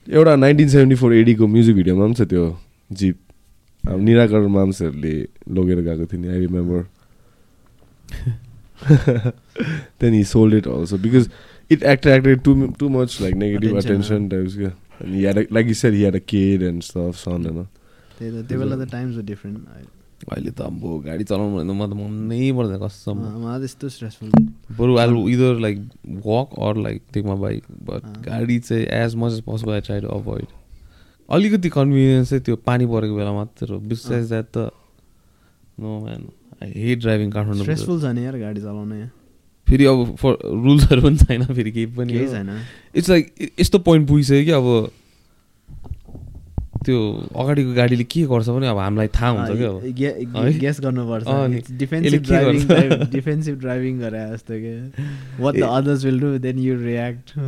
एउटा 0.07 0.35
नाइन्टिन 0.37 0.69
सेभेन्टी 0.69 0.97
फोर 0.97 1.15
एडीको 1.15 1.47
म्युजिक 1.47 1.75
भिडियोमा 1.77 2.05
पनि 2.05 2.15
छ 2.15 2.29
त्यो 2.29 2.45
जिप 2.93 3.17
अब 3.85 4.01
निराकर 4.01 4.47
माम्सहरूले 4.57 5.15
लगेर 5.55 5.81
गएको 5.87 6.05
थियो 6.09 6.21
नि 6.21 6.29
I 6.29 6.39
remember 6.41 6.81
then 10.01 10.15
he 10.15 10.25
sold 10.33 10.55
it 10.55 10.69
also 10.69 10.99
because 11.07 11.29
it 11.71 11.83
attracted 11.83 12.43
to 12.45 12.55
too 12.79 12.89
much 12.89 13.19
like 13.23 13.35
negative 13.35 13.71
Attention, 13.71 13.91
attention 13.91 14.29
types 14.29 14.57
क्या 14.57 14.73
अनि 15.03 15.21
had 15.21 15.47
like 15.53 15.67
you 15.69 15.75
said 15.75 15.95
he 15.95 16.01
had 16.01 16.17
a 16.17 16.25
kid 16.29 16.63
and 16.63 16.83
stuff 16.83 17.17
son 17.25 17.47
होइन 17.47 17.67
त्यही 18.19 18.31
त 18.31 18.49
त्यो 18.49 18.59
बेला 18.59 18.85
त 18.85 18.91
टाइम्स 18.93 19.19
डिफ्रेन्ट 19.27 19.59
अहिले 20.33 20.51
त 20.51 20.61
अब 20.63 20.83
गाडी 21.07 21.25
चलाउनु 21.25 21.57
भने 21.57 21.69
त 21.69 21.77
म 21.77 21.87
त 21.87 21.95
मनै 22.01 22.53
पर्दैन 22.59 22.79
कसम 22.83 23.19
मलाई 23.45 23.59
त्यस्तो 23.61 23.89
स्ट्रेसफुल 23.97 24.31
बरु 24.79 24.97
I 24.99 25.33
either 25.33 25.59
like 25.65 25.79
walk 26.27 26.49
or 26.69 26.77
like 26.85 27.03
take 27.15 27.25
my 27.25 27.39
bike 27.39 27.65
but. 27.89 28.03
गाडी 28.29 28.59
चाहिँ 28.69 28.87
as 29.01 29.15
much 29.23 29.33
as 29.33 29.41
possible 29.49 29.73
I 29.73 29.81
try 29.89 30.01
to 30.01 30.09
avoid 30.19 30.47
अलिकति 31.29 31.69
कन्भिनियन्स 31.77 32.31
चाहिँ 32.31 32.43
त्यो 32.45 32.57
पानी 32.69 32.87
परेको 32.87 33.17
बेला 33.17 33.33
मात्र 33.33 33.73
हो. 33.73 33.79
बिसाइज 33.91 34.29
द्याट 34.29 34.47
त 34.57 34.71
no 35.81 35.99
man 36.01 36.23
hate 36.73 36.99
driving 37.01 37.31
Kathmandu 37.31 37.63
stressful 37.63 38.01
छ 38.01 38.15
नि 38.15 38.25
यार 38.25 38.37
गाडी 38.39 38.61
चलाउन 38.61 38.93
यहाँ 38.93 39.11
फेरि 39.67 39.85
अब 39.87 40.17
फर 40.21 40.33
रुल्सहरू 40.65 41.01
पनि 41.03 41.17
छैन 41.17 41.45
फेरि 41.55 41.71
केही 41.73 41.87
पनि। 41.97 42.27
छैन 42.29 42.51
इट्स 42.95 43.09
लाइक 43.11 43.33
यस्तो 43.61 43.79
पोइन्ट 43.89 44.09
पुगिसक्यो 44.09 44.45
कि 44.45 44.51
अब 44.51 44.91
त्यो 46.85 46.99
अगाडिको 47.41 47.73
गाडीले 47.75 48.05
के 48.05 48.23
गर्छ 48.29 48.49
भने 48.49 48.69
अब 48.69 48.79
हामीलाई 48.79 49.09
थाहा 49.17 49.29
हुन्छ 49.31 49.51
क्या 49.59 50.11
अब? 50.11 50.49
गेस 50.61 50.81
गर्नुपर्छ। 50.81 51.27
Defensive 51.81 52.23
driving? 52.23 52.61
डिफेन्सिभ 53.13 53.59
ड्राइभिङ 53.61 53.99
गरे 54.01 54.25
जस्तो 54.33 54.55
के 54.65 54.75
what 55.43 55.55
the 55.55 55.63
others 55.63 56.05
will 56.05 56.21
do 56.21 56.39
then 56.45 56.59
you 56.59 56.75
react 56.81 57.39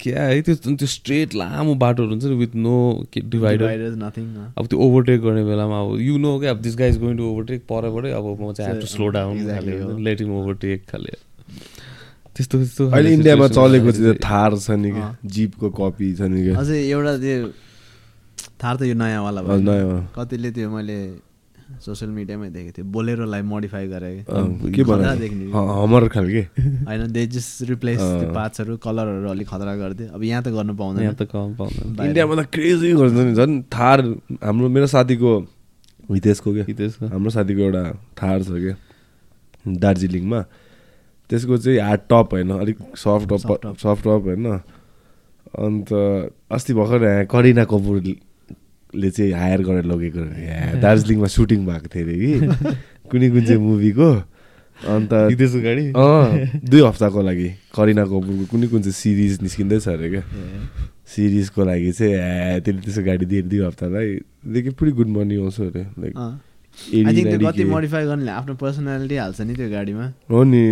क्या 0.00 0.22
है? 0.22 0.42
त्यो 0.42 0.54
त्यो 0.76 0.86
स्ट्रेट 0.86 1.34
लामो 1.34 1.74
बाटोहरू 1.74 2.10
हुन्छ 2.10 2.24
नि 2.24 2.36
विथ 2.36 2.54
नो 2.56 2.76
डिभाइडर 3.16 3.94
नथिङ 3.98 4.26
अब 4.58 4.66
त्यो 4.66 4.78
ओभरटेक 4.78 5.20
गर्ने 5.20 5.44
बेलामा 5.44 5.80
अब 5.82 6.00
यु 6.00 6.18
नो 6.18 6.38
क्या 6.40 6.50
अब 6.50 6.60
this 6.62 6.76
guys 6.78 6.98
going 6.98 7.16
to 7.16 7.24
overtake 7.30 7.60
परबाटै 7.70 8.10
अब 8.12 8.24
म 8.40 8.52
चाहिँ 8.52 8.80
टु 8.80 8.86
स्लो 8.86 9.08
डाउन। 9.18 9.34
खाले 9.48 9.72
लेट 10.04 10.20
इन 10.20 10.30
ओभरटेक 10.30 10.86
खाले। 10.90 11.12
त्यस्तो 12.36 12.58
त्यस्तो 12.58 12.88
अहिले 12.88 13.12
इन्डियामा 13.12 13.48
चलेको 13.48 13.90
चाहिँ 13.92 14.14
थार 14.22 14.56
छ 14.56 14.70
नि 14.78 14.90
क्या। 14.92 15.08
जिपको 15.26 15.70
कपी 15.70 16.14
छ 16.14 16.30
नि 16.30 16.42
क्या। 16.44 16.54
अझै 16.60 16.78
एउटा 16.78 17.16
त्यो 17.24 17.50
थार 18.62 18.76
त 18.76 18.82
यो 18.86 18.94
नयाँवाला 18.94 19.40
भयो। 19.42 19.58
नयाँ। 19.66 20.00
कतिले 20.16 20.50
त्यो 20.56 20.70
मैले 20.70 20.98
सोसियल 21.84 22.10
मिडियामै 22.10 22.50
देखेको 22.50 22.70
थिएँ 22.70 22.86
बोलेरोलाई 22.86 23.42
मोडिफाई 23.42 23.88
गरे 23.88 24.18
अँ, 24.18 24.70
के 24.70 24.84
खतरा 24.84 24.96
बनायो 24.96 25.18
देख्ने। 25.18 25.44
ह- 25.52 25.82
हमर 25.82 26.08
खालके? 26.08 26.40
होइन 26.62 27.12
दे 27.12 27.26
जस्ट 27.26 27.68
रिप्लेस 27.68 27.98
पार्ट्सहरू 28.34 28.76
कलरहरू 28.76 29.30
अलिक 29.30 29.48
खतरा 29.48 29.76
गरिदियो। 29.76 30.08
अब 30.14 30.22
यहाँ 30.22 30.42
त 30.42 30.48
गर्नु 30.48 30.74
पाउँदैन। 30.74 31.02
यहाँ 31.02 31.14
त 31.14 31.22
कम 31.22 31.56
पाउँदैन। 31.58 32.06
इन्डियामा 32.06 32.42
त 32.42 32.46
क्रेजी 32.46 32.92
गर्छ 32.92 33.12
नि। 33.12 33.34
झन् 33.34 33.62
थार 33.62 34.00
हाम्रो 34.44 34.68
मेरो 34.68 34.86
साथीको 34.86 35.40
हितेशको 36.12 36.52
क्या? 36.52 36.64
हितेशको। 36.64 37.06
हाम्रो 37.06 37.30
साथीको 37.30 37.60
एउटा 37.60 37.92
थार 37.92 38.42
छ 38.42 38.46
क्या? 38.48 38.76
दार्जिलिङमा। 39.68 40.42
त्यसको 41.30 41.56
चाहिँ 41.58 41.78
हार्ड 41.78 42.00
टप 42.00 42.28
होइन 42.32 42.50
अलिक 42.50 42.78
सफ्ट 42.96 43.28
टप. 43.28 43.76
Soft 43.78 44.02
top. 44.02 44.22
होइन। 44.24 44.60
अन्त 45.58 45.92
अस्ति 46.52 46.74
भर्खर 46.74 47.04
यहाँ 47.04 47.26
करिना 47.26 47.64
कपुरले 48.92 49.10
चाहिँ 49.10 49.32
हायर 49.32 49.60
गरेर 49.64 49.84
लगेको 49.88 50.80
दार्जिलिङमा 50.80 51.26
सुटिङ 51.32 51.64
भएको 51.64 51.88
थियो 51.88 52.04
अरे 52.04 52.16
कि? 52.20 52.32
कुनै 53.10 53.28
कुन 53.32 53.44
चाहिँ 53.48 53.60
मुभीको? 53.60 54.10
अन्त 54.84 55.12
गाडी? 55.64 55.84
अँ 55.96 56.60
दुई 56.60 56.80
हप्ताको 56.84 57.20
लागि। 57.24 57.48
करिना 57.72 58.04
कपुरको 58.04 58.44
कुनै 58.52 58.66
कुन 58.68 58.80
चाहिँ 58.84 58.92
सिरिज 58.92 59.40
निस्किँदैछ 59.42 59.88
अरे 59.88 60.08
क्या। 60.12 60.22
सिरिजको 61.08 61.64
लागि 61.64 61.92
चाहिँ 61.92 62.12
ए 62.12 62.60
त्यसले 62.60 62.80
त्यसो 62.84 63.02
गाडी 63.08 63.24
दिएर 63.32 63.44
दुई 63.48 63.60
हप्तालाई। 63.72 64.08
देखि 64.52 64.70
पुरै 64.76 64.92
गुड 64.92 65.08
मर्निङ 65.08 65.40
आउँछ 65.40 65.60
अरे 65.72 65.82
लाइक 65.96 66.14
कति 67.48 67.64
मोडिफाई 67.64 68.04
गर्नेले 68.04 68.32
आफ्नो 68.32 68.54
पर्सनालिटी 68.60 69.16
हाल्छ 69.16 69.40
नि 69.40 69.54
त्यो 69.56 69.68
गाडीमा। 69.72 70.06
हो 70.28 70.44
नि। 70.44 70.64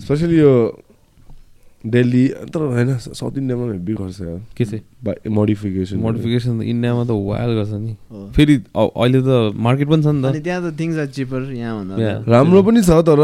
स्पेसली 0.00 0.36
यो 0.38 0.52
दिल्ली 1.90 2.24
तर 2.54 2.60
होइन 2.60 2.96
साउथ 2.98 3.38
इन्डियामा 3.38 3.64
हेब्बी 3.72 3.94
गर्छ 3.94 4.20
यार 4.20 4.40
के 4.56 4.64
चाहिँ 4.64 5.30
मोडिफिकेसन 5.30 5.96
मोडिफिकेसन 5.98 6.58
त 6.60 6.62
इन्डियामा 6.64 7.04
त 7.04 7.10
वाइल 7.28 7.50
गर्छ 7.58 7.72
नि। 7.74 7.92
फेरि 8.36 8.54
अहिले 8.74 9.20
त 9.22 9.52
मार्केट 9.56 9.88
पनि 9.88 10.02
छ 10.02 10.06
नि 10.08 10.26
अनि 10.28 10.40
त 10.40 10.44
त्यहाँ 10.44 10.60
त 10.64 10.74
थिङ्स 10.80 10.96
आर 10.98 11.06
चिपर 11.16 11.40
यहाँ. 11.52 12.24
राम्रो 12.26 12.62
पनि 12.62 12.82
छ 12.82 12.90
तर 13.06 13.22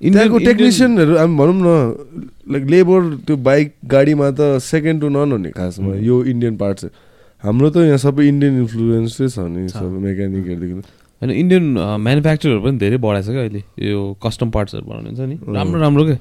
इन्डियन- 0.00 0.44
टेक्निसियनहरू 0.44 1.16
हामी 1.18 1.34
भनौँ 1.36 1.54
न 1.58 1.68
लाइक 2.52 2.64
लेबर 2.70 3.00
त्यो 3.26 3.36
बाइक 3.48 3.72
गाडीमा 3.90 4.30
त 4.30 4.58
सेकेन्ड 4.62 5.00
टु 5.00 5.08
नन 5.08 5.32
हो 5.32 5.38
नि 5.38 5.50
खासमा. 5.50 5.94
यो 5.98 6.16
इन्डियन 6.24 6.56
पार्ट 6.56 6.76
चाहिँ 6.78 6.92
हाम्रो 7.42 7.70
त 7.70 7.76
यहाँ 7.90 7.98
सबै 7.98 8.28
इन्डियन 8.28 8.54
इन्फ्लुएन्सै 8.62 9.26
छ 9.28 9.38
नि। 9.50 9.68
सबै 9.68 9.98
मेकानिकहरूदेखि 10.06 10.74
होइन 11.22 11.30
इन्डियन 11.34 11.64
म्यानुफ्याक्चरहरू 11.98 12.60
पनि 12.62 12.78
धेरै 12.78 12.96
बढाएको 13.02 13.26
छ 13.26 13.30
क्या 13.34 13.42
अहिले 13.42 13.62
यो 13.90 13.98
कस्टम 14.22 14.50
पार्ट्सहरू 14.54 14.84
बनाउने 14.86 15.08
हुन्छ 15.10 15.20
नि। 15.26 15.36
राम्रो 15.54 15.78
राम्रो 15.82 16.04
क्या 16.06 16.18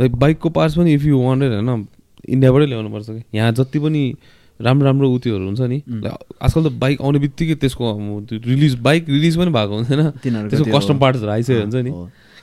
लाइक 0.00 0.16
बाइकको 0.16 0.50
पार्ट्स 0.50 0.76
पनि 0.78 0.94
इफ 0.94 1.04
यु 1.04 1.18
वान्टेड 1.18 1.52
होइन 1.52 1.86
इन्डियाबाटै 2.28 2.66
ल्याउनु 2.66 2.90
पर्छ 2.90 3.06
कि। 3.10 3.22
यहाँ 3.34 3.52
जति 3.52 3.78
पनि 3.78 4.14
राम्रो 4.60 4.84
राम्रो 4.86 5.10
उत्योहरू 5.10 5.44
हुन्छ 5.44 5.60
नि 5.60 5.82
आजकल 6.42 6.68
त 6.68 6.72
बाइक 6.72 7.02
आउने 7.02 7.18
बित्तिकै 7.18 7.54
त्यसको 7.54 8.26
रिलिज 8.32 8.74
बाइक 8.74 9.08
रिलिज 9.08 9.36
पनि 9.36 9.50
भएको 9.50 9.74
हुँदैन। 9.76 10.10
त्यसको 10.10 10.64
त्यो- 10.64 10.76
कस्टम 10.76 10.98
पार्ट्सहरू 10.98 11.30
आइसक्यो 11.30 11.60
हुन्छ 11.60 11.74
नि। 11.74 11.90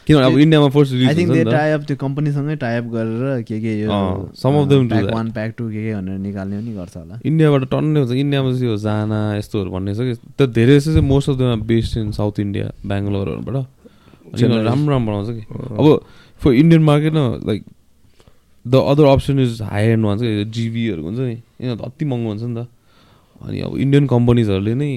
किनभने 0.08 0.26
अब 0.26 0.38
इन्डियामा 0.40 0.68
फर्स्ट 0.70 0.94
रिलिज 0.94 1.30
त। 1.30 1.52
टाइप 1.52 1.82
त्यो 1.82 1.98
कम्पनीसँगै 1.98 2.56
टाइप 2.56 2.84
गरेर 2.84 3.42
के 3.42 3.60
के 3.62 3.82
यो 3.82 3.92
अँ, 3.92 4.32
some 4.34 4.56
of 4.58 4.70
them 4.70 4.84
do 4.84 4.90
pack 4.90 5.04
that. 5.04 5.14
One 5.14 5.32
pack 5.32 5.54
two 5.58 5.70
के 5.70 5.84
के 5.84 5.96
भनेर 5.96 6.18
निकाल्ने 6.18 6.58
पनि 6.58 6.74
गर्छ 6.74 6.98
होला। 6.98 7.20
इन्डियाबाट 7.26 7.64
टन्नै 7.70 8.00
हुन्छ। 8.00 8.12
इन्डियामा 8.12 8.52
चाहिँ 8.52 8.66
यो 8.66 8.78
जाना 8.78 9.38
यस्तोहरू 9.38 9.72
भन्ने 9.72 9.94
छ 9.96 9.98
कि। 9.98 10.14
त्यो 10.38 10.48
धेरै 10.48 10.80
जस्तो 10.80 10.94
चाहिँ 10.94 11.08
most 11.08 11.30
of 11.30 11.36
the 11.38 11.42
based 11.42 11.98
in 11.98 12.12
South 12.12 12.40
India 12.40 12.72
बेङ्गलोरहरूबाट 12.86 13.66
राम्रो 14.34 14.64
राम्रो 14.64 15.00
बनाउँछ 15.00 15.30
कि 15.30 15.44
अब 15.52 15.86
फर 16.42 16.54
इन्डियन 16.54 16.84
मार्केट 16.84 17.14
न 17.14 17.40
like 17.46 17.64
the 18.66 18.76
other 18.92 19.06
option 19.06 19.40
is 19.40 19.62
high 19.62 19.84
and 19.94 20.06
भन्छ 20.06 20.22
कि 20.22 20.46
जिबीहरू 20.56 21.04
हुन्छ 21.04 21.20
नि 21.20 21.32
यिनीहरू 21.32 21.76
त 21.76 21.86
अति 21.86 22.06
महँगो 22.06 22.30
हुन्छ 22.30 22.44
नि 22.44 22.56
त। 22.56 22.68
अनि 23.42 23.60
अब 23.62 23.78
इन्डियन 23.78 24.08
कम्पनीजहरूले 24.08 24.74
नै 24.76 24.92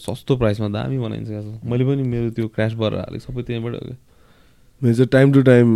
सस्तो 0.00 0.36
प्राइसमा 0.36 0.68
दामी 0.72 0.98
बनाइन्छ 0.98 1.28
क्या। 1.28 1.42
मैले 1.70 1.84
पनि 1.84 2.02
मेरो 2.02 2.30
त्यो 2.32 2.48
क्रास 2.48 2.72
भएर 2.80 2.94
हालेको 2.98 3.24
सबै 3.24 3.42
त्यहीँबाट 3.42 3.74
हो 3.74 3.80
क्या 3.80 3.96
मेरो 4.80 4.94
चाहिँ 4.94 5.08
टाइम 5.12 5.32
टु 5.32 5.42
टाइम 5.50 5.66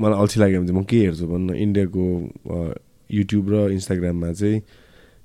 मलाई 0.00 0.18
अल्छी 0.20 0.40
लाग्यो 0.40 0.60
भने 0.60 0.68
चाहिँ 0.68 0.80
म 0.80 0.84
के 0.84 0.98
हेर्छु 1.00 1.26
भन्न 1.26 1.54
इन्डियाको 1.64 2.04
युट्युब 3.10 3.44
र 3.52 3.70
इन्स्टाग्राममा 3.72 4.32
चाहिँ 4.32 4.60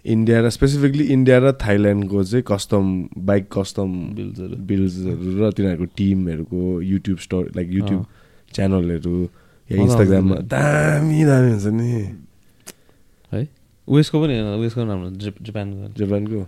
इन्डिया 0.05 0.39
र 0.41 0.49
स्पेसिफिकली 0.49 1.03
इन्डिया 1.13 1.37
र 1.39 1.51
थाइल्यान्डको 1.61 2.23
चाहिँ 2.23 2.43
कस्टम 2.47 2.83
बाइक 3.25 3.47
कस्टम 3.51 3.89
बिल्सहरू 4.15 4.55
बिल्सहरू 4.65 5.27
र 5.39 5.51
तिनीहरूको 5.51 5.85
टिमहरूको 5.97 6.61
युट्युब 6.81 7.17
स्टोर 7.19 7.43
लाइक 7.55 7.67
युट्युब। 7.71 8.05
च्यानलहरू 8.55 9.15
या 9.69 9.75
इन्स्टाग्राममा। 9.81 10.35
दामी 10.47 11.19
दामी 11.25 11.49
हुन्छ 11.51 11.67
नि। 11.75 11.89
है? 13.31 13.41
वेस्टको 13.87 14.17
पनि 14.21 14.33
राम्रो 14.39 15.05
हुन्छ, 15.05 15.23
जापानको 15.43 15.93
जापानको 15.99 16.47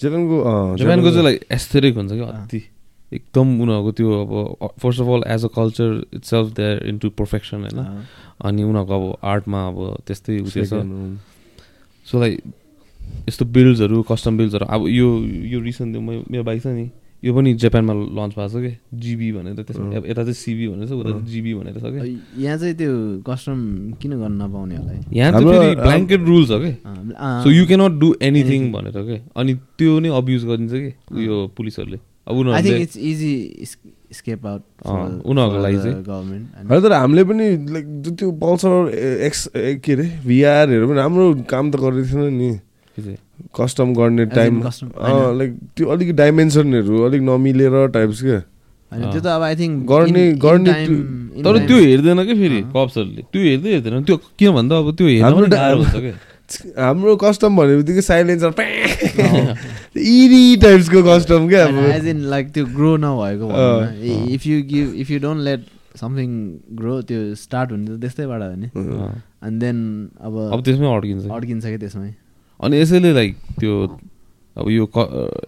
जापानको 0.00 0.36
जापानको 0.78 1.10
चाहिँ 1.10 1.24
लाइक 1.24 1.44
एस्थेटिक 1.52 1.94
हुन्छ 1.96 2.12
कि 2.12 2.20
अति। 2.20 2.60
एकदम 3.12 3.46
उनीहरूको 3.62 3.90
त्यो 3.92 4.08
अब 4.22 4.32
first 4.78 5.00
of 5.00 5.08
all 5.08 5.22
as 5.34 5.44
a 5.44 5.48
culture 5.56 5.90
itself 6.30 6.48
there 6.56 6.86
into 6.88 7.10
perfection 7.18 7.56
होइन। 7.66 7.80
अनि 8.44 8.62
उनीहरूको 8.62 8.94
अब 8.94 9.18
आर्टमा 9.24 9.60
अब 9.68 9.76
त्यस्तै 10.06 10.38
उयो 10.38 10.64
छ। 10.64 10.72
सो 12.06 12.20
लाइक 12.20 12.34
यस्तो 13.28 13.44
बिल्ड्सहरू 13.56 13.96
कस्टम 14.10 14.32
बिल्ड्सहरू 14.36 14.66
अब 14.66 14.80
यो 14.88 15.06
यो 15.52 15.58
रिसेन्टली 15.60 16.00
म 16.00 16.02
मेरो 16.30 16.44
बाइक 16.44 16.62
छ 16.62 16.66
नि 16.66 16.90
यो 17.24 17.32
पनि 17.34 17.54
जापानमा 17.58 17.92
लन्च 17.94 18.34
भएको 18.36 18.48
छ 18.48 18.56
कि? 18.62 18.70
जिबी 19.02 19.32
भनेर 19.32 19.62
त्यसमा 19.66 19.86
यता 20.04 20.22
चाहिँ 20.22 20.34
सिबी 20.36 20.68
भनेर 20.68 20.86
छ 20.86 20.88
उता 20.92 21.10
चाहिँ। 21.10 21.24
जिबी 21.26 21.54
भनेर 21.54 21.74
छ 21.80 21.82
कि? 21.90 21.98
यहाँ 22.44 22.58
चाहिँ 22.58 22.74
त्यो 22.76 22.92
कस्टम 23.26 23.58
किन 24.00 24.12
गर्न 24.20 24.42
नपाउने 24.42 24.76
होला 24.76 24.92
यहाँ 25.16 25.32
चाहिँ 25.32 25.46
फेरि 25.46 25.74
ब्ल्याङ्केट 25.80 26.20
रुल्स 26.28 26.50
हो 26.50 26.58
कि? 26.60 26.72
So 27.42 27.48
you 27.50 27.66
cannot 27.66 27.92
do 28.00 28.14
anything. 28.22 28.72
भनेर 28.72 29.02
के? 29.08 29.16
अनि 29.32 29.54
त्यो 29.78 29.98
नै 30.04 30.08
अब्युज 30.12 30.44
गरिन्छ 30.44 30.72
कि 30.72 30.92
उयो 31.16 31.46
पुलिसहरूले? 31.56 31.98
अब 32.26 32.36
उनीहरूको 32.36 32.58
लागि 35.62 35.78
चाहिँ। 35.78 36.02
तर 36.82 36.92
हामीले 36.92 37.24
पनि 37.24 37.46
लाइक 37.74 37.86
त्यो 38.18 38.30
पल्सर 38.44 38.70
एक्स 39.26 39.40
के 39.56 39.92
अरे 39.92 40.06
भिआरहरू 40.26 40.86
पनि 40.88 40.96
राम्रो 41.00 41.24
काम 41.50 41.64
त 41.70 41.72
गर्दै 41.80 42.02
थिएन 42.12 42.34
नि। 42.34 42.50
कस्टम 43.58 43.92
गर्ने 43.94 44.24
टाइम। 44.36 44.60
लाइक 45.38 45.52
त्यो 45.76 45.86
अलिक 45.94 46.14
डाइमेन्सनहरू 46.16 47.02
अलिक 47.06 47.22
नमिलेर 47.22 47.86
टाइप्स 47.96 48.22
क्या 48.22 48.40
होइन 48.92 49.10
त्यो 49.12 49.20
त 49.20 49.26
अब 49.26 49.42
आई 49.42 49.56
थिङ्क 49.56 49.74
गर्ने- 49.90 50.36
गर्ने 50.44 50.72
तर 51.44 51.58
त्यो 51.66 51.76
हेर्दैन 51.78 52.24
कि 52.26 52.34
फेरि 52.40 52.60
कप्सहरूले 52.74 53.22
त्यो 53.32 53.42
हेर्दै 53.42 53.70
हेर्दैन। 53.72 54.02
त्यो 54.04 54.16
किन 54.38 54.50
भन्दा 54.56 54.74
अब 54.78 54.94
त्यो 54.96 55.06
हेर्न 55.08 55.50
गाह्रो 55.52 55.78
हुन्छ 55.82 55.96
कि? 56.06 56.12
हाम्रो 56.78 57.14
कस्टम 57.22 57.56
भने 57.56 57.76
बित्तिकै 57.76 58.00
साइलेन्सर 58.06 58.50
इरी 59.96 60.56
टाइप्सको 60.64 61.02
कस्टम 61.02 61.48
क्या 61.48 61.64
अब? 61.66 61.78
एज 61.94 62.06
इन 62.08 62.20
लाइक 62.32 62.52
त्यो 62.54 62.64
ग्रो 62.76 62.96
नभएको। 63.04 63.46
If 64.34 64.46
you 64.46 64.62
give 64.72 64.94
if 65.02 65.10
you 65.10 65.18
don't 65.20 65.40
let 65.48 65.64
something 66.00 66.30
grow 66.78 67.00
त्यो 67.08 67.34
स्टार्ट 67.42 67.70
हुने 67.72 67.86
त 67.86 68.00
त्यस्तैबाट 68.00 68.42
हो 68.42 68.54
नि। 68.62 68.68
अनि 69.42 69.58
देन 69.58 69.76
अब 70.20 70.38
अब 70.52 70.62
त्यसमै 70.64 70.86
अड्किन्छ। 70.96 71.26
अड्किन्छ 71.26 71.64
कि 71.66 71.78
त्यसमै? 71.78 72.10
अनि 72.60 72.74
यसैले 72.80 73.12
लाइक 73.12 73.36
त्यो 73.60 73.72
अब 74.56 74.66
यो 74.70 74.84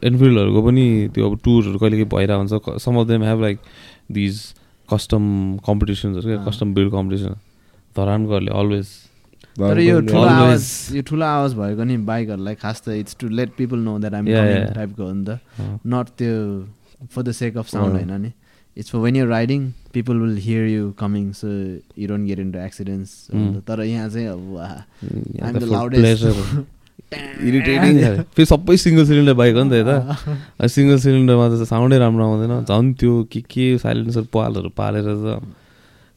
एनफिल्डहरूको 0.05 0.61
पनि 0.63 0.85
त्यो 1.15 1.31
अब 1.31 1.35
टुरहरू 1.45 1.79
कहिले 1.79 1.97
कहिले 1.97 2.09
भइरहेको 2.15 2.41
हुन्छ 2.41 2.53
some 2.85 2.97
of 3.01 3.07
them 3.09 3.23
have 3.25 3.39
like 3.43 3.59
these 4.13 4.35
custom 4.89 5.23
कम्पिटिसन्सहरू 5.67 6.27
क्या। 6.29 6.45
कस्टम 6.45 6.75
बिल्ड 6.75 6.91
कम्पिटिसन 6.93 7.33
धरानकोहरूले 7.97 8.53
अलवेज 8.61 8.89
तर 9.59 9.79
यो 9.81 10.01
ठुलो. 10.01 10.23
आवाज 10.23 10.65
यो 10.95 11.03
ठुलो 11.03 11.25
आवाज 11.27 11.55
भएको 11.55 11.85
नि 11.85 11.97
बाइकहरूलाई 12.11 12.55
खास 12.55 12.83
त 12.83 12.89
it's 13.03 13.17
to 13.21 13.29
let 13.29 13.51
people 13.57 13.79
know 13.79 13.99
that 13.99 14.15
I'm. 14.15 14.27
टाइपको 14.75 15.03
हो 15.03 15.13
नि 15.13 15.25
त 15.25 15.31
नट 15.95 16.07
त्यो 16.19 16.35
for 17.15 17.23
the 17.23 17.33
sake 17.33 17.57
of 17.57 17.67
sound. 17.69 17.93
होइन 17.95 18.13
नि 18.23 18.31
it's 18.77 18.91
for 18.91 18.99
when 18.99 19.17
you 19.17 19.25
riding 19.27 19.61
people 19.93 20.17
will 20.21 20.37
hear 20.47 20.65
you 20.69 20.93
coming 20.99 21.33
so 21.33 21.49
you 21.99 22.09
don't 22.09 22.25
get 22.29 22.39
into 22.53 22.59
accidents. 22.59 23.11
तर 23.69 23.83
यहाँ 23.85 24.09
चाहिँ 24.09 24.29
अब 24.29 24.43
इरिटेटिङ 27.13 27.93
फेरि 28.37 28.47
सबै 28.53 28.77
सिङ्गल 28.85 29.05
सिलिन्डर 29.09 29.35
बाइक 29.41 29.55
हो 29.57 29.63
नि 29.65 29.71
त 29.71 29.75
यता 29.81 30.67
सिङ्गल 30.75 30.99
सिलिन्डरमा 31.05 31.47
त 31.49 31.65
साउन्डै 31.73 31.99
राम्रो 32.05 32.25
आउँदैन 32.29 32.55
झन् 32.69 32.89
त्यो 33.01 33.13
के 33.33 33.41
के 33.49 33.67
साइलेन्सर 33.85 34.25
पालहरू 34.35 34.69
पालेर 34.81 35.07
त 35.09 35.41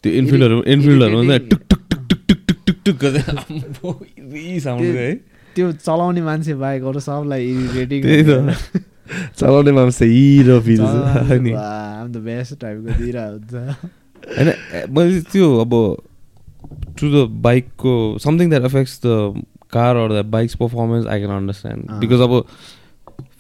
त्यो 0.04 0.12
इन्फिल्डहरू 0.20 0.58
इन्फिल्डहरू 0.76 1.16
हुन्छ. 1.18 1.32
टुक 1.52 1.62
टुक 1.70 1.82
टुक 1.90 2.02
टुक 2.10 2.22
टुक 2.28 2.42
टुक 2.48 2.60
टुक 2.68 2.80
टुक 2.86 2.96
गर्दै 3.04 4.60
साउन्ड 4.60 4.96
है 4.98 5.10
त्यो 5.56 5.72
चलाउने 5.86 6.22
मान्छे 6.28 6.54
बाइकहरू 6.60 7.00
सबलाई 7.08 7.42
इरिटेटिङ 7.52 8.00
त्यही 8.04 8.24
त 8.28 8.32
चलाउने 9.40 9.72
मान्छे 9.78 10.06
हिरो 10.12 10.60
फिल 10.68 10.84
नि। 11.46 11.54
द 12.12 12.16
बेस्ट 12.28 12.52
टाइपको 12.62 12.90
दिइरहेको 13.00 13.38
हुन्छ 13.38 13.54
होइन 14.36 14.48
मैले 14.96 15.22
त्यो 15.32 15.48
अब 15.64 15.74
टु 17.00 17.06
द 17.08 17.18
बाइकको 17.48 17.94
something 18.24 18.50
that 18.50 18.66
effects 18.66 18.96
the 19.06 19.08
car 19.74 19.96
or 19.96 20.22
the 20.22 20.26
bikes 20.30 20.56
performance 20.62 21.08
I 21.08 21.20
can 21.20 21.36
understand 21.38 21.90
अँ। 21.90 22.00
बिकज 22.00 22.22
अब 22.22 22.44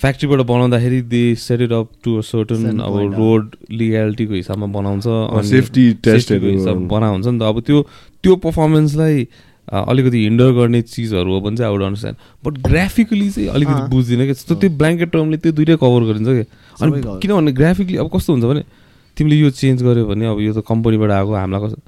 फ्याक्ट्रीबाट 0.02 0.40
बनाउँदाखेरि 0.48 1.02
they 1.10 1.24
set 1.38 1.62
it 1.62 1.72
up 1.72 1.90
to 2.03 2.18
a 2.18 2.22
certain 2.26 2.80
अब। 2.80 2.98
रोड 3.18 3.56
लिगालिटीको 3.72 4.34
हिसाबमा 4.34 4.68
बनाउँछ 4.80 5.03
सेफ्टी 5.03 5.52
safety 5.52 6.03
टेस्टहरू 6.03 6.41
को 6.41 6.58
हिसाब 6.58 6.88
बना 6.90 7.08
हुन्छ 7.08 7.28
नि 7.28 7.40
त 7.40 7.44
अब 7.44 7.62
त्यो 7.62 7.82
त्यो 8.24 8.36
पर्फर्मेन्सलाई 8.45 9.28
अलिकति 9.68 10.24
हिन्डर 10.24 10.52
गर्ने 10.52 10.82
चिजहरू 10.84 11.34
हो 11.34 11.40
भने 11.41 11.58
चाहिँ 11.58 11.72
आउट 11.72 11.82
अन्डरस्ट्यान्ड 11.82 12.18
बट 12.45 12.53
ग्राफिकली 12.68 13.30
चाहिँ 13.30 13.48
अलिकति। 13.49 13.82
बुझ्दिनँ 13.90 14.26
कि 14.28 14.34
जस्तो 14.34 14.56
त्यो 14.56 14.70
ब्ल्याङ्केट 14.78 15.12
टर्मले 15.12 15.38
त्यो 15.38 15.52
दुइटै 15.52 15.76
कभर 15.82 16.02
गरिन्छ 16.10 16.28
कि 16.28 16.44
सबै 16.80 17.02
अनि। 17.02 17.20
किनभने 17.22 17.52
ग्राफिकली 17.52 17.98
अब 17.98 18.10
कस्तो 18.16 18.34
हुन्छ 18.34 18.45
भने 18.45 18.64
तिमीले 19.18 19.36
यो 19.38 19.49
चेन्ज 19.62 19.84
गर्यो 19.84 20.06
भने 20.12 20.26
अब 20.28 20.40
यो 20.41 20.53
त 20.53 20.66
कम्पनीबाट 20.68 21.12
आएको 21.12 21.32
हामीलाई 21.34 21.62
कस्तो 21.62 21.80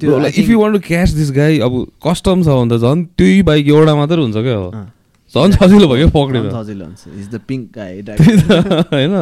त्यो 0.00 0.18
if 0.40 0.48
you 0.48 0.56
want 0.60 0.74
to 0.76 0.80
catch 0.86 1.10
this 1.20 1.30
guy 1.36 1.58
अब 1.66 1.72
कस्टम 2.06 2.42
छ 2.42 2.48
भने 2.48 2.76
त 2.76 2.80
झन् 2.80 3.04
त्यही 3.18 3.42
बाइक 3.50 3.68
एउटा 3.68 3.94
मात्र 4.00 4.18
हुन्छ 4.18 4.36
क्या 4.36 4.56
अब। 4.58 4.88
झन् 5.34 5.52
सजिलो 5.52 5.86
भयो 5.88 6.08
क्या 6.08 6.12
पक्रेर 6.16 6.42
होइन। 8.92 9.14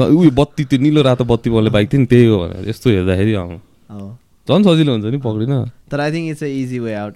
उयो 0.00 0.30
बत्ती 0.40 0.64
त्यो 0.70 0.78
निलो 0.80 1.02
रातो 1.02 1.24
बत्ती 1.24 1.50
बोल्ने 1.50 1.70
बाइक 1.76 1.86
थियो 1.92 2.00
नि 2.00 2.06
त्यही 2.12 2.26
हो 2.26 2.38
भनेर 2.44 2.68
यस्तो 2.68 2.90
हेर्दाखेरि 2.90 3.32
झन् 4.48 4.64
सजिलो 4.66 4.90
हुन्छ 4.92 5.06
नि 5.14 5.18
पक्रिन। 5.24 5.52
तर 5.90 6.00
I 6.00 6.10
think 6.12 6.30
it's 6.30 6.42
easy 6.42 6.78
way 6.78 6.94
out 6.94 7.14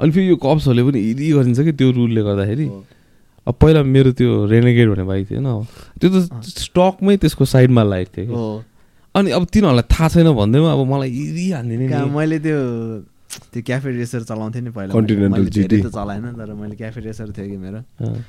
अनि 0.00 0.10
फेरि 0.12 0.28
यो 0.28 0.36
कप्सहरूले 0.36 0.82
पनि 0.90 0.98
इजी 1.10 1.32
गरिन्छ 1.32 1.60
कि 1.60 1.72
त्यो 1.78 1.90
रुलले 1.96 2.22
गर्दाखेरि 2.22 2.66
अब 3.48 3.54
पहिला 3.60 3.82
मेरो 3.82 4.10
त्यो 4.12 4.30
रेनेगेड 4.52 4.88
भन्ने 4.90 5.04
बाइक 5.08 5.24
थियो 5.30 5.40
होइन। 5.40 5.64
त्यो 6.00 6.08
त 6.10 6.44
स्टकमै 6.44 7.16
त्यसको 7.16 7.44
साइडमा 7.44 7.82
लाइट 7.82 8.08
थियो 8.16 8.26
कि। 8.28 8.34
अनि 9.18 9.30
अब 9.30 9.44
तिनीहरूलाई 9.52 9.86
थाहा 9.90 10.08
छैन 10.08 10.32
भन्दैमा 10.32 10.72
अब 10.72 10.80
मलाई 10.86 11.10
नि 11.62 11.76
मैले 12.14 12.38
त्यो 12.38 12.58
त्यो 13.52 13.62
क्याफे 13.62 13.90
रेसर 13.92 14.22
चलाउँथेँ 14.22 14.62
नि 14.62 14.70
पहिला। 14.70 14.92
धेरै 14.92 15.50
GT. 15.50 15.72
त 15.84 15.88
चलाएन 15.92 16.24
तर 16.32 16.52
मैले 16.54 16.76
क्याफे 16.76 17.00
रेसर 17.00 17.30
थियो 17.36 17.46
कि 17.48 17.56
मेरो। 17.56 17.80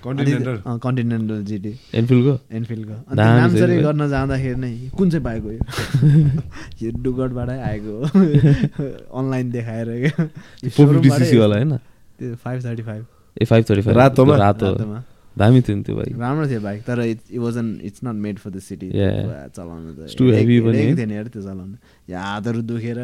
कन्टिनेन्टल 0.04 0.56
कन्टिनेन्टल 0.84 1.44
जिटी 1.44 1.74
एनफिल्डको 1.96 2.34
एनफिल्डको 2.52 3.16
नाम 3.16 3.52
नि। 3.52 3.78
गर्न 3.84 4.10
जाँदाखेरि 4.10 4.56
नै 4.56 4.72
कुन 4.98 5.10
चाहिँ 5.10 5.24
हो 5.40 5.52
यो? 5.52 5.60
यो 6.84 6.92
डुगटबाटै 7.04 7.58
आएको 7.60 7.94
हो। 7.96 8.04
अनलाइन 9.20 9.52
देखाएर 9.52 9.88
क्या 10.04 10.26
फोर 10.70 10.94
फिफ्टी 10.94 11.10
सिसी 11.10 11.38
वाला 11.38 11.56
होइन? 11.56 11.78
त्यो 12.20 12.36
फाइभ 12.36 12.66
थर्टी 12.66 12.84
फाइभ 12.84 13.06
ए 13.42 13.46
फाइभ 13.46 13.66
थर्टी 13.70 13.82
फाइभ 13.82 13.98
रातोमा? 13.98 14.36
रातो। 14.36 14.66
रातोमा। 14.66 15.04
दामी 15.38 15.62
थियो 15.62 15.78
नि 15.78 15.84
त्यो 15.84 15.96
बाइक 15.96 16.20
राम्रो 16.20 16.48
थियो 16.48 16.62
बाइक 16.62 16.82
तर 16.84 17.00
it 17.02 17.20
it 17.32 17.40
wasn't 17.40 17.80
it's 17.84 18.00
not 18.04 18.16
made 18.16 18.40
for 18.40 18.50
the 18.52 18.60
city. 18.60 18.90
चलाउनु 18.90 19.94
त। 19.94 20.10
Heavy 20.10 20.58
हेडेक- 20.60 20.66
पनि? 20.66 20.96
थियो 20.98 21.06
नि 21.06 21.16
यार 21.16 21.28
त्यो 21.28 21.42
चलाउनु। 21.42 21.76
यहाँ 22.10 22.34
हातहरू 22.34 22.62
दुखेर। 22.62 23.00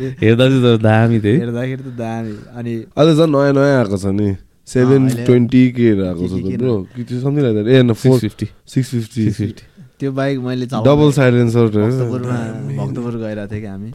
हेर्दा 0.00 0.48
चाहिँ 0.48 0.62
तर 0.62 0.76
दामी 0.82 1.20
थियो। 1.20 1.34
हेर्दाखेरि 1.40 1.82
त 1.82 1.86
दामी। 1.86 2.38
अनि 2.54 2.74
अहिले 2.74 3.14
झन् 3.16 3.32
नयाँ 3.32 3.52
नयाँ 3.52 3.78
आएको 3.78 3.96
छ 3.96 4.06
नि। 4.06 4.36
सेभेन 4.66 5.08
ट्वेन्टी 5.24 5.70
के 5.70 5.90
आएको 5.90 6.28
छ 6.28 6.32
त 6.32 6.58
ब्रो? 6.58 6.88
त्यो 6.96 7.20
something 7.20 7.42
like 7.44 7.66
a 7.68 7.92
four 7.92 8.18
650 8.20 8.46
six 8.66 8.90
fifty 8.90 9.30
650 9.30 9.62
त्यो 10.00 10.12
बाइक 10.12 10.38
मैले 10.38 10.66
डबल 10.66 11.12
साइलेन्सर 11.12 11.66
भक्तपुरमा 11.66 12.38
भक्तपुर 12.84 13.12
गइरहेको 13.16 13.52
थिएँ 13.52 13.60
कि 13.60 13.66
हामी। 13.66 13.92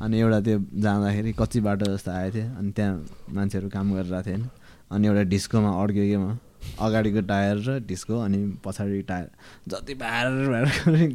अनि 0.00 0.20
एउटा 0.20 0.40
त्यो 0.40 0.58
जाँदाखेरि 0.84 1.32
कच्ची 1.40 1.60
बाटो 1.60 1.84
जस्तो 1.94 2.10
आएको 2.10 2.36
थियो 2.36 2.46
अनि 2.58 2.70
त्यहाँ 2.76 2.94
मान्छेहरू 3.34 3.68
काम 3.68 3.86
गरिरहेको 3.94 4.22
थियो 4.26 4.36
होइन 4.36 4.48
अनि 4.92 5.06
एउटा 5.08 5.22
डिस्कोमा 5.34 5.70
अड्क्यो 5.82 6.04
कि 6.10 6.16
म। 6.16 6.38
अगाडिको 6.60 7.20
टायर 7.24 7.56
र 7.66 7.78
डिस्को 7.88 8.18
अनि 8.20 8.38
पछाडि 8.64 9.00
टायर। 9.08 9.28
जति 9.68 9.94
भार 10.00 10.26
भार 10.52 10.66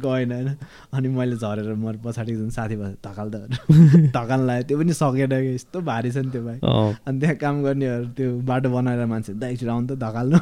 गएन 0.02 0.32
होइन। 0.32 0.48
अनि 0.92 1.08
मैले 1.08 1.36
झरेर 1.36 1.74
म 1.74 1.92
पछाडि 2.04 2.34
जुन 2.36 2.50
साथी 2.50 2.76
भयो 2.76 2.98
धकाल 3.06 3.30
त 3.30 3.36
धकाल 4.16 4.40
लाग्यो। 4.46 4.66
त्यो 4.68 4.78
पनि 4.78 4.92
सकेन 4.92 5.30
कि 5.30 5.54
यस्तो 5.54 5.80
भारी 5.86 6.10
छ 6.10 6.16
नि 6.26 6.30
त्यो 6.30 6.42
बाइक 6.42 6.64
अँ, 6.64 6.96
अनि 7.06 7.20
त्यहाँ 7.20 7.36
काम 7.36 7.62
गर्नेहरू 7.62 8.06
त्यो 8.18 8.30
बाटो 8.42 8.70
बनाएर 8.74 9.06
मान्छे 9.06 9.32
दाइ 9.38 9.54
आउनु 9.66 9.86
त 9.86 9.98
धकाल्नु 10.02 10.38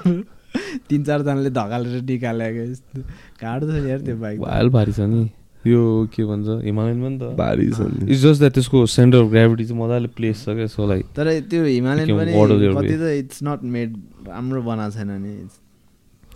तिन 0.88 1.04
चारजनाले 1.04 1.50
धकालेर 1.50 2.02
निकालेको 2.02 2.62
यस्तो। 2.72 3.00
गाह्रो 3.42 3.72
छ 3.72 3.84
यार 3.84 4.00
त्यो 4.08 4.16
बाइक 4.16 4.40
भारी 4.72 4.92
छ 4.92 5.00
नि। 5.12 5.28
यो 5.66 5.80
के 6.14 6.24
भन्छ 6.24 6.46
हिमालयन 6.64 6.98
पनि 7.02 7.16
त। 7.18 7.36
भारी 7.36 7.66
छ 7.70 7.80
इट्स 8.08 8.22
जस्ट 8.22 8.38
द्याट 8.40 8.52
त्यसको 8.54 8.86
सेन्टर 8.94 9.18
अफ 9.24 9.28
ग्राभिटी 9.30 9.64
चाहिँ 9.64 9.80
मजाले 9.82 10.08
प्लेस 10.16 10.44
छ 10.44 10.56
क्या 10.58 10.66
सो 10.72 10.86
लाइक 10.88 11.04
तर 11.16 11.26
त्यो 11.50 11.64
हिमालयन 11.64 12.08
पनि 12.18 12.32
कति. 12.32 12.96
त 12.96 13.04
इट्स 13.24 13.38
नट 13.44 13.60
मेड 13.76 13.96
राम्रो 14.28 14.62
बनाएको 14.62 14.94
छैन 14.96 15.10
नि। 15.22 15.32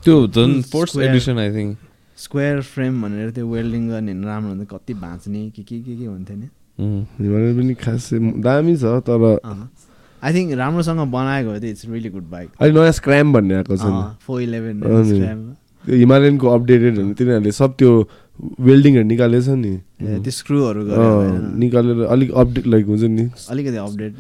त्यो 0.05 0.17
झन् 0.29 0.55
square. 0.63 1.05
Addition 1.09 1.39
I 1.39 1.51
think 1.57 1.77
square 2.19 2.61
frame 2.75 3.03
भनेर 3.03 3.31
त्यो 3.31 3.47
वेल्डिङ 3.47 3.89
गर्ने 3.89 4.13
राम्रो 4.27 4.51
हुन्छ 4.55 4.69
कति 4.71 4.95
भाँच्ने 5.05 5.41
के 5.57 5.63
के 5.63 5.77
के 5.81 5.97
के 5.97 6.07
हुन्थ्यो 6.07 6.37
नि. 6.37 6.49
हिमालयन 7.21 7.55
पनि 7.61 7.75
खासै 7.75 8.19
दामी 8.43 8.77
छ 8.77 8.85
तर 9.07 9.23
आई 10.19 10.33
थिङ्क 10.35 10.53
राम्रोसँग 10.59 11.01
बनाएको 11.11 11.51
हो 11.51 11.59
त्यो 11.59 11.71
इट्स 11.71 11.85
रियली 11.87 12.11
गुड 12.11 12.27
बाइक 12.31 12.49
अहिले 12.61 12.75
नयाँ 12.81 12.93
स्क्राम 12.93 13.33
भन्ने 13.33 13.55
आएको 13.55 13.77
छ 13.77 13.87
फोर 14.27 14.43
इलेभेन 14.43 14.77
हिमालयनको 15.85 16.47
अपडेटेड 16.55 16.95
भने 16.99 17.15
तिनीहरूले 17.19 17.53
सब 17.55 17.75
त्यो 17.79 17.91
वेल्डिङहरू 18.39 19.07
निकालेछ 19.09 19.49
नि। 19.49 19.75
त्यो 20.23 20.31
स्क्रुहरू 20.31 20.81
निकालेर 21.59 22.07
अलिक 22.07 22.31
अपडेट 22.33 22.67
लाइक 22.67 22.85
हुन्छ 22.87 23.03
नि। 23.11 23.25
अलिकति 23.51 23.77
अपडेट 23.77 24.13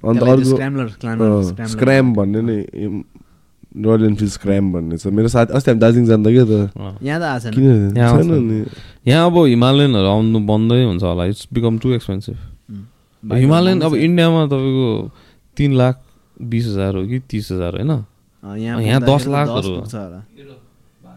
अन्त 0.00 0.22
अर्को 0.22 1.66
स्क्राम 1.72 2.12
भन्ने 2.14 2.40
नै 2.40 2.58
रोयल 3.70 4.02
इनफिल्ड 4.04 4.32
स्क्राम 4.32 4.64
भन्ने 4.72 4.96
छ। 4.98 5.06
मेरो 5.14 5.28
साथी 5.30 5.54
अस्ति 5.54 5.70
हामी 5.70 5.80
दार्जिलिङ 5.80 6.06
जाँदा 6.10 6.30
क्या 6.30 6.44
त. 6.44 6.52
यहाँ 7.06 7.18
त 7.22 7.24
छैन। 7.42 7.54
नि। 8.50 8.58
यहाँ 9.06 9.24
अब 9.30 9.36
हिमालयनहरू 9.46 10.08
आउनु 10.10 10.38
बन्दै 10.42 10.82
हुन्छ 10.84 11.02
होला। 11.02 11.24
It's 11.30 11.48
become 11.54 11.78
too 11.78 11.88
expensive. 11.94 12.36
Himalayan 13.22 13.80
अब 13.80 13.94
इन्डियामा 13.94 14.40
तपाईँको 14.50 14.88
तिन 15.56 15.70
लाख 15.76 15.94
बिस 16.40 16.66
हजार 16.66 16.92
हो 16.96 17.02
कि 17.06 17.18
तिस 17.30 17.52
हजार 17.52 17.72
होइन? 17.78 17.92
यहाँ 18.42 19.00
दस 19.00 19.22
लाखहरू। 19.28 19.72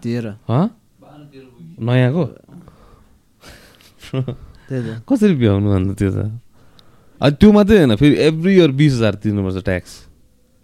तेह्र। 0.03 0.25
हँ? 0.47 0.65
नयाँको? 1.79 2.23
कसरी 5.09 5.35
भ्याउनु 5.35 5.69
अन्त 5.73 5.89
त्यो 5.99 6.09
त? 6.11 6.19
त्यो 7.39 7.49
मात्रै 7.51 7.77
होइन 7.77 7.95
फेरि 7.95 8.15
एभ्री 8.29 8.53
इयर 8.55 8.71
बिस 8.79 8.91
हजार 8.93 9.13
तिर्नुपर्छ 9.23 9.63
ट्याक्स 9.65 9.91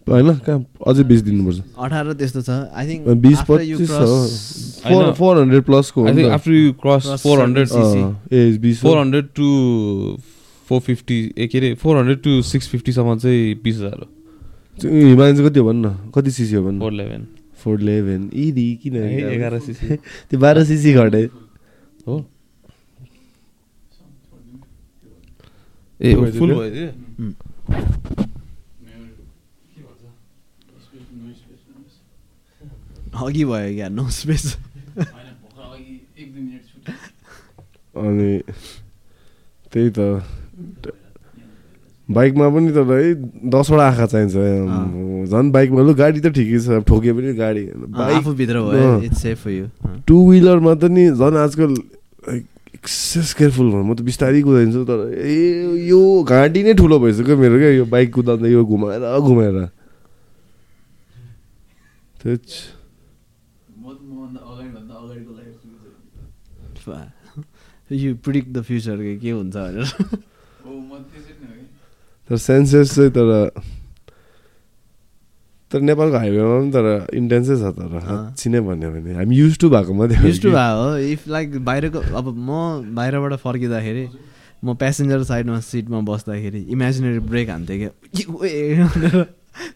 होइन 0.07 0.29
कहाँ 0.45 0.59
अझै 0.89 1.03
बिस 1.05 1.21
दिनुपर्छ। 1.21 1.59
अठार 1.77 2.13
त्यस्तो 2.19 2.41
छ। 2.41 2.49
आई 2.49 2.85
थिङ्क 2.89 3.01
बिस 3.25 3.39
पच्चिस 3.49 3.89
फोर 3.89 5.03
होइन। 5.03 5.13
Four 5.13 5.33
hundred 5.39 5.63
प्लसको 5.63 6.05
I 6.05 6.13
think 6.17 6.31
after 6.37 6.51
you 6.51 6.73
cross 6.81 7.03
four 7.23 7.37
hundred. 7.41 7.67
ए 8.33 8.57
बिस 8.57 8.81
four 8.81 8.97
hundred 8.99 9.25
to 9.35 9.47
four 10.67 10.79
fifty 10.81 11.17
ए 11.37 11.47
के 11.47 11.57
अरे 11.57 11.73
फोर 11.81 11.97
हन्ड्रेड 11.97 12.19
टु 12.23 12.41
सिक्स 12.45 12.67
फिफ्टीसम्म 12.69 13.17
चाहिँ 13.17 13.55
बिस 13.63 13.75
हजार 13.75 13.97
हो। 14.01 14.07
हिमालयन 14.83 15.35
चाहिँ 15.35 15.49
कति 15.49 15.59
हो 15.59 15.65
भन्नु? 15.65 15.89
न 15.89 16.11
कति 16.15 16.31
सिसी 16.31 16.55
हो 16.55 16.63
भन्नु? 16.63 16.79
फोर 16.79 16.93
इलेभेन 16.93 17.27
फोर 17.63 17.81
इलेभेन 17.81 18.29
इदी 18.45 18.67
किन 18.83 18.95
एघार 18.95 19.57
सिसी 19.59 19.95
त्यो 19.95 20.39
बाह्र 20.39 20.63
सिसी 20.65 20.93
घटे 20.93 21.23
हो 22.07 22.23
ए 25.99 26.13
फुल 26.37 26.53
भयो 26.53 26.91
अघि 33.19 33.43
भयो 33.45 33.75
क्या 33.75 33.87
नो 33.89 34.09
स्पेस 34.11 34.45
अनि 37.95 38.39
त्यही 39.73 39.89
त 39.97 39.99
बाइकमा 42.09 42.45
पनि 42.49 42.71
तर 42.73 42.85
है 42.89 43.13
दसवटा 43.53 43.83
आँखा 43.87 44.05
चाहिन्छ। 44.09 44.33
झन् 45.29 45.51
बाइकमा 45.53 45.81
लु 45.85 45.93
गाडी 45.93 46.19
त 46.25 46.33
ठिकै 46.33 46.59
छ 46.59 46.81
ठोके 46.89 47.11
पनि 47.13 47.33
गाडी। 47.37 47.63
टु 50.07 50.15
विलरमा 50.29 50.73
त 50.73 50.83
नि 50.89 51.03
झन् 51.13 51.37
आजकल 51.37 51.71
एक्सेस 52.79 53.33
केयरफुल 53.37 53.67
भयो 53.69 53.83
म 53.83 53.93
त 53.93 54.01
बिस्तारै 54.09 54.41
कुदाइदिन्छु 54.41 54.81
तर 54.89 54.99
ए 55.21 55.85
यो 55.85 56.01
घाँटी 56.25 56.59
नै 56.65 56.73
ठुलो 56.79 56.97
भइसक्यो 56.97 57.35
मेरो 57.37 57.55
क्या 57.61 57.71
यो 57.77 57.85
बाइक 57.93 58.09
कुदाउँदा 58.13 58.47
यो 58.47 58.61
घुमाएर 58.65 59.03
घुमाएर। 59.19 59.57
त्यच 62.25 62.45
यु 67.89 68.09
प्रिडिक्ट 68.23 68.49
द 68.53 68.61
फ्युचर 68.65 68.97
के 69.21 69.31
हुन्छ 69.31 69.55
भनेर। 69.55 69.87
तर 72.29 72.37
सेन्सेस 72.37 72.95
चाहिँ 72.95 73.11
तर 73.11 73.29
तर 75.71 75.81
नेपालको 75.81 76.17
हाइवेमा 76.17 76.55
पनि 76.59 76.71
तर 76.73 76.85
इन्टेन्सै 77.13 77.55
छ 77.57 77.73
तर। 77.77 77.99
साँच्ची 78.01 78.49
नै 78.49 78.59
भन्यो 78.65 78.89
भने। 78.89 79.13
हामी 79.17 79.35
युज 79.37 79.57
टु 79.61 79.69
भएको 79.69 79.93
मात्रै 79.93 80.17
युज 80.25 80.41
टु 80.41 80.49
कि। 80.49 80.53
भयो 80.55 80.77
हो। 80.81 80.97
इफ 81.13 81.27
लाइक 81.27 81.47
बाहिरको 81.65 81.99
अब 82.17 82.25
म 82.33 82.49
बाहिरबाट 82.97 83.33
फर्किँदाखेरि 83.37 84.05
म 84.65 84.73
प्यासेन्जर 84.75 85.23
साइडमा 85.23 85.59
सिटमा 85.61 85.99
बस्दाखेरि 86.09 86.61
इमेजिनेरी 86.73 87.19
ब्रेक 87.29 87.49
हान्थेँ 87.49 87.77
क्या। 87.79 87.91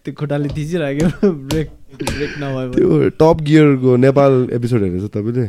त्यो 0.04 0.14
खुट्टाले 0.18 0.50
थिचिराख्यो 0.50 1.08
ब्रेक 1.22 1.70
ब्रेक 1.94 2.32
नभए। 2.42 2.66
त्यो 2.74 3.10
टप 3.22 3.38
गियरको 3.46 3.96
नेपाल 4.02 4.32
एपिसोड 4.54 4.80
हेरेको 4.82 5.08
छ 5.08 5.10
तपाईँले 5.14 5.46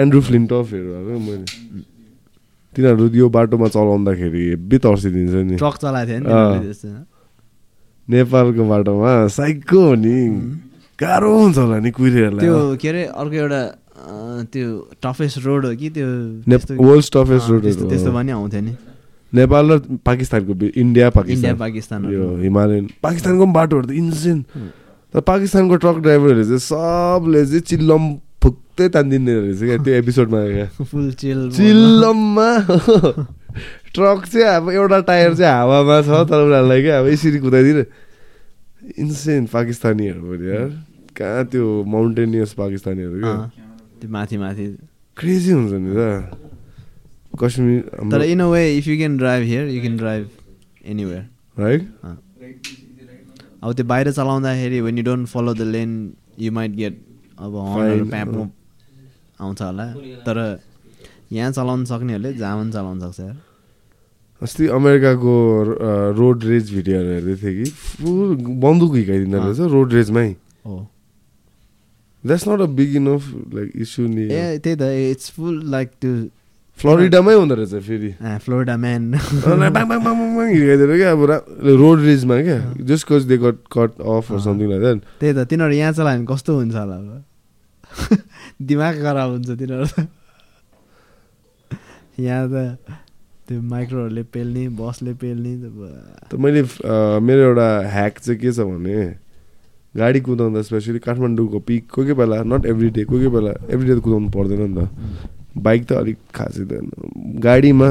एन्ड्रु 0.00 0.20
फ्लिन्टफहरू 0.22 0.90
अब 0.94 1.08
मैले। 1.18 1.46
तिनीहरू 2.74 3.04
यो 3.20 3.26
बाटोमा 3.28 3.68
चलाउँदाखेरि 3.74 4.42
हेब्बी 4.54 4.76
तर्सिदिन्छ 4.78 5.34
नि। 5.48 5.56
ट्रक 5.58 5.76
चलाएको 5.82 6.06
थियो 6.06 6.92
नि। 6.94 7.02
नेपालको 8.08 8.62
बाटोमा 8.70 9.10
साइको 9.34 9.80
हो 9.80 9.94
नि 9.94 10.16
गाह्रो 10.98 11.30
हुन्छ 11.38 11.58
होला 11.58 11.78
नि 11.80 11.90
कुहिरेहरूलाई। 11.90 12.46
त्यो 12.46 12.56
के 12.80 12.88
अरे 12.88 13.02
अर्को 13.10 13.36
एउटा 13.42 13.62
त्यो 14.54 14.68
टफेस्ट 15.02 15.36
रोड 15.44 15.62
हो 15.66 15.72
कि 15.76 15.88
त्यो 15.90 16.08
toughest 16.46 17.16
अँ, 17.16 17.24
road 17.50 17.62
त्यस्तो 17.64 18.10
पनि 18.12 18.30
आउँथ्यो 18.32 18.60
नि। 18.60 18.72
नेपाल 19.32 19.64
र 19.70 19.78
पाकिस्तानको 20.06 20.52
इन्डिया 20.74 21.10
पाकिस्तान। 21.10 21.56
पाकिस्तान। 21.56 22.00
यो 22.12 22.24
हिमालयन। 22.42 22.84
पाकिस्तानको 23.02 23.44
पनि 23.46 23.52
बाटोहरू 23.54 23.86
त 23.86 23.90
इन्सेन 23.94 24.38
तर 25.14 25.20
पाकिस्तानको 25.20 25.74
ट्रक 25.82 25.96
ड्राइभरहरू 26.06 26.44
चाहिँ 26.44 26.58
सबले 26.58 27.40
चाहिँ 27.46 27.60
चिल्लम 27.70 28.02
फुक्तै 28.80 28.88
तानिदिने 28.96 29.32
रहेछ 29.36 29.60
क्या 29.60 29.76
त्यो 29.84 29.92
एपिसोडमा 30.00 30.40
फुल 30.88 31.08
चिल 31.20 31.40
चिल्लममा 31.52 32.48
ट्रक 33.92 34.20
चाहिँ 34.32 34.48
अब 34.56 34.70
एउटा 34.72 34.98
टायर 35.04 35.34
चाहिँ 35.36 35.52
हावामा 35.52 35.96
छ 36.00 36.08
तर 36.24 36.40
उनीहरूलाई 36.48 36.80
क्या 36.82 36.98
अब 37.00 37.06
यसरी 37.12 37.38
कुदाइदिने 37.44 37.84
इन्सेन 39.04 39.46
पाकिस्तानीहरू 39.52 40.20
पनि 40.24 40.46
यार 40.48 40.68
कहाँ 41.12 41.44
त्यो 41.52 41.64
माउन्टेनियस 41.92 42.52
पाकिस्तानीहरू 42.56 43.16
क्या 43.20 43.34
त्यो 44.00 44.08
माथि 44.08 44.36
माथि 44.40 44.64
क्रेजी 45.16 45.52
हुन्छ 45.52 45.72
नि 45.76 45.90
त 45.92 46.00
कश्मीर 47.36 48.08
तर 48.08 48.22
in 48.32 48.40
a 48.40 48.48
way 48.48 48.62
if 48.78 48.88
you 48.88 48.96
can 48.96 49.16
drive 49.18 49.42
here 49.44 49.68
you 49.68 49.80
can 49.80 49.96
drive 49.96 50.24
anywhere 50.86 51.24
है 51.60 51.76
अब 53.60 53.72
त्यो 53.76 53.84
बाहिर 53.92 54.10
चलाउँदाखेरि 54.12 54.80
when 54.80 54.98
you 54.98 55.04
don't 55.04 55.28
follow 55.28 55.54
the 55.54 55.68
lane 55.68 55.92
you 56.40 56.52
might 56.52 56.72
get 56.80 56.94
अब 57.40 57.54
हर्नहरू. 57.56 58.04
प्याप 58.08 58.28
आउँछ 59.40 59.62
होला। 59.62 59.86
तर 60.26 60.36
यहाँ 61.32 61.50
चलाउन 61.52 61.84
सक्नेहरूले 61.84 62.32
जहाँ 62.36 62.56
पनि 62.60 62.72
चलाउन 62.72 62.98
सक्छ। 63.00 63.20
यार 63.20 63.36
अस्ति 64.42 64.66
अमेरिकाको 64.72 65.34
रोड 66.16 66.44
रेज 66.44 66.64
भिडियोहरू 66.74 67.10
हेर्दै 67.10 67.36
थिएँ 67.42 67.54
कि। 67.56 67.70
फुल 67.70 68.36
बन्दुक 68.64 68.94
हिर्काइदिँदो। 68.96 69.38
रहेछ 69.38 69.60
रोड 69.72 69.92
रेजमै। 69.92 70.28
हो। 70.66 70.76
That's 72.24 72.44
not 72.48 72.60
a 72.60 72.66
big 72.76 72.96
enough 72.96 73.22
like 73.54 73.68
issue 73.80 74.06
नि 74.08 74.24
ए 74.28 74.58
त्यही 74.64 74.76
त 74.76 74.82
इट्स 75.12 75.30
फुल 75.36 75.54
लाइक 75.70 75.88
त्यो 76.00 76.12
फ्लोरिडामै 76.78 77.34
हुँदो 77.34 77.54
रहेछ 77.54 77.74
फेरि। 77.84 78.10
फ्लोरिडा 78.44 78.76
म्यान 78.76 79.02
हिर्काइदिएर 79.14 80.96
क्या 80.96 81.10
अब 81.12 81.22
रोड 81.80 81.98
रेजमा 82.00 82.36
क्या। 82.42 82.58
Just 82.88 83.04
cause 83.08 83.22
they 83.28 83.36
got 83.38 83.56
cut 83.72 84.00
off. 84.00 84.24
Something 84.44 84.68
like 84.70 84.80
that 84.80 84.98
त्यही 85.20 85.32
त 85.32 85.36
तिनीहरू 85.48 85.74
यहाँ 85.74 85.92
चलायो 85.92 86.16
भने 86.18 86.26
कस्तो 86.32 86.50
हुन्छ 86.56 86.74
होला 86.74 86.96
अब? 86.96 87.24
दिमाग 88.68 88.94
खराब 89.02 89.30
हुन्छ 89.30 89.48
तिनीहरू 89.60 89.86
त। 89.86 90.08
यहाँ 92.20 92.46
त 92.52 92.54
त्यो 93.48 93.60
माइक्रोहरूले 93.60 94.22
पेल्ने 94.34 94.68
बसले 94.78 95.12
पेल्ने 95.22 95.52
त 96.30 96.34
मैले 96.38 96.62
मेरो 97.26 97.40
एउटा 97.48 97.68
ह्याक 97.94 98.18
चाहिँ 98.18 98.38
के 98.40 98.52
छ 98.52 98.58
भने 98.68 98.96
गाडी 99.94 100.20
कुदाउँदा 100.22 100.60
स्पेसली 100.62 100.98
काठमाडौँको 101.02 101.58
पिक 101.66 101.82
कोही 101.90 102.06
कोही 102.06 102.14
बेला 102.14 102.42
नट 102.46 102.66
एभ्री 102.72 102.88
डे 102.94 103.02
कोही 103.10 103.26
कोही 103.26 103.34
बेला 103.34 103.52
एभ्री 103.74 103.86
डे 103.88 103.94
त 103.98 104.00
कुदाउनु 104.06 104.30
पर्दैन 104.30 104.62
नि 104.70 104.74
त। 104.78 104.88
बाइक 105.58 105.82
त 105.90 105.92
अलिक 105.98 106.18
खासै 106.30 106.64
त। 106.70 106.72
गाडीमा 107.42 107.90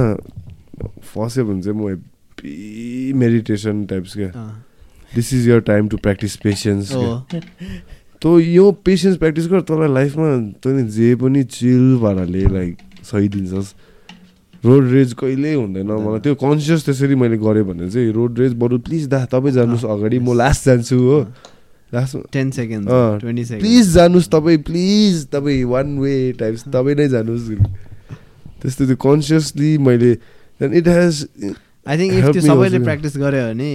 फस्यो 1.11 1.44
भने 1.45 1.61
चाहिँ 1.61 1.76
म 1.76 1.90
हेप्पी 1.91 3.14
मेडिटेसन 3.19 3.86
टाइप्स 3.91 4.14
क्या। 4.15 4.31
This 5.15 5.34
is 5.34 5.48
your 5.49 5.60
time 5.68 5.88
to 5.91 5.98
practise 5.98 6.36
patience 6.40 6.91
हो। 6.95 7.03
तँ 8.22 8.40
यो 8.41 8.72
पेसेन्स 8.84 9.18
प्र्याक्टिस 9.18 9.48
गर 9.48 9.62
तँलाई 9.64 9.90
लाइफमा 9.94 10.28
तैँले 10.60 10.84
जे 10.91 11.16
पनि 11.16 11.44
चिल 11.56 12.00
पाराले 12.04 12.44
लाइक 12.52 12.78
सहिदिन्छस् 13.08 13.70
रोड 14.64 14.84
रेज 14.91 15.14
कहिल्यै 15.16 15.54
हुँदैन 15.56 15.88
मलाई। 15.88 16.20
त्यो 16.20 16.36
कन्सियस 16.36 16.84
त्यसरी 16.86 17.16
मैले 17.16 17.38
गरेँ 17.40 17.64
भने 17.64 17.90
चाहिँ 17.90 18.12
रोड 18.12 18.40
रेज 18.40 18.54
बरु 18.60 18.78
प्लिज 18.84 19.08
दा 19.08 19.24
तपाईँ 19.32 19.54
जानुहोस् 19.56 19.86
अगाडि 19.88 20.20
म 20.20 20.36
लास्ट 20.36 20.66
जान्छु 20.66 20.98
हो। 21.00 21.20
लास्टमा 21.96 22.24
टेन 22.28 22.52
सेकेन्ड 22.52 22.84
सेकेन्ड 22.91 23.64
प्लिज 23.64 23.88
जानुहोस् 23.94 24.28
तपाईँ 24.36 24.58
प्लिज 24.68 25.26
तपाईँ 25.32 25.64
वान 25.64 25.98
वे 26.00 26.14
टाइप्स 26.40 26.64
तपाईँ 26.76 26.96
नै 27.00 27.08
जानुहोस्। 27.16 27.48
त्यस्तो 28.60 28.86
त्यो 28.86 28.98
कन्सियसली 29.00 29.72
मैले 29.80 30.12
इट 30.60 30.88
हेज 30.91 31.16
आई 31.88 31.96
थिङ्क 31.98 32.36
सबैले. 32.36 32.84
प्र्याक्टिस 32.84 33.16
गर्यो 33.18 33.48
भने 33.48 33.72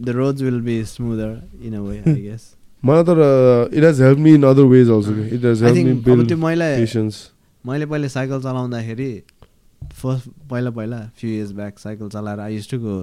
the 0.00 0.08
roads 0.16 0.40
will 0.42 0.60
be 0.64 0.80
smoother 0.96 1.30
in 1.60 1.76
a 1.76 1.80
way 1.84 1.96
I 2.08 2.20
guess 2.24 2.42
मलाई 2.82 3.04
तर 3.04 3.18
it 3.74 3.84
has 3.84 4.00
help 4.02 4.18
me 4.18 4.34
in 4.34 4.42
other 4.44 4.64
ways 4.74 4.90
also 4.90 5.12
it 5.24 5.44
has 5.44 5.62
help 5.62 5.76
me 5.86 5.92
build 6.06 6.28
त्यो 6.28 6.36
मैले 6.38 6.70
मैले 7.64 7.86
पहिले 7.86 8.08
साइकल 8.08 8.40
चलाउँदाखेरि 8.42 9.10
फर्स्ट 9.82 10.28
पहिला 10.50 10.70
पहिला 10.70 10.98
फ्यु 11.18 11.30
इयर्स 11.30 11.52
ब्याक 11.52 11.78
साइकल 11.78 12.08
चलाएर 12.08 12.40
आई 12.40 12.60
टु 12.70 12.78
गो 12.78 12.96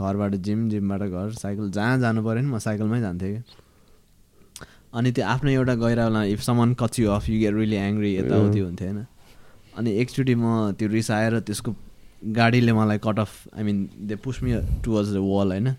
घरबाट 0.00 0.34
जिम 0.46 0.68
जिमबाट 0.68 1.02
घर 1.02 1.30
साइकल 1.32 1.70
जहाँ 1.70 1.98
जानु 2.00 2.22
पऱ्यो 2.24 2.42
नि 2.42 2.48
म 2.48 2.58
साइकलमै 2.58 3.00
जान्थेँ 3.00 3.32
कि 3.34 3.42
अनि 4.92 5.12
त्यो 5.12 5.24
आफ्नो 5.26 5.50
एउटा 5.50 5.74
गइरहला 5.84 6.24
if 6.34 6.40
someone 6.40 6.74
catch 6.80 6.98
you 7.00 7.10
off 7.10 7.28
you 7.28 7.38
get 7.40 7.54
really 7.54 7.76
angry 7.76 8.14
यताउति 8.16 8.58
हुन्थ्यो 8.58 8.88
होइन 8.88 9.04
अनि 9.78 9.90
एकचोटि 10.00 10.34
म 10.34 10.72
त्यो 10.78 10.88
रिसाएर 10.88 11.38
त्यसको 11.46 11.74
गाडीले 12.34 12.72
मलाई 12.72 12.98
cut 13.06 13.18
off 13.18 13.32
I 13.56 13.62
mean 13.62 13.88
they 14.08 14.16
push 14.24 14.42
me 14.42 14.54
towards 14.84 15.10
the 15.12 15.22
wall 15.30 15.50
होइन? 15.52 15.74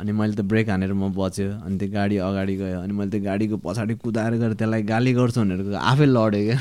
अनि 0.00 0.12
मैले 0.12 0.34
त 0.34 0.40
ब्रेक 0.50 0.68
हानेर 0.70 0.92
म 0.92 1.12
बच्यो 1.12 1.48
अनि 1.64 1.76
त्यो 1.78 1.88
गाडी 1.92 2.16
अगाडि 2.28 2.54
गयो 2.56 2.78
अनि 2.80 2.92
मैले 2.96 3.10
त्यो 3.10 3.22
गाडीको 3.24 3.56
पछाडि 3.60 3.94
कुदाएर 4.00 4.34
गएर 4.40 4.52
त्यसलाई 4.56 4.82
गाली 4.88 5.12
गर्छु 5.20 5.40
भनेर 5.40 5.74
आफै 5.76 6.06
लडेँ 6.16 6.44
क्या। 6.48 6.58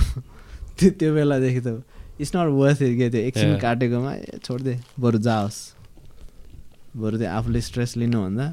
त्यो 0.78 0.90
त्यो 1.00 1.10
बेलादेखि 1.16 1.62
त 1.64 1.68
इट्स 2.20 2.32
नट 2.36 2.48
वर्थ 2.60 2.82
इट 2.84 2.94
क्या 3.00 3.10
त्यो 3.10 3.22
एकछिन. 3.32 3.58
काटेकोमा 3.64 4.12
ए 4.14 4.40
छोडिदे 4.44 4.76
बरु 5.00 5.18
जाओस्। 5.24 5.58
बरु 7.00 7.16
त्यो 7.18 7.30
आफूले 7.38 7.62
स्ट्रेस 7.64 7.96
लिनुभन्दा। 7.98 8.46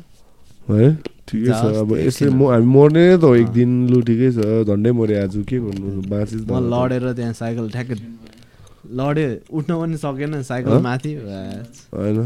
है? 0.70 0.86
ठिकै 1.26 1.50
छ। 1.50 1.62
अब 1.82 1.90
यसले। 1.98 2.30
म 2.30 2.50
हामी 2.54 2.66
मर्ने 2.66 3.04
त 3.18 3.24
हो 3.26 3.34
एक। 3.42 3.48
दिन 3.58 3.70
लु 3.90 3.98
ठिकै 4.06 4.30
छ। 4.38 4.38
झन्डै 4.70 4.90
मऱ्यो 4.98 5.16
आज 5.22 5.34
के 5.50 5.58
गर्नु? 5.66 6.06
बाँचिस 6.10 6.40
म 6.46 6.62
लडेर 6.70 7.04
त्यहाँ 7.18 7.34
साइकल 7.42 7.66
ठ्याक्कै 7.74 7.96
लड्यो 8.98 9.28
उठ्न 9.50 9.70
पनि 9.82 9.96
सकेन 9.98 10.42
साइकल? 10.46 10.78
माथि। 10.78 11.12
होइन। 11.90 12.18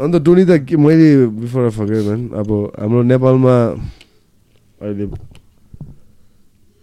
अन्त 0.00 0.14
टोनी 0.24 0.44
त 0.48 0.64
के 0.64 0.76
मैले 0.80 1.08
बिफोर 1.40 1.68
फके 1.76 2.00
भन् 2.08 2.22
अब 2.40 2.48
हाम्रो 2.80 3.00
नेपालमा 3.12 3.54
अहिले 4.80 5.06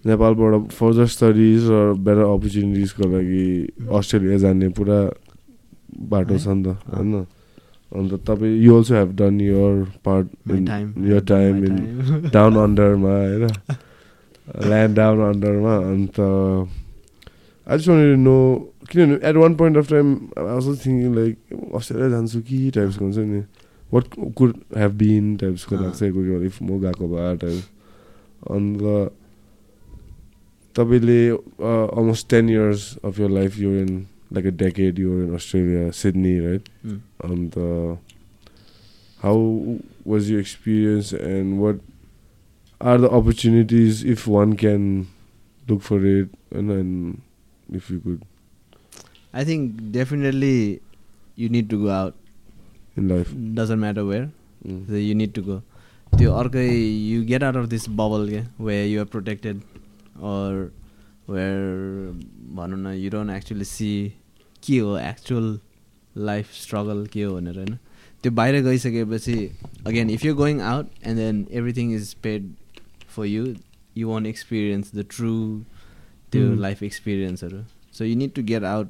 नेपालबाट 0.06 0.54
फर्दर 0.78 1.06
स्टडिज 1.16 1.62
र 1.68 1.98
बेटर 2.06 2.24
अपर्च्युनिटिजको 2.30 3.04
लागि 3.14 3.46
अस्ट्रेलिया 3.90 4.38
जाने 4.44 4.68
पुरा 4.78 5.00
बाटो 6.14 6.36
छ 6.38 6.48
नि 6.48 6.62
त 6.64 6.78
होइन 6.94 7.26
अन्त 7.92 8.12
तपाईँ 8.28 8.54
you 8.62 8.72
also 8.78 8.94
have 8.96 9.10
done 9.20 9.36
your 9.42 9.74
part. 10.06 10.28
Your 11.10 11.22
time 11.26 11.56
in. 11.66 11.76
Down 12.30 12.54
अन्डरमा 12.64 13.14
होइन 13.18 13.44
ल्यान्ड 14.70 14.96
डाउन 14.96 15.20
अन्डरमा 15.28 15.74
अन्त 15.92 16.20
आई 16.20 17.78
जस्ट 17.78 17.88
वान्टेड 17.90 18.20
नो 18.20 18.38
किनभने 18.90 19.20
at 19.30 19.36
one 19.36 19.56
point 19.56 19.78
of 19.78 19.90
time 19.90 20.14
I 20.38 20.44
was 20.46 20.86
thinking 20.86 21.16
like 21.16 21.74
Australia 21.76 22.10
जान्छु 22.10 22.42
कि 22.50 22.60
टाइप्सको 22.76 23.06
हुन्छ 23.06 23.18
नि 23.28 23.42
वाट 23.90 24.06
कुड 24.36 24.54
हेभ 24.78 24.92
बिन 24.98 25.36
टाइप्सको 25.38 25.76
अँ। 25.76 25.82
लाग्छ 25.84 26.00
कोही 26.00 26.28
कोही 26.30 26.46
इफ 26.46 26.62
म 26.64 26.80
गएको 26.82 27.08
भए 27.08 27.36
टाइप 27.38 28.52
अन्त 28.52 29.12
तपाईँले 30.76 31.20
almost 31.30 32.30
ten 32.30 32.50
years 32.50 32.84
of 33.06 33.20
your 33.20 33.30
life 33.32 33.58
you're 33.60 33.78
in 33.78 33.96
like 34.34 34.46
a 34.46 34.50
decade 34.58 35.00
you're 35.00 35.24
in 35.24 35.34
Australia 35.36 35.90
Sydney 36.00 36.40
right 36.40 36.70
Mm. 36.88 36.98
अन्त 37.26 37.58
how 39.20 39.40
was 40.08 40.30
you 40.32 40.40
experience 40.40 41.14
and 41.14 41.60
what 41.60 41.80
are 42.82 43.00
the 43.02 43.10
opportunities 43.14 44.06
if 44.08 44.28
one 44.28 44.54
can 44.56 44.84
look 45.64 45.82
for 45.82 46.06
it 46.08 46.30
होइन 46.54 46.72
and 46.72 47.76
if 47.76 47.92
you 47.92 48.00
could 48.00 48.20
I 49.34 49.44
think 49.44 49.92
definitely 49.92 50.82
you 51.36 51.50
need 51.50 51.70
to 51.70 51.78
go 51.86 51.90
out. 51.92 52.16
In 52.98 53.08
life 53.10 53.32
Doesn't 53.60 53.80
matter 53.80 54.06
where. 54.06 54.30
So 54.90 55.02
you 55.08 55.16
need 55.16 55.34
to 55.40 55.42
go. 55.50 55.62
त्यो 56.18 56.32
अर्कै 56.34 56.68
you 57.12 57.24
get 57.32 57.44
out 57.44 57.56
of 57.62 57.70
this 57.74 57.88
bubble 58.02 58.28
के 58.30 58.44
where 58.68 58.86
you 58.92 59.02
are 59.04 59.10
protected 59.16 59.62
or 60.32 60.72
where 61.32 62.14
भनौँ 62.60 62.78
न 62.78 62.94
you 63.04 63.10
don't 63.16 63.30
actually 63.38 63.68
see 63.72 63.96
के 64.68 64.78
हो 64.80 64.96
actual 65.10 65.50
life 66.30 66.54
struggle 66.62 67.08
के 67.16 67.24
हो 67.24 67.34
भनेर 67.36 67.58
होइन 67.58 67.78
त्यो 68.24 68.32
बाहिर 68.40 68.62
गइसकेपछि 68.70 69.36
again 69.92 70.10
if 70.16 70.24
you're 70.28 70.40
going 70.44 70.62
out 70.72 70.88
and 71.04 71.20
then 71.24 71.46
everything 71.62 71.92
is 72.00 72.14
paid 72.28 72.48
for 73.18 73.26
you 73.34 73.44
you 74.02 74.08
won't 74.14 74.32
experience 74.34 74.90
the 75.02 75.06
true 75.18 75.42
त्यो 76.32 76.48
Mm. 76.48 76.60
Life 76.62 76.82
एक्सपिरियन्सहरू 76.84 77.62
so 77.98 78.06
you 78.06 78.16
need 78.16 78.34
to 78.36 78.42
get 78.54 78.64
out 78.72 78.88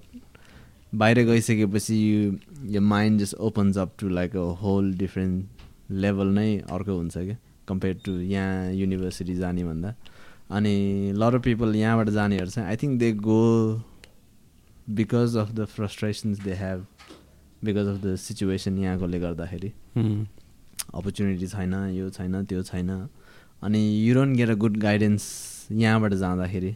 बाहिर 0.96 1.24
गइसकेपछि 1.26 1.96
यु 1.96 2.32
यो 2.74 2.82
mind 2.82 3.20
just 3.20 3.36
opens 3.48 3.78
up 3.78 3.92
to 4.00 4.10
like 4.10 4.36
a 4.36 4.46
whole 4.62 4.94
different 4.98 5.92
level 5.92 6.28
नै 6.36 6.58
अर्को 6.72 6.96
हुन्छ 6.98 7.18
क्या 7.18 7.38
compare 7.68 8.00
to 8.06 8.12
यहाँ 8.12 8.72
university 8.74 9.36
जाने 9.36 9.64
भन्दा। 9.64 9.94
अनि 10.52 11.12
लर 11.16 11.36
अफ 11.36 11.44
पिपल 11.44 11.76
यहाँबाट 11.76 12.10
जानेहरू 12.10 12.50
चाहिँ 12.50 12.68
I 12.70 12.76
think 12.84 13.00
they 13.00 13.12
go 13.14 13.84
because 14.90 15.36
of 15.38 15.52
the 15.52 15.66
frustrations 15.76 16.40
they 16.44 16.54
have 16.56 16.86
because 17.66 17.88
of 17.88 18.02
the 18.06 18.16
situation 18.16 18.78
यहाँकोले 18.80 19.20
गर्दाखेरि। 19.20 19.74
अपर्च्युनिटी 20.94 21.48
छैन 21.48 21.74
यो 21.96 22.10
छैन 22.10 22.44
त्यो 22.46 22.64
छैन। 22.64 22.90
अनि 23.64 23.80
you 24.08 24.14
don't 24.16 24.38
get 24.38 24.50
a 24.50 24.56
good 24.56 24.78
guidance 24.78 25.24
यहाँबाट 25.72 26.14
जाँदाखेरि। 26.14 26.76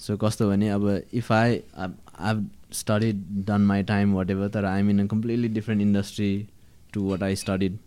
सो 0.00 0.16
कस्तो 0.16 0.48
भने 0.50 0.68
अब 0.70 0.88
if 1.14 1.32
I 1.32 1.60
I 1.80 2.34
studied 2.72 3.24
done 3.46 3.60
my 3.66 3.82
time 3.82 4.12
what 4.14 4.30
ever 4.30 4.48
तर 4.48 4.64
I'm 4.64 4.90
in 4.90 5.00
a 5.00 5.06
completely 5.06 5.48
different 5.48 5.82
industry 5.82 6.46
to 6.92 7.08
what 7.10 7.22
I 7.22 7.36
studied 7.36 7.78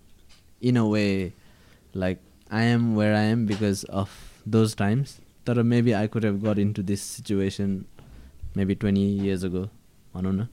in 0.61 0.77
a 0.77 0.83
way 0.83 1.33
like 1.95 2.19
I 2.51 2.65
am 2.65 2.95
where 2.97 3.15
I 3.15 3.31
am 3.31 3.45
because 3.47 3.83
of 3.83 4.09
those 4.47 4.75
times 4.77 5.17
तर 5.47 5.61
maybe 5.63 5.91
I 5.91 6.07
could 6.07 6.25
have 6.25 6.43
got 6.45 6.59
into 6.73 6.83
this 6.83 7.01
situation 7.01 7.83
maybe 8.57 8.75
twenty 8.75 9.05
years 9.17 9.45
ago 9.45 9.63
भनौँ 10.15 10.33
न 10.33 10.47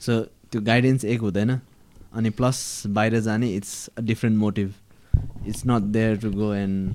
so 0.00 0.20
त्यो 0.52 0.60
guidance 0.62 1.04
एक 1.04 1.20
हुँदैन। 1.20 1.58
अनि 2.14 2.30
plus 2.30 2.82
बाहिर 2.86 3.20
जाने 3.20 3.48
it's 3.54 3.88
a 3.98 4.02
different 4.02 4.38
motive 4.38 4.74
it's 5.48 5.62
not 5.66 5.82
there 5.92 6.16
to 6.18 6.30
go 6.32 6.52
and 6.54 6.94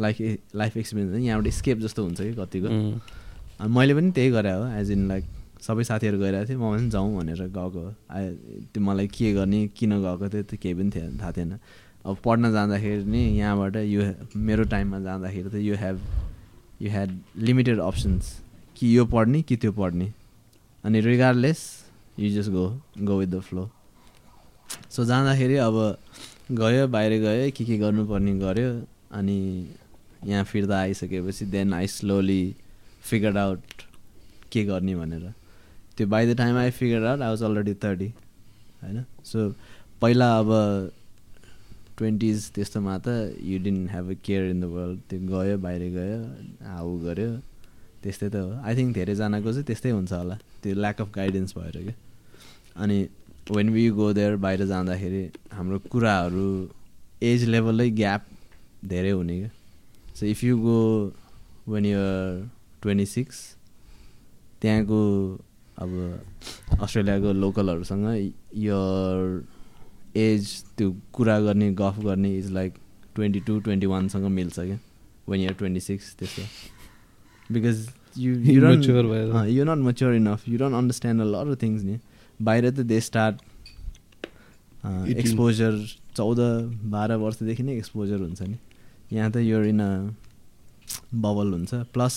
life 0.00 0.20
life 0.56 0.76
experience 0.76 1.18
यहाँबाट 1.18 1.52
स्केप 1.52 1.78
जस्तो 1.78 2.04
हुन्छ 2.04 2.20
कि 2.20 2.32
कतिको। 2.34 2.68
अनि 2.68 3.74
मैले 3.76 3.94
पनि 3.94 4.10
त्यही 4.10 4.30
गरेँ 4.30 4.52
हो 4.52 4.66
एज 4.80 4.90
इन 4.90 5.08
लाइक 5.08 5.24
सबै 5.66 5.84
साथीहरू 5.84 6.18
गइरहेको 6.18 6.48
थिएँ 6.48 6.58
म 6.58 6.64
पनि 6.76 6.90
जाउँ 6.90 7.16
भनेर 7.16 7.42
गएको। 7.50 7.82
त्यो 8.72 8.80
मलाई 8.82 9.06
के 9.08 9.32
गर्ने 9.34 9.60
किन 9.76 9.92
गएको 10.02 10.28
थियो 10.28 10.42
त्यो 10.42 10.58
केही 10.62 10.74
पनि 10.74 10.90
थिएन 10.94 11.18
थाहा 11.20 11.32
थिएन। 11.36 11.58
अब 12.06 12.16
पढ्न 12.24 12.52
जाँदाखेरि 12.52 13.04
नि 13.04 13.22
यहाँबाट 13.38 13.76
यु 13.76 14.00
मेरो 14.36 14.64
टाइममा 14.72 14.98
जाँदाखेरि 15.00 15.48
त 15.50 15.54
you 15.60 15.74
have 15.76 15.96
you 16.82 16.90
had 16.90 17.10
limited 17.36 17.78
options 17.80 18.24
कि 18.76 18.96
यो 18.96 19.04
पढ्ने 19.06 19.42
कि 19.42 19.56
त्यो 19.56 19.72
पढ्ने। 19.72 20.12
अनि 20.84 21.00
regardless 21.00 21.60
you 22.18 22.30
just 22.34 22.50
go 22.50 22.66
go 23.02 23.18
with 23.18 23.28
the 23.28 23.40
flow 23.40 23.68
so 24.90 25.04
जाँदाखेरि 25.04 25.56
अब 25.66 25.76
गयो 26.52 26.86
बाहिर 26.88 27.12
गयो 27.22 27.50
के 27.56 27.64
के 27.64 27.76
गर्नुपर्ने 27.78 28.32
गऱ्यो। 28.38 28.70
अनि 29.18 29.38
यहाँ 30.26 30.44
फिर्दा 30.44 30.78
आइसकेपछि 30.78 31.44
then 31.46 31.74
I 31.74 31.86
slowly 31.86 32.54
figure 33.02 33.36
out 33.38 33.82
के 34.52 34.64
गर्ने 34.64 34.94
भनेर। 34.96 35.32
त्यो 35.98 36.06
by 36.06 36.26
the 36.26 36.36
time 36.38 36.56
I 36.56 36.70
figure 36.78 37.04
out 37.04 37.20
I 37.20 37.28
was 37.28 37.42
already 37.42 37.74
thirty 37.84 38.08
होइन? 38.82 39.04
सो 39.24 39.52
पहिला 40.00 40.28
अब 40.38 40.48
ट्वेन्टिज 41.98 42.50
त्यस्तोमा 42.54 42.98
त 43.06 43.08
you 43.42 43.58
didn't 43.62 43.90
have 43.90 44.10
a 44.10 44.14
care 44.24 44.50
in 44.50 44.60
the 44.60 44.64
world 44.74 44.98
त्यो 45.10 45.18
गयो 45.28 45.58
बाहिर 45.64 45.82
गयो 45.94 46.18
हाउ 46.66 46.98
गऱ्यो 47.04 47.30
त्यस्तै 48.02 48.28
त 48.28 48.36
हो। 48.36 48.50
आई 48.64 48.76
थिङ्क 48.76 48.94
धेरैजनाको 48.94 49.52
चाहिँ 49.52 49.66
त्यस्तै 49.66 49.90
हुन्छ 49.90 50.12
होला। 50.12 50.36
त्यो 50.62 50.74
ल्याक 50.74 51.00
अफ 51.00 51.08
गाइडेन्स 51.14 51.56
भएर 51.56 51.76
क्या 51.82 51.94
अनि 52.82 52.98
वेन 53.56 53.68
वी 53.74 53.88
गो 53.98 54.12
देयर 54.12 54.36
बाहिर 54.44 54.64
जाँदाखेरि 54.66 55.22
हाम्रो 55.52 55.78
कुराहरू 55.92 56.48
एज 57.30 57.44
लेभलै 57.48 57.88
ग्याप 58.00 58.26
धेरै 58.92 59.10
हुने 59.10 59.38
क्या 59.38 59.50
so 60.14 60.26
if 60.26 60.44
you 60.44 60.58
go 60.58 60.78
when 61.74 61.86
you're 61.86 62.48
twenty 62.82 63.06
six 63.06 63.36
त्यहाँको 64.62 65.00
अब 65.78 65.90
अस्ट्रेलियाको 66.82 67.32
लोकलहरूसँग 67.32 68.06
यर 68.64 69.44
एज 70.16 70.42
त्यो 70.78 70.90
कुरा 71.12 71.38
गर्ने 71.40 71.70
गफ 71.80 71.98
गर्ने 72.04 72.36
is 72.38 72.50
like 72.52 72.74
twenty 73.14 73.40
two 73.46 73.58
twenty 73.60 73.86
वानसँग 73.86 74.24
मिल्छ 74.38 74.58
क्या। 74.58 74.78
वेन 75.28 75.40
युआर 75.40 75.54
ट्वेन्टी 75.58 75.80
सिक्स 75.80 76.14
त्यस्तो 76.18 76.42
बिकज 77.50 77.88
यु 78.18 78.34
यु 78.34 78.60
भएर। 78.62 79.48
You 79.48 79.64
not 79.64 79.84
mature 79.84 80.14
enough 80.14 80.48
you 80.48 80.58
don't 80.58 80.74
understand 80.76 81.22
a 81.22 81.24
lot 81.24 81.54
things 81.62 81.82
नि 81.82 81.98
बाहिर 82.40 82.70
त 82.70 82.80
दे 82.90 83.00
स्टार्ट. 83.00 83.36
एक्सपोजर 85.18 85.72
चौध 86.16 86.38
बाह्र 86.90 87.16
वर्षदेखि 87.22 87.62
नै 87.62 87.76
एक्सपोजर 87.76 88.18
हुन्छ 88.18 88.42
नि 88.42 88.56
यहाँ 89.12 89.30
त 89.30 89.36
यो 89.36 89.62
इन 89.64 89.80
अ 89.80 89.90
बबल 91.14 91.52
हुन्छ। 91.52 91.74
प्लस 91.94 92.14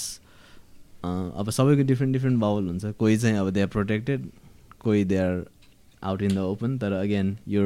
अब 1.03 1.49
सबैको 1.49 1.83
डिफ्रेन्ट 1.87 2.13
डिफ्रेन्ट 2.13 2.39
बबल 2.39 2.67
हुन्छ। 2.67 2.85
कोही 2.99 3.17
चाहिँ 3.17 3.37
अब 3.37 3.49
दे 3.49 3.61
आर 3.61 3.67
प्रोटेक्टेड 3.67 4.29
कोही 4.79 5.03
they 5.05 5.17
are 5.17 5.45
out 6.03 6.21
in 6.21 6.35
the 6.35 6.37
open 6.37 6.77
तर 6.77 6.91
अगेन 6.93 7.37
यो 7.47 7.63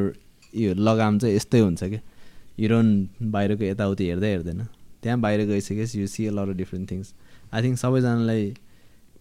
यो 0.54 0.74
लगाम 0.74 1.20
चाहिँ 1.20 1.36
यस्तै 1.36 1.60
हुन्छ 1.60 1.84
क्या 1.84 2.00
हिरोन 2.60 2.88
बाहिरको 3.22 3.64
यताउति 3.64 4.08
हेर्दै 4.08 4.30
हेर्दैन। 4.32 4.64
त्यहाँ 5.04 5.20
बाहिर 5.22 5.46
गइसकेपछि 5.48 6.02
you 6.02 6.08
see 6.08 6.26
a 6.28 6.32
of 6.32 6.50
different 6.58 6.92
things 6.92 7.14
I 7.54 7.64
think 7.64 7.78
सबैजनालाई 7.80 8.54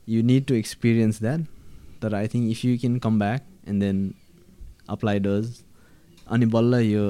you 0.08 0.22
need 0.22 0.44
to 0.46 0.54
experience 0.54 1.20
that 1.20 1.46
तर 2.02 2.14
I 2.14 2.28
think 2.34 2.50
if 2.50 2.64
you 2.64 2.78
can 2.78 2.98
come 2.98 3.18
back 3.18 3.42
and 3.68 3.82
then 3.82 4.12
apply 4.88 5.18
does 5.18 5.52
अनि 6.30 6.46
बल्ल 6.46 6.80
यो 6.82 7.04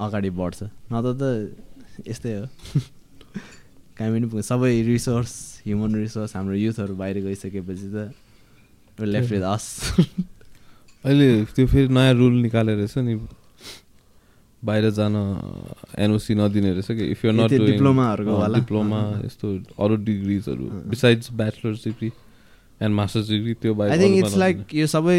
अगाडि 0.00 0.30
बढ्छ। 0.30 0.62
नत्र 0.92 1.12
त 1.20 2.08
यस्तै 2.08 2.34
हो। 2.38 2.46
कहीँ 3.98 4.10
पनि 4.12 4.26
पुग्छ। 4.26 4.44
सबै 4.46 4.70
रिसोर्स 4.86 5.57
ह्युमन 5.66 5.94
रिसोर्स 5.94 6.36
हाम्रो 6.36 6.54
युथहरू 6.56 6.94
बाहिर 6.96 7.16
गइसकेपछि 7.24 7.88
त 7.94 7.96
लेफ्ट 8.98 9.30
विथ 9.32 9.44
अस 9.54 9.64
अहिले 11.04 11.28
त्यो 11.54 11.66
फेरि 11.66 11.88
नयाँ 11.94 12.14
रुल 12.14 12.34
निकालेर 12.42 12.76
रहेछ 12.76 12.98
नि 12.98 13.14
बाहिर 14.62 14.90
जान 14.90 15.14
एनओसी 16.04 16.34
नदिने 16.34 16.70
रहेछ 16.72 16.90
कि 16.98 17.04
इफ 17.12 17.24
यु 17.24 17.30
नट 17.32 17.50
डिप्लोमाहरूको? 17.50 18.34
डिप्लोमा। 18.54 19.00
यस्तो 19.24 19.46
अरू 19.78 19.96
डिग्रिजहरू। 20.02 20.64
Besides 20.90 21.32
bachelor's 21.32 21.84
degree 21.84 22.10
and 22.82 22.94
master's 22.94 23.28
degree 23.28 23.54
त्यो 23.62 23.74
बाहेक 23.74 23.92
आई 23.92 23.98
थिङ्क 24.04 24.16
इट्स। 24.18 24.36
लाइक 24.36 24.74
यो 24.74 24.86
सबै 24.86 25.18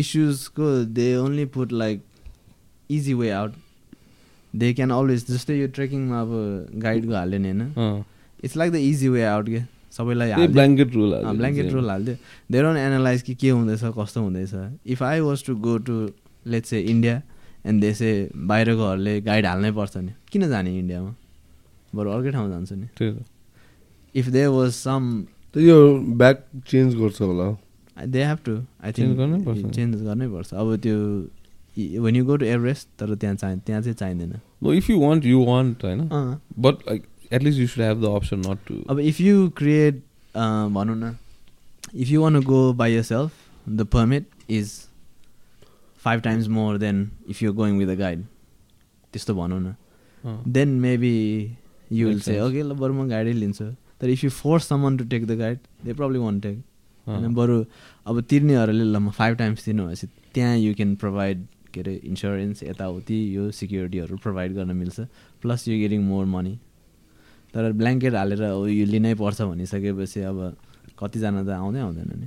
इस्युजको 0.00 0.66
they 0.96 1.08
only 1.16 1.44
put 1.52 1.72
like 1.72 2.02
easy 2.90 3.14
way 3.14 3.30
out 3.30 3.52
they 4.52 4.72
can 4.74 4.90
always 4.90 5.26
जस्तै 5.30 5.54
यो 5.60 5.68
ट्रेकिङमा 5.76 6.20
अब 6.20 6.30
गाइडको 6.82 7.14
हाल्यो 7.14 7.38
नि 7.38 7.48
होइन। 7.50 8.04
It's 8.46 8.56
like 8.56 8.72
the 8.72 8.76
easy 8.90 9.08
way 9.08 9.24
out 9.26 9.46
के 9.48 9.60
सबैलाई 9.92 10.46
ब्ल्याङ्केट 10.46 10.94
रुल 10.94 11.14
ब्ल्याङ्केट 11.36 11.72
रोल 11.72 11.90
हालिदियो 11.90 12.16
दे 12.52 12.62
डोन्ट 12.62 12.78
एनालाइज 12.78 13.22
कि 13.22 13.34
के 13.34 13.50
हुँदैछ 13.50 13.84
कस्तो 13.98 14.20
हुँदैछ। 14.22 14.52
If 14.86 15.02
I 15.02 15.20
was 15.20 15.44
to 15.46 15.54
go 15.66 15.76
to 15.86 15.94
let's 16.46 16.72
a 16.72 16.80
India 16.90 17.22
and 17.66 17.80
देशे 17.82 18.10
बाहिरकोहरूले 18.48 19.20
गाइड 19.20 19.46
हाल्नै 19.46 19.70
पर्छ 19.78 19.96
नि। 19.96 20.12
किन 20.32 20.48
जाने 20.48 20.78
इन्डियामा? 20.78 21.14
बरु 21.94 22.10
अर्कै 22.10 22.30
ठाउँ 22.30 22.48
जान्छ 22.50 22.72
नि। 22.72 22.86
त्यही 22.98 23.12
त। 23.12 23.24
इफ 24.14 24.26
दे 24.28 24.46
वाज 24.46 24.70
सम 24.72 25.02
यो 25.56 25.78
ब्याक 26.20 26.44
चेन्ज 26.68 26.94
गर्छ 26.96 27.20
होला 27.22 27.48
they 28.06 28.24
have 28.24 28.38
to 28.46 28.54
I 28.84 28.92
think. 28.92 29.72
Change 29.74 30.02
गर्नैपर्छ 30.02 30.54
अब 30.54 30.76
त्यो 30.84 30.96
when 32.04 32.16
you 32.16 32.24
go 32.24 32.36
to 32.36 32.44
Everest 32.46 32.88
तर 33.00 33.14
त्यहाँ 33.14 33.36
चाहिँ 33.36 33.58
त्यहाँ 33.66 33.82
चाहिँ 33.82 33.94
चाहिँदैन। 33.94 34.32
If 34.76 34.90
you 34.90 34.98
want 35.00 35.24
you 35.26 35.44
want 35.44 35.84
होइन? 35.84 36.00
But 36.58 36.74
like 36.88 37.02
at least 37.32 37.60
you 37.60 37.66
should 37.66 37.82
have 37.84 38.00
the 38.02 38.14
option 38.16 38.42
not 38.46 38.58
to 38.68 38.82
अब 38.90 39.00
इफ 39.00 39.20
यु 39.20 39.48
क्रिएट 39.56 40.02
भनौँ 40.74 40.96
न 40.96 41.16
if 41.94 42.08
you 42.10 42.22
one 42.22 42.40
go 42.42 42.72
by 42.74 42.92
your 42.92 43.02
self 43.02 43.32
the 43.68 43.86
permit 43.92 44.26
is 44.50 44.72
five 46.02 46.20
times 46.20 46.48
more 46.58 46.78
than 46.78 47.08
if 47.30 47.42
you 47.42 47.52
going 47.52 47.78
with 47.78 47.88
a 47.88 47.98
guide 47.98 48.24
त्यस्तो 49.12 49.34
भनौँ 49.34 49.60
न 49.60 49.74
then 50.48 50.68
maybe 50.80 51.16
you 51.92 52.08
will 52.08 52.20
say. 52.20 52.40
Okay 52.40 52.62
ल 52.62 52.72
बरु 52.74 52.94
म 52.94 53.08
गाइडै 53.08 53.32
लिन्छु 53.32 53.64
तर 54.00 54.08
if 54.10 54.24
you 54.24 54.30
force 54.30 54.68
someone 54.68 54.96
to 54.96 55.04
take 55.08 55.26
the 55.26 55.38
guide 55.38 55.58
they 55.84 55.92
problem 55.94 56.22
one 56.22 56.40
take 56.40 56.58
होइन 57.06 57.34
बरु 57.34 57.64
अब 58.06 58.20
तिर्नेहरूले 58.30 58.84
ल 58.84 58.96
म 58.98 59.10
फाइभ 59.18 59.36
टाइम्स 59.36 59.64
तिर्नु 59.64 59.84
भनेपछि 59.84 60.06
त्यहाँ 60.34 60.56
यु 60.58 60.74
क्यान 60.74 60.94
प्रोभाइड 61.02 61.46
के 61.74 61.80
अरे 61.80 61.94
इन्सुरेन्स 62.04 62.62
यताउति 62.62 63.18
यो 63.36 63.50
सिक्युरिटीहरू 63.58 64.16
प्रोभाइड 64.22 64.54
गर्न 64.54 64.76
मिल्छ 64.76 65.00
plus 65.42 65.68
you 65.68 65.78
getting 65.78 66.02
more 66.08 66.24
money 66.34 66.58
तर 67.56 67.72
ब्ल्याङ्केट 67.72 68.14
हालेर 68.14 68.42
यो 68.70 68.84
लिनै 68.86 69.14
पर्छ 69.16 69.42
भनिसकेपछि 69.42 70.20
अब 70.28 70.38
कतिजना 70.94 71.40
त 71.42 71.48
आउँदै 71.56 71.80
आउँदैन 71.80 72.08
नि। 72.14 72.26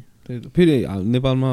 फेरि 0.49 0.83
हा- 0.83 1.03
नेपालमा 1.05 1.51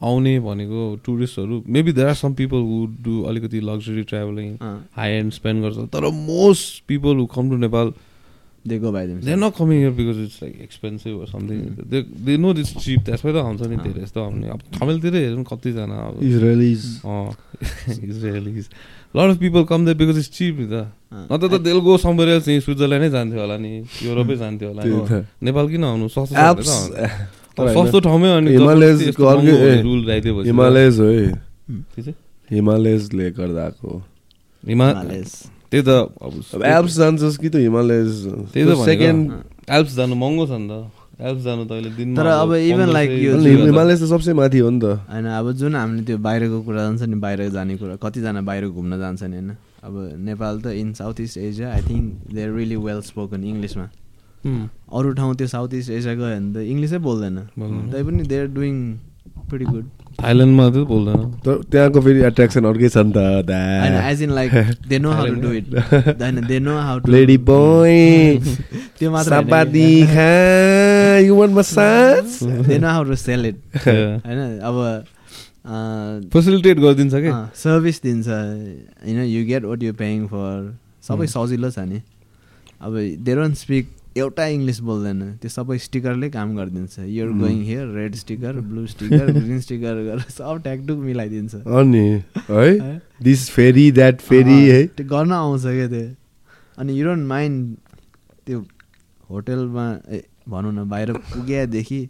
आउने 0.00 0.32
भनेको 0.40 0.82
टुरिस्टहरू 1.04 1.56
maybe 1.68 1.92
there 1.92 2.08
are 2.08 2.14
some 2.16 2.32
people 2.34 2.60
who 2.64 2.78
do 3.04 3.14
अलिकति 3.24 3.58
luxury 3.60 4.02
travelling 4.04 4.48
high 4.96 5.10
and 5.12 5.32
spend 5.32 5.62
गर्छ 5.62 5.78
तर 5.92 6.04
most 6.22 6.82
people 6.88 7.16
who 7.16 7.26
come 7.26 7.50
to 7.50 7.56
Nepal 7.58 7.92
they 8.60 8.78
go 8.78 8.90
by 8.92 9.06
they 9.06 9.34
not 9.36 9.52
coming 9.56 9.76
here 9.78 9.90
because 9.96 10.18
it's 10.20 10.38
like 10.42 10.54
expensive 10.62 11.24
something 11.32 11.58
they 11.90 11.98
they 12.26 12.36
know 12.36 12.52
this 12.52 12.76
cheap 12.76 13.00
त्यसमै 13.08 13.32
त 13.32 13.36
आउँछ 13.40 13.62
नि। 13.62 13.76
धेरै 13.80 14.00
जस्तो 14.04 14.20
आउने 14.20 14.48
अब 14.52 14.60
थमेलतिरै 14.76 15.20
हेरौँ 15.24 15.44
कतिजना 15.48 15.96
अब 16.08 16.14
Israelis 16.20 16.82
Israelis 18.04 18.68
lot 19.16 19.28
of 19.30 19.36
people 19.38 19.62
come 19.64 19.80
they 19.86 19.94
because 19.96 20.18
it's 20.18 20.30
cheap 20.30 20.54
नि 20.60 20.66
त। 20.68 20.74
नत्र 21.32 21.46
त 21.48 21.60
देल 21.64 21.78
गो 21.80 21.96
समवेयर 22.04 22.28
एल्स 22.36 22.46
नि 22.48 22.60
स्विजरल्यान्डै 22.60 23.10
जान्थ्यो 23.10 23.40
होला 23.40 23.56
नि? 23.58 23.72
युरोपै 24.04 24.36
जान्थ्यो 24.36 24.68
होला 24.68 24.82
नि। 24.84 24.90
त। 25.08 25.24
नेपाल 25.42 25.66
किन 25.72 25.84
आउनु? 25.84 26.06
सस्तो 26.08 26.36
आउनु। 26.36 26.94
सस्तो 27.76 27.98
ठाउँमै 28.00 28.28
हिमालयज 28.56 28.98
ए, 29.08 29.82
रुल 29.82 30.00
त- 30.06 30.46
हिमालयज 30.46 31.00
हो? 31.00 31.10
हिमालयजले 32.50 33.26
गर्दा 33.38 33.62
आएको 33.64 33.90
हिमा 34.64 34.86
हिमालयस। 34.88 35.32
त्यही 35.70 35.82
त 35.86 35.90
अब 35.90 36.32
अब 36.54 36.62
एल्प्स 36.66 36.94
जान्छस् 36.98 37.38
कि 37.38 37.48
त 37.48 37.56
हिमालयज 37.62 38.10
त्यही 38.52 38.64
त। 38.66 38.70
सेकेन्ड 38.84 39.22
एल्प्स 39.70 39.94
जानु 39.96 40.14
महँगो 40.18 40.46
छ 40.46 40.58
नि 40.58 40.68
त। 40.68 40.74
एल्प्स 41.20 41.42
जानु 41.44 41.64
त 41.68 41.70
अहिले 41.72 41.90
दिनमा 41.94 42.16
तर 42.16 42.26
अब 42.26 42.50
even 42.58 42.88
like 42.90 43.12
यो 43.12 43.38
हिमालय 43.38 43.96
त 43.96 44.04
सबसे 44.10 44.32
माथि 44.34 44.58
हो 44.58 44.70
नि 44.70 44.80
त। 44.80 44.84
होइन 45.06 45.26
अब 45.30 45.46
जुन 45.60 45.74
हामीले 45.76 46.02
त्यो 46.08 46.18
बाहिरको 46.26 46.58
कुरा 46.66 46.80
जान्छ 46.82 47.02
नि 47.06 47.16
बाहिर 47.22 47.48
जाने 47.54 47.76
कुरा 47.76 47.94
कतिजना 48.02 48.40
बाहिर 48.42 48.68
घुम्न 48.74 48.98
जान्छ 48.98 49.22
नि 49.22 49.36
होइन? 49.36 49.50
अब 49.86 49.94
नेपाल 50.26 50.54
त 50.60 50.66
in 50.74 50.92
South 50.98 51.20
East 51.20 51.38
Asia 51.38 51.68
I 51.72 51.82
think 51.86 52.34
they 52.34 52.40
are 52.42 52.50
really 52.50 52.76
well 52.76 53.00
spoken 53.06 53.44
इङ्ग्लिसमा 53.44 53.86
अरू 54.96 55.08
ठाउँ 55.20 55.34
त्यो 55.36 55.46
साउथ 55.54 55.70
इस्ट 55.76 55.90
एसिया 55.90 56.14
गयो 56.18 56.34
भने 56.34 56.50
त 56.52 56.56
इङ्ग्लिसै 56.66 56.98
बोल्दैन। 56.98 57.36
बोल्दैन। 57.56 57.86
तैपनि 57.92 58.22
they 58.26 58.36
are 58.40 58.46
doing 58.56 58.74
pretty 59.48 59.66
good 59.70 59.86
थाइल्यान्डमा 60.20 60.64
त 60.70 60.84
बोल्दैन 60.90 61.20
तर 61.44 61.54
त्यहाँको 61.72 62.00
फेरि 62.06 62.20
एट्र्याक्सन 62.30 62.64
अर्कै 62.70 62.88
छ 62.88 62.96
नि 63.06 63.12
त 63.12 63.50
as 64.10 64.22
in 64.22 64.30
like 64.38 64.50
they 64.88 64.98
know 64.98 65.10
how 65.18 65.26
to 65.26 65.40
do 65.40 65.50
it 65.60 65.66
होइन 66.22 66.40
they 66.46 66.58
know 66.60 66.74
how 66.78 66.96
to 66.98 67.12
lady 67.12 67.36
boy 67.50 67.96
त्यो 68.98 69.10
मात्र 69.10 69.40
कि। 69.74 69.86
खा 70.12 70.32
you 71.26 71.32
want 71.36 71.54
massage 71.54 72.24
they 72.68 72.78
know 72.78 72.88
how 72.88 73.04
to 73.04 73.16
sell 73.22 73.46
it. 73.46 73.56
होइन 73.86 74.40
अब 74.70 74.76
फेसिलिटेट 76.32 76.76
गरिदिन्छ 76.78 77.14
कि 77.24 77.30
सर्भिस 77.62 78.02
दिन्छ 78.02 78.28
होइन 78.28 79.18
you 79.24 79.44
get 79.46 79.64
what 79.64 79.82
you 79.82 79.92
paying 79.94 80.26
for 80.26 80.54
सबै. 81.08 81.26
सजिलो 81.36 81.70
छ 81.70 81.78
नि 81.88 82.00
अब 82.80 82.92
दे 83.24 83.34
डोन्ट 83.36 83.56
स्पिक 83.56 83.84
एउटा 84.16 84.44
इङ्ग्लिस 84.52 84.80
बोल्दैन। 84.82 85.20
त्यो 85.40 85.50
सबै 85.50 85.76
स्टिकरले 85.78 86.28
काम 86.30 86.54
गरिदिन्छ। 86.56 86.98
You're. 86.98 87.28
Going 87.40 87.58
here 87.64 87.86
red 87.96 88.14
sticker 88.14 88.60
blue 88.60 88.86
sticker 88.86 89.26
green 89.32 89.60
sticker 89.60 89.94
गरेर 90.04 90.30
सब 90.30 90.62
ट्याकटुक 90.62 90.98
मिलाइदिन्छ। 90.98 91.54
अनि 91.54 92.22
है? 92.48 93.00
दिस 93.22 93.48
फेरी 93.50 93.90
द्याट 93.98 94.20
फेरी 94.20 94.58
है? 94.68 94.86
त्यो 94.96 95.06
गर्न 95.08 95.32
आउँछ 95.32 95.62
क्या 95.62 95.88
त्यो? 95.88 96.08
अनि 96.78 96.98
यु 96.98 97.06
डोन्ट 97.06 97.26
माइन्ड 97.28 97.76
त्यो 98.46 98.58
होटेलमा 99.30 99.86
ए 100.10 100.22
भनौँ 100.48 100.72
न 100.72 100.88
बाहिर 100.90 101.12
पुगेदेखि 101.12 102.00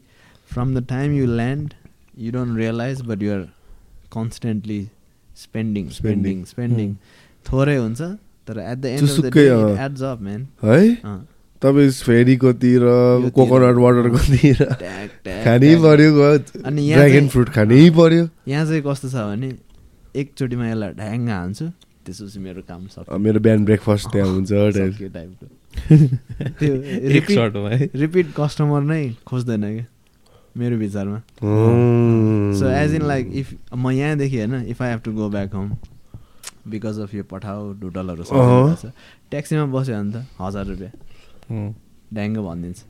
from 0.53 0.75
the 0.75 0.87
time 0.89 1.13
you 1.15 1.27
land 1.27 1.75
you 2.19 2.33
don't 2.33 2.59
realise 2.59 3.01
but 3.09 3.23
you're 3.23 3.43
constantly 4.15 4.81
spending 5.43 5.89
spending 5.99 6.45
spending 6.45 6.95
थोरै 7.47 7.77
हुन्छ 7.77 8.01
तर 8.49 8.59
at 8.61 8.79
the 8.79 8.85
end. 8.87 9.79
Adds 9.81 10.03
up 10.03 10.23
man 10.23 10.47
है। 10.65 10.79
तपाईँ 11.63 11.91
फेरीकोतिर। 12.09 12.83
कोकोनट 13.37 13.77
वाटरकोतिर 13.85 14.59
खानै। 15.45 15.73
पर्यो 15.85 16.11
अनि 16.65 16.83
ड्रागन 16.93 17.27
फ्रुट 17.29 17.49
खानै 17.57 17.91
पर्यो। 18.01 18.25
यहाँ 18.49 18.65
चाहिँ 18.67 18.83
कस्तो 18.89 19.09
छ 19.13 19.17
भने 19.29 19.49
एकचोटिमा 20.21 20.65
यसलाई 20.71 20.93
ढ्याङ्ग 21.01 21.29
हान्छु। 21.31 21.67
त्यसपछि 22.05 22.39
मेरो 22.41 22.63
काम 22.65 22.83
अब 22.97 23.21
मेरो 23.21 23.39
बिहान 23.45 23.65
ब्रेकफास्ट 23.65 24.07
त्यहाँ 24.13 24.29
हुन्छ 24.35 24.51
टाइपको 25.13 25.47
त्यो 26.61 26.75
एक 26.75 27.13
रिपिट 27.13 27.37
सर्टमा 27.37 27.69
है 27.71 27.91
रिपिट 27.95 28.27
कस्टमर 28.37 28.81
नै 28.91 29.03
खोज्दैन 29.29 29.63
क्या 29.63 29.87
मेरो 30.59 30.77
विचारमा. 30.77 31.19
So 32.59 32.67
as 32.69 32.95
in 32.95 33.05
like 33.07 33.25
if 33.41 33.49
म 33.77 33.91
यहाँदेखि 33.91 34.37
होइन 34.39 34.55
if 34.73 34.83
I 34.83 34.91
have 34.91 35.01
to 35.05 35.13
go 35.13 35.29
back 35.31 35.55
home 35.55 35.69
because 36.69 36.99
of 37.01 37.15
यो 37.15 37.23
पठाउ 37.31 37.73
डुडलहरू। 37.81 38.25
छ 38.25 38.91
ट्याक्सीमा 39.31 39.65
बस्यो 39.77 39.95
भने 39.95 40.11
त 40.13 40.27
हजार 40.41 40.65
रुपियाँ। 40.67 40.93
ड्याङ्ग 41.52 42.38
भनिदिन्छ 42.48 42.84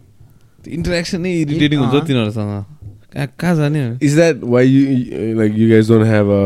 इन्टरेक्सन 0.79 1.21
नै 1.21 1.31
इरिटेटिङ 1.41 1.79
हुन्छ 1.79 1.95
अँ। 1.95 2.05
तिनीहरूसँग 2.07 2.65
कहाँ 3.13 3.27
कहाँ 3.39 3.55
जाने 3.55 3.81
Is 4.09 4.15
that 4.19 4.43
why 4.53 4.61
you 4.67 4.81
you- 4.95 5.33
like 5.41 5.53
you 5.63 5.67
guys 5.73 5.87
don't 5.93 6.07
have 6.11 6.27
a, 6.37 6.43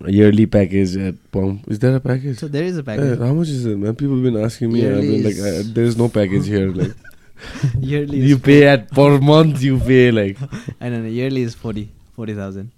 a 0.00 0.10
yearly 0.10 0.46
package 0.46 0.96
at 0.96 1.14
Pump? 1.30 1.68
Is 1.68 1.78
there 1.84 1.94
a 1.96 2.00
package? 2.00 2.38
So 2.40 2.48
there 2.48 2.64
is 2.66 2.76
a 2.76 2.80
Eh, 2.80 2.84
package 2.84 3.18
how 3.26 3.32
much 3.40 3.50
is 3.56 3.66
it, 3.72 3.78
man? 3.84 3.94
People 4.02 4.16
have 4.16 4.26
been 4.28 4.40
asking 4.48 4.72
me. 4.72 4.80
I've 4.86 4.96
Yearly 4.96 5.12
been 5.12 5.24
like, 5.28 5.40
is- 5.44 5.60
uh, 5.66 5.74
there's 5.78 5.96
no 6.02 6.08
package 6.18 6.46
here. 6.54 6.68
Like, 6.80 6.94
yearly 7.90 8.22
you 8.30 8.38
pay 8.48 8.58
at 8.72 8.88
per 8.98 9.10
month. 9.30 9.62
You 9.68 9.78
pay 9.90 10.02
like. 10.20 10.40
होइन 10.80 11.06
yearly 11.12 11.42
is 11.42 11.54
forty 11.62 11.88
forty 12.16 12.34
thousand 12.36 12.68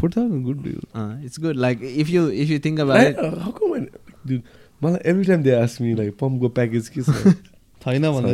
four 0.00 0.10
thousand 0.16 0.44
good 0.44 0.62
deal 0.62 0.80
it's 1.26 1.40
good 1.40 1.56
like 1.66 1.82
if 1.96 2.10
you 2.10 2.28
if 2.44 2.50
you 2.50 2.58
think 2.64 2.80
about 2.80 3.00
I, 3.00 3.08
it 3.10 3.16
uh, 3.26 3.34
how 3.44 3.52
come 3.60 3.76
I, 3.76 3.84
dude? 4.30 4.42
मलाई 4.85 5.01
every 5.11 5.25
time 5.29 5.43
they 5.49 5.55
ask 5.63 5.83
me 5.83 5.91
like 5.99 6.15
pump 6.23 6.41
go 6.45 6.49
package 6.61 6.87
के 6.95 7.03
छ 7.09 7.35
छैन 7.85 8.05
भन्दा 8.13 8.31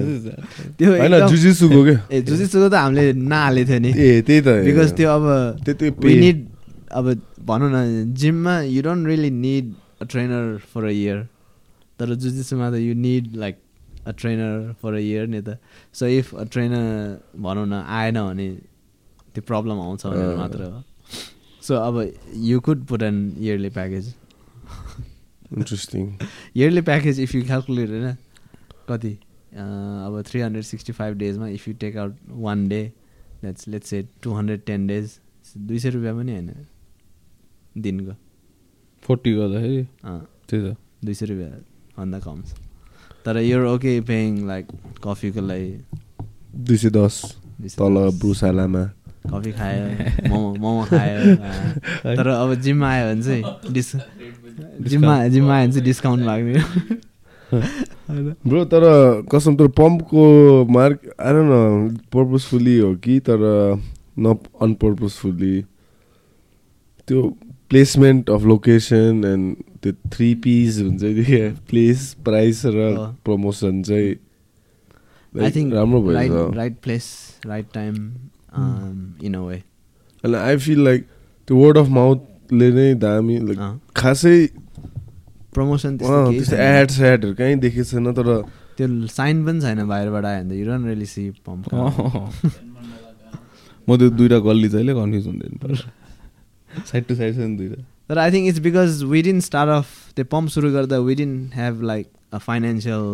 त्यो 0.80 0.92
होइन 0.92 1.28
जुजिसुको 1.32 1.80
क्या 1.88 1.98
ए 2.12 2.22
जुजिसुको 2.28 2.68
त 2.70 2.74
हामीले 2.84 3.04
नहालेको 3.34 3.70
थियो 3.72 3.80
नि 3.86 3.92
ए 3.92 4.22
त्यही 4.28 4.42
त 4.46 4.50
बिकज 4.68 4.94
त्यो 5.00 5.10
अब 5.18 5.26
त्यो 5.66 6.16
निड 6.24 6.38
अब 7.00 7.06
भनौँ 7.50 7.70
न 7.74 7.78
जिममा 8.22 8.54
you 8.76 8.82
don't 8.88 9.08
really 9.08 9.32
need 9.42 9.66
a 10.02 10.06
trainer 10.14 10.46
for 10.72 10.84
a 10.86 10.94
year 11.02 11.20
तर 12.00 12.14
जुजिसुमा 12.24 12.70
त 12.72 12.76
you 12.84 12.94
need 13.08 13.36
like 13.44 13.56
a 14.08 14.12
trainer 14.22 14.54
for 14.82 14.94
a 14.94 15.00
year 15.00 15.28
नि 15.34 15.42
त. 15.42 15.58
सो 15.94 16.08
इफ 16.08 16.34
अ 16.36 16.44
ट्रेनर 16.54 16.86
भनौँ 17.46 17.66
न 17.68 17.84
आएन 18.00 18.18
भने 18.22 18.48
त्यो 19.36 19.42
प्रब्लम 19.48 19.78
आउँछ 19.80 20.06
भनेर। 20.06 20.36
मात्र 20.38 20.62
हो। 20.64 20.82
सो 21.68 21.76
अब 21.76 21.96
you 22.50 22.60
could 22.66 22.86
put 22.90 23.02
an 23.04 23.18
yearly 23.40 23.70
package 23.78 24.14
interesting 25.58 26.04
yearly 26.56 26.82
package 26.90 27.20
if 27.20 27.36
you 27.36 27.44
calculate 27.46 27.90
होइन 27.90 28.16
कति? 28.90 29.14
अब 29.54 30.24
three 30.28 30.42
hundred 30.42 30.64
sixty 30.64 30.94
five 30.94 31.18
डेजमा 31.18 31.48
if 31.48 31.68
you 31.68 31.74
take 31.80 31.98
out 31.98 32.16
one 32.46 32.68
day 32.68 32.82
that's 33.42 33.68
let's 33.68 33.90
say 33.90 34.08
two 34.24 34.34
hundred 34.34 34.62
ten 34.66 34.88
days 34.88 35.20
दुई 35.58 35.80
सय 35.80 35.90
रुपियाँ 35.90 36.16
पनि 36.16 36.32
होइन? 36.32 36.52
दिनको। 37.78 38.14
फोर्टी 39.04 39.34
गर्दाखेरि? 39.34 39.84
त्यही 40.06 40.72
त। 40.72 40.76
दुई 41.06 41.14
सय 41.14 41.26
रुपियाँ 41.26 41.50
भन्दा 41.98 42.20
कम 42.20 42.42
छ। 42.42 42.54
तर 43.26 43.38
यो 43.38 43.58
ओके 43.74 44.00
पेइङ 44.08 44.48
लाइक 44.48 44.68
कफीको 45.04 45.42
लागि। 45.42 45.72
दुई 46.56 46.78
सय 46.78 46.90
दस। 46.90 47.22
तल। 47.78 47.96
ब्रुसालामा 48.22 48.84
कफी 49.28 49.52
खायो 49.54 49.84
मोमो 50.30 50.54
मोमो 50.62 50.84
खायो। 50.86 51.36
तर 52.16 52.28
अब 52.28 52.54
जिममा 52.62 52.90
आयो 52.92 53.14
भने 53.14 53.24
चाहिँ 53.24 53.74
डिस् 53.74 53.96
जिममा 54.90 55.28
जिममा 55.28 55.56
आयो 55.56 55.66
भने 55.68 55.74
चाहिँ 55.74 55.86
डिस्काउन्ट 55.86 56.26
लाग्ने? 56.26 57.00
ब्रो 58.48 58.64
तर 58.72 58.84
कसम 59.32 59.56
तर 59.56 59.68
पम्पको 59.78 60.24
मार्क 60.72 61.00
आएर 61.20 61.36
न 61.36 61.98
पर्पजफुल्ली 62.14 62.78
हो 62.80 62.94
कि 63.04 63.20
तर 63.30 63.40
न 64.20 64.36
अनपर्पजफुल्ली 64.62 65.62
त्यो 67.08 67.22
प्लेसमेन्ट 67.70 68.30
अफ 68.30 68.44
लोकेसन 68.46 69.24
एन्ड 69.26 69.56
त्यो 69.84 69.94
थ्री 70.14 70.34
पिस 70.44 70.80
हुन्छ 70.82 71.04
नि 71.04 71.50
प्लेस 71.70 72.14
प्राइस 72.26 72.62
र। 72.66 72.92
प्रमोसन 73.26 73.82
चाहिँ 73.84 74.10
आई 74.10 75.42
like 75.42 75.56
थिङ्क 75.56 75.74
राम्रो 75.74 76.12
राइट 76.12 76.32
भएछ 76.32 76.56
right 76.58 76.76
place 76.84 77.06
right 77.46 77.68
time 77.74 77.96
in 79.24 79.34
a 79.34 79.42
way 79.42 79.62
अनि 80.24 80.36
आई 80.38 80.58
फिल 80.58 80.84
लाइक 80.84 81.06
त्यो 81.48 81.58
वर्ड 81.58 81.78
अफ 81.78 81.88
माउथले 82.52 82.68
नै 82.76 82.94
दामी। 83.00 83.36
खासै 83.96 84.48
प्रमोसन 85.56 85.98
त्यस्तो 85.98 86.56
एड 86.56 86.90
सेडहरू 86.92 87.34
कहीँ 87.36 87.56
देखेको 87.64 87.84
छैन। 87.92 88.12
तर 88.14 88.28
त्यो 88.78 88.88
साइन 89.08 89.46
पनि 89.46 89.60
छैन 89.62 89.88
बाहिरबाट 89.88 90.26
आयो 90.26 90.44
भने 90.44 90.50
त 90.50 90.60
you 90.60 90.66
don't 90.68 90.86
really 90.88 91.06
see 91.06 91.24
pump 91.48 91.64
म 93.88 93.98
त्यो 93.98 94.10
दुइटा 94.20 94.40
गल्ली 94.48 94.70
जहिले 94.70 94.94
कन्फ्युज 94.94 95.28
हुँदैन 95.28 95.54
साइड 96.92 97.04
टु 97.08 97.16
साइड 97.16 97.36
छ 97.36 97.38
नि 97.40 97.58
दुइटा 97.58 97.80
तर 98.10 98.18
I 98.18 98.32
think 98.32 98.48
it's 98.48 98.60
because 98.68 99.04
we 99.12 99.22
didn't 99.24 99.40
start 99.48 99.70
off 99.72 99.88
त्यो 100.16 100.26
पम्प 100.32 100.50
सुरु 100.56 100.72
गर्दा 100.72 100.98
we 101.08 101.16
didn't 101.16 101.34
have 101.56 101.82
like 101.92 102.08
a 102.34 102.38
financial 102.48 103.06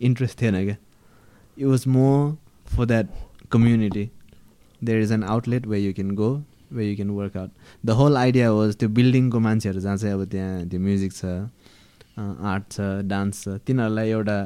interest 0.00 0.40
थिएन 0.40 0.64
क्या 0.64 0.76
it 1.56 1.66
was 1.66 1.84
more 1.96 2.18
for 2.76 2.84
that 2.86 3.06
community 3.52 4.04
there 4.80 5.02
is 5.02 5.12
an 5.12 5.22
outlet 5.34 5.66
way 5.66 5.78
you 5.78 5.92
can 5.94 6.10
go 6.20 6.30
way 6.72 6.88
you 6.88 6.96
can 6.96 7.10
work 7.10 7.36
out 7.36 7.50
the 7.86 7.90
whole 8.00 8.16
idea 8.16 8.50
was 8.52 8.76
त्यो 8.76 8.88
बिल्डिङको 8.98 9.40
मान्छेहरू 9.46 9.80
जहाँ 9.80 9.96
चाहिँ 9.96 10.14
अब 10.14 10.24
त्यहाँ 10.30 10.66
त्यो 10.68 10.80
म्युजिक 10.80 11.12
छ 11.12 11.24
आर्ट 12.18 12.70
छ 12.72 12.80
डान्स 13.10 13.42
छ 13.44 13.56
तिनीहरूलाई 13.66 14.10
एउटा 14.10 14.38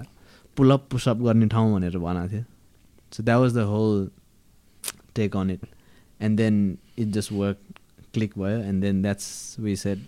पुलअप 0.56 0.86
पुसअप 0.90 1.16
गर्ने 1.22 1.46
ठाउँ 1.48 1.74
भनेर 1.74 1.98
बनाएको 1.98 2.32
थियो. 2.32 2.44
So 3.12 3.22
that 3.22 3.38
was 3.40 3.54
the 3.56 3.64
whole 3.72 4.08
take 5.16 5.36
on 5.36 5.50
it 5.50 5.66
and 6.20 6.36
then 6.36 6.56
it 6.98 7.08
just 7.16 7.32
work 7.32 7.58
click 8.14 8.38
भयो 8.38 8.58
and 8.58 8.82
then 8.82 9.02
that's 9.02 9.56
we 9.60 9.76
said 9.76 9.98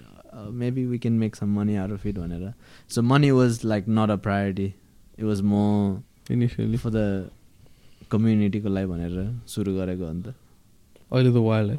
maybe 0.62 0.84
we 0.86 0.98
can 0.98 1.18
make 1.18 1.36
some 1.36 1.58
money 1.58 1.76
off 1.76 2.06
it 2.06 2.18
भनेर. 2.18 2.52
So 2.88 3.02
money 3.02 3.30
was 3.30 3.60
like 3.64 3.88
not 3.88 4.10
a 4.10 4.16
priority 4.26 4.66
it 5.18 5.24
was 5.24 5.40
more 5.52 6.32
initially 6.32 6.76
for 6.76 6.90
the 6.90 7.30
कम्युनिटीको 8.10 8.68
लागि 8.68 8.86
भनेर 8.86 9.40
सुरु 9.48 9.74
गरेको 9.74 10.04
अन्त। 10.04 10.26
अहिले 10.26 11.30
त 11.30 11.36
wild 11.36 11.70
है। 11.70 11.78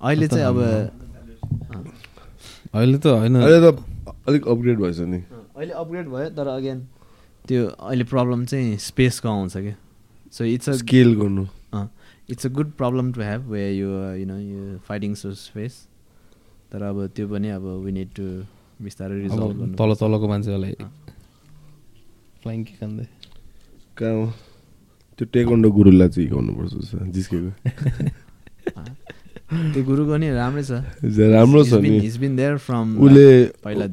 अहिले 0.00 0.26
चाहिँ 0.28 0.44
अब 0.46 0.58
अहिले 2.74 2.98
त 2.98 3.06
होइन। 3.06 3.36
अहिले 3.36 3.60
त 3.64 3.74
अलिक 4.28 4.42
अपग्रेड 4.48 4.78
भएछ 4.78 4.98
नि। 5.08 5.18
अहिले 5.56 5.72
अपग्रेड 5.72 6.06
भयो 6.08 6.28
तर 6.36 6.46
अगेन 6.48 6.78
त्यो 7.48 7.60
अहिले 7.66 8.04
प्रब्लम 8.04 8.44
चाहिँ 8.44 8.76
स्पेसको 8.86 9.28
आउँछ 9.28 9.56
क्या? 9.56 9.76
सो 10.32 10.44
इट्स 10.44 10.68
अ 10.68 10.72
स्केल 10.82 11.14
गर्नु। 11.20 11.44
It's 12.30 12.46
a 12.46 12.48
good 12.58 12.70
problem 12.76 13.12
to 13.12 13.20
have 13.22 13.40
way 13.50 13.62
you 13.72 13.88
you 14.20 14.26
know 14.26 14.36
you 14.38 14.78
fighting 14.88 15.14
so 15.14 15.32
space 15.32 15.72
तर 16.72 16.82
अब 16.82 17.06
त्यो 17.16 17.28
पनि 17.28 17.48
अब 17.56 17.64
वी 17.84 17.92
निड 17.92 18.08
टु 18.16 18.24
बिस्तारै 18.82 19.16
रिजल्भ 19.22 19.76
तल 19.78 19.94
तलको 20.02 20.26
मान्छेहरूलाई। 20.28 20.74
फ्लाइङ 22.42 22.64
के 22.64 22.74
खाँदै 22.80 23.06
कहाँ 23.98 24.26
त्यो 25.18 25.24
टेकन्डो 25.32 25.68
गुरुलाई 25.72 26.08
चाहिँ 26.08 26.28
जस्तो 26.28 26.96
जिस्केको। 27.16 27.50
त्यो 29.46 29.82
गुरुको 29.84 30.16
नि 30.16 30.30
राम्रै 30.34 30.62
छ। 30.62 30.70
राम्रो 31.32 31.64
छ 31.64 31.72
नि। 31.82 31.98
हिज 31.98 32.16
बिन 32.18 32.36
देयर 32.36 32.56
फ्रम 32.58 32.86
उसले। 32.98 33.26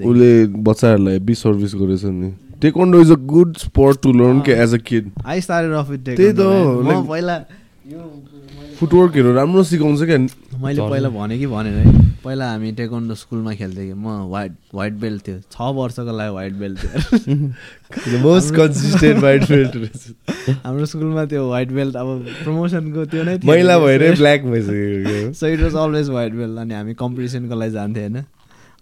उसले 0.03 0.29
बच्चाहरूलाई 0.47 1.13
हेभी 1.13 1.33
सर्भिस 1.35 1.75
गरेछ 1.75 2.03
नि। 2.05 2.29
Taekwondo 2.61 3.01
is 3.01 3.11
a 3.11 3.15
good 3.27 3.57
sport 3.59 4.01
to 4.03 4.13
learn 4.13 4.39
के 4.41 4.51
as 4.63 4.73
a 4.73 4.77
kid 4.87 5.11
I 5.25 5.41
started 5.41 5.73
off 5.73 5.91
it 5.91 6.01
त्यही 6.05 6.31
त 6.33 6.41
पहिला 7.09 7.37
फुटवर्कहरू 8.79 9.33
राम्रो 9.33 9.63
सिकाउँछ 9.63 10.01
क्या। 10.03 10.17
मैले। 10.63 10.81
पहिला 10.89 11.09
भने 11.09 11.37
कि 11.39 11.47
भनेन 11.47 11.73
है। 11.75 12.02
पहिला 12.23 12.49
हामी 12.49 12.71
टेक्वान्डो 12.71 13.15
स्कुलमा 13.15 13.53
खेल्थ्यौँ 13.53 13.87
कि 13.87 13.93
म 13.93 14.07
वाइट 14.31 14.51
वाइट 14.73 14.93
बेल्ट 14.99 15.27
थियो। 15.27 15.39
छ 15.51 15.61
वर्षको 15.77 16.11
लागि 16.17 16.33
वाइट 16.33 16.53
बेल्ट 16.59 16.77
थियो। 16.83 18.19
मोस्ट 18.23 18.55
कन्सिस्टेन्ट 18.55 19.23
वाइट 19.23 19.43
बेल्ट 19.49 19.75
हाम्रो 20.65 20.85
स्कुलमा 20.85 21.25
त्यो 21.33 21.49
वाइट 21.49 21.71
बेल्ट 21.79 21.95
अब 21.95 22.07
प्रमोसनको 22.43 23.05
त्यो 23.11 23.23
नै 23.23 23.37
मैला 23.45 23.77
भएरै 23.79 24.11
ब्ल्याक 24.11 24.41
भइसक्यो 24.53 25.33
so 25.33 25.47
it 25.47 25.59
was 25.61 25.75
always 25.83 26.09
white 26.09 26.33
belt 26.33 26.59
अनि 26.59 26.73
हामी 26.73 26.93
कम्पिटिसनको 27.03 27.55
लागि 27.59 27.71
जान्थ्यो 27.71 28.03
होइन? 28.03 28.23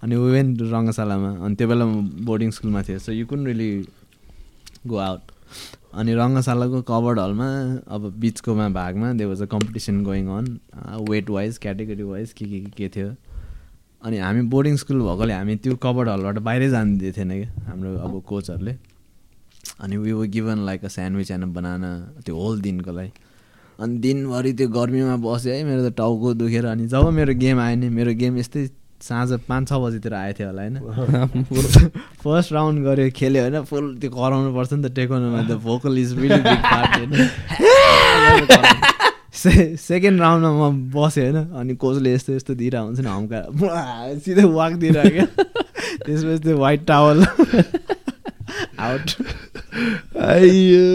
अनि 0.04 0.16
वेन 0.16 0.56
रङ्गशालामा 0.74 1.32
अनि 1.46 1.56
त्यो 1.56 1.68
बेला 1.68 1.86
म 1.86 2.26
बोर्डिङ 2.26 2.52
स्कुलमा 2.52 2.82
थिएँ। 2.84 3.00
So 3.00 3.12
you 3.12 3.26
couldn't 3.26 3.46
really 3.46 3.72
go 4.88 4.98
out 4.98 5.22
अनि 5.94 6.14
रङ्गशालाको 6.16 6.82
कभर्ड 6.88 7.20
हलमा 7.20 7.50
अब 7.96 8.02
बिचकोमा 8.20 8.70
भागमा 8.78 9.12
they 9.14 9.26
was 9.26 9.42
a 9.42 9.46
competition 9.52 10.04
going 10.04 10.28
on 10.38 10.46
weight 11.10 11.30
wise 11.30 11.58
category 11.58 12.04
wise 12.04 12.34
के 12.34 12.46
के 12.46 12.60
के 12.78 12.88
थियो। 12.96 13.10
अनि 14.02 14.18
हामी 14.18 14.42
बोर्डिङ 14.54 14.76
स्कुल 14.82 15.00
भएकोले 15.02 15.34
हामी 15.34 15.56
त्यो 15.64 15.76
कभर्ड 15.84 16.10
हलबाट 16.10 16.38
बाहिरै 16.48 16.70
जानु 16.70 16.98
दिएको 17.00 17.18
थिएन 17.18 17.32
क्या 17.32 17.50
हाम्रो 17.70 17.90
अब 18.06 18.14
कोचहरूले 18.30 18.74
अनि 19.82 19.96
we 19.98 20.12
were 20.12 20.26
given 20.36 20.58
like 20.66 20.86
a 20.86 20.88
sandwich 20.98 21.32
and 21.32 21.46
banana 21.54 21.90
त्यो 22.26 22.36
होल 22.36 22.62
दिनको 22.62 22.92
लागि। 22.92 23.12
अनि 23.80 23.98
दिनभरि 23.98 24.52
त्यो 24.54 24.68
गर्मीमा 24.70 25.16
बसेँ 25.26 25.54
है 25.54 25.64
मेरो 25.64 25.82
त 25.90 25.92
टाउको 25.98 26.34
दुखेर 26.42 26.66
अनि 26.74 26.88
जब 26.94 27.06
मेरो 27.18 27.34
गेम 27.44 27.60
आयो 27.60 27.76
नि 27.78 27.90
मेरो 27.90 28.12
गेम 28.22 28.38
यस्तै 28.38 28.62
साँझ 29.02 29.30
पाँच 29.50 29.64
छ 29.70 29.72
बजीतिर 29.84 30.14
आएको 30.14 30.38
थियो 30.38 30.48
होला 30.50 30.62
होइन? 30.62 30.76
फर्स्ट 32.24 32.50
राउन्ड 32.54 32.78
गऱ्यो 32.86 33.10
खेल्यो 33.16 33.42
होइन? 33.44 33.58
फुल 33.70 33.86
त्यो 34.02 34.10
कराउनु 34.18 34.50
पर्छ 34.56 34.74
नि 34.74 34.82
त 34.90 34.94
टेकोनमा 34.98 35.42
त 35.50 35.52
vocal 35.66 35.94
is 35.98 36.12
really 36.20 36.42
big 36.50 36.62
part 36.70 36.92
होइन 36.98 37.14
से 39.42 39.52
सेकेन्ड 39.82 40.22
राउन्डमा 40.22 40.70
म 40.70 40.92
बसेँ 40.94 41.24
होइन 41.24 41.38
अनि 41.60 41.74
कोचले 41.82 42.14
यस्तो 42.14 42.32
यस्तो 42.34 42.54
दिइरहेको 42.62 42.86
हुन्छ 42.88 43.00
नि 43.00 43.10
हम्का 43.10 43.40
सिधै 44.26 44.46
वाक 44.58 44.74
दिइरहेको 44.82 45.14
क्या। 45.16 45.28
त्यसपछि 46.06 46.40
त्यो 46.44 46.58
वाइट 46.58 46.82
टावल 46.88 47.18
आउट 48.80 49.08
आइयो। 50.30 50.88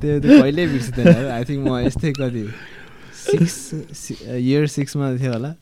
त्यो 0.00 0.18
त्यो 0.20 0.30
कहिल्यै 0.40 0.66
बिर्सिँदैन 0.66 1.26
आई 1.30 1.42
थिङ्क 1.44 1.60
म 1.62 1.78
यस्तै 1.86 2.10
कति 2.18 2.44
सिक्स 3.22 3.54
इयर 4.34 4.66
सिक्समा 4.66 5.06
थियो 5.20 5.32
होला। 5.32 5.52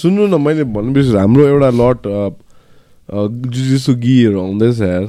सुन्नु 0.00 0.26
न 0.26 0.40
मैले 0.40 0.64
भन्नु 0.70 0.92
बिर्सेँ। 0.94 1.18
हाम्रो 1.18 1.46
एउटा 1.48 1.70
लट 1.80 2.00
जुजिसो 3.10 3.92
गीहरू 3.98 4.38
आउँदैछ 4.40 4.80
यार 4.80 5.04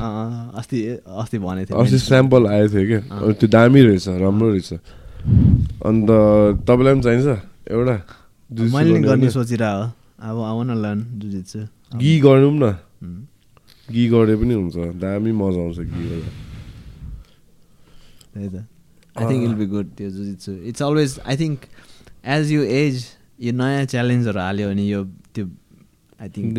अस्ति 0.58 0.78
अस्ति 1.06 1.38
भनेको 1.38 1.70
थियो 1.70 1.82
अस्ति 1.82 1.98
स्याम्पल 2.02 2.48
आएको 2.48 2.68
थियो 2.74 2.86
क्या 2.90 3.32
त्यो 3.40 3.48
दामी 3.50 3.82
रहेछ 3.82 4.08
राम्रो 4.22 4.50
रहेछ। 4.52 4.74
अन्त 5.86 6.10
तपाईँलाई 6.66 6.94
पनि 6.94 7.04
चाहिन्छ 7.06 7.30
एउटा 7.72 7.96
मैले 8.58 9.00
गर्ने 9.06 9.30
सोचिरहेको 9.30 9.86
अब 10.22 10.38
आउन 10.50 10.70
लर्न 10.82 11.00
जुजित्सु। 11.22 11.60
गी 12.02 12.20
गरौँ 12.20 12.54
न. 12.54 12.66
गी 13.92 14.04
गरे 14.10 14.36
पनि 14.42 14.54
हुन्छ। 14.54 14.76
दामी 14.98 15.32
मजा 15.38 15.62
आउँछ 15.62 15.80
गी 15.80 16.04
गर्दा 16.10 16.32
त्यही 18.34 18.50
त। 18.50 18.66
I 19.18 19.24
think 19.30 19.44
I'll 19.46 19.56
be 19.62 19.66
good 19.66 19.88
त्यो 19.98 20.10
jujitsu. 20.10 20.52
It's 20.70 20.82
always 20.82 21.20
I 21.26 21.36
think 21.38 21.60
as 22.26 22.52
you 22.52 22.62
as 22.64 23.06
यो 23.46 23.52
नयाँ 23.54 23.86
च्यालेन्जहरू 23.94 24.40
हाल्यो 24.40 24.70
भने 24.70 24.86
यो 24.88 25.02
आई 26.22 26.30
थिङ्क। 26.30 26.58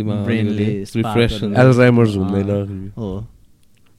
एल्जाइमर्स 1.63 2.13
हुँदैन 2.17 2.51
हो 2.99 3.11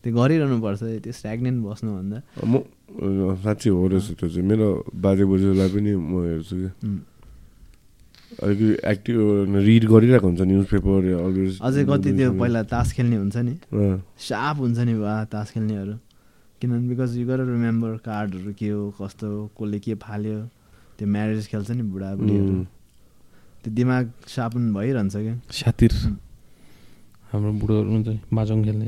त्यो 0.03 0.11
गरिरहनु 0.14 0.57
पर्छ 0.60 0.81
त्यो 1.03 1.14
स्ट्याग्नेन्ट 1.19 1.60
बस्नुभन्दा। 1.64 2.18
म 2.44 2.53
साँच्चै 3.44 3.69
हो 3.72 3.88
रहेछ 3.88 4.07
त्यो 4.19 4.27
चाहिँ। 4.30 4.48
मेरो 4.52 4.68
बाजे 4.91 5.23
बोजूलाई 5.31 5.69
पनि 5.72 5.91
म 5.95 6.14
हेर्छु 6.27 6.56
कि। 6.60 6.69
अलिकति 8.44 8.68
एक्टिभ 8.91 9.18
रिड 9.64 9.84
गरिरहेको 9.94 10.27
हुन्छ 10.27 10.41
न्युज 10.41 10.65
पेपर 10.73 10.99
अझै 11.64 11.84
कति 11.85 12.10
त्यो 12.18 12.30
पहिला 12.34 12.61
तास 12.68 12.88
खेल्ने 12.98 13.18
हुन्छ 13.23 13.38
नि। 13.48 13.56
साप 14.19 14.56
हुन्छ 14.60 14.80
नि 14.90 14.94
बा 14.99 15.14
तास 15.31 15.48
खेल्नेहरू। 15.53 15.95
किनभने 16.60 16.88
बिकज 16.90 17.11
यु 17.18 17.26
गर 17.27 17.40
रिमेम्बर 17.45 17.91
कार्डहरू 18.03 18.52
के 18.60 18.69
हो 18.69 18.81
कस्तो 18.99 19.27
हो 19.31 19.40
कसले 19.56 19.80
के 19.80 19.94
फाल्यो। 20.03 20.40
त्यो 20.98 21.07
म्यारेज 21.07 21.48
खेल्छ 21.52 21.69
नि 21.72 21.84
बुढाबुढीहरू। 21.94 22.56
त्यो 23.64 23.72
दिमाग 23.73 24.06
सापुन 24.27 24.64
भइरहन्छ 24.76 25.15
क्या। 25.15 25.35
सातिर. 25.52 25.91
हाम्रो 27.31 27.52
बुढोहरू 27.64 27.90
हुन्छ 27.95 28.07
नि 28.07 28.19
माजङ 28.27 28.57
खेल्ने। 28.64 28.85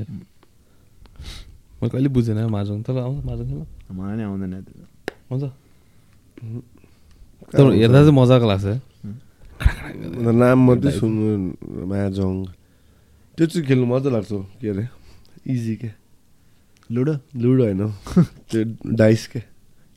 मैले 1.80 1.90
कहिले 1.90 2.10
बुझेन 2.12 2.40
माजङ। 2.52 2.82
तर 2.84 2.98
आउँछ 3.00 3.24
माजङ 3.26 3.46
खेल्न? 3.50 3.64
मलाई 3.96 4.16
नै 4.20 4.24
आउँदैन 4.28 4.54
त्यो। 4.68 4.86
आउँछ 5.32 5.44
तर 7.56 7.64
हेर्दा 7.72 8.00
चाहिँ 8.04 8.16
मजाको 8.20 8.46
लाग्छ। 8.52 8.66
नाम 10.36 10.60
मात्रै 10.68 10.92
सुन्नु 10.92 11.26
माजङ। 11.88 12.36
त्यो 13.38 13.46
चाहिँ 13.48 13.64
खेल्नु 13.68 13.86
मजा 13.88 14.10
लाग्छ 14.12 14.32
के 14.60 14.68
अरे? 14.70 14.86
इजी 15.48 15.76
के? 15.80 15.90
लुडो? 16.92 17.14
लुडो 17.40 17.64
होइन। 17.64 17.82
त्यो 18.52 18.62
डाइस 18.92 19.28
के? 19.32 19.40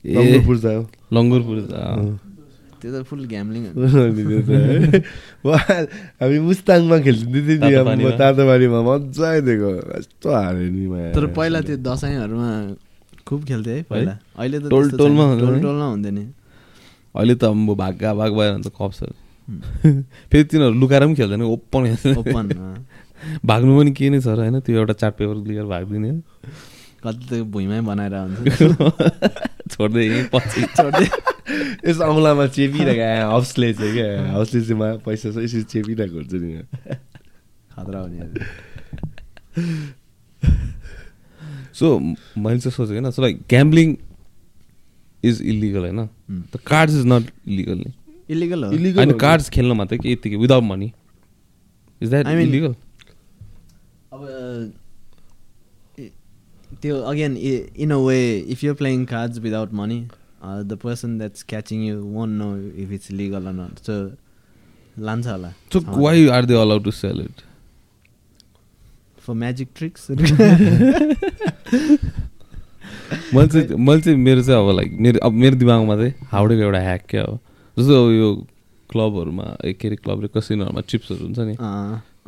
ए। 0.05 0.15
लङ्गुर 0.15 0.41
पूर्जा 0.47 0.69
हो 0.71 0.83
लङ्गुरपुर 1.13 1.57
अँ। 1.75 2.28
त्यो 2.81 2.89
त 2.91 3.03
फुल 3.09 3.21
ग्याम्लिङ 3.31 3.63
हामी 5.45 6.37
मुस्ताङमा 6.47 6.97
खेल्थ्यौँ 7.05 7.43
नि 7.47 7.55
तातो 7.59 7.83
पानीमा। 7.85 8.11
तातोबारीमा 8.21 8.79
मजा 8.89 9.25
आइदिएको 9.29 9.69
यस्तो 9.97 10.27
हारे 10.33 10.65
नि। 10.69 10.83
तर 11.15 11.25
पहिला 11.37 11.59
त्यो 11.67 11.77
दसैँहरूमा 11.87 12.49
खुब 13.27 13.39
खेल्थ्यो 13.49 13.73
है 13.75 13.81
पहिला 13.89 14.13
अहिले 14.39 14.57
त 14.59 14.69
टोल- 14.73 14.97
टोलमा 14.97 15.25
टोल 15.39 15.53
नि? 15.55 15.61
टोलमा 15.61 15.87
हुन्थ्यो 15.93 16.11
नि 16.17 16.25
अहिले 17.15 17.35
त 17.35 17.43
अब 17.51 17.73
भाग्गा 17.83 18.09
भाग 18.19 18.31
भएर 18.37 18.51
हुन्छ 18.53 18.67
कप्सहरू 18.79 19.15
फेरि 20.31 20.43
तिनीहरू 20.49 20.73
लुकाएर 20.81 21.03
पनि 21.05 21.15
खेल्दैन 21.19 21.41
ओपन 21.41 21.81
ओपन 22.21 22.45
भाग्नु 23.45 23.71
पनि 23.77 23.91
के 23.97 24.09
नै 24.09 24.19
छ 24.21 24.27
र 24.37 24.39
होइन 24.45 24.59
त्यो 24.65 24.75
एउटा 24.79 24.93
चार्ट 25.01 25.13
पेपर 25.19 25.35
लिएर 25.49 25.65
भागिदिने 25.73 26.11
कति 27.03 27.25
त 27.29 27.41
भुइँमै 27.47 27.81
बनाएर 27.81 28.15
हुन्छ 28.15 28.47
छोड्दै 29.73 30.05
पछि। 30.33 30.61
छोड्दै। 30.77 31.05
यस 31.89 31.99
औँलामा 32.01 32.45
चेपिरहेको 32.47 33.29
हाउसले 33.29 33.73
चाहिँ 33.73 33.93
क्या 33.93 34.31
हाउसले 34.31 34.61
चाहिँ 34.61 34.79
मा 34.79 34.87
पैसा 35.05 35.31
छ 35.31 35.37
यसरी 35.37 35.63
चेपिरहेको 35.63 36.15
हुन्छ 36.15 36.33
नि। 36.33 36.49
खतरा 37.71 37.99
हुने 37.99 38.19
सो 41.73 41.99
मैले 41.99 42.59
चाहिँ 42.59 42.71
सोचेको 42.71 42.93
होइन 42.93 43.11
so 43.11 43.21
like 43.21 43.41
gambling 43.49 43.95
is 45.23 45.41
illegal 45.41 45.79
होइन. 45.79 46.09
The 46.31 46.59
cards 46.67 46.93
is 46.95 47.05
not 47.05 47.31
illegal 47.47 47.77
नि। 47.77 47.93
इलिगल 48.29 48.63
हो। 48.63 48.69
होइन 48.69 49.11
हो। 49.11 49.17
कार्ड्स 49.17 49.49
खेल्न 49.49 49.71
मात्रै 49.71 49.97
कि 49.97 50.11
यत्तिकै 50.13 50.35
without 50.35 50.63
money 50.63 50.91
is 52.01 52.09
that 52.09 52.27
illegal 52.27 52.75
अब 54.13 54.21
त्यो 56.81 57.01
again 57.03 57.37
in 57.37 57.91
a 57.91 57.97
way 57.97 58.17
if 58.47 58.63
you're 58.63 58.75
playing 58.75 59.05
cards 59.05 59.39
without 59.39 59.73
money 59.73 59.99
the 60.41 60.77
person 60.83 61.17
that's 61.17 61.43
catching 61.49 61.83
you 61.83 62.01
won't 62.13 62.37
know 62.37 62.49
if 62.83 62.91
it's 62.91 63.11
legal 63.11 63.45
or 63.45 63.53
not 63.53 63.79
so 63.85 63.99
लान्छ 64.97 65.27
होला 65.27 65.53
so 65.73 65.81
why 65.91 66.27
are 66.29 66.45
they 66.45 66.61
allowed 66.61 66.83
to 66.83 66.91
sell 66.91 67.21
it 67.21 67.41
for 69.27 69.33
magic 69.35 69.69
tricks 69.75 70.09
मैले 73.33 73.47
चाहिँ 73.47 73.75
मैले 73.77 74.01
चाहिँ 74.01 74.17
मेरो 74.19 74.41
चाहिँ 74.43 74.61
अब 74.61 74.75
like 74.75 74.97
मेरो 74.99 75.19
अब 75.23 75.33
मेरो 75.43 75.55
दिमागमा 75.55 75.95
चाहिँ 75.95 76.13
हाउडेको 76.31 76.61
एउटा 76.61 76.79
ह्याक 76.79 77.05
क्या 77.09 77.23
हो 77.23 77.39
जस्तो 77.77 78.05
अब 78.05 78.11
यो 78.11 78.33
क्लबहरूमा 78.89 79.43
के 79.63 79.87
अरे 79.87 79.95
क्लब 79.95 80.23
र 80.23 80.27
कसिनोहरूमा 80.35 80.81
चिप्सहरू 80.89 81.25
हुन्छ 81.25 81.39
नि 81.39 81.55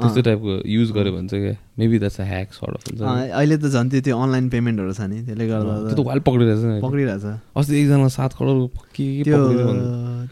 त्यस्तो 0.02 0.22
टाइपको 0.28 0.52
युज 0.66 0.90
गर्यो 0.98 1.12
भने 1.16 1.28
चाहिँ 1.32 1.44
क्या 1.46 1.56
maybe 1.80 1.98
that's 2.02 2.20
a 2.22 2.26
hack 2.26 2.48
sort 2.54 2.74
of 2.76 2.84
हुन्छ। 2.88 3.02
अहिले 3.02 3.56
त 3.58 3.66
झन् 3.72 3.90
त्यो 3.92 4.02
त्यो 4.02 4.16
अनलाइन 4.18 4.46
पेमेन्टहरू 4.50 4.94
छ 4.94 5.02
नि 5.08 5.18
त्यसले 5.26 5.46
त्यो 5.48 5.58
गर्दा 5.62 5.94
त 5.94 6.00
वाइल 6.02 6.20
पक्रिरहेछ 6.28 6.82
पक्रिरहेछ। 6.84 7.26
अस्ति 7.58 7.74
एकजना 7.82 8.08
सात 8.18 8.32
करोड 8.40 8.60
के 8.96 9.06
त्यो 9.24 9.38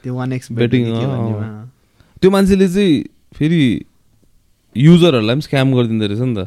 त्यो 0.03 0.11
वान 0.15 0.29
एक्स 0.33 0.51
बेटिङ। 0.51 0.81
त्यो 2.19 2.29
मान्छेले 2.31 2.67
चाहिँ 2.67 2.93
फेरि 3.37 3.61
युजरहरूलाई 4.75 5.35
पनि 5.35 5.41
स्क्याम 5.47 5.67
गरिदिँदो 5.73 6.05
रहेछ 6.05 6.21
नि 6.21 6.35
त। 6.35 6.41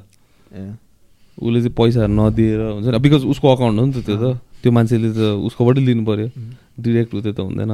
उसले 1.38 1.58
चाहिँ 1.64 1.74
पैसा 1.78 2.06
नदिएर 2.06 2.60
हुन्छ 2.60 2.86
नि। 2.92 2.98
बिकज 3.02 3.22
उसको 3.32 3.46
अकाउन्ट 3.56 3.76
हो 3.80 3.84
नि 3.86 3.92
त 3.92 4.04
त्यो 4.04 4.16
त। 4.20 4.36
त्यो 4.62 4.70
मान्छेले 4.72 5.08
त 5.16 5.20
उसकोबाटै 5.48 5.80
लिनु 5.80 6.04
पऱ्यो 6.04 6.28
डिरेक्ट 6.78 7.10
त्यो 7.12 7.32
त 7.32 7.40
हुँदैन। 7.40 7.72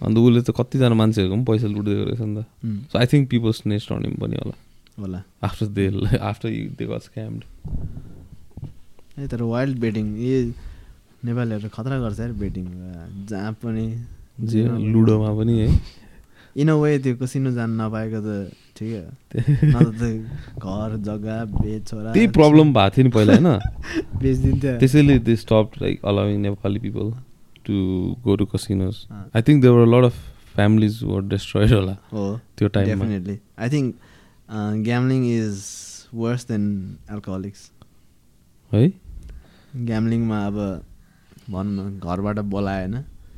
अन्त 0.00 0.18
उसले 0.18 0.42
त 0.42 0.50
कतिजना 0.50 0.94
मान्छेहरूको 0.94 1.36
पनि 1.36 1.44
पैसा 1.44 1.66
लुटिदिएको 1.66 2.04
रहेछ 2.04 2.20
नि 2.20 2.42
त। 2.42 2.92
So 2.92 2.98
I 2.98 3.06
think 3.06 3.28
people 3.30 3.50
snitched 3.52 3.92
on 3.92 4.04
him 4.04 4.14
पनि 4.20 4.36
होला। 4.36 4.56
होला। 4.98 5.22
After 5.42 5.66
they 5.66 5.86
after 6.18 6.48
they 6.78 6.84
got 6.86 7.02
scammed 7.02 7.44
है 9.18 9.28
तर 9.28 9.42
वाइल्ड 9.42 9.78
बेटिङ 9.78 10.06
ए 10.18 10.52
नेपालीहरू 11.24 11.68
खतरा 11.68 11.98
गर्छ 11.98 12.20
यार 12.20 12.32
बेटिङ 12.32 12.66
जहाँ 13.26 13.52
पनि 13.64 13.86
जे 14.44 14.64
लुडोमा 14.92 15.32
पनि 15.34 15.58
है। 15.58 15.68
इन 16.56 16.68
अ 16.68 16.74
वे 16.74 16.98
त्यो 16.98 17.16
कसिनो 17.16 17.50
जान 17.52 17.70
नपाएको 17.80 18.20
त 18.20 18.52
ठिकै 18.76 19.00
हो। 19.00 19.10
घर 20.66 20.96
जग्गा 20.96 21.36
बेच 21.44 21.88
छोरा 21.88 22.12
त्यही 22.12 22.26
प्रब्लम 22.36 22.72
भएको 22.72 22.96
थियो 22.96 23.04
नि 23.04 23.10
पहिला 23.10 23.32
होइन? 23.32 23.48
बेचिदिन्थ्यो। 24.22 24.78
त्यसैले 24.78 25.18
they 25.18 25.36
stop 25.36 25.80
like 25.82 26.04
allowing 26.04 26.40
Nepali 26.40 26.78
people 26.78 27.12
to 27.66 27.74
go 28.24 28.36
to 28.36 28.46
casinos. 28.54 28.96
I 29.12 29.42
think 29.48 29.62
there were 29.62 29.86
lot 29.86 30.04
of 30.04 30.16
families 30.54 31.02
were 31.04 31.22
destroyed 31.28 31.72
होला 31.72 31.96
हो 32.12 32.22
त्यो 32.58 32.68
टाइममा 32.76 33.04
definitely 33.04 33.38
I 33.58 33.68
think 33.70 33.94
gambling 34.84 35.20
is 35.32 35.64
worse 36.14 36.46
than 36.48 36.64
alcoholics 37.12 37.70
है 38.70 38.86
ग्यामलिङमा 39.86 40.38
अब 40.46 40.56
भनौँ 41.50 41.72
न 41.74 41.98
घरबाट 41.98 42.38
बोलायो 42.54 42.80
होइन 42.80 42.96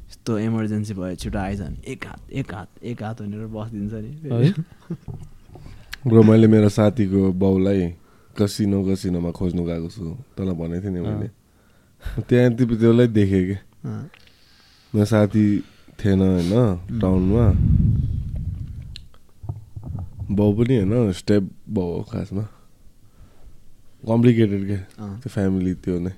यस्तो 0.09 0.39
इमर्जेन्सी 0.39 0.95
भयो 0.95 1.15
छिटो 1.23 1.39
आइज 1.39 1.61
भने 1.63 1.93
एक 1.93 2.07
हात 2.07 2.33
एक 2.33 2.55
हात 2.55 2.69
एक 2.91 3.03
हात 3.03 3.23
भनेर 3.23 3.47
बसिदिन्छ 3.57 3.93
नि। 3.95 4.11
ब्रो 6.07 6.23
मैले 6.29 6.47
मेरो 6.49 6.69
साथीको 6.69 7.33
बाउलाई 7.43 7.83
कसिनो 8.37 8.79
कसिनोमा 8.89 9.31
खोज्नु 9.39 9.63
गएको 9.65 9.89
छु 9.95 10.17
तँलाई 10.37 10.55
भनेको 10.61 10.83
थिएँ 10.83 10.95
नि 10.95 11.01
मैले। 11.01 11.29
त्यहाँ 12.29 12.51
त्यसलाई 12.57 13.09
देखेँ 13.19 13.45
कि? 13.47 13.53
अँ, 13.53 13.68
मेरो 13.85 15.05
साथी 15.05 15.47
थिएन 15.99 16.21
होइन 16.21 16.99
टाउनमा। 17.01 17.45
बाउ 20.31 20.53
पनि 20.59 20.75
होइन 20.77 21.13
स्टेप 21.13 21.51
बाउ 21.69 21.87
हो 21.87 22.03
खासमा। 22.11 22.43
कम्प्लिकेटेड 24.03 24.63
के। 24.67 24.77
त्यो 24.77 25.29
फ्यामिली 25.31 25.75
त्यो 25.75 25.99
नै। 25.99 26.13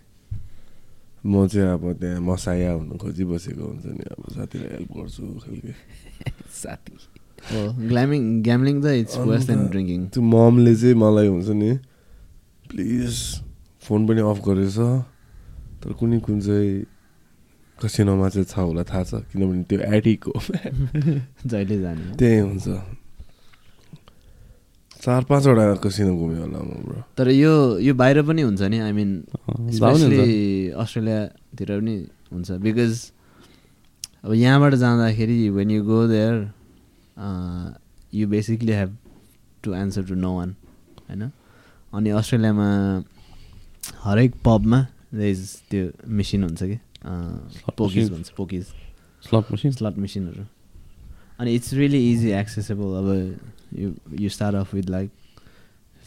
म 1.26 1.46
चाहिँ 1.48 1.68
अब 1.76 1.84
त्यहाँ 2.00 2.20
मसाया 2.20 2.72
हुनु 2.72 2.96
खोजिबसेको 2.96 3.64
हुन्छ 3.64 3.86
नि 3.86 4.04
अब 4.08 4.22
साथीलाई 4.34 4.70
हेल्प 4.72 4.90
गर्छु 4.96 5.22
खालके। 5.44 5.72
साथी। 6.48 6.92
ग्ल्यामिङ 7.88 8.42
ग्यामलिङ 8.42 8.76
त 8.82 8.86
इट्स 9.04 9.16
वर्स 9.28 9.44
देन 9.46 9.60
ड्रिङ्किङ 9.68 10.00
त्यो 10.08 10.22
ममले 10.22 10.72
चाहिँ 10.76 10.94
मलाई 10.96 11.28
हुन्छ 11.28 11.48
नि 11.60 11.70
प्लिज 12.70 13.12
फोन 13.84 14.00
पनि 14.08 14.20
अफ 14.20 14.38
गरेछ। 14.48 14.78
तर 15.80 15.92
कुनै 15.92 16.18
कुन 16.24 16.40
चाहिँ 16.40 16.84
कसिनोमा 17.82 18.28
चाहिँ 18.28 18.46
छ 18.46 18.54
होला 18.58 18.82
थाहा 18.84 19.02
छ 19.08 19.12
किनभने 19.32 19.62
त्यो 19.68 19.78
एडिक 19.96 20.24
हो। 20.24 20.34
जहिले 21.50 21.76
जाने। 21.80 22.16
त्यही 22.20 22.38
हुन्छ। 22.38 22.66
चार 25.00 25.24
पाँचवटा 25.24 25.64
कसिनो 25.80 26.12
घुम्यो 26.12 26.40
होला 26.44 26.60
म 26.60 26.70
ब्रो 26.84 27.00
तर 27.16 27.28
यो 27.32 27.78
यो 27.80 27.92
बाहिर 27.96 28.20
पनि 28.28 28.42
हुन्छ 28.42 28.62
नि 28.68 28.78
आई 28.84 28.92
मिन 28.92 29.10
स्पेसली 29.76 30.76
अस्ट्रेलियातिर 30.76 31.68
पनि 31.80 31.94
हुन्छ। 32.32 32.48
बिकज 32.60 32.92
अब 34.24 34.32
यहाँबाट 34.36 34.74
जाँदाखेरि 34.84 35.48
when 35.56 35.70
you 35.70 35.80
go 35.84 36.06
there 36.08 36.34
you 38.14 38.28
basically 38.28 38.72
have 38.72 38.96
to 39.64 39.74
answer 39.74 40.02
to 40.08 40.14
no 40.14 40.36
one 40.36 40.54
होइन? 41.08 41.22
अनि 41.96 42.10
अस्ट्रेलियामा 42.20 42.68
हरेक 44.04 44.34
पबमा 44.44 44.80
इज 45.16 45.40
त्यो 45.70 45.82
मेसिन 46.06 46.44
हुन्छ 46.44 46.62
कि? 46.62 46.78
पोकिज. 47.04 48.10
भन्छ 48.10 48.30
पोकिज 48.36 48.64
स्लट 49.24 49.52
मसिन 49.52 49.70
स्लट 49.72 49.98
मेसिनहरू 49.98 50.44
अनि 51.40 51.54
इट्स 51.54 51.72
रियली 51.74 52.00
इजी 52.12 52.30
एक्सेसेबल 52.40 52.96
अब 52.98 53.08
you 53.78 53.92
you 54.20 54.28
start 54.28 54.56
off 54.56 54.74
with 54.74 54.90
like 54.90 55.10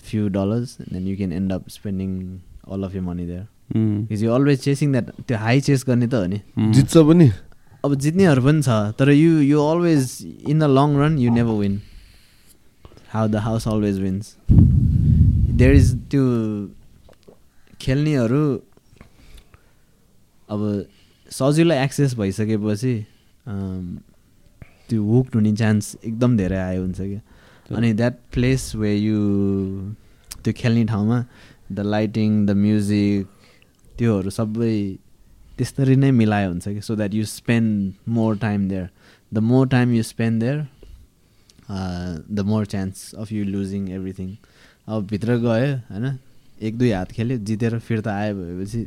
few 0.06 0.28
dollars 0.36 0.78
then 0.82 1.08
you 1.08 1.16
can 1.18 1.32
end 1.34 1.54
up 1.54 1.70
spending 1.70 2.12
all 2.74 2.84
of 2.84 2.96
you 2.96 3.02
money 3.02 3.26
there 3.26 4.08
is 4.12 4.24
you 4.24 4.32
always 4.32 4.60
chasing 4.62 4.92
that 4.92 5.10
त्यो 5.28 5.38
high 5.38 5.62
chess 5.62 5.84
गर्ने 5.88 6.08
त 6.08 6.14
हो 6.14 6.26
नि? 6.26 6.42
जित्छ 6.58 6.98
पनि? 6.98 7.30
अब 7.86 7.96
जित्नेहरू 7.96 8.42
पनि 8.44 8.62
छ 8.62 8.70
तर 9.00 9.10
you 9.12 9.40
you 9.42 9.60
always 9.60 10.18
in 10.50 10.60
the 10.60 10.64
long 10.78 10.96
run 11.00 11.18
you 11.20 11.32
never 11.34 11.60
win 11.60 11.80
how 13.14 13.28
the 13.28 13.36
house 13.48 13.68
always 13.68 14.00
wins 14.00 14.36
there 14.52 15.74
is 15.76 15.96
त्यो 16.12 16.24
खेल्नेहरू 17.82 18.44
अब 20.54 20.62
सजिलो 21.32 21.76
एक्सेस 21.84 22.14
भइसकेपछि 22.16 22.94
त्यो 24.90 25.04
हुक 25.04 25.36
हुने 25.36 25.54
चान्स 25.62 25.96
एकदम 26.06 26.38
धेरै 26.38 26.58
आयो 26.58 26.82
हुन्छ 26.82 27.00
क्या। 27.02 27.22
अनि 27.78 27.94
द्याट 27.94 28.16
प्लेस 28.34 28.76
वे 28.76 28.96
यु 28.96 29.20
त्यो 30.44 30.54
खेल्ने 30.58 30.84
ठाउँमा 30.86 31.24
द 31.72 31.80
लाइटिङ 31.94 32.46
द 32.46 32.52
म्युजिक 32.66 33.28
त्योहरू 33.98 34.30
सबै 34.30 34.76
त्यसरी 35.58 35.96
नै 35.96 36.12
मिलायो 36.12 36.50
हुन्छ 36.50 36.68
कि। 36.68 36.82
So 36.82 36.96
that 36.96 37.14
you 37.14 37.26
spend 37.32 38.12
more 38.18 38.38
time 38.38 38.68
there 38.70 38.90
the 39.34 39.38
more 39.52 39.68
time 39.70 39.94
you 39.94 40.04
spend 40.04 40.40
there 40.42 40.58
the 41.70 42.40
more 42.46 42.66
chance 42.74 43.14
of 43.20 43.32
you 43.32 43.44
losing 43.46 43.90
everything 43.98 44.30
अब 44.88 45.08
भित्र 45.08 45.38
गयो 45.46 45.76
होइन 45.90 46.18
एक 46.62 46.78
दुई 46.78 46.92
हात 46.92 47.12
खेल्यो 47.12 47.38
जितेर 47.50 47.80
फिर्ता 47.80 48.16
आयो 48.16 48.36
भएपछि 48.36 48.82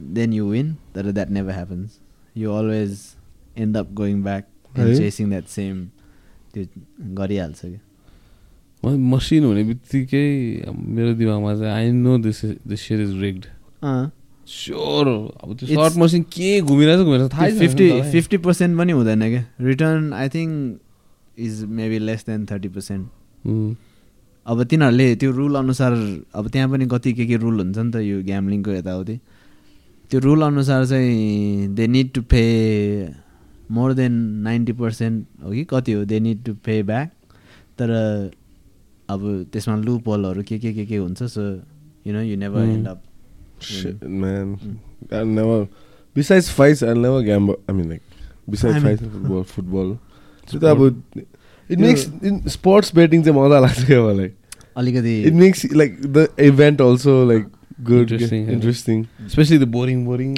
देन 0.00 0.32
यु 0.32 0.46
विन 0.50 0.74
तर 0.94 1.10
that 1.12 1.30
never 1.30 1.52
happens 1.52 1.98
you 2.36 2.50
always 2.52 2.98
end 3.58 3.76
up 3.76 3.92
going 3.94 4.22
back 4.22 4.46
है? 4.76 4.86
एन्ड 4.86 4.98
चेसिङ 4.98 5.28
द्याट 5.30 5.46
सेम 5.48 5.84
त्यो 6.54 6.64
गरिहाल्छ 7.20 7.64
म 8.82 8.96
मसिन 9.14 9.44
हुने 9.44 9.62
बित्तिकै 9.64 10.26
मेरो 10.96 11.14
दिमागमा 11.18 11.54
चाहिँ 11.56 11.72
I 11.74 11.92
know 11.92 12.18
this 12.26 12.44
this 12.68 12.80
share 12.88 13.00
is 13.00 13.12
rigged 13.20 13.44
sure 14.48 15.08
अब 15.42 15.56
त्यो 15.56 15.68
सर्ट 15.68 15.96
मसिन 15.98 16.22
के 16.32 16.60
घुमिरहेछ 16.60 17.00
घुमिरहेछ 17.00 17.32
थाहै 17.32 17.50
फिफ्टी 17.58 17.86
फिफ्टी 18.12 18.36
पर्सेन्ट 18.46 18.78
पनि 18.78 18.92
हुँदैन 18.92 19.22
क्या 19.30 19.44
return 19.66 20.12
I 20.12 20.28
think 20.34 21.40
is 21.46 21.64
maybe 21.78 21.98
less 21.98 22.24
than 22.26 22.44
thirty 22.50 22.68
percent 22.76 23.08
अब 24.46 24.62
तिनीहरूले 24.70 25.14
त्यो 25.16 25.30
रुल 25.32 25.54
अनुसार 25.56 25.92
अब 26.34 26.48
त्यहाँ 26.48 26.68
पनि 26.70 26.86
कति 26.92 27.12
के 27.12 27.26
के 27.26 27.36
रुल 27.44 27.60
हुन्छ 27.60 27.78
नि 27.78 27.90
त 27.92 27.96
यो 28.04 28.22
ग्याम्लिङको 28.22 28.70
यताउति। 28.70 29.18
त्यो 30.10 30.20
रुल 30.20 30.42
अनुसार 30.42 30.86
चाहिँ 30.86 31.68
they 31.74 31.86
need 31.86 32.12
to 32.14 32.22
pay 32.30 32.42
more 33.72 33.92
than 33.94 34.12
ninety 34.46 34.72
percent 34.80 35.26
हो 35.44 35.50
कि 35.52 35.64
कति 35.70 35.92
हो 35.92 36.04
they 36.04 36.20
need 36.20 36.44
to 36.44 36.54
pay 36.64 36.82
back 36.90 37.10
तर 37.78 37.90
अब 39.10 39.20
त्यसमा 39.52 39.76
लुप 39.76 40.08
होलहरू 40.08 40.42
के 40.48 40.58
के 40.58 40.72
के 40.74 40.86
के 40.86 40.96
हुन्छ 40.96 41.22
so 41.22 41.42
you 42.06 42.12
know 42.12 42.20
you 42.22 42.36
never 42.36 42.64
Hmm. 42.64 42.74
End 42.74 42.88
up 42.88 43.02
fights, 46.56 46.82
I'll 46.82 46.94
never 46.96 47.22
gamble. 47.22 47.56
I 47.68 47.72
mean, 47.72 47.88
like, 47.90 48.02
besides 48.50 48.76
I 48.76 48.80
mean- 48.80 48.96
fights, 48.98 49.02
football, 49.12 49.44
football. 49.44 49.98
So 50.48 50.58
that 50.58 50.76
would. 50.76 51.02
It 51.70 51.78
makes 51.78 52.04
in 52.30 52.40
sports 52.48 52.90
betting 52.90 53.24
चाहिँ 53.24 53.36
मजा 53.38 53.60
लाग्छ 53.60 53.84
क्या 53.86 54.00
मलाई 54.02 54.30
अलिकति 54.76 55.14
It 55.30 55.34
makes 55.34 55.64
like 55.72 55.94
the 56.16 56.24
event 56.38 56.80
also 56.80 57.14
like 57.24 57.46
good, 57.82 58.12
Interesting, 58.12 58.42
yeah. 58.44 58.54
interesting. 58.54 59.00
Specially 59.28 59.58
the 59.58 59.66
boring 59.74 60.04
boring. 60.06 60.34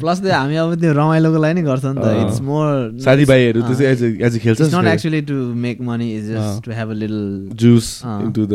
Plus 0.00 0.20
त्यो 0.20 0.32
हामी 0.32 0.56
अब 0.56 0.74
त्यो 0.80 0.92
रमाइलोको 0.92 1.38
लागि 1.44 1.54
नै 1.54 1.62
गर्छ 1.62 1.84
नि 1.84 2.00
त। 2.00 2.06
इट्स 2.24 2.40
मोर 2.40 2.68
साथीभाइहरू 3.04 3.60
त्यसै 3.62 3.84
एज 3.92 4.02
एज 4.02 4.38
खेल्छ 4.42 4.60
not 4.74 4.86
actually 4.92 5.20
to 5.30 5.34
make 5.64 5.80
money 5.88 6.08
is. 6.16 6.30
Just 6.32 6.64
to 6.64 6.70
have 6.72 6.88
a 6.90 6.96
little 7.02 7.20
juice. 7.62 7.86
Into 8.04 8.46
the 8.46 8.54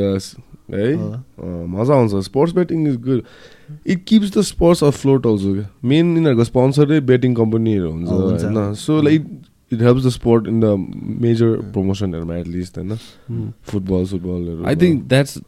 है 0.74 0.88
मजा 1.74 1.94
आउँछ 1.94 2.24
sports 2.26 2.56
betting 2.56 2.88
is 2.88 2.96
good 3.04 3.22
it 3.88 4.04
keeps 4.08 4.38
the 4.38 4.42
sports 4.48 4.84
off 4.84 4.98
float 5.02 5.28
also 5.28 5.54
क्या 5.54 5.68
मेन 5.92 6.16
यिनीहरूको 6.18 6.44
स्पोन्सरै 6.44 7.00
बेटिङ 7.12 7.36
कम्पनीहरू 7.36 7.92
हुन्छ। 7.92 8.10
होइन 8.10 8.74
so 8.82 9.02
like 9.02 9.22
it 9.74 9.82
helps 9.82 10.06
the 10.06 10.10
sport 10.18 10.48
in 10.48 10.60
the 10.60 10.66
major 11.28 11.56
प्रमोसनहरूमा 11.74 12.36
at least 12.36 12.78
होइन 12.78 12.98
फुटबल 13.72 14.06
फुटबलहरू 14.06 14.66
I 14.66 14.76
think 14.84 15.08
that's 15.14 15.40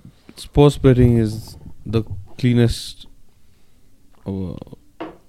sports 0.46 0.80
betting 0.84 1.20
is 1.22 1.36
the 1.88 2.04
cleanest 2.40 3.08
अब 4.28 4.36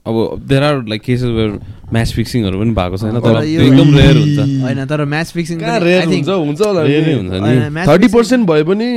अब 0.06 0.16
there 0.48 0.62
are 0.62 0.82
like 0.88 1.02
cases 1.02 1.30
where 1.30 1.50
match 1.92 2.12
फिक्सिङहरू 2.14 2.58
पनि 2.60 2.70
भएको 2.74 2.96
छैन 2.96 3.18
तर 3.20 3.42
एकदम 3.44 3.94
रेयर 3.96 4.16
हुन्छ। 4.16 4.62
होइन 4.62 4.84
तर 4.86 5.04
म्याच 5.04 5.32
फिक्सिङ 5.32 5.58
कहाँ 5.60 5.78
रेयर 5.80 6.04
हुन्छ 6.06 6.28
हुन्छ 6.28 6.60
होला 6.60 6.82
Rare 6.82 7.06
नै। 7.06 7.14
हुन्छ 7.14 7.32
नि। 7.32 7.86
थर्टी 7.86 7.92
fixing- 7.92 8.14
पर्सेन्ट 8.14 8.46
भए 8.48 8.62
पनि 8.62 8.88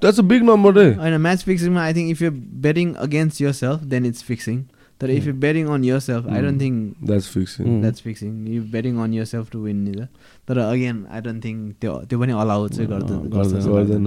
द्याट्स 0.00 0.18
अ 0.18 0.22
बिग 0.32 0.42
नम्बर 0.44 0.74
रे। 0.74 0.86
होइन 0.94 1.16
match 1.20 1.42
फिक्सिङमा 1.44 1.82
I 1.82 1.94
think 1.94 2.10
if 2.10 2.22
you 2.22 2.30
betting 2.62 2.92
against 3.06 3.40
yourself 3.52 3.82
then 3.84 4.06
it's 4.06 4.22
fixing 4.22 4.62
तर 5.00 5.10
if 5.10 5.26
you 5.26 5.32
betting 5.36 5.66
on 5.68 5.84
yourself 6.00 6.26
I 6.28 6.40
don't 6.42 6.60
think 6.60 7.06
that's 7.06 7.28
fixing. 7.28 7.80
That's 7.80 8.00
fixing 8.02 8.30
you 8.48 8.62
betting 8.72 8.96
on 8.98 9.12
yourself 9.24 9.50
to 9.52 9.58
win 9.60 9.76
नि 9.78 9.92
त 9.92 10.08
तर 10.48 10.58
again 10.60 11.04
I 11.12 11.20
don't 11.20 11.44
think 11.44 11.74
त्यो 11.80 11.92
त्यो 12.08 12.18
पनि 12.18 12.32
allow 12.34 12.68
चाहिँ 12.68 12.88
गर्दैन 12.88 14.06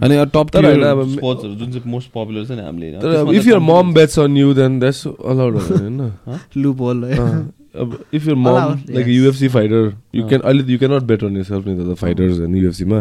अनि 0.00 0.24
टप 0.26 0.50
तर 0.52 0.64
होइन, 0.64 0.82
अब- 0.84 1.08
स्पोर्ट्सहरू 1.10 1.54
जुन 1.54 1.70
चाहिँ 1.72 1.90
मोस्ट 1.90 2.10
पपुलर 2.12 2.44
छ 2.44 2.50
नि 2.52 2.62
हामीले 2.62 2.92
तर 2.98 3.34
if 3.34 3.46
your 3.46 3.58
mom 3.60 3.92
bets 3.94 4.18
on 4.18 4.36
you 4.36 4.54
then 4.54 4.78
that's 4.80 5.06
allowed 5.06 5.56
होइन 5.60 6.00
लुप 6.56 6.80
होल 6.80 7.04
अब 7.04 7.96
if 8.14 8.26
your 8.28 8.34
mom 8.36 8.54
like. 8.90 9.06
UFC 9.08 9.48
fighter 9.48 9.92
you. 10.14 10.26
Can 10.28 10.40
अहिले 10.42 10.72
you 10.72 10.78
cannot 10.78 11.02
bet 11.04 11.24
on 11.24 11.36
yourself 11.44 11.66
नि 11.68 11.74
त 11.84 11.96
फाइटर्स 11.98 12.38
होइन 12.38 12.56
युएफसीमा। 12.56 13.00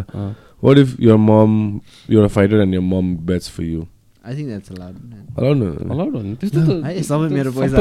What 0.63 0.77
if 0.77 0.95
your 1.01 1.15
mom 1.23 1.79
you're 2.09 2.27
fighter 2.29 2.61
and 2.61 2.73
your 2.73 2.81
mom 2.83 3.15
bets 3.25 3.49
for 3.49 3.63
you 3.63 3.85
I 4.29 4.33
think 4.35 4.47
that's 4.47 4.69
allowed 4.71 5.61
allowed 5.89 6.13
त्यस्तो 6.35 6.59
त 6.59 7.03
सबै 7.03 7.27
मेरो 7.31 7.51
पैसा 7.53 7.77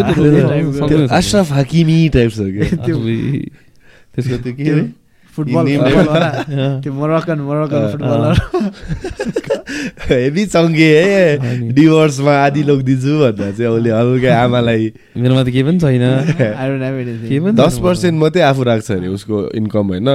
Ashraf 1.17 1.53
हाकिमी 1.53 1.99
type 2.13 2.31
छ 2.31 2.39
क्या 2.53 2.67
त्यो- 2.85 2.99
आफै- 2.99 3.51
त्यसको 4.15 4.37
त्यो 4.45 4.53
के 4.55 4.71
अरे 4.71 4.85
फुटबल 5.37 5.67
Name 5.67 5.83
फुटबलवाला, 5.85 6.29
अँ। 6.49 6.81
त्यो 6.83 6.93
मोरक्कन 6.95 7.39
मोरक्कन 7.41 7.77
अँ, 7.77 7.91
फुटबलर 7.93 8.35
हेभी 10.07 10.45
चङ्गे 10.47 10.89
है 10.97 11.73
डिभोर्समा 11.73 12.33
आधी 12.39 12.63
लगिदिन्छु 12.63 13.13
भन्दा 13.19 13.51
चाहिँ 13.51 13.71
उसले 13.71 13.91
हल्का 13.91 14.31
आमालाई 14.39 14.85
मेरोमा 15.17 15.43
त 15.43 15.49
केही 15.49 15.63
पनि 15.63 15.79
छैन 15.79 17.53
दस 17.55 17.75
पर्सेन्ट 17.79 18.17
मात्रै 18.19 18.43
आफू 18.45 18.63
राख्छ 18.63 18.89
अरे 18.93 19.09
उसको 19.11 19.37
इन्कम 19.57 19.87
होइन 19.89 20.09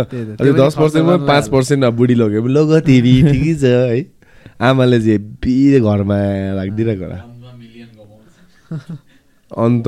दस 0.58 0.74
पर्सेन्टमा 0.76 1.16
पाँच 1.28 1.46
पर्सेन्ट 1.50 1.84
अब 1.84 1.94
बुढी 1.94 2.16
लग्यो 2.16 2.42
भने 2.42 2.54
लग 2.56 2.70
तिमी 2.82 3.14
ठिकै 3.24 3.54
छ 3.56 3.64
है 3.64 4.02
आमाले 4.62 4.98
चाहिँ 5.00 5.12
हेब्बी 5.12 5.56
घरमा 5.80 6.18
राखिदिरहेको 6.56 7.04
होला। 7.04 7.20
अन्त 9.52 9.88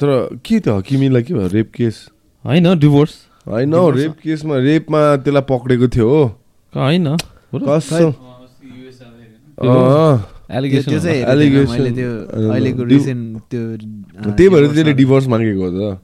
तर 0.00 0.08
के 0.44 0.56
त्यो 0.60 0.72
हकिमीलाई 0.78 1.22
के 1.22 1.34
भयो? 1.34 1.48
Rape 1.48 1.68
case? 1.72 1.96
होइन 2.44 2.66
डिभोर्स 2.78 3.12
होइन 3.48 3.74
हौ 3.74 3.90
रेप 3.90 4.14
केसमा 4.22 4.54
रेपमा 4.58 5.00
त्यसलाई 5.24 5.44
पक्रेको 5.48 5.86
थियो 5.88 6.08
हो। 6.08 6.24
होइन। 6.74 7.06
त्यही 14.36 14.48
भएर 14.48 14.64
त्यसले। 14.66 14.92
डिभोर्स 14.92 15.26
मागेको 15.26 15.62
हो 15.64 15.70
त। 15.74 15.98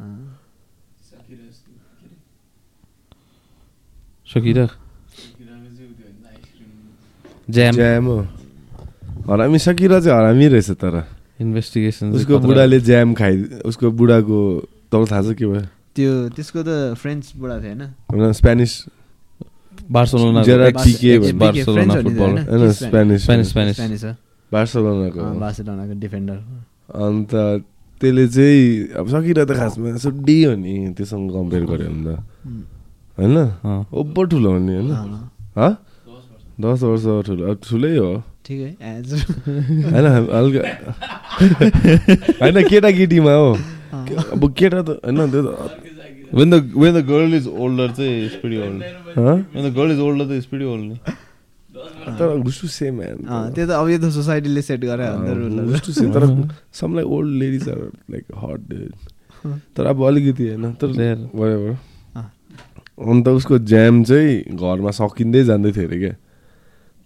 सकिरा 4.27 4.65
ज्याम 7.49 7.75
ज्याम 7.75 8.05
हो 8.07 8.17
हरामी 9.29 9.59
सकिरा 9.59 10.01
चाहिँ 10.01 10.17
हरामी 10.19 10.47
रहेछ 10.49 10.71
तर 10.83 10.95
इन्भेस्टिगेसन 11.41 12.13
उसको 12.13 12.39
बुढाले 12.39 12.81
ज्याम 12.81 13.15
खाइ 13.15 13.35
उसको 13.67 13.91
बुढाको 13.91 14.39
तपाईँलाई 14.93 15.11
थाहा 15.11 15.23
छ 15.23 15.37
के 15.39 15.47
भयो 15.47 15.63
त्यो 15.97 16.11
त्यसको 16.37 16.61
त 16.63 16.71
फ्रेन्च 16.97 17.33
बुढा 17.37 17.57
थियो 17.61 17.75
होइन? 17.75 18.33
Spanish 18.33 18.73
Barcelona 19.91 20.41
Pique 20.43 21.13
Barcelona 21.33 21.95
football 21.95 22.31
त्यो, 22.33 22.51
होइन 22.51 22.63
कि 22.63 22.73
स्पेनिस 22.73 23.23
स्पेनिस 23.23 23.49
स्पेनिस 23.51 23.77
स्पेनिस 23.77 24.05
हो 24.05 24.13
बार्सलोनाको 24.53 25.21
अँ, 25.21 25.29
हो। 25.29 25.39
बार्सिलोनाको 25.41 25.95
डिफेन्डर 26.01 26.39
अन्त 27.03 27.31
त्यसले 28.01 28.27
चाहिँ 28.29 28.63
अब 29.01 29.07
सकिरा 29.09 29.45
त 29.45 29.53
खासमा 29.59 29.97
सुड्डी 30.05 30.37
हो 30.45 30.53
नि 30.57 30.75
त्योसँग 30.97 31.31
कम्पेयर 31.33 31.63
गऱ्यो 31.65 31.89
भने 31.89 32.03
त। 32.07 32.19
होइन। 33.19 33.37
ओभर 33.93 34.25
ठुलो 34.29 34.51
हो 34.53 34.59
नि 34.59 34.75
होइन? 34.77 34.91
हँ? 35.57 35.73
दस 36.61 36.83
वर्ष 36.83 37.05
ठुलो 37.27 37.51
अब 37.51 37.59
ठुलै 37.69 37.97
हो। 37.97 38.11
ठिकै 38.45 38.71
होइन 39.93 40.07
हल्का 40.07 40.63
होइन 42.41 42.57
केटाकेटीमा 42.69 43.35
हो। 43.35 43.51
अब 44.33 44.43
केटा 44.59 44.83
त 44.83 44.89
होइन 45.05 45.31
त्यो 45.31 45.43
त 45.43 45.81
when 46.33 46.49
the 46.51 46.59
when 46.75 46.95
the 46.97 47.03
girl 47.03 47.33
is 47.35 47.47
older 47.47 47.89
चाहिँ 47.93 48.29
हँ? 49.17 49.37
when 49.53 49.63
the 49.65 49.71
girl 49.71 49.91
is 49.91 50.01
older 50.01 50.25
चाहिँ 50.25 50.39
is 50.39 50.47
pretty 50.47 50.65
old 50.65 50.85
नि 50.89 50.97
तर 52.19 52.37
गुस्टु 52.43 52.69
सेम 52.69 53.01
त्यो 53.55 53.67
त 53.67 53.71
अब 53.71 53.89
यो 53.89 53.99
त 53.99 54.11
सोसाइटीले 54.13 54.63
सेट 54.63 54.81
गरे 54.85 55.05
त 55.05 55.69
गुस्टु 55.71 55.93
सेम 55.93 56.13
तर 56.13 56.25
some 56.73 56.95
like 56.95 57.07
old 57.07 57.33
ladies 57.39 57.69
are 57.69 57.81
like 58.11 58.25
hot 58.45 58.61
तर 59.77 59.87
अब 59.87 60.03
अलिकति 60.07 60.49
होइन 60.49 60.73
तर. 60.73 60.89
अँ। 62.17 62.31
अन्त 63.11 63.29
उसको 63.29 63.59
ज्याम 63.59 64.03
चाहिँ 64.05 64.57
घरमा 64.57 64.91
सकिँदै 64.91 65.45
जाँदै 65.45 65.73
थियो 65.73 65.89
अरे 65.89 65.99
क्या। 65.99 66.15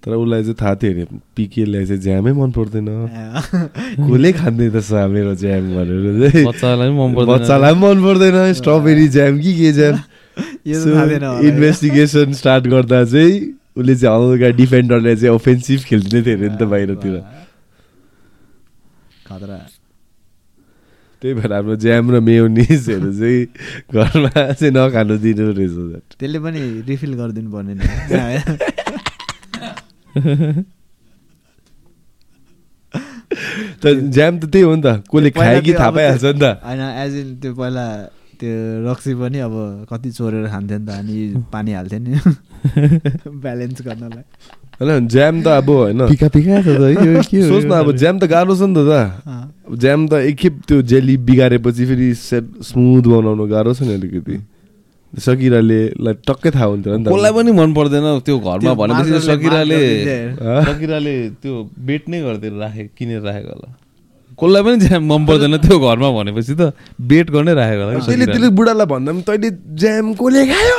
तर 0.07 0.15
उसलाई 0.15 0.43
चाहिँ 0.43 0.55
थाहा 0.55 0.75
थियो 0.79 0.93
अरे 0.93 1.05
पिकेलाई 1.37 1.87
चाहिँ 1.87 2.03
ज्यामै 2.03 2.33
मन 2.39 2.51
पर्दैन। 2.55 2.87
कसले 4.07 4.31
त 4.71 4.79
सा 4.87 5.07
मेरो 5.11 5.35
ज्याम 5.35 5.65
भनेर 5.75 6.31
चाहिँ। 6.31 6.47
बच्चालाई 6.47 6.89
पनि 6.89 6.99
मन 6.99 7.11
पर्दैन। 7.15 7.35
बच्चालाई 7.35 7.75
पनि 7.75 7.83
मन 7.83 7.99
पर्दैन 8.07 8.53
स्ट्रबेरी 8.55 9.09
ज्याम 9.19 9.35
कि 9.43 9.53
के 9.59 9.73
ज्याम। 9.73 9.97
इन्भेस्टिगेसन 11.51 12.33
स्टार्ट 12.39 12.65
गर्दा 12.71 13.05
चाहिँ 13.05 13.35
उसले 13.77 13.95
चाहिँ 13.97 14.15
हल्का 14.15 14.49
डिफेन्डरलाई 14.63 15.17
चाहिँ 15.17 15.35
ओफेन्सिभ 15.35 15.81
खेल्दै 15.91 16.23
थियो 16.23 16.37
अरे 16.39 16.49
नि 16.49 16.57
त 16.57 16.63
बाहिरतिर। 16.71 17.15
त्यही 21.23 21.35
भएर 21.35 21.53
हाम्रो 21.53 21.77
ज्याम 21.83 22.05
र 22.15 22.21
मेयोनिजहरू 22.23 23.11
चाहिँ 23.11 23.43
घरमा 23.91 24.31
चाहिँ 24.55 24.71
नखानु 24.71 25.17
दिनु 25.19 25.51
रहेछ। 25.51 26.15
त्यसले 26.15 26.39
पनि 26.39 26.61
रिफिल 26.87 27.13
गरिदिनु 27.19 27.51
पर्ने 27.51 27.75
त 33.83 33.85
ज्याम 33.87 34.39
त 34.41 34.45
त्यही 34.53 34.65
हो 34.65 34.75
नि 34.75 34.83
त। 34.83 35.05
कसले 35.13 35.31
खायो 35.31 35.61
कि 35.63 35.73
थाहा 35.73 35.91
पाइहाल्छ 35.91 36.25
नि 36.25 36.41
त। 36.41 36.45
होइन 36.65 36.83
एज 37.05 37.13
इन 37.21 37.29
त्यो 37.43 37.53
पहिला 37.55 37.87
त्यो 38.41 38.53
रक्सी 38.89 39.13
पनि 39.21 39.39
अब 39.47 39.55
कति 39.91 40.11
चोरेर 40.11 40.47
खान्थ्यो 40.49 40.79
नि 40.79 40.87
त 40.87 40.91
अनि 41.01 41.17
पानी 41.53 41.71
हाल्थ्यो 41.73 42.01
नि। 42.01 42.13
ब्यालेन्स 43.45 43.79
गर्नलाई। 43.83 44.25
होइन 44.81 45.09
ज्याम 45.09 45.35
त 45.43 45.47
अब 45.61 45.69
होइन। 45.71 46.01
सोच्न 47.51 47.71
अब 47.71 47.89
ज्याम 47.97 48.19
त 48.19 48.25
गाह्रो 48.25 48.55
छ 48.57 48.63
नि 48.69 48.75
त 48.77 48.93
ज्याम 49.81 50.01
त 50.09 50.13
एकखेप 50.33 50.55
त्यो 50.69 50.83
जेली 50.83 51.17
बिगारेपछि 51.29 51.85
फेरि 51.87 52.09
सेट 52.15 52.45
स्मुथ 52.63 53.05
बनाउनु 53.13 53.45
गाह्रो 53.49 53.73
छ 53.75 53.83
नि 53.83 53.95
अलिकति। 53.95 54.37
सकिराले 55.25 55.81
लाई 56.05 56.15
टक्कै 56.29 56.51
थाहा 56.57 56.67
हुन्थ्यो 56.73 56.97
नि 56.97 57.05
त 57.05 57.09
कसलाई 57.09 57.33
पनि 57.37 57.51
मन 57.57 57.71
पर्दैन 57.79 58.07
त्यो 58.27 58.37
घरमा 58.39 58.73
भनेपछि 58.81 59.21
सकिराले। 59.27 59.81
सकिराले 60.69 61.15
त्यो 61.43 61.53
बेट 61.89 62.03
नै 62.13 62.19
गरिदिएर 62.27 62.55
राखे 62.63 62.83
किनेर 62.99 63.21
राखेको 63.29 63.53
होला 63.53 63.69
कसलाई 64.41 64.63
पनि 64.67 64.77
ज्याम 64.85 65.03
मन 65.13 65.23
पर्दैन 65.27 65.55
त्यो 65.65 65.77
घरमा 65.81 66.09
भनेपछि 66.19 66.55
त 66.61 66.63
बेट 67.01 67.27
गर्नै 67.33 67.53
राखेको 67.61 67.83
होला 67.85 67.93
त्यसले। 68.05 68.27
त्यसले 68.27 68.49
बुढालाई 68.59 68.87
भन्दा 68.93 69.11
पनि 69.13 69.23
तैँले 69.29 69.49
ज्याम 69.81 70.07
कसले 70.21 70.43
खायो। 70.53 70.79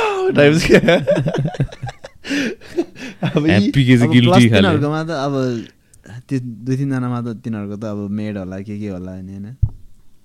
तिनीहरूकोमा 3.98 5.02
त 5.02 5.10
अब 5.26 5.34
त्यो 6.28 6.38
दुई 6.38 6.76
तिनजनामा 6.76 7.18
त 7.26 7.28
तिनीहरूको 7.42 7.76
त 7.82 7.84
अब 7.90 7.98
मेड 8.14 8.34
होला 8.38 8.56
के 8.62 8.74
के 8.78 8.88
होला 8.94 9.12
नि 9.18 9.32
होइन 9.34 9.46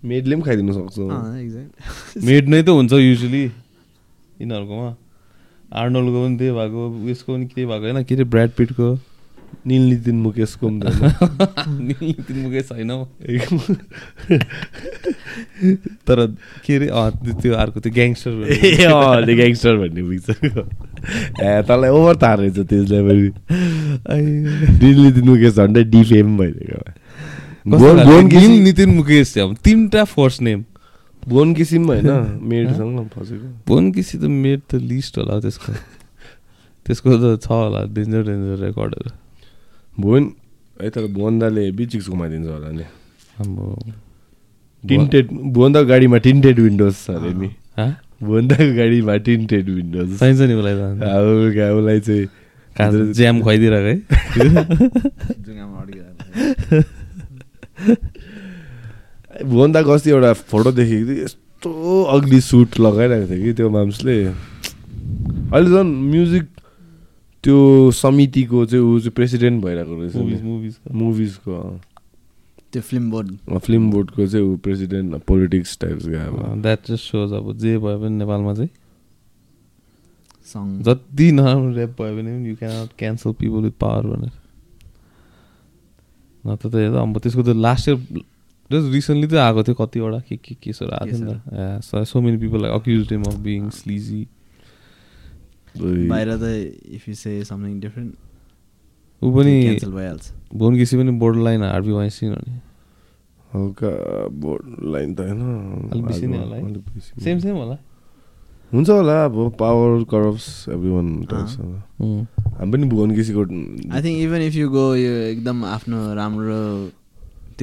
मेडले 0.03 0.33
पनि 0.35 0.43
खाइदिनु 0.45 0.71
सक्छ। 0.77 0.97
मेड 2.27 2.43
नै 2.51 2.61
त 2.61 2.69
हुन्छ 2.69 2.93
युजली 2.93 3.43
यिनीहरूकोमा। 4.43 4.89
आर्नोल्डको 5.81 6.17
पनि 6.25 6.35
त्यही 6.37 6.51
भएको 6.59 6.81
उयसको 7.05 7.29
पनि 7.33 7.45
त्यही 7.45 7.65
भएको। 7.65 7.83
होइन 7.83 8.03
के 8.03 8.15
अरे 8.15 8.23
ब्राड 8.23 8.49
पिटको? 8.57 8.97
निल 9.67 9.81
नितिन 9.89 10.15
मुकेशको 10.21 10.67
पनि 10.67 10.79
त 10.81 10.83
नितिन 11.87 12.37
मुकेश 12.43 12.65
छैन 12.69 12.89
तर 16.07 16.17
के 16.65 16.73
अरे 16.75 16.87
त्यो- 17.41 17.55
अर्को 17.55 17.79
त्यो 17.79 17.91
ग्याङ्स्टर 17.93 18.31
ए 18.49 18.51
ग्याङ्स्टर 19.35 19.75
भन्ने 19.77 20.01
पिक्चरको 20.09 20.61
ए 21.45 21.47
तँलाई 21.69 21.89
ओभर 21.89 22.15
थाहा 22.23 22.33
रहेछ 22.33 22.59
त्यसलाई 22.59 23.01
पनि। 23.07 23.29
निल 24.83 24.97
नितिन 25.05 25.25
मुकेश 25.29 25.53
झन्डै 25.53 25.83
डिफेम 25.93 26.37
भइदिएको। 26.37 26.79
नितिन 28.63 28.89
मुकेश 28.95 29.33
तिनवटा 29.63 30.03
फर्स्ट 30.03 30.41
नेम 30.41 30.63
बोन 31.27 31.53
किसिम 31.55 31.85
होइन? 31.87 32.07
मेडसँग 32.51 33.07
फसेको। 33.15 33.47
बोन 33.67 33.91
किसी 33.91 34.17
त 34.17 34.23
मेड 34.23 34.59
त 34.69 34.75
लिस्ट 34.75 35.17
होला 35.17 35.39
त्यसको। 35.39 35.73
त्यसको 36.85 37.09
त 37.17 37.39
छ 37.43 37.47
होला 37.47 37.81
डेन्जर 37.95 38.21
डेन्जर 38.27 38.55
रेकर्डहरू 38.65 39.11
भुवन 39.97 40.23
है 40.81 40.89
तर 40.89 41.05
भुवन्दाले 41.07 41.71
बिचिक्स 41.71 42.07
घुमाइदिन्छ 42.09 42.47
होला 42.47 42.69
नि। 42.71 42.83
हाम्रो 43.37 43.67
टिन्टेड 44.83 45.25
भुवन्दा 45.31 45.81
गाडीमा 45.91 46.17
टिन्टेड 46.17 46.59
विन्डोज 46.59 46.95
छ 46.95 47.09
अरे 47.09 47.33
नि। 47.33 47.49
हाँ? 47.77 47.91
भुवन्दाको 48.23 48.71
गाडीमा 48.77 49.15
टिन्टेड 49.27 49.65
विन्डोज 49.69 50.09
चाहिन्छ 50.19 50.41
नि 50.41 50.53
उसलाई 50.53 50.75
त 50.75 50.99
उसलाई 51.77 51.99
चाहिँ 51.99 53.13
ज्याम 53.13 53.41
खुवाइदिरहेको 53.41 53.87
है। 53.87 53.97
भुवन्दाको 59.41 59.91
अस्ति 59.91 60.09
एउटा 60.09 60.33
फोटो 60.51 60.71
देखेको 60.71 61.05
थिएँ 61.09 61.23
यस्तो 61.23 61.69
अग्ली 62.15 62.39
सुट 62.41 62.79
लगाइरहेको 62.79 63.27
थियो 63.33 63.43
कि 63.43 63.53
त्यो 63.53 63.69
माम्सले 63.69 64.15
अहिले 64.25 65.69
झन् 65.69 65.91
म्युजिक 66.11 66.45
त्यो 67.43 67.57
समितिको 67.91 68.65
चाहिँ 68.65 68.83
ऊ 68.85 68.99
चाहिँ 68.99 69.11
प्रेसिडेन्ट 69.15 69.63
भइरहेको 69.63 69.93
रहेछ 70.01 70.15
मुभिज 70.43 70.75
मुभिजको 70.91 71.55
त्यो 72.73 72.81
फिल्म 72.81 73.11
बोर्ड 73.11 73.59
फिल्म 73.59 73.91
बोर्डको 73.91 74.27
चाहिँ 74.27 74.45
ऊ 74.45 74.55
प्रेसिडेन्ट 74.63 75.23
पोलिटिक्स 75.27 75.77
टाइप्सको 75.81 76.17
अब 76.27 76.61
द्याट 76.61 76.79
जस्ट 76.91 77.03
सोज 77.11 77.33
अब 77.39 77.45
जे 77.57 77.77
भयो 77.77 77.97
भने 77.99 78.17
नेपालमा 78.17 78.53
चाहिँ। 78.53 78.69
जति 80.83 81.31
नराम्रो 81.31 81.71
ऱ्याप 81.75 82.01
भयो 82.01 82.15
भने 82.17 82.31
you 82.49 82.55
cannot 82.55 82.89
cancel 82.99 83.31
people 83.39 83.61
with 83.63 83.71
power 83.79 84.03
भनेर। 84.07 84.31
न 86.45 86.55
त 86.55 86.75
हेर 86.75 86.95
अब 87.01 87.17
त्यसको 87.19 87.43
त 87.43 87.55
लास्ट 87.57 87.87
इयर 87.89 87.97
जस्ट 88.73 88.87
रिसेन्टली 88.93 89.27
त 89.27 89.39
आएको 89.45 89.63
थियो 89.63 89.75
कतिवटा 89.81 90.19
के 90.27 90.35
के 90.45 90.55
केसहरू 90.63 90.91
आएको 90.99 91.17
थियो 91.17 91.25
नि 91.25 91.37
त 91.79 92.03
so 92.11 92.21
many 92.27 92.37
people 92.43 92.61
like 92.61 92.73
accuse 92.81 93.13
him 93.13 93.23
of 93.31 93.37
being 93.47 93.69
sleazy 93.79 94.21
बाहिर 95.79 96.35
त 96.37 96.51
if 96.97 97.07
you 97.09 97.15
say 97.23 97.31
something 97.45 97.79
different 97.87 98.13
ऊ 99.21 99.31
पनि 99.35 99.51
क्यान्सल 99.61 99.91
भइहाल्छ 99.91 100.31
भुवन 100.53 100.75
किसी 100.77 100.97
पनि 100.97 101.11
बोर्डर 101.19 101.41
लाइन 101.43 101.63
हार्बी 101.63 101.91
वाइसिन 101.91 102.29
हो 102.29 102.39
नि 102.47 102.59
हल्का 103.55 103.89
बोर्ड 104.43 104.63
लाइन 104.93 105.13
त 105.15 105.19
होइन। 105.21 105.41
सेम 107.23 107.39
सेम 107.39 107.55
होला 107.55 107.77
हुन्छ 108.73 108.89
होला 108.89 109.17
अब 109.25 109.35
पावर 109.59 110.03
करप्स 110.11 110.47
एभ्री 110.73 110.89
वान. 110.89 111.07
हामी 112.57 112.71
पनि 112.71 112.85
Bhuwan 112.89 113.15
किसीको 113.15 113.41
I 113.93 114.01
think 114.03 114.17
even 114.21 114.41
if 114.41 114.55
you 114.55 114.69
go 114.69 114.85
यो 114.95 115.11
एकदम 115.29 115.63
आफ्नो 115.65 115.99
राम्रो 116.15 116.61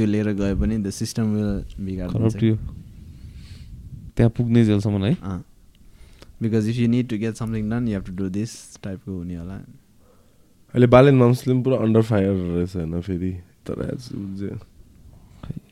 त्यो 0.01 0.07
लिएर 0.07 0.33
गए 0.33 0.55
पनि 0.57 0.79
द 0.79 0.91
सिस्टम 0.97 1.25
विल 1.35 1.49
करप्ट 1.53 1.81
बिगाडिदिन्छ 1.81 2.43
यो 2.43 2.57
त्यहाँ 4.17 4.31
पुग्ने 4.37 4.65
जेलसम्म 4.65 5.05
है? 5.05 5.15
Because 6.43 6.69
if 6.69 6.77
you 6.77 6.89
need 6.89 7.09
to 7.09 7.17
get 7.19 7.35
something 7.37 7.71
done 7.71 7.89
you 7.89 7.95
have 7.95 8.05
to 8.07 8.13
do 8.17 8.29
this 8.31 8.53
टाइपको 8.83 9.13
हुने 9.13 9.37
होला। 9.37 9.55
अहिले 10.75 10.87
बालेन 10.87 11.15
माम्सले 11.15 11.53
पनि 11.55 11.63
पुरा 11.63 11.77
अन्डर 11.85 12.03
फायर 12.03 12.33
रहेछ 12.33 12.77
होइन 12.77 13.01
फेरि 13.01 13.33
तर 13.67 13.75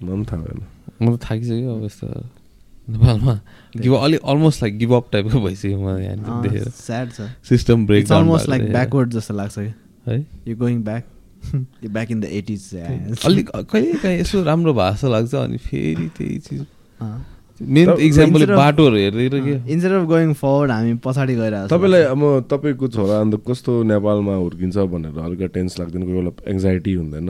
पनि 0.03 0.25
थाहा 0.25 0.43
भएन 0.43 0.61
म 1.03 1.17
त 1.17 1.19
थाकिसक्यो 1.25 1.75
अब 1.75 1.85
यस्तो 1.85 2.07
नेपालमा। 2.89 3.35
गिभ 3.77 3.95
अलिक 3.95 4.21
अलमोस्ट 4.25 4.63
लाइक 4.63 4.79
गिभ 4.79 4.93
अप 4.95 5.09
टाइपको 5.13 5.41
भइसक्यो 5.41 5.79
मलाई 5.81 6.03
यहाँ 6.03 6.43
देखेर। 6.43 6.69
स्याड 6.77 7.13
छ। 7.13 7.21
System 7.49 7.87
break 7.87 8.01
it's 8.03 8.13
almost 8.13 8.49
like 8.49 8.63
backward 8.73 9.11
जस्तो 9.13 9.35
लाग्छ 9.35 9.59
कि 9.59 9.73
है? 10.07 10.27
You 10.49 10.57
going 10.57 10.83
back 10.85 11.05
back 11.55 12.11
in 12.11 12.21
the 12.21 12.25
eighties 12.25 12.63
अलिक 13.25 13.51
कहिले 13.73 13.93
काहीँ 14.03 14.21
यसो 14.21 14.43
राम्रो 14.45 14.75
भाषा 14.75 15.09
लाग्छ 15.09 15.35
अनि 15.35 15.59
फेरि 15.59 16.09
त्यही 16.19 16.39
चिज। 16.39 16.67
मेन 17.61 17.91
इक्जाम्पल 18.01 18.55
बाटोहरू 18.55 18.97
हेरेर 18.97 19.35
के? 19.45 19.55
इन्स्टेड 19.73 19.93
अफ 19.93 20.05
गोइङ 20.09 20.33
फरवर्ड 20.41 20.71
हामी 20.71 20.95
पछाडि 21.05 21.35
गइरहेको 21.35 21.69
तपाईँलाई 21.77 22.03
अब 22.15 22.21
तपाईँको 22.51 22.89
छोरा 22.89 23.21
अन्त 23.21 23.35
कस्तो 23.49 23.83
नेपालमा 23.93 24.35
हुर्किन्छ 24.35 24.77
भनेर 24.93 25.19
हल्का 25.19 25.47
टेन्स 25.57 25.79
लाग्दैन 25.79 26.03
कोही 26.03 26.15
बेला 26.15 26.33
एङ्जाइटी 26.51 26.93
हुँदैन? 26.95 27.29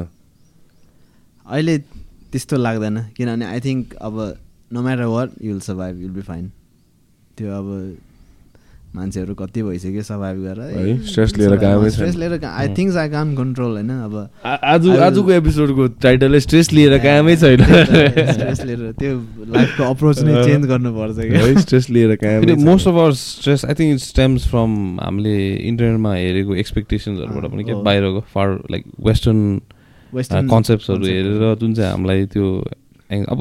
अहिले 1.46 1.78
त्यस्तो 2.32 2.56
लाग्दैन 2.56 2.96
किनभने 3.16 3.44
आई 3.46 3.60
थिङ्क 3.64 3.94
अब 4.00 4.14
no 4.72 4.82
matter 4.82 5.04
what 5.16 5.30
you 5.42 5.52
will 5.52 5.60
survive 5.64 6.02
you'll 6.02 6.10
be 6.12 6.22
fine 6.22 6.50
त्यो 7.38 7.48
अब 7.58 7.66
मान्छेहरू 8.98 9.34
कति 9.34 9.62
भइसक्यो 9.62 10.02
सर्भाइभ 10.02 10.36
गरेर। 10.44 10.70
है, 10.74 10.98
stress 11.06 11.32
लिएर 11.38 11.56
कामै 11.56 11.90
स्ट्रेस 11.90 12.12
छैन। 12.12 12.20
लिएर 12.20 12.44
I 12.44 12.68
think 12.74 12.96
I 12.96 13.08
can 13.08 13.34
control 13.36 13.72
होइन? 13.72 13.90
अब 13.90 14.14
आज 14.44 14.88
आजको 15.06 15.30
एपिसोडको 15.32 15.86
टाइटलै 16.02 16.40
स्ट्रेस 16.40 16.72
लिएर 16.72 16.98
कामै 16.98 17.36
छैन 17.36 17.62
स्ट्रेस 17.62 18.64
लिएर 18.64 18.82
त्यो 18.98 19.12
लाइफको 19.54 19.82
अप्रोच 19.84 20.22
नै 20.22 20.34
चेन्ज 20.44 20.66
गर्नुपर्छ 20.66 21.18
है 21.18 21.54
स्ट्रेस 21.62 21.90
लिएर 21.90 22.14
कामै। 22.24 22.54
Most 22.64 22.88
of 22.88 22.94
our 22.94 23.12
stress 23.22 23.64
I 23.64 23.74
think 23.78 23.94
it 23.94 24.00
stems 24.02 24.48
from 24.50 24.70
हामीले 25.00 25.36
इन्टरनेटमा 25.70 26.14
हेरेको 26.14 26.54
एक्सपेक्टेसन्सहरूबाट 26.64 27.50
पनि 27.52 27.64
के 27.64 27.72
हो। 27.72 27.82
बाहिरको 27.82 28.20
फार 28.34 28.48
लाइक 28.70 28.84
वेस्टर्न 29.06 29.38
वेस्टर्न 30.12 30.48
कन्सेप्ट्सहरू 30.48 31.04
हेरेर 31.06 31.54
जुन 31.60 31.74
चाहिँ 31.74 31.90
हामीलाई 31.92 32.26
त्यो 32.34 32.46
अब 33.08 33.40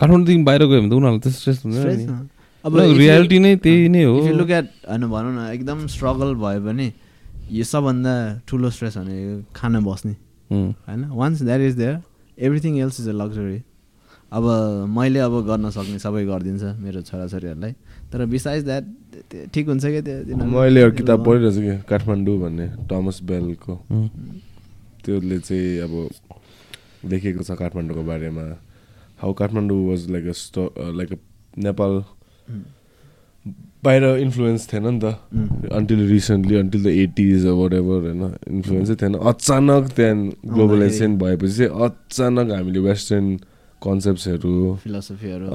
काठमाडौँदेखि 0.00 0.42
बाहिर 0.44 0.62
गयो 0.66 0.80
भने 0.80 0.90
त 0.90 0.92
उनीहरूलाई 0.92 1.22
त 1.22 1.28
स्ट्रेस 1.34 1.58
हुँदैन 1.64 1.80
स्ट्रेस 1.80 1.98
नि। 1.98 2.33
अब 2.64 2.76
रियालिटी 2.98 3.38
नै 3.38 3.56
त्यही 3.64 3.88
नै 3.88 4.02
हो। 4.04 4.14
इफ 4.18 4.26
यु 4.26 4.34
लुक 4.34 4.50
एट 4.50 4.66
होइन 4.88 5.02
भनौँ 5.12 5.32
न 5.36 5.52
एकदम 5.52 5.86
स्ट्रगल 5.94 6.34
भयो 6.40 6.60
भने 6.64 6.86
यो 7.52 7.64
सबभन्दा 7.64 8.12
ठुलो 8.48 8.70
स्ट्रेस 8.72 8.96
भनेको 8.98 9.34
खान 9.54 9.84
बस्ने। 9.84 10.14
उम्. 10.50 10.70
होइन 10.88 11.04
once 11.12 11.42
that 11.42 11.60
is 11.60 11.74
there 11.76 11.94
everything 12.38 12.78
else 12.80 13.00
is 13.00 13.08
a 13.08 13.12
luxury 13.12 13.60
अब 14.32 14.44
मैले 14.96 15.18
अब 15.20 15.34
गर्न 15.46 15.70
सक्ने 15.70 15.98
सबै 16.00 16.24
गरिदिन्छ 16.26 16.64
मेरो 16.82 17.00
छोराछोरीहरूलाई। 17.04 17.72
तर 18.10 18.24
बिसाइज 18.32 18.64
द्याट 18.64 18.84
ठिक 19.52 19.64
हुन्छ 19.68 19.84
क्या 19.84 20.00
त्यो 20.00 20.16
तिनीहरू- 20.24 20.48
म 20.48 20.56
अहिले 20.58 20.80
एउटा 20.80 20.96
किताब 20.96 21.18
पढिरहेको 21.26 21.54
छु 21.54 21.60
कि 21.60 21.74
काठमाडौँ 21.90 22.38
भन्ने 22.40 22.66
टमस 22.90 23.18
बेलको. 23.28 23.74
त्यसले 25.04 25.38
चाहिँ 25.38 25.78
अब 25.84 25.92
लेखेको 27.12 27.42
छ 27.44 27.50
काठमाडौँको 27.60 28.02
बारेमा। 28.02 28.44
How 29.20 29.32
Kathmandu 29.38 29.78
was 29.88 30.00
like 30.10 30.26
a 30.26 30.32
stow 30.32 30.62
like 30.98 31.12
a 31.12 31.18
Nepal 31.60 31.92
बाहिर 33.84 34.04
इन्फ्लुएन्स 34.18 34.68
थिएन 34.72 34.86
नि 34.88 34.98
त 35.00 35.72
until 35.72 36.06
recently 36.08 36.54
until 36.56 36.82
the 36.84 36.86
eighties 37.04 37.46
whatever 37.80 38.00
होइन 38.08 38.22
इन्फ्लुएन्सै 38.50 38.94
थिएन 39.02 39.14
अचानक 39.30 39.88
त्यहाँदेखि 39.96 40.48
ग्लोबलाइजेसन 40.54 41.16
भएपछि 41.18 41.56
चाहिँ 41.56 41.72
अचानक 41.86 42.52
हामीले 42.52 42.80
वेस्टर्न 42.88 43.36
कन्सेप्ट्सहरू 43.82 44.54
फिलोसफीहरू 44.84 45.46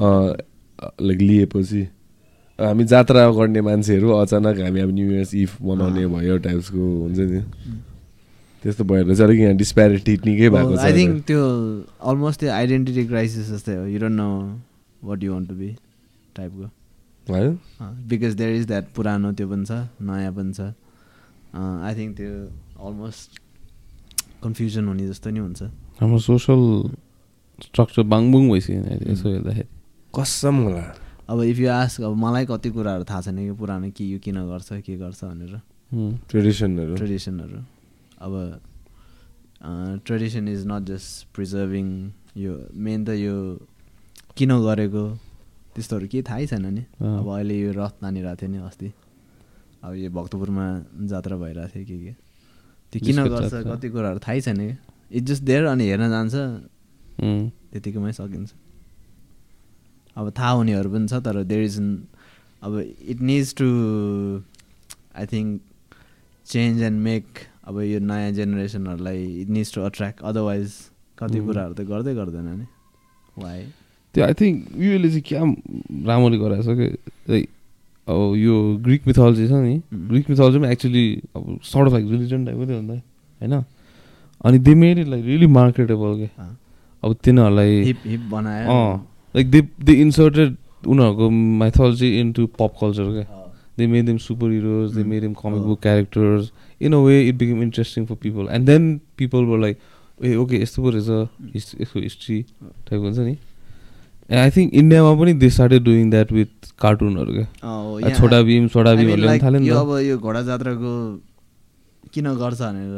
लाइक 1.06 1.20
लिएपछि 1.20 1.82
हामी 2.58 2.84
जात्रा 2.94 3.28
गर्ने 3.36 3.60
मान्छेहरू 3.66 4.10
अचानक 4.12 4.60
हामी 4.60 4.80
अब 4.80 4.90
न्यु 4.94 5.10
इयर्स 5.12 5.34
इफ 5.34 5.50
मनाउने 5.62 6.06
भयो 6.06 6.36
टाइप्सको 6.46 6.82
हुन्छ 7.02 7.18
नि। 7.18 7.40
त्यस्तो 8.64 8.84
भएर 8.84 9.14
चाहिँ 9.14 9.24
अलिक 9.24 9.40
यहाँ 9.40 9.56
डिस्प्यारिटी 9.56 10.14
निकै 10.26 10.48
भएको 10.54 10.76
छ 10.76 10.78
आई 10.86 10.92
थिङ्क 10.96 11.22
त्यो 11.26 11.42
अलमोस्ट 12.10 12.40
त्यो 12.40 12.50
आइडेन्टिटी 12.52 13.06
क्राइसिस 13.06 13.44
जस्तै 13.52 13.74
हो। 13.76 13.84
You 13.86 13.98
don't 14.00 14.16
know 14.16 14.28
what 15.08 15.22
you 15.24 15.32
want 15.32 15.48
to 15.48 15.54
be 15.54 15.70
टाइपको 16.36 16.64
बिकज 17.30 18.32
देयर 18.34 18.52
इज 18.56 18.66
द्याट 18.66 18.86
पुरानो 18.94 19.32
त्यो 19.38 19.46
पनि 19.48 19.64
छ 19.64 19.72
नयाँ 20.02 20.32
पनि 20.34 20.52
छ। 20.52 20.60
आई 21.54 21.92
थिङ्क 21.98 22.16
त्यो 22.16 22.32
अलमोस्ट 22.86 23.30
कन्फ्युजन 24.42 24.84
हुने 24.88 25.06
जस्तो 25.08 25.30
नि 25.30 25.40
हुन्छ। 25.40 25.62
हाम्रो 26.00 26.18
सोसल 26.18 26.60
स्ट्रक्चर 27.60 28.02
बाङबुङ 28.12 28.42
भइसक्यो 28.50 28.80
यसो 29.12 29.26
हेर्दाखेरि। 29.28 29.68
कसम 30.14 30.56
होला। 30.64 30.84
अब 31.30 31.38
इफ 31.42 31.58
यु 31.58 31.68
आस्क 31.70 32.00
अब 32.02 32.14
मलाई 32.16 32.44
कति 32.50 32.68
कुराहरू 32.74 33.04
थाहा 33.06 33.20
छैन 33.22 33.38
कि 33.38 33.54
पुरानो 33.54 33.90
कि 33.94 34.04
यो 34.12 34.18
किन 34.18 34.36
गर्छ 34.50 34.68
के 34.86 34.96
गर्छ 34.96 35.20
भनेर। 35.24 35.60
ट्रेडिसनहरू 36.30 36.96
ट्रेडिसनहरू 36.96 37.58
अब 38.24 38.32
tradition 40.06 40.48
is 40.48 40.66
not 40.66 40.82
just 40.88 41.34
preserving 41.34 41.86
यो 42.36 42.52
मेन 42.74 43.04
त 43.04 43.08
यो 43.20 43.36
किन 44.36 44.50
गरेको 44.66 45.04
त्यस्तोहरू 45.74 46.06
केही 46.12 46.22
थाहै 46.28 46.46
छैन 46.46 46.66
नि। 46.66 46.84
अब 46.98 47.26
अहिले 47.28 47.54
यो 47.60 47.70
रथ 47.72 47.94
तानिरहेको 48.00 48.36
थियो 48.40 48.50
नि 48.50 48.58
अस्ति। 48.68 48.88
अब 49.84 49.92
यो 49.94 50.10
भक्तपुरमा 50.10 50.66
जात्रा 51.10 51.36
भइरहेको 51.36 51.70
थियो 51.74 51.84
के 51.86 51.96
के। 52.04 52.12
त्यो 52.92 52.98
किन 53.06 53.18
गर्छ। 53.32 53.54
कति 53.70 53.88
कुराहरू 53.88 54.18
थाहै 54.18 54.40
छैन 54.40 54.58
कि। 54.58 54.76
इट 55.16 55.22
जस्ट 55.24 55.42
देयर 55.42 55.64
अनि 55.72 55.84
हेर्न 55.90 56.08
जान्छ। 56.10 56.34
त्यतिकैमै 57.70 58.12
सकिन्छ। 58.12 58.50
अब 60.16 60.26
थाहा 60.38 60.50
हुनेहरू 60.50 60.88
पनि 60.90 61.06
छ 61.08 61.22
तर 61.24 61.42
देयर 61.46 61.62
इज 61.64 61.76
अब 62.62 62.72
it 62.82 63.20
needs 63.20 63.54
to 63.56 63.68
I 65.16 65.26
think 65.32 65.48
change 66.46 66.82
and 66.82 66.98
make 67.00 67.26
अब 67.64 67.80
यो 67.80 67.98
नयाँ 68.00 68.32
जेनेरेसनहरूलाई 68.36 69.20
it 69.40 69.48
needs 69.48 69.74
to 69.74 69.80
attract 69.80 70.22
otherwise 70.22 70.68
कति. 71.18 71.38
कुराहरू 71.46 71.74
त 71.74 71.80
गर्दै 71.86 72.14
गर्दैन 72.14 72.48
नि। 72.58 72.66
वाइ 73.38 73.60
त्यो 74.14 74.24
आई 74.24 74.34
थिङ्क 74.40 74.56
युले 74.76 75.08
चाहिँ 75.08 75.22
क्या 75.26 75.40
राम्ररी 76.06 76.38
गराएको 76.38 76.62
छ 76.62 76.76
कि 76.78 76.86
लाइक 77.30 77.48
अब 78.08 78.34
यो 78.36 78.54
ग्रिक 78.84 79.06
मिथोलोजी 79.06 79.46
छ 79.48 79.52
नि. 79.52 79.74
ग्रिक 80.10 80.30
मिथोलोजीमा 80.30 80.68
एक्चुली 80.70 81.04
अब 81.36 81.58
सर्ट 81.62 81.86
अफ 81.86 81.92
लाइक 81.92 82.06
रिलिजन 82.10 82.44
टाइपको 82.46 82.66
थियो 82.66 82.80
नि 82.80 82.88
त 82.88 83.02
होइन? 83.40 83.54
अनि 84.44 84.58
they 84.58 84.74
made 84.74 84.98
it 84.98 85.08
like 85.08 85.24
really 85.24 85.46
marketable 85.46 86.16
के। 86.18 86.28
अब 87.02 87.14
तिनीहरूलाई 87.24 87.92
अँ 87.92 88.96
लाइक 89.34 89.50
दे 89.50 89.60
दे 89.84 89.92
इन्सर्टेड 90.02 90.56
उनीहरूको 90.86 91.30
माइथोलोजी 91.60 92.08
इन्टु 92.20 92.46
पप 92.58 92.72
कल्चर 92.80 93.12
क्या 93.12 93.26
they 93.78 93.86
made 93.86 94.06
them 94.06 94.18
superheroes 94.50 94.96
they. 94.96 95.04
Made 95.04 95.20
them 95.20 95.34
comic. 95.38 95.62
Book 95.62 95.80
characters 95.82 96.50
in 96.82 96.92
a 96.92 96.98
way 97.06 97.20
it 97.28 97.34
become 97.38 97.62
interesting 97.62 98.06
for 98.06 98.16
people 98.22 98.48
and 98.50 98.66
then 98.66 99.00
people 99.18 99.44
were 99.44 99.58
like 99.60 99.78
ah 100.24 100.34
okay 100.36 100.62
यस्तो 100.62 100.82
पो 100.82 100.90
रहेछ 100.90 101.08
यसको 101.56 102.00
history 102.00 102.42
टाइपको 102.42 103.04
हुन्छ 103.04 103.18
नि? 103.18 103.36
I 104.30 104.50
think 104.56 104.74
इन्डियामा 104.74 105.12
पनि 105.20 105.32
they 105.42 105.48
started 105.50 105.82
doing 105.84 106.10
that 106.10 106.32
with 106.32 106.70
कार्टुनहरू 106.78 107.32
क्या 107.34 108.14
छोटा 108.14 108.40
भीम 108.48 108.68
छोटा 108.68 108.94
भीमहरूले 108.94 109.28
पनि 109.28 109.38
थाल्यो 109.42 109.60
नि 109.60 109.68
अब 109.74 109.90
यो 110.06 110.18
घोडा 110.18 110.42
जात्राको 110.48 110.92
किन 112.14 112.26
गर्छ 112.42 112.60
भनेर 112.60 112.94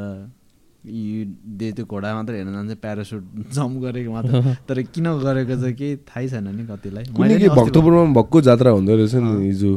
यो 0.85 1.25
दे 1.59 1.71
त्यो 1.73 1.85
घोडा 1.87 2.15
मात्र 2.15 2.33
हेर्न 2.35 2.53
जान्छ 2.53 2.77
प्यारासुट 2.85 3.23
जम्प 3.55 3.81
गरेको 3.85 4.13
मात्र। 4.13 4.57
तर 4.69 4.83
किन 4.93 5.07
गरेको 5.25 5.57
चाहिँ 5.63 5.75
केही 5.81 5.97
थाहै 6.11 6.29
छैन 6.29 6.49
नि 6.57 6.67
कतिलाई। 6.69 7.05
मैले 7.19 7.39
के 7.39 7.49
भक्तपुरमा 7.49 8.05
भक्कु 8.21 8.41
जात्रा 8.49 8.71
हुँदो 8.77 8.97
रहेछ 8.97 9.15
नि। 9.15 9.33
हिजो। 9.47 9.73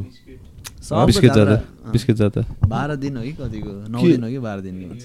बिस्किट 1.05 1.31
जात्रा, 1.33 1.55
बिस्किट 1.91 2.15
जाता 2.15 2.41
बाह्र 2.67 2.95
दिन 2.95 3.17
हो 3.17 3.23
कि 3.23 3.31
कतिको? 3.39 3.71
नौ 3.89 4.01
दिन 4.01 4.23
हो 4.23 4.29
कि 4.29 4.39
बाह्र 4.39 4.59
दिनको? 4.61 4.95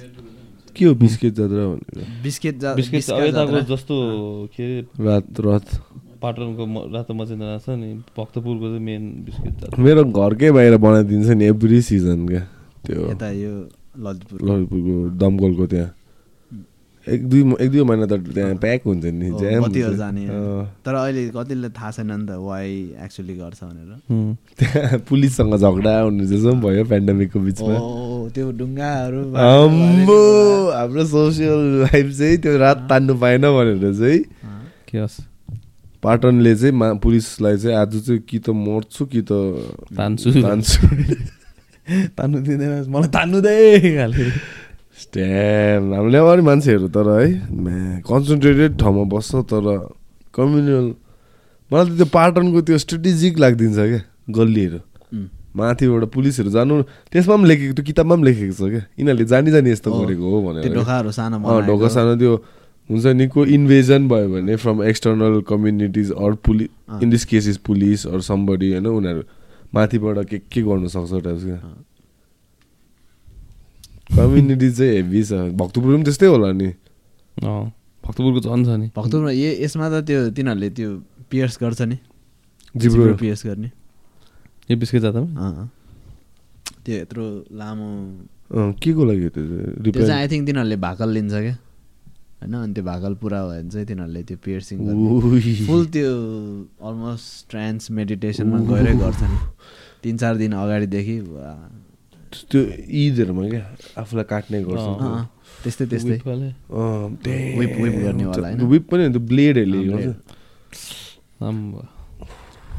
के 0.77 0.85
हो 0.85 0.95
बिस्किट 1.05 1.33
जात्रा 1.35 1.63
भनेर? 1.69 2.07
बिस्किट 2.23 2.55
बिस्किट 2.77 3.03
जात्रा। 3.03 3.61
जस्तो 3.71 3.97
के 4.57 4.63
अरे? 4.65 4.87
रात 5.01 5.41
रथ 5.41 5.69
पाटनको 6.23 6.67
म- 6.67 6.95
रातो 6.95 7.15
मचिन्द्र 7.15 7.59
छ 7.65 7.69
नि। 7.81 7.95
भक्तपुरको 8.19 8.67
चाहिँ 8.69 8.85
मेन 8.85 9.03
बिस्किट 9.27 9.79
मेरो 9.79 10.05
घरकै 10.05 10.51
बाहिर 10.51 10.77
बनाइदिन्छ 10.77 11.29
नि 11.29 11.45
एभ्री 11.45 11.83
सिजन 11.83 12.27
क्या। 12.29 12.43
त्यो 12.87 13.11
यता 13.11 13.31
यो 13.31 13.53
ललितपुर। 14.05 14.39
ललितपुरको 14.49 14.95
दमकलको 15.19 15.67
त्यहाँ। 15.67 15.91
एक 17.09 17.29
दुई 17.29 17.41
एक 17.61 17.71
दुई 17.73 17.83
महिना 17.83 18.07
त 18.07 18.13
त्यहाँ 18.13 18.55
प्याक 18.61 18.81
हुन्छ 18.87 19.05
नि। 19.05 19.31
जाने। 19.97 20.27
तर 20.85 20.95
अहिले 20.95 21.23
कतिले 21.37 21.69
थाहा 21.69 21.91
छैन 21.91 22.13
नि 22.13 22.27
त 22.29 22.31
वाइ 22.37 22.69
एक्चुली 23.05 23.35
गर्छ 23.41 23.61
भनेर। 23.65 23.91
त्यहाँ 24.59 24.99
पुलिससँग 25.09 25.55
झगडा 25.57 26.01
हुने 26.01 26.25
जस्तो 26.27 26.53
पनि 26.53 26.61
भयो 26.61 26.85
पेन्डेमिकको 26.85 27.41
बिचमा। 27.41 27.75
त्यो 28.35 28.47
ढुङ्गाहरू 28.53 29.21
आम्बो 29.35 30.19
हाम्रो 30.77 31.05
सोसियल 31.07 31.61
लाइफ 31.83 32.07
चाहिँ 32.19 32.37
त्यो 32.37 32.57
रात 32.59 32.87
तान्नु 32.91 33.15
पाएन 33.17 33.43
भनेर 33.43 33.95
चाहिँ 33.95 34.21
के 34.89 34.99
होस् 34.99 35.30
पाटनले 36.03 36.55
चाहिँ 36.57 36.75
मा 36.75 36.93
पुलिसलाई 37.05 37.57
चाहिँ 37.57 37.77
आज 37.77 37.93
चाहिँ 38.07 38.21
कि 38.29 38.39
त 38.39 38.51
मर्छु 38.51 39.05
कि 39.07 39.23
त 39.23 39.33
तान्छु। 39.97 40.29
तान्छु। 40.43 40.79
तान्नु 42.17 42.39
दिँदैन 42.41 42.89
मलाई 42.89 43.09
तान्नु 43.11 43.39
दे 43.41 43.55
स्ट्याम 45.01 45.95
हामीले 45.95 46.19
अरू 46.19 46.43
मान्छेहरू 46.43 46.89
तर 46.95 47.09
है 47.11 47.27
कन्सन्ट्रेटेड 48.07 48.79
ठाउँमा 48.81 49.05
बस्छ 49.13 49.35
तर 49.51 49.67
कम्युनल 50.35 50.87
मलाई 51.71 51.85
त 51.85 51.97
त्यो 51.99 52.07
पाटनको 52.15 52.61
त्यो 52.69 52.79
स्ट्रेटेजिक 52.85 53.39
लाग्दिन्छ 53.39 53.77
क्या 53.77 54.01
गल्लीहरू। 54.31 54.81
माथिबाट 55.51 56.05
पुलिसहरू 56.15 56.51
जानु 56.55 56.75
त्यसमा 57.11 57.35
पनि 57.37 57.47
लेखेको 57.51 57.75
त्यो 57.75 57.85
किताबमा 57.91 58.15
पनि 58.15 58.25
लेखेको 58.29 58.55
छ 58.55 58.63
क्या। 58.71 58.83
यिनीहरूले 58.99 59.27
जानी 59.33 59.51
जानी 59.51 59.71
यस्तो 59.71 59.89
गरेको 59.91 60.25
हो 60.31 60.39
भनेर। 60.47 60.63
ढोकाहरू 60.75 61.11
सानो। 61.11 61.37
ढोका 61.67 61.89
सानो 61.91 62.13
त्यो 62.23 62.33
हुन्छ 62.91 63.07
नि 63.07 63.27
को 63.29 63.45
इन्भेजन 63.47 64.09
भयो 64.09 64.29
भने 64.29 64.57
from 64.57 64.83
external 64.83 65.41
communities 65.49 66.11
or 66.13 66.35
police. 66.47 66.69
In 67.03 67.11
this 67.11 67.25
case 67.25 67.49
is 67.49 67.57
police 67.67 68.07
or 68.07 68.21
somebody 68.21 68.71
होइन 68.71 68.87
उनीहरू 68.87 69.23
माथिबाट 69.75 70.19
के 70.29 70.39
के 70.51 70.63
गर्नु 70.63 70.89
सक्छ 70.89 71.23
टाइप्स 71.25 71.45
क्या 71.45 71.57
अँ। 71.57 71.85
कम्युनिटी 74.17 74.71
चाहिँ 74.71 74.93
हेभी 74.93 75.23
छ। 75.25 75.33
भक्तपुर 75.55 75.95
पनि 75.95 76.05
त्यस्तै 76.05 76.27
होला 76.27 76.53
नि। 76.53 76.69
भक्तपुरको 77.39 78.41
झन् 78.41 78.65
छ 78.67 78.69
नि। 78.75 78.87
भक्तपुरमा 78.97 79.31
ए 79.31 79.63
यसमा 79.63 79.87
त 79.91 80.03
त्यो 80.11 80.31
तिनीहरूले 80.35 80.71
त्यो 80.75 80.91
पियर्स 81.31 81.59
गर्छ 81.63 81.81
नि। 81.83 81.99
जिब्रो। 82.75 83.15
पियर्स 83.23 83.47
गर्ने। 83.47 83.71
यो 84.71 84.99
जातामा? 84.99 85.31
अँ, 85.39 85.53
अँ। 85.55 85.69
त्यो 86.85 86.95
यत्रो 86.97 87.25
लामो 87.55 87.89
के 88.83 88.91
को 88.93 89.05
लागि 89.05 89.29
त्यो 89.31 89.93
चाहिँ? 89.93 90.11
आई 90.11 90.29
थिङ्क 90.29 90.47
तिनीहरूले 90.47 90.77
भाकल 90.77 91.09
लिन्छ 91.15 91.33
क्या। 91.33 91.57
होइन? 92.41 92.55
अनि 92.55 92.73
त्यो 92.75 92.85
भाकल 92.85 93.15
पुरा 93.21 93.39
भयो 93.45 93.61
भने 93.61 93.71
चाहिँ 93.71 93.87
तिनीहरूले 93.87 94.23
त्यो 94.29 94.37
पियर्सिङ। 94.45 94.77
फुल 95.67 95.83
त्यो 95.95 96.11
अलमोस्ट 96.89 97.51
ट्रान्स 97.51 97.83
मेडिटेसनमा 97.99 98.59
गएरै 98.71 98.95
गर्छ 99.03 99.23
नि 99.23 99.39
तिन 100.03 100.15
चार 100.17 100.35
दिन 100.41 100.53
अगाडिदेखि। 100.57 101.17
त्यो 102.51 102.61
ईदहरूमा 103.03 103.45
क्या 103.53 103.65
आफूलाई 104.01 104.27
काट्ने 104.33 104.59
गर्छ 104.65 104.87
त्यस्तै 105.63 105.85
त्यस्तै। 105.93 106.19
गर्नेवाला 108.01 108.47
होइन? 108.49 108.61
विप 108.73 108.85
पनि 108.91 109.03
त्यो 109.13 109.23
ब्लेडहरूले 109.31 109.81
गर्छ। 109.91 110.07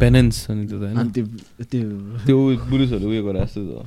पेनेन्स 0.01 0.35
त्यो 0.47 0.77
त 0.81 0.83
अनि 0.83 0.95
होइन 0.95 1.09
त्यो 1.13 1.25
त्यो 1.71 1.85
त्यो 2.25 2.37
पुलिसहरू 2.69 3.05
उयो 3.11 3.21
गरे 3.27 3.39
जस्तो। 3.45 3.77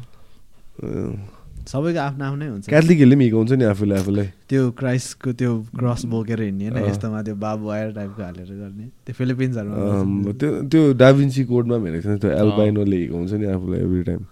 सबैको 1.65 2.01
आफ्नो 2.01 2.25
आफ्नै 2.25 2.47
हुन्छ। 2.49 2.65
क्याथलिकहरूले 2.69 3.17
पनि 3.17 3.25
हिर्काउँछ 3.25 3.53
नि 3.57 3.65
आफूले 3.65 3.95
आफूलाई 3.99 4.29
त्यो 4.49 4.63
क्राइस्टको 4.81 5.31
त्यो 5.41 5.51
क्रस 5.79 6.03
बोकेर 6.13 6.41
हिँड्ने 6.43 6.69
होइन। 6.69 6.89
यस्तोमा 6.91 7.21
त्यो 7.25 7.35
बाब 7.45 7.59
वायर 7.69 7.89
टाइपको 7.99 8.23
हालेर 8.23 8.51
गर्ने। 8.53 8.87
त्यो 9.05 9.15
फिलिपिन्सहरूमा। 9.19 10.33
त्यो 10.41 10.51
त्यो 10.71 10.83
डाभिन्सी 11.03 11.43
कोडमा 11.51 11.77
पनि 11.79 11.89
हेरेको 11.89 12.09
छ 12.09 12.21
त्यो 12.21 12.31
एल्बाइनोले 12.45 12.97
हिर्काउँछ 12.97 13.33
नि 13.33 13.47
आफूलाई 13.55 13.81
एभ्री 13.81 14.03
टाइम 14.09 14.23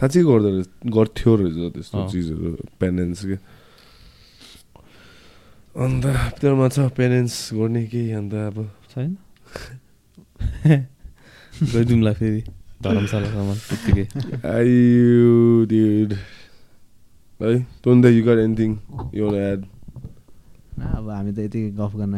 साँच्चै 0.00 0.22
गर्दो 0.26 0.48
रहेछ 0.50 0.68
गर्थ्यो 0.96 1.30
रहेछ 1.36 1.56
त्यस्तो। 1.74 1.98
चिजहरू 2.10 2.50
पेरेन्ट्स 2.80 3.20
के। 3.30 3.36
अन्त 5.72 6.04
तेरोमा 6.40 6.66
छ 6.68 6.78
पेरेन्ट्स 6.98 7.36
गर्ने 7.54 7.82
केही 7.92 8.10
अन्त 8.18 8.34
अब 8.34 8.56
छैन। 8.90 9.10
गइदिउँला 11.72 12.12
फेरि। 12.18 12.42
धर्मशालासम्म 12.82 13.50
त्यत्तिकै। 13.70 14.04
आयु 14.42 15.30
है? 17.48 17.66
Don't 17.86 18.04
you 18.04 18.22
got 18.24 18.38
anything 18.38 18.78
you 19.14 19.24
want 19.24 19.36
to 19.36 19.42
add. 19.52 19.64
न, 20.78 20.82
अब 20.82 21.10
हामी 21.10 21.32
त 21.32 21.38
यति 21.38 21.70
गफ 21.70 21.92
गर्न 21.96 22.14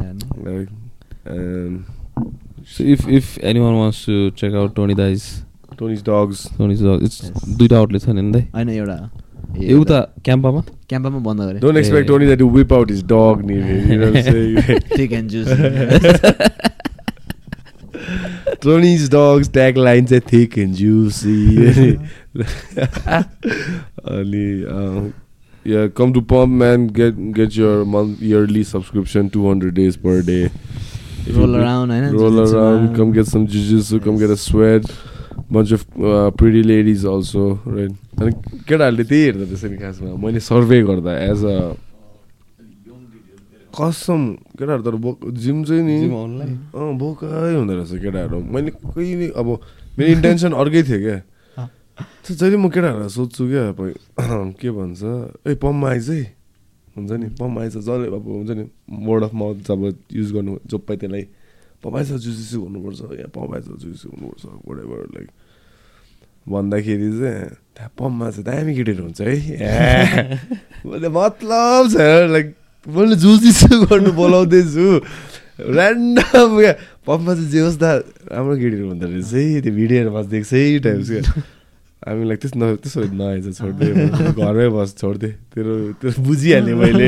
So 2.66 2.82
if 2.82 3.00
if 3.08 3.26
anyone 3.50 3.74
wants 3.76 3.98
to 4.04 4.30
check 4.30 4.54
out 4.54 4.74
Tony 4.76 4.94
Dice 4.94 5.44
Tony's 5.78 6.02
dogs 6.02 6.46
Tony's 6.58 6.82
it's 7.02 7.22
Yes. 7.24 7.48
दुइटा 7.58 7.76
आउटलेट 7.76 8.02
छ 8.02 8.08
नि 8.08 8.32
दाइ 8.32 8.42
होइन 8.42 8.68
एउटा। 8.68 9.10
एउटा 9.62 10.00
क्याम्पामा? 10.24 10.60
क्याम्पामा 10.88 11.18
बन्द 11.18 11.40
गरे। 11.40 11.58
Don't 11.58 11.78
expect 11.78 12.08
Tony 12.08 12.26
that 12.26 12.42
whip 12.42 12.72
out 12.72 12.90
his 12.90 13.02
dog 13.04 13.42
नि 13.44 13.54
you 13.54 13.98
know, 14.02 14.12
say- 14.28 14.98
thick 14.98 15.12
and 15.12 15.30
juice 15.30 15.48
Tony's 18.64 19.08
dogs 19.14 19.48
tagline 19.58 20.08
चाहिँ 20.12 20.24
thick 20.32 20.56
and 20.64 20.74
juicy 20.74 21.98
अनि 24.16 24.46
uh, 24.76 25.00
yeah 25.72 25.88
come 26.00 26.12
to 26.18 26.22
pump 26.34 26.52
man 26.64 26.86
get 27.00 27.20
get 27.40 27.56
your 27.62 27.84
month 27.96 28.20
yearly 28.32 28.64
subscription 28.64 29.30
200 29.30 29.74
days 29.82 29.96
per 29.96 30.20
day 30.22 30.44
If 31.26 31.36
Roll 31.36 31.56
around, 31.56 31.90
होइन, 31.90 32.12
roll 32.12 32.40
around 32.40 32.96
come 32.96 33.12
get 33.12 33.26
some 33.26 33.46
jujitsu 33.46 34.02
come 34.04 34.18
get 34.18 34.30
a 34.30 34.36
sweat 34.36 34.90
bunch 35.50 35.72
of 35.72 35.86
uh, 36.02 36.30
pretty 36.42 36.62
ladies 36.62 37.04
also 37.04 37.46
right 37.64 37.94
अनि 38.20 38.32
केटाहरूले 38.68 39.04
त्यही 39.10 39.24
हेर्दा 39.24 39.44
त्यसै 39.52 39.68
नि 39.70 39.78
खासमा 39.80 40.16
मैले 40.24 40.40
survey 40.48 40.78
गर्दा 40.90 41.12
एज 41.30 41.44
अ 41.44 41.56
कसम 43.74 44.22
केटाहरू 44.58 44.82
तर 44.82 44.94
बोक 44.94 45.30
जिम 45.34 45.64
चाहिँ 45.64 45.82
नि? 45.82 45.96
अँ 46.74 46.94
बोकै 46.98 47.26
हुँदो 47.26 47.74
रहेछ 47.74 47.92
केटाहरू। 48.02 48.38
मैले 48.40 48.70
कहिले 48.70 49.26
अब 49.34 49.48
मेरो 49.98 50.10
इन्टेन्सन 50.12 50.52
अर्कै 50.52 50.82
थियो 50.82 50.98
क्या। 51.02 51.18
जहिले 52.30 52.56
म 52.56 52.68
केटाहरूलाई 52.70 53.08
सोध्छु 53.08 53.42
क्या 53.50 53.62
अब 53.68 53.80
के 54.60 54.70
भन्छ 54.70 55.02
ए 55.46 55.54
पम्पमा 55.54 55.88
आइज 55.90 56.10
है? 56.10 56.22
हुन्छ 56.96 57.10
नि 57.10 57.26
पम्पमा 57.38 57.60
आइज 57.62 57.76
जसले 57.76 58.06
अब 58.06 58.26
हुन्छ 58.28 58.50
नि 58.50 58.64
वर्ड 59.06 59.24
अफ 59.24 59.34
माउथ 59.34 59.56
जब 59.68 59.80
युज 60.12 60.32
गर्नु 60.32 60.58
जो 60.66 60.78
पाइ 60.78 60.96
त्यसलाई 60.96 61.22
पम्प 61.84 61.96
आइज 61.96 62.12
जुसिसु 62.12 62.60
भन्नुपर्छ 62.62 63.00
या 63.20 63.28
आइज 63.54 63.66
जुसिसु 63.82 64.08
भन्नुपर्छ 64.08 64.44
whatever 64.66 64.98
लाइक 65.14 65.28
भन्दाखेरि 66.48 67.10
चाहिँ 67.18 67.48
त्यहाँ 67.74 67.90
पम्पमा 67.98 68.30
चाहिँ 68.30 68.44
दामी 68.44 68.74
केटीहरू 68.74 69.02
हुन्छ 69.02 69.20
है? 69.20 70.40
मतलब 70.86 71.18
छ 71.90 71.96
लाइक 72.30 72.54
मैले 72.84 73.16
जुसिसु 73.16 73.88
गर्नु 73.88 74.12
बोलाउँदैछु। 74.12 74.86
ऱ्यान्डम 75.60 76.50
क्या। 76.60 76.72
चाहिँ 77.34 77.50
जे 77.50 77.60
होस् 77.64 77.78
त 77.80 77.84
राम्रो 78.32 78.54
केटीहरू 78.60 78.84
हुँदो 78.90 79.06
रहेछ। 79.08 79.32
है 79.32 79.60
त्यो 79.64 79.72
भिडियोहरूमा 79.72 80.22
देख्छ 80.28 80.52
है 80.52 80.78
टाइप्स 80.84 81.08
क्या 81.10 81.22
हामी 82.04 82.22
लाइक 82.28 82.38
त्यस 82.44 82.52
न 82.56 82.76
त्यसो 82.84 83.00
नआएछ 83.16 83.46
छोडिदिए 83.56 84.36
घरमै 84.36 84.68
बस 84.76 84.90
छोडिदिए 85.00 85.32
तेरो 85.54 85.74
तेरो 86.00 86.12
बुझिहालेँ 86.20 86.74
मैले 86.74 87.06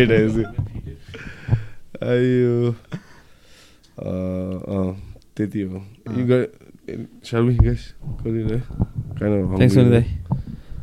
अँ, 3.97 4.57
अँ, 4.73 4.91
त्यति 5.37 5.61
हो। 5.61 5.77
You 6.17 6.25
Shall 7.27 7.43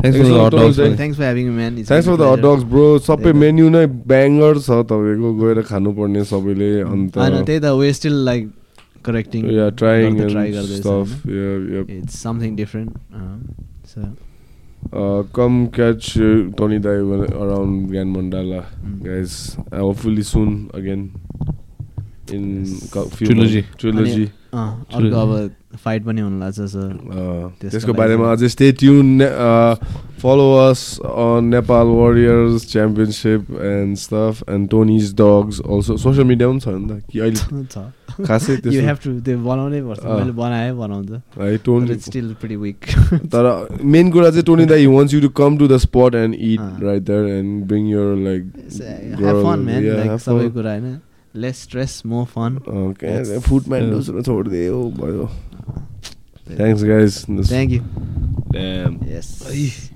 thanks 0.03 0.17
for 0.19 0.23
for 0.23 0.34
the 0.34 0.39
hot 0.39 0.43
hot 0.43 0.51
dogs, 0.53 0.65
dogs 0.65 0.77
दाइ। 0.77 0.95
Thanks 0.97 1.17
for 1.17 1.23
having 1.23 1.47
man 1.57 1.75
thanks 1.84 2.07
for 2.07 2.17
the 2.17 2.31
hot 2.31 2.39
dogs 2.45 2.63
bro 2.73 2.88
सबै। 3.07 3.34
मेन्यु 3.43 3.69
नै 3.75 3.85
ब्याङ्गर 4.11 4.59
छ 4.65 4.81
तपाईँको 4.91 5.30
गएर 5.43 5.61
खानुपर्ने 5.71 6.23
सबैले 6.34 6.69
अन्त 6.81 7.13
त्यही 7.17 7.59
त 7.59 7.71
way 7.80 7.93
still 7.99 8.15
like 8.30 8.51
correcting 9.05 9.41
yeah 9.53 9.69
trying 9.80 10.19
try 10.27 10.49
it's 11.97 12.21
something 12.23 12.55
different 12.55 12.91
so 13.95 14.13
come 15.35 15.57
catch 15.75 16.07
Tony 16.57 16.77
Dai 16.85 16.95
around 17.43 17.89
Gyan 17.91 18.09
Mandala, 18.15 18.57
Mm. 18.85 18.97
guys. 19.03 19.35
Uh, 19.71 19.77
hopefully 19.80 20.23
soon 20.30 20.49
again 20.73 21.05
in 22.30 22.43
Yes. 22.65 22.89
co- 22.95 23.05
few 23.19 23.27
Trilogy. 23.30 23.61
months. 23.61 23.77
Trilogy. 23.77 24.25
अर्को 24.53 25.21
अब 25.21 25.51
fight 25.84 26.04
पनि 26.06 26.22
हुनु 26.22 26.40
लाग्छ 26.40 26.60
so 26.74 26.82
Uh, 27.14 27.45
त्यसको 27.62 27.94
बारेमा 27.94 28.32
अझै 28.32 28.48
stay 28.50 28.72
tune 28.82 29.08
follow 30.22 30.48
us 30.58 30.82
on 31.04 31.45
Nepal 31.54 31.88
warriors 32.00 32.66
championship 32.72 33.41
and 33.72 33.98
stuff 33.98 34.44
and 34.50 34.70
Tony's 34.70 35.14
dogs 35.22 35.60
also 35.62 35.98
social 36.04 36.28
media 36.28 36.48
पनि 36.50 36.60
छ 36.60 36.68
नि 36.68 36.88
त 36.90 36.91
कि 37.12 37.20
अहिले 37.20 37.64
छ। 37.74 37.78
खासै 38.28 38.54
यु 38.66 38.82
हेभ 38.86 38.98
टु 39.04 39.10
त्यो 39.26 39.38
बनाउनै 39.45 39.82
पर्छ। 39.82 40.04
मैले 40.06 40.34
बनाएँ 40.40 40.74
बनाउँछ। 40.80 41.10
है 41.38 41.58
टोनी 41.66 41.98
स्टिल 42.08 42.28
प्रिटी 42.41 42.56
विक 42.66 42.80
तर 43.34 43.44
मेन 43.95 44.12
कुरा 44.12 44.30
चाहिँ 44.30 44.45
टोनी 44.52 44.66
दाई 44.74 44.86
wants 44.95 45.14
you 45.14 45.22
to 45.22 45.30
come 45.41 45.58
to 45.58 45.68
the 45.68 45.78
spot 45.88 46.16
and 46.16 46.36
eat. 46.36 46.84
Right 46.84 47.04
there 47.10 47.24
and 47.38 47.66
bring 47.72 47.90
your 47.91 48.08
like 48.28 48.44
सबै 50.28 50.50
कुरा 50.50 50.72
होइन। 50.72 51.00
Less 51.34 51.62
stress 51.64 52.02
more 52.06 52.26
fun 52.36 52.52
food 53.48 53.64
म्यान्डोस 53.70 54.10
छोडिदियो 54.26 54.84
भयो 55.00 55.30
Thanks, 56.45 56.84
guys. 56.84 57.26
This 57.26 57.49
Thank 57.49 57.72
you. 57.72 57.84
Damn. 58.52 58.99
Yes. 59.03 59.90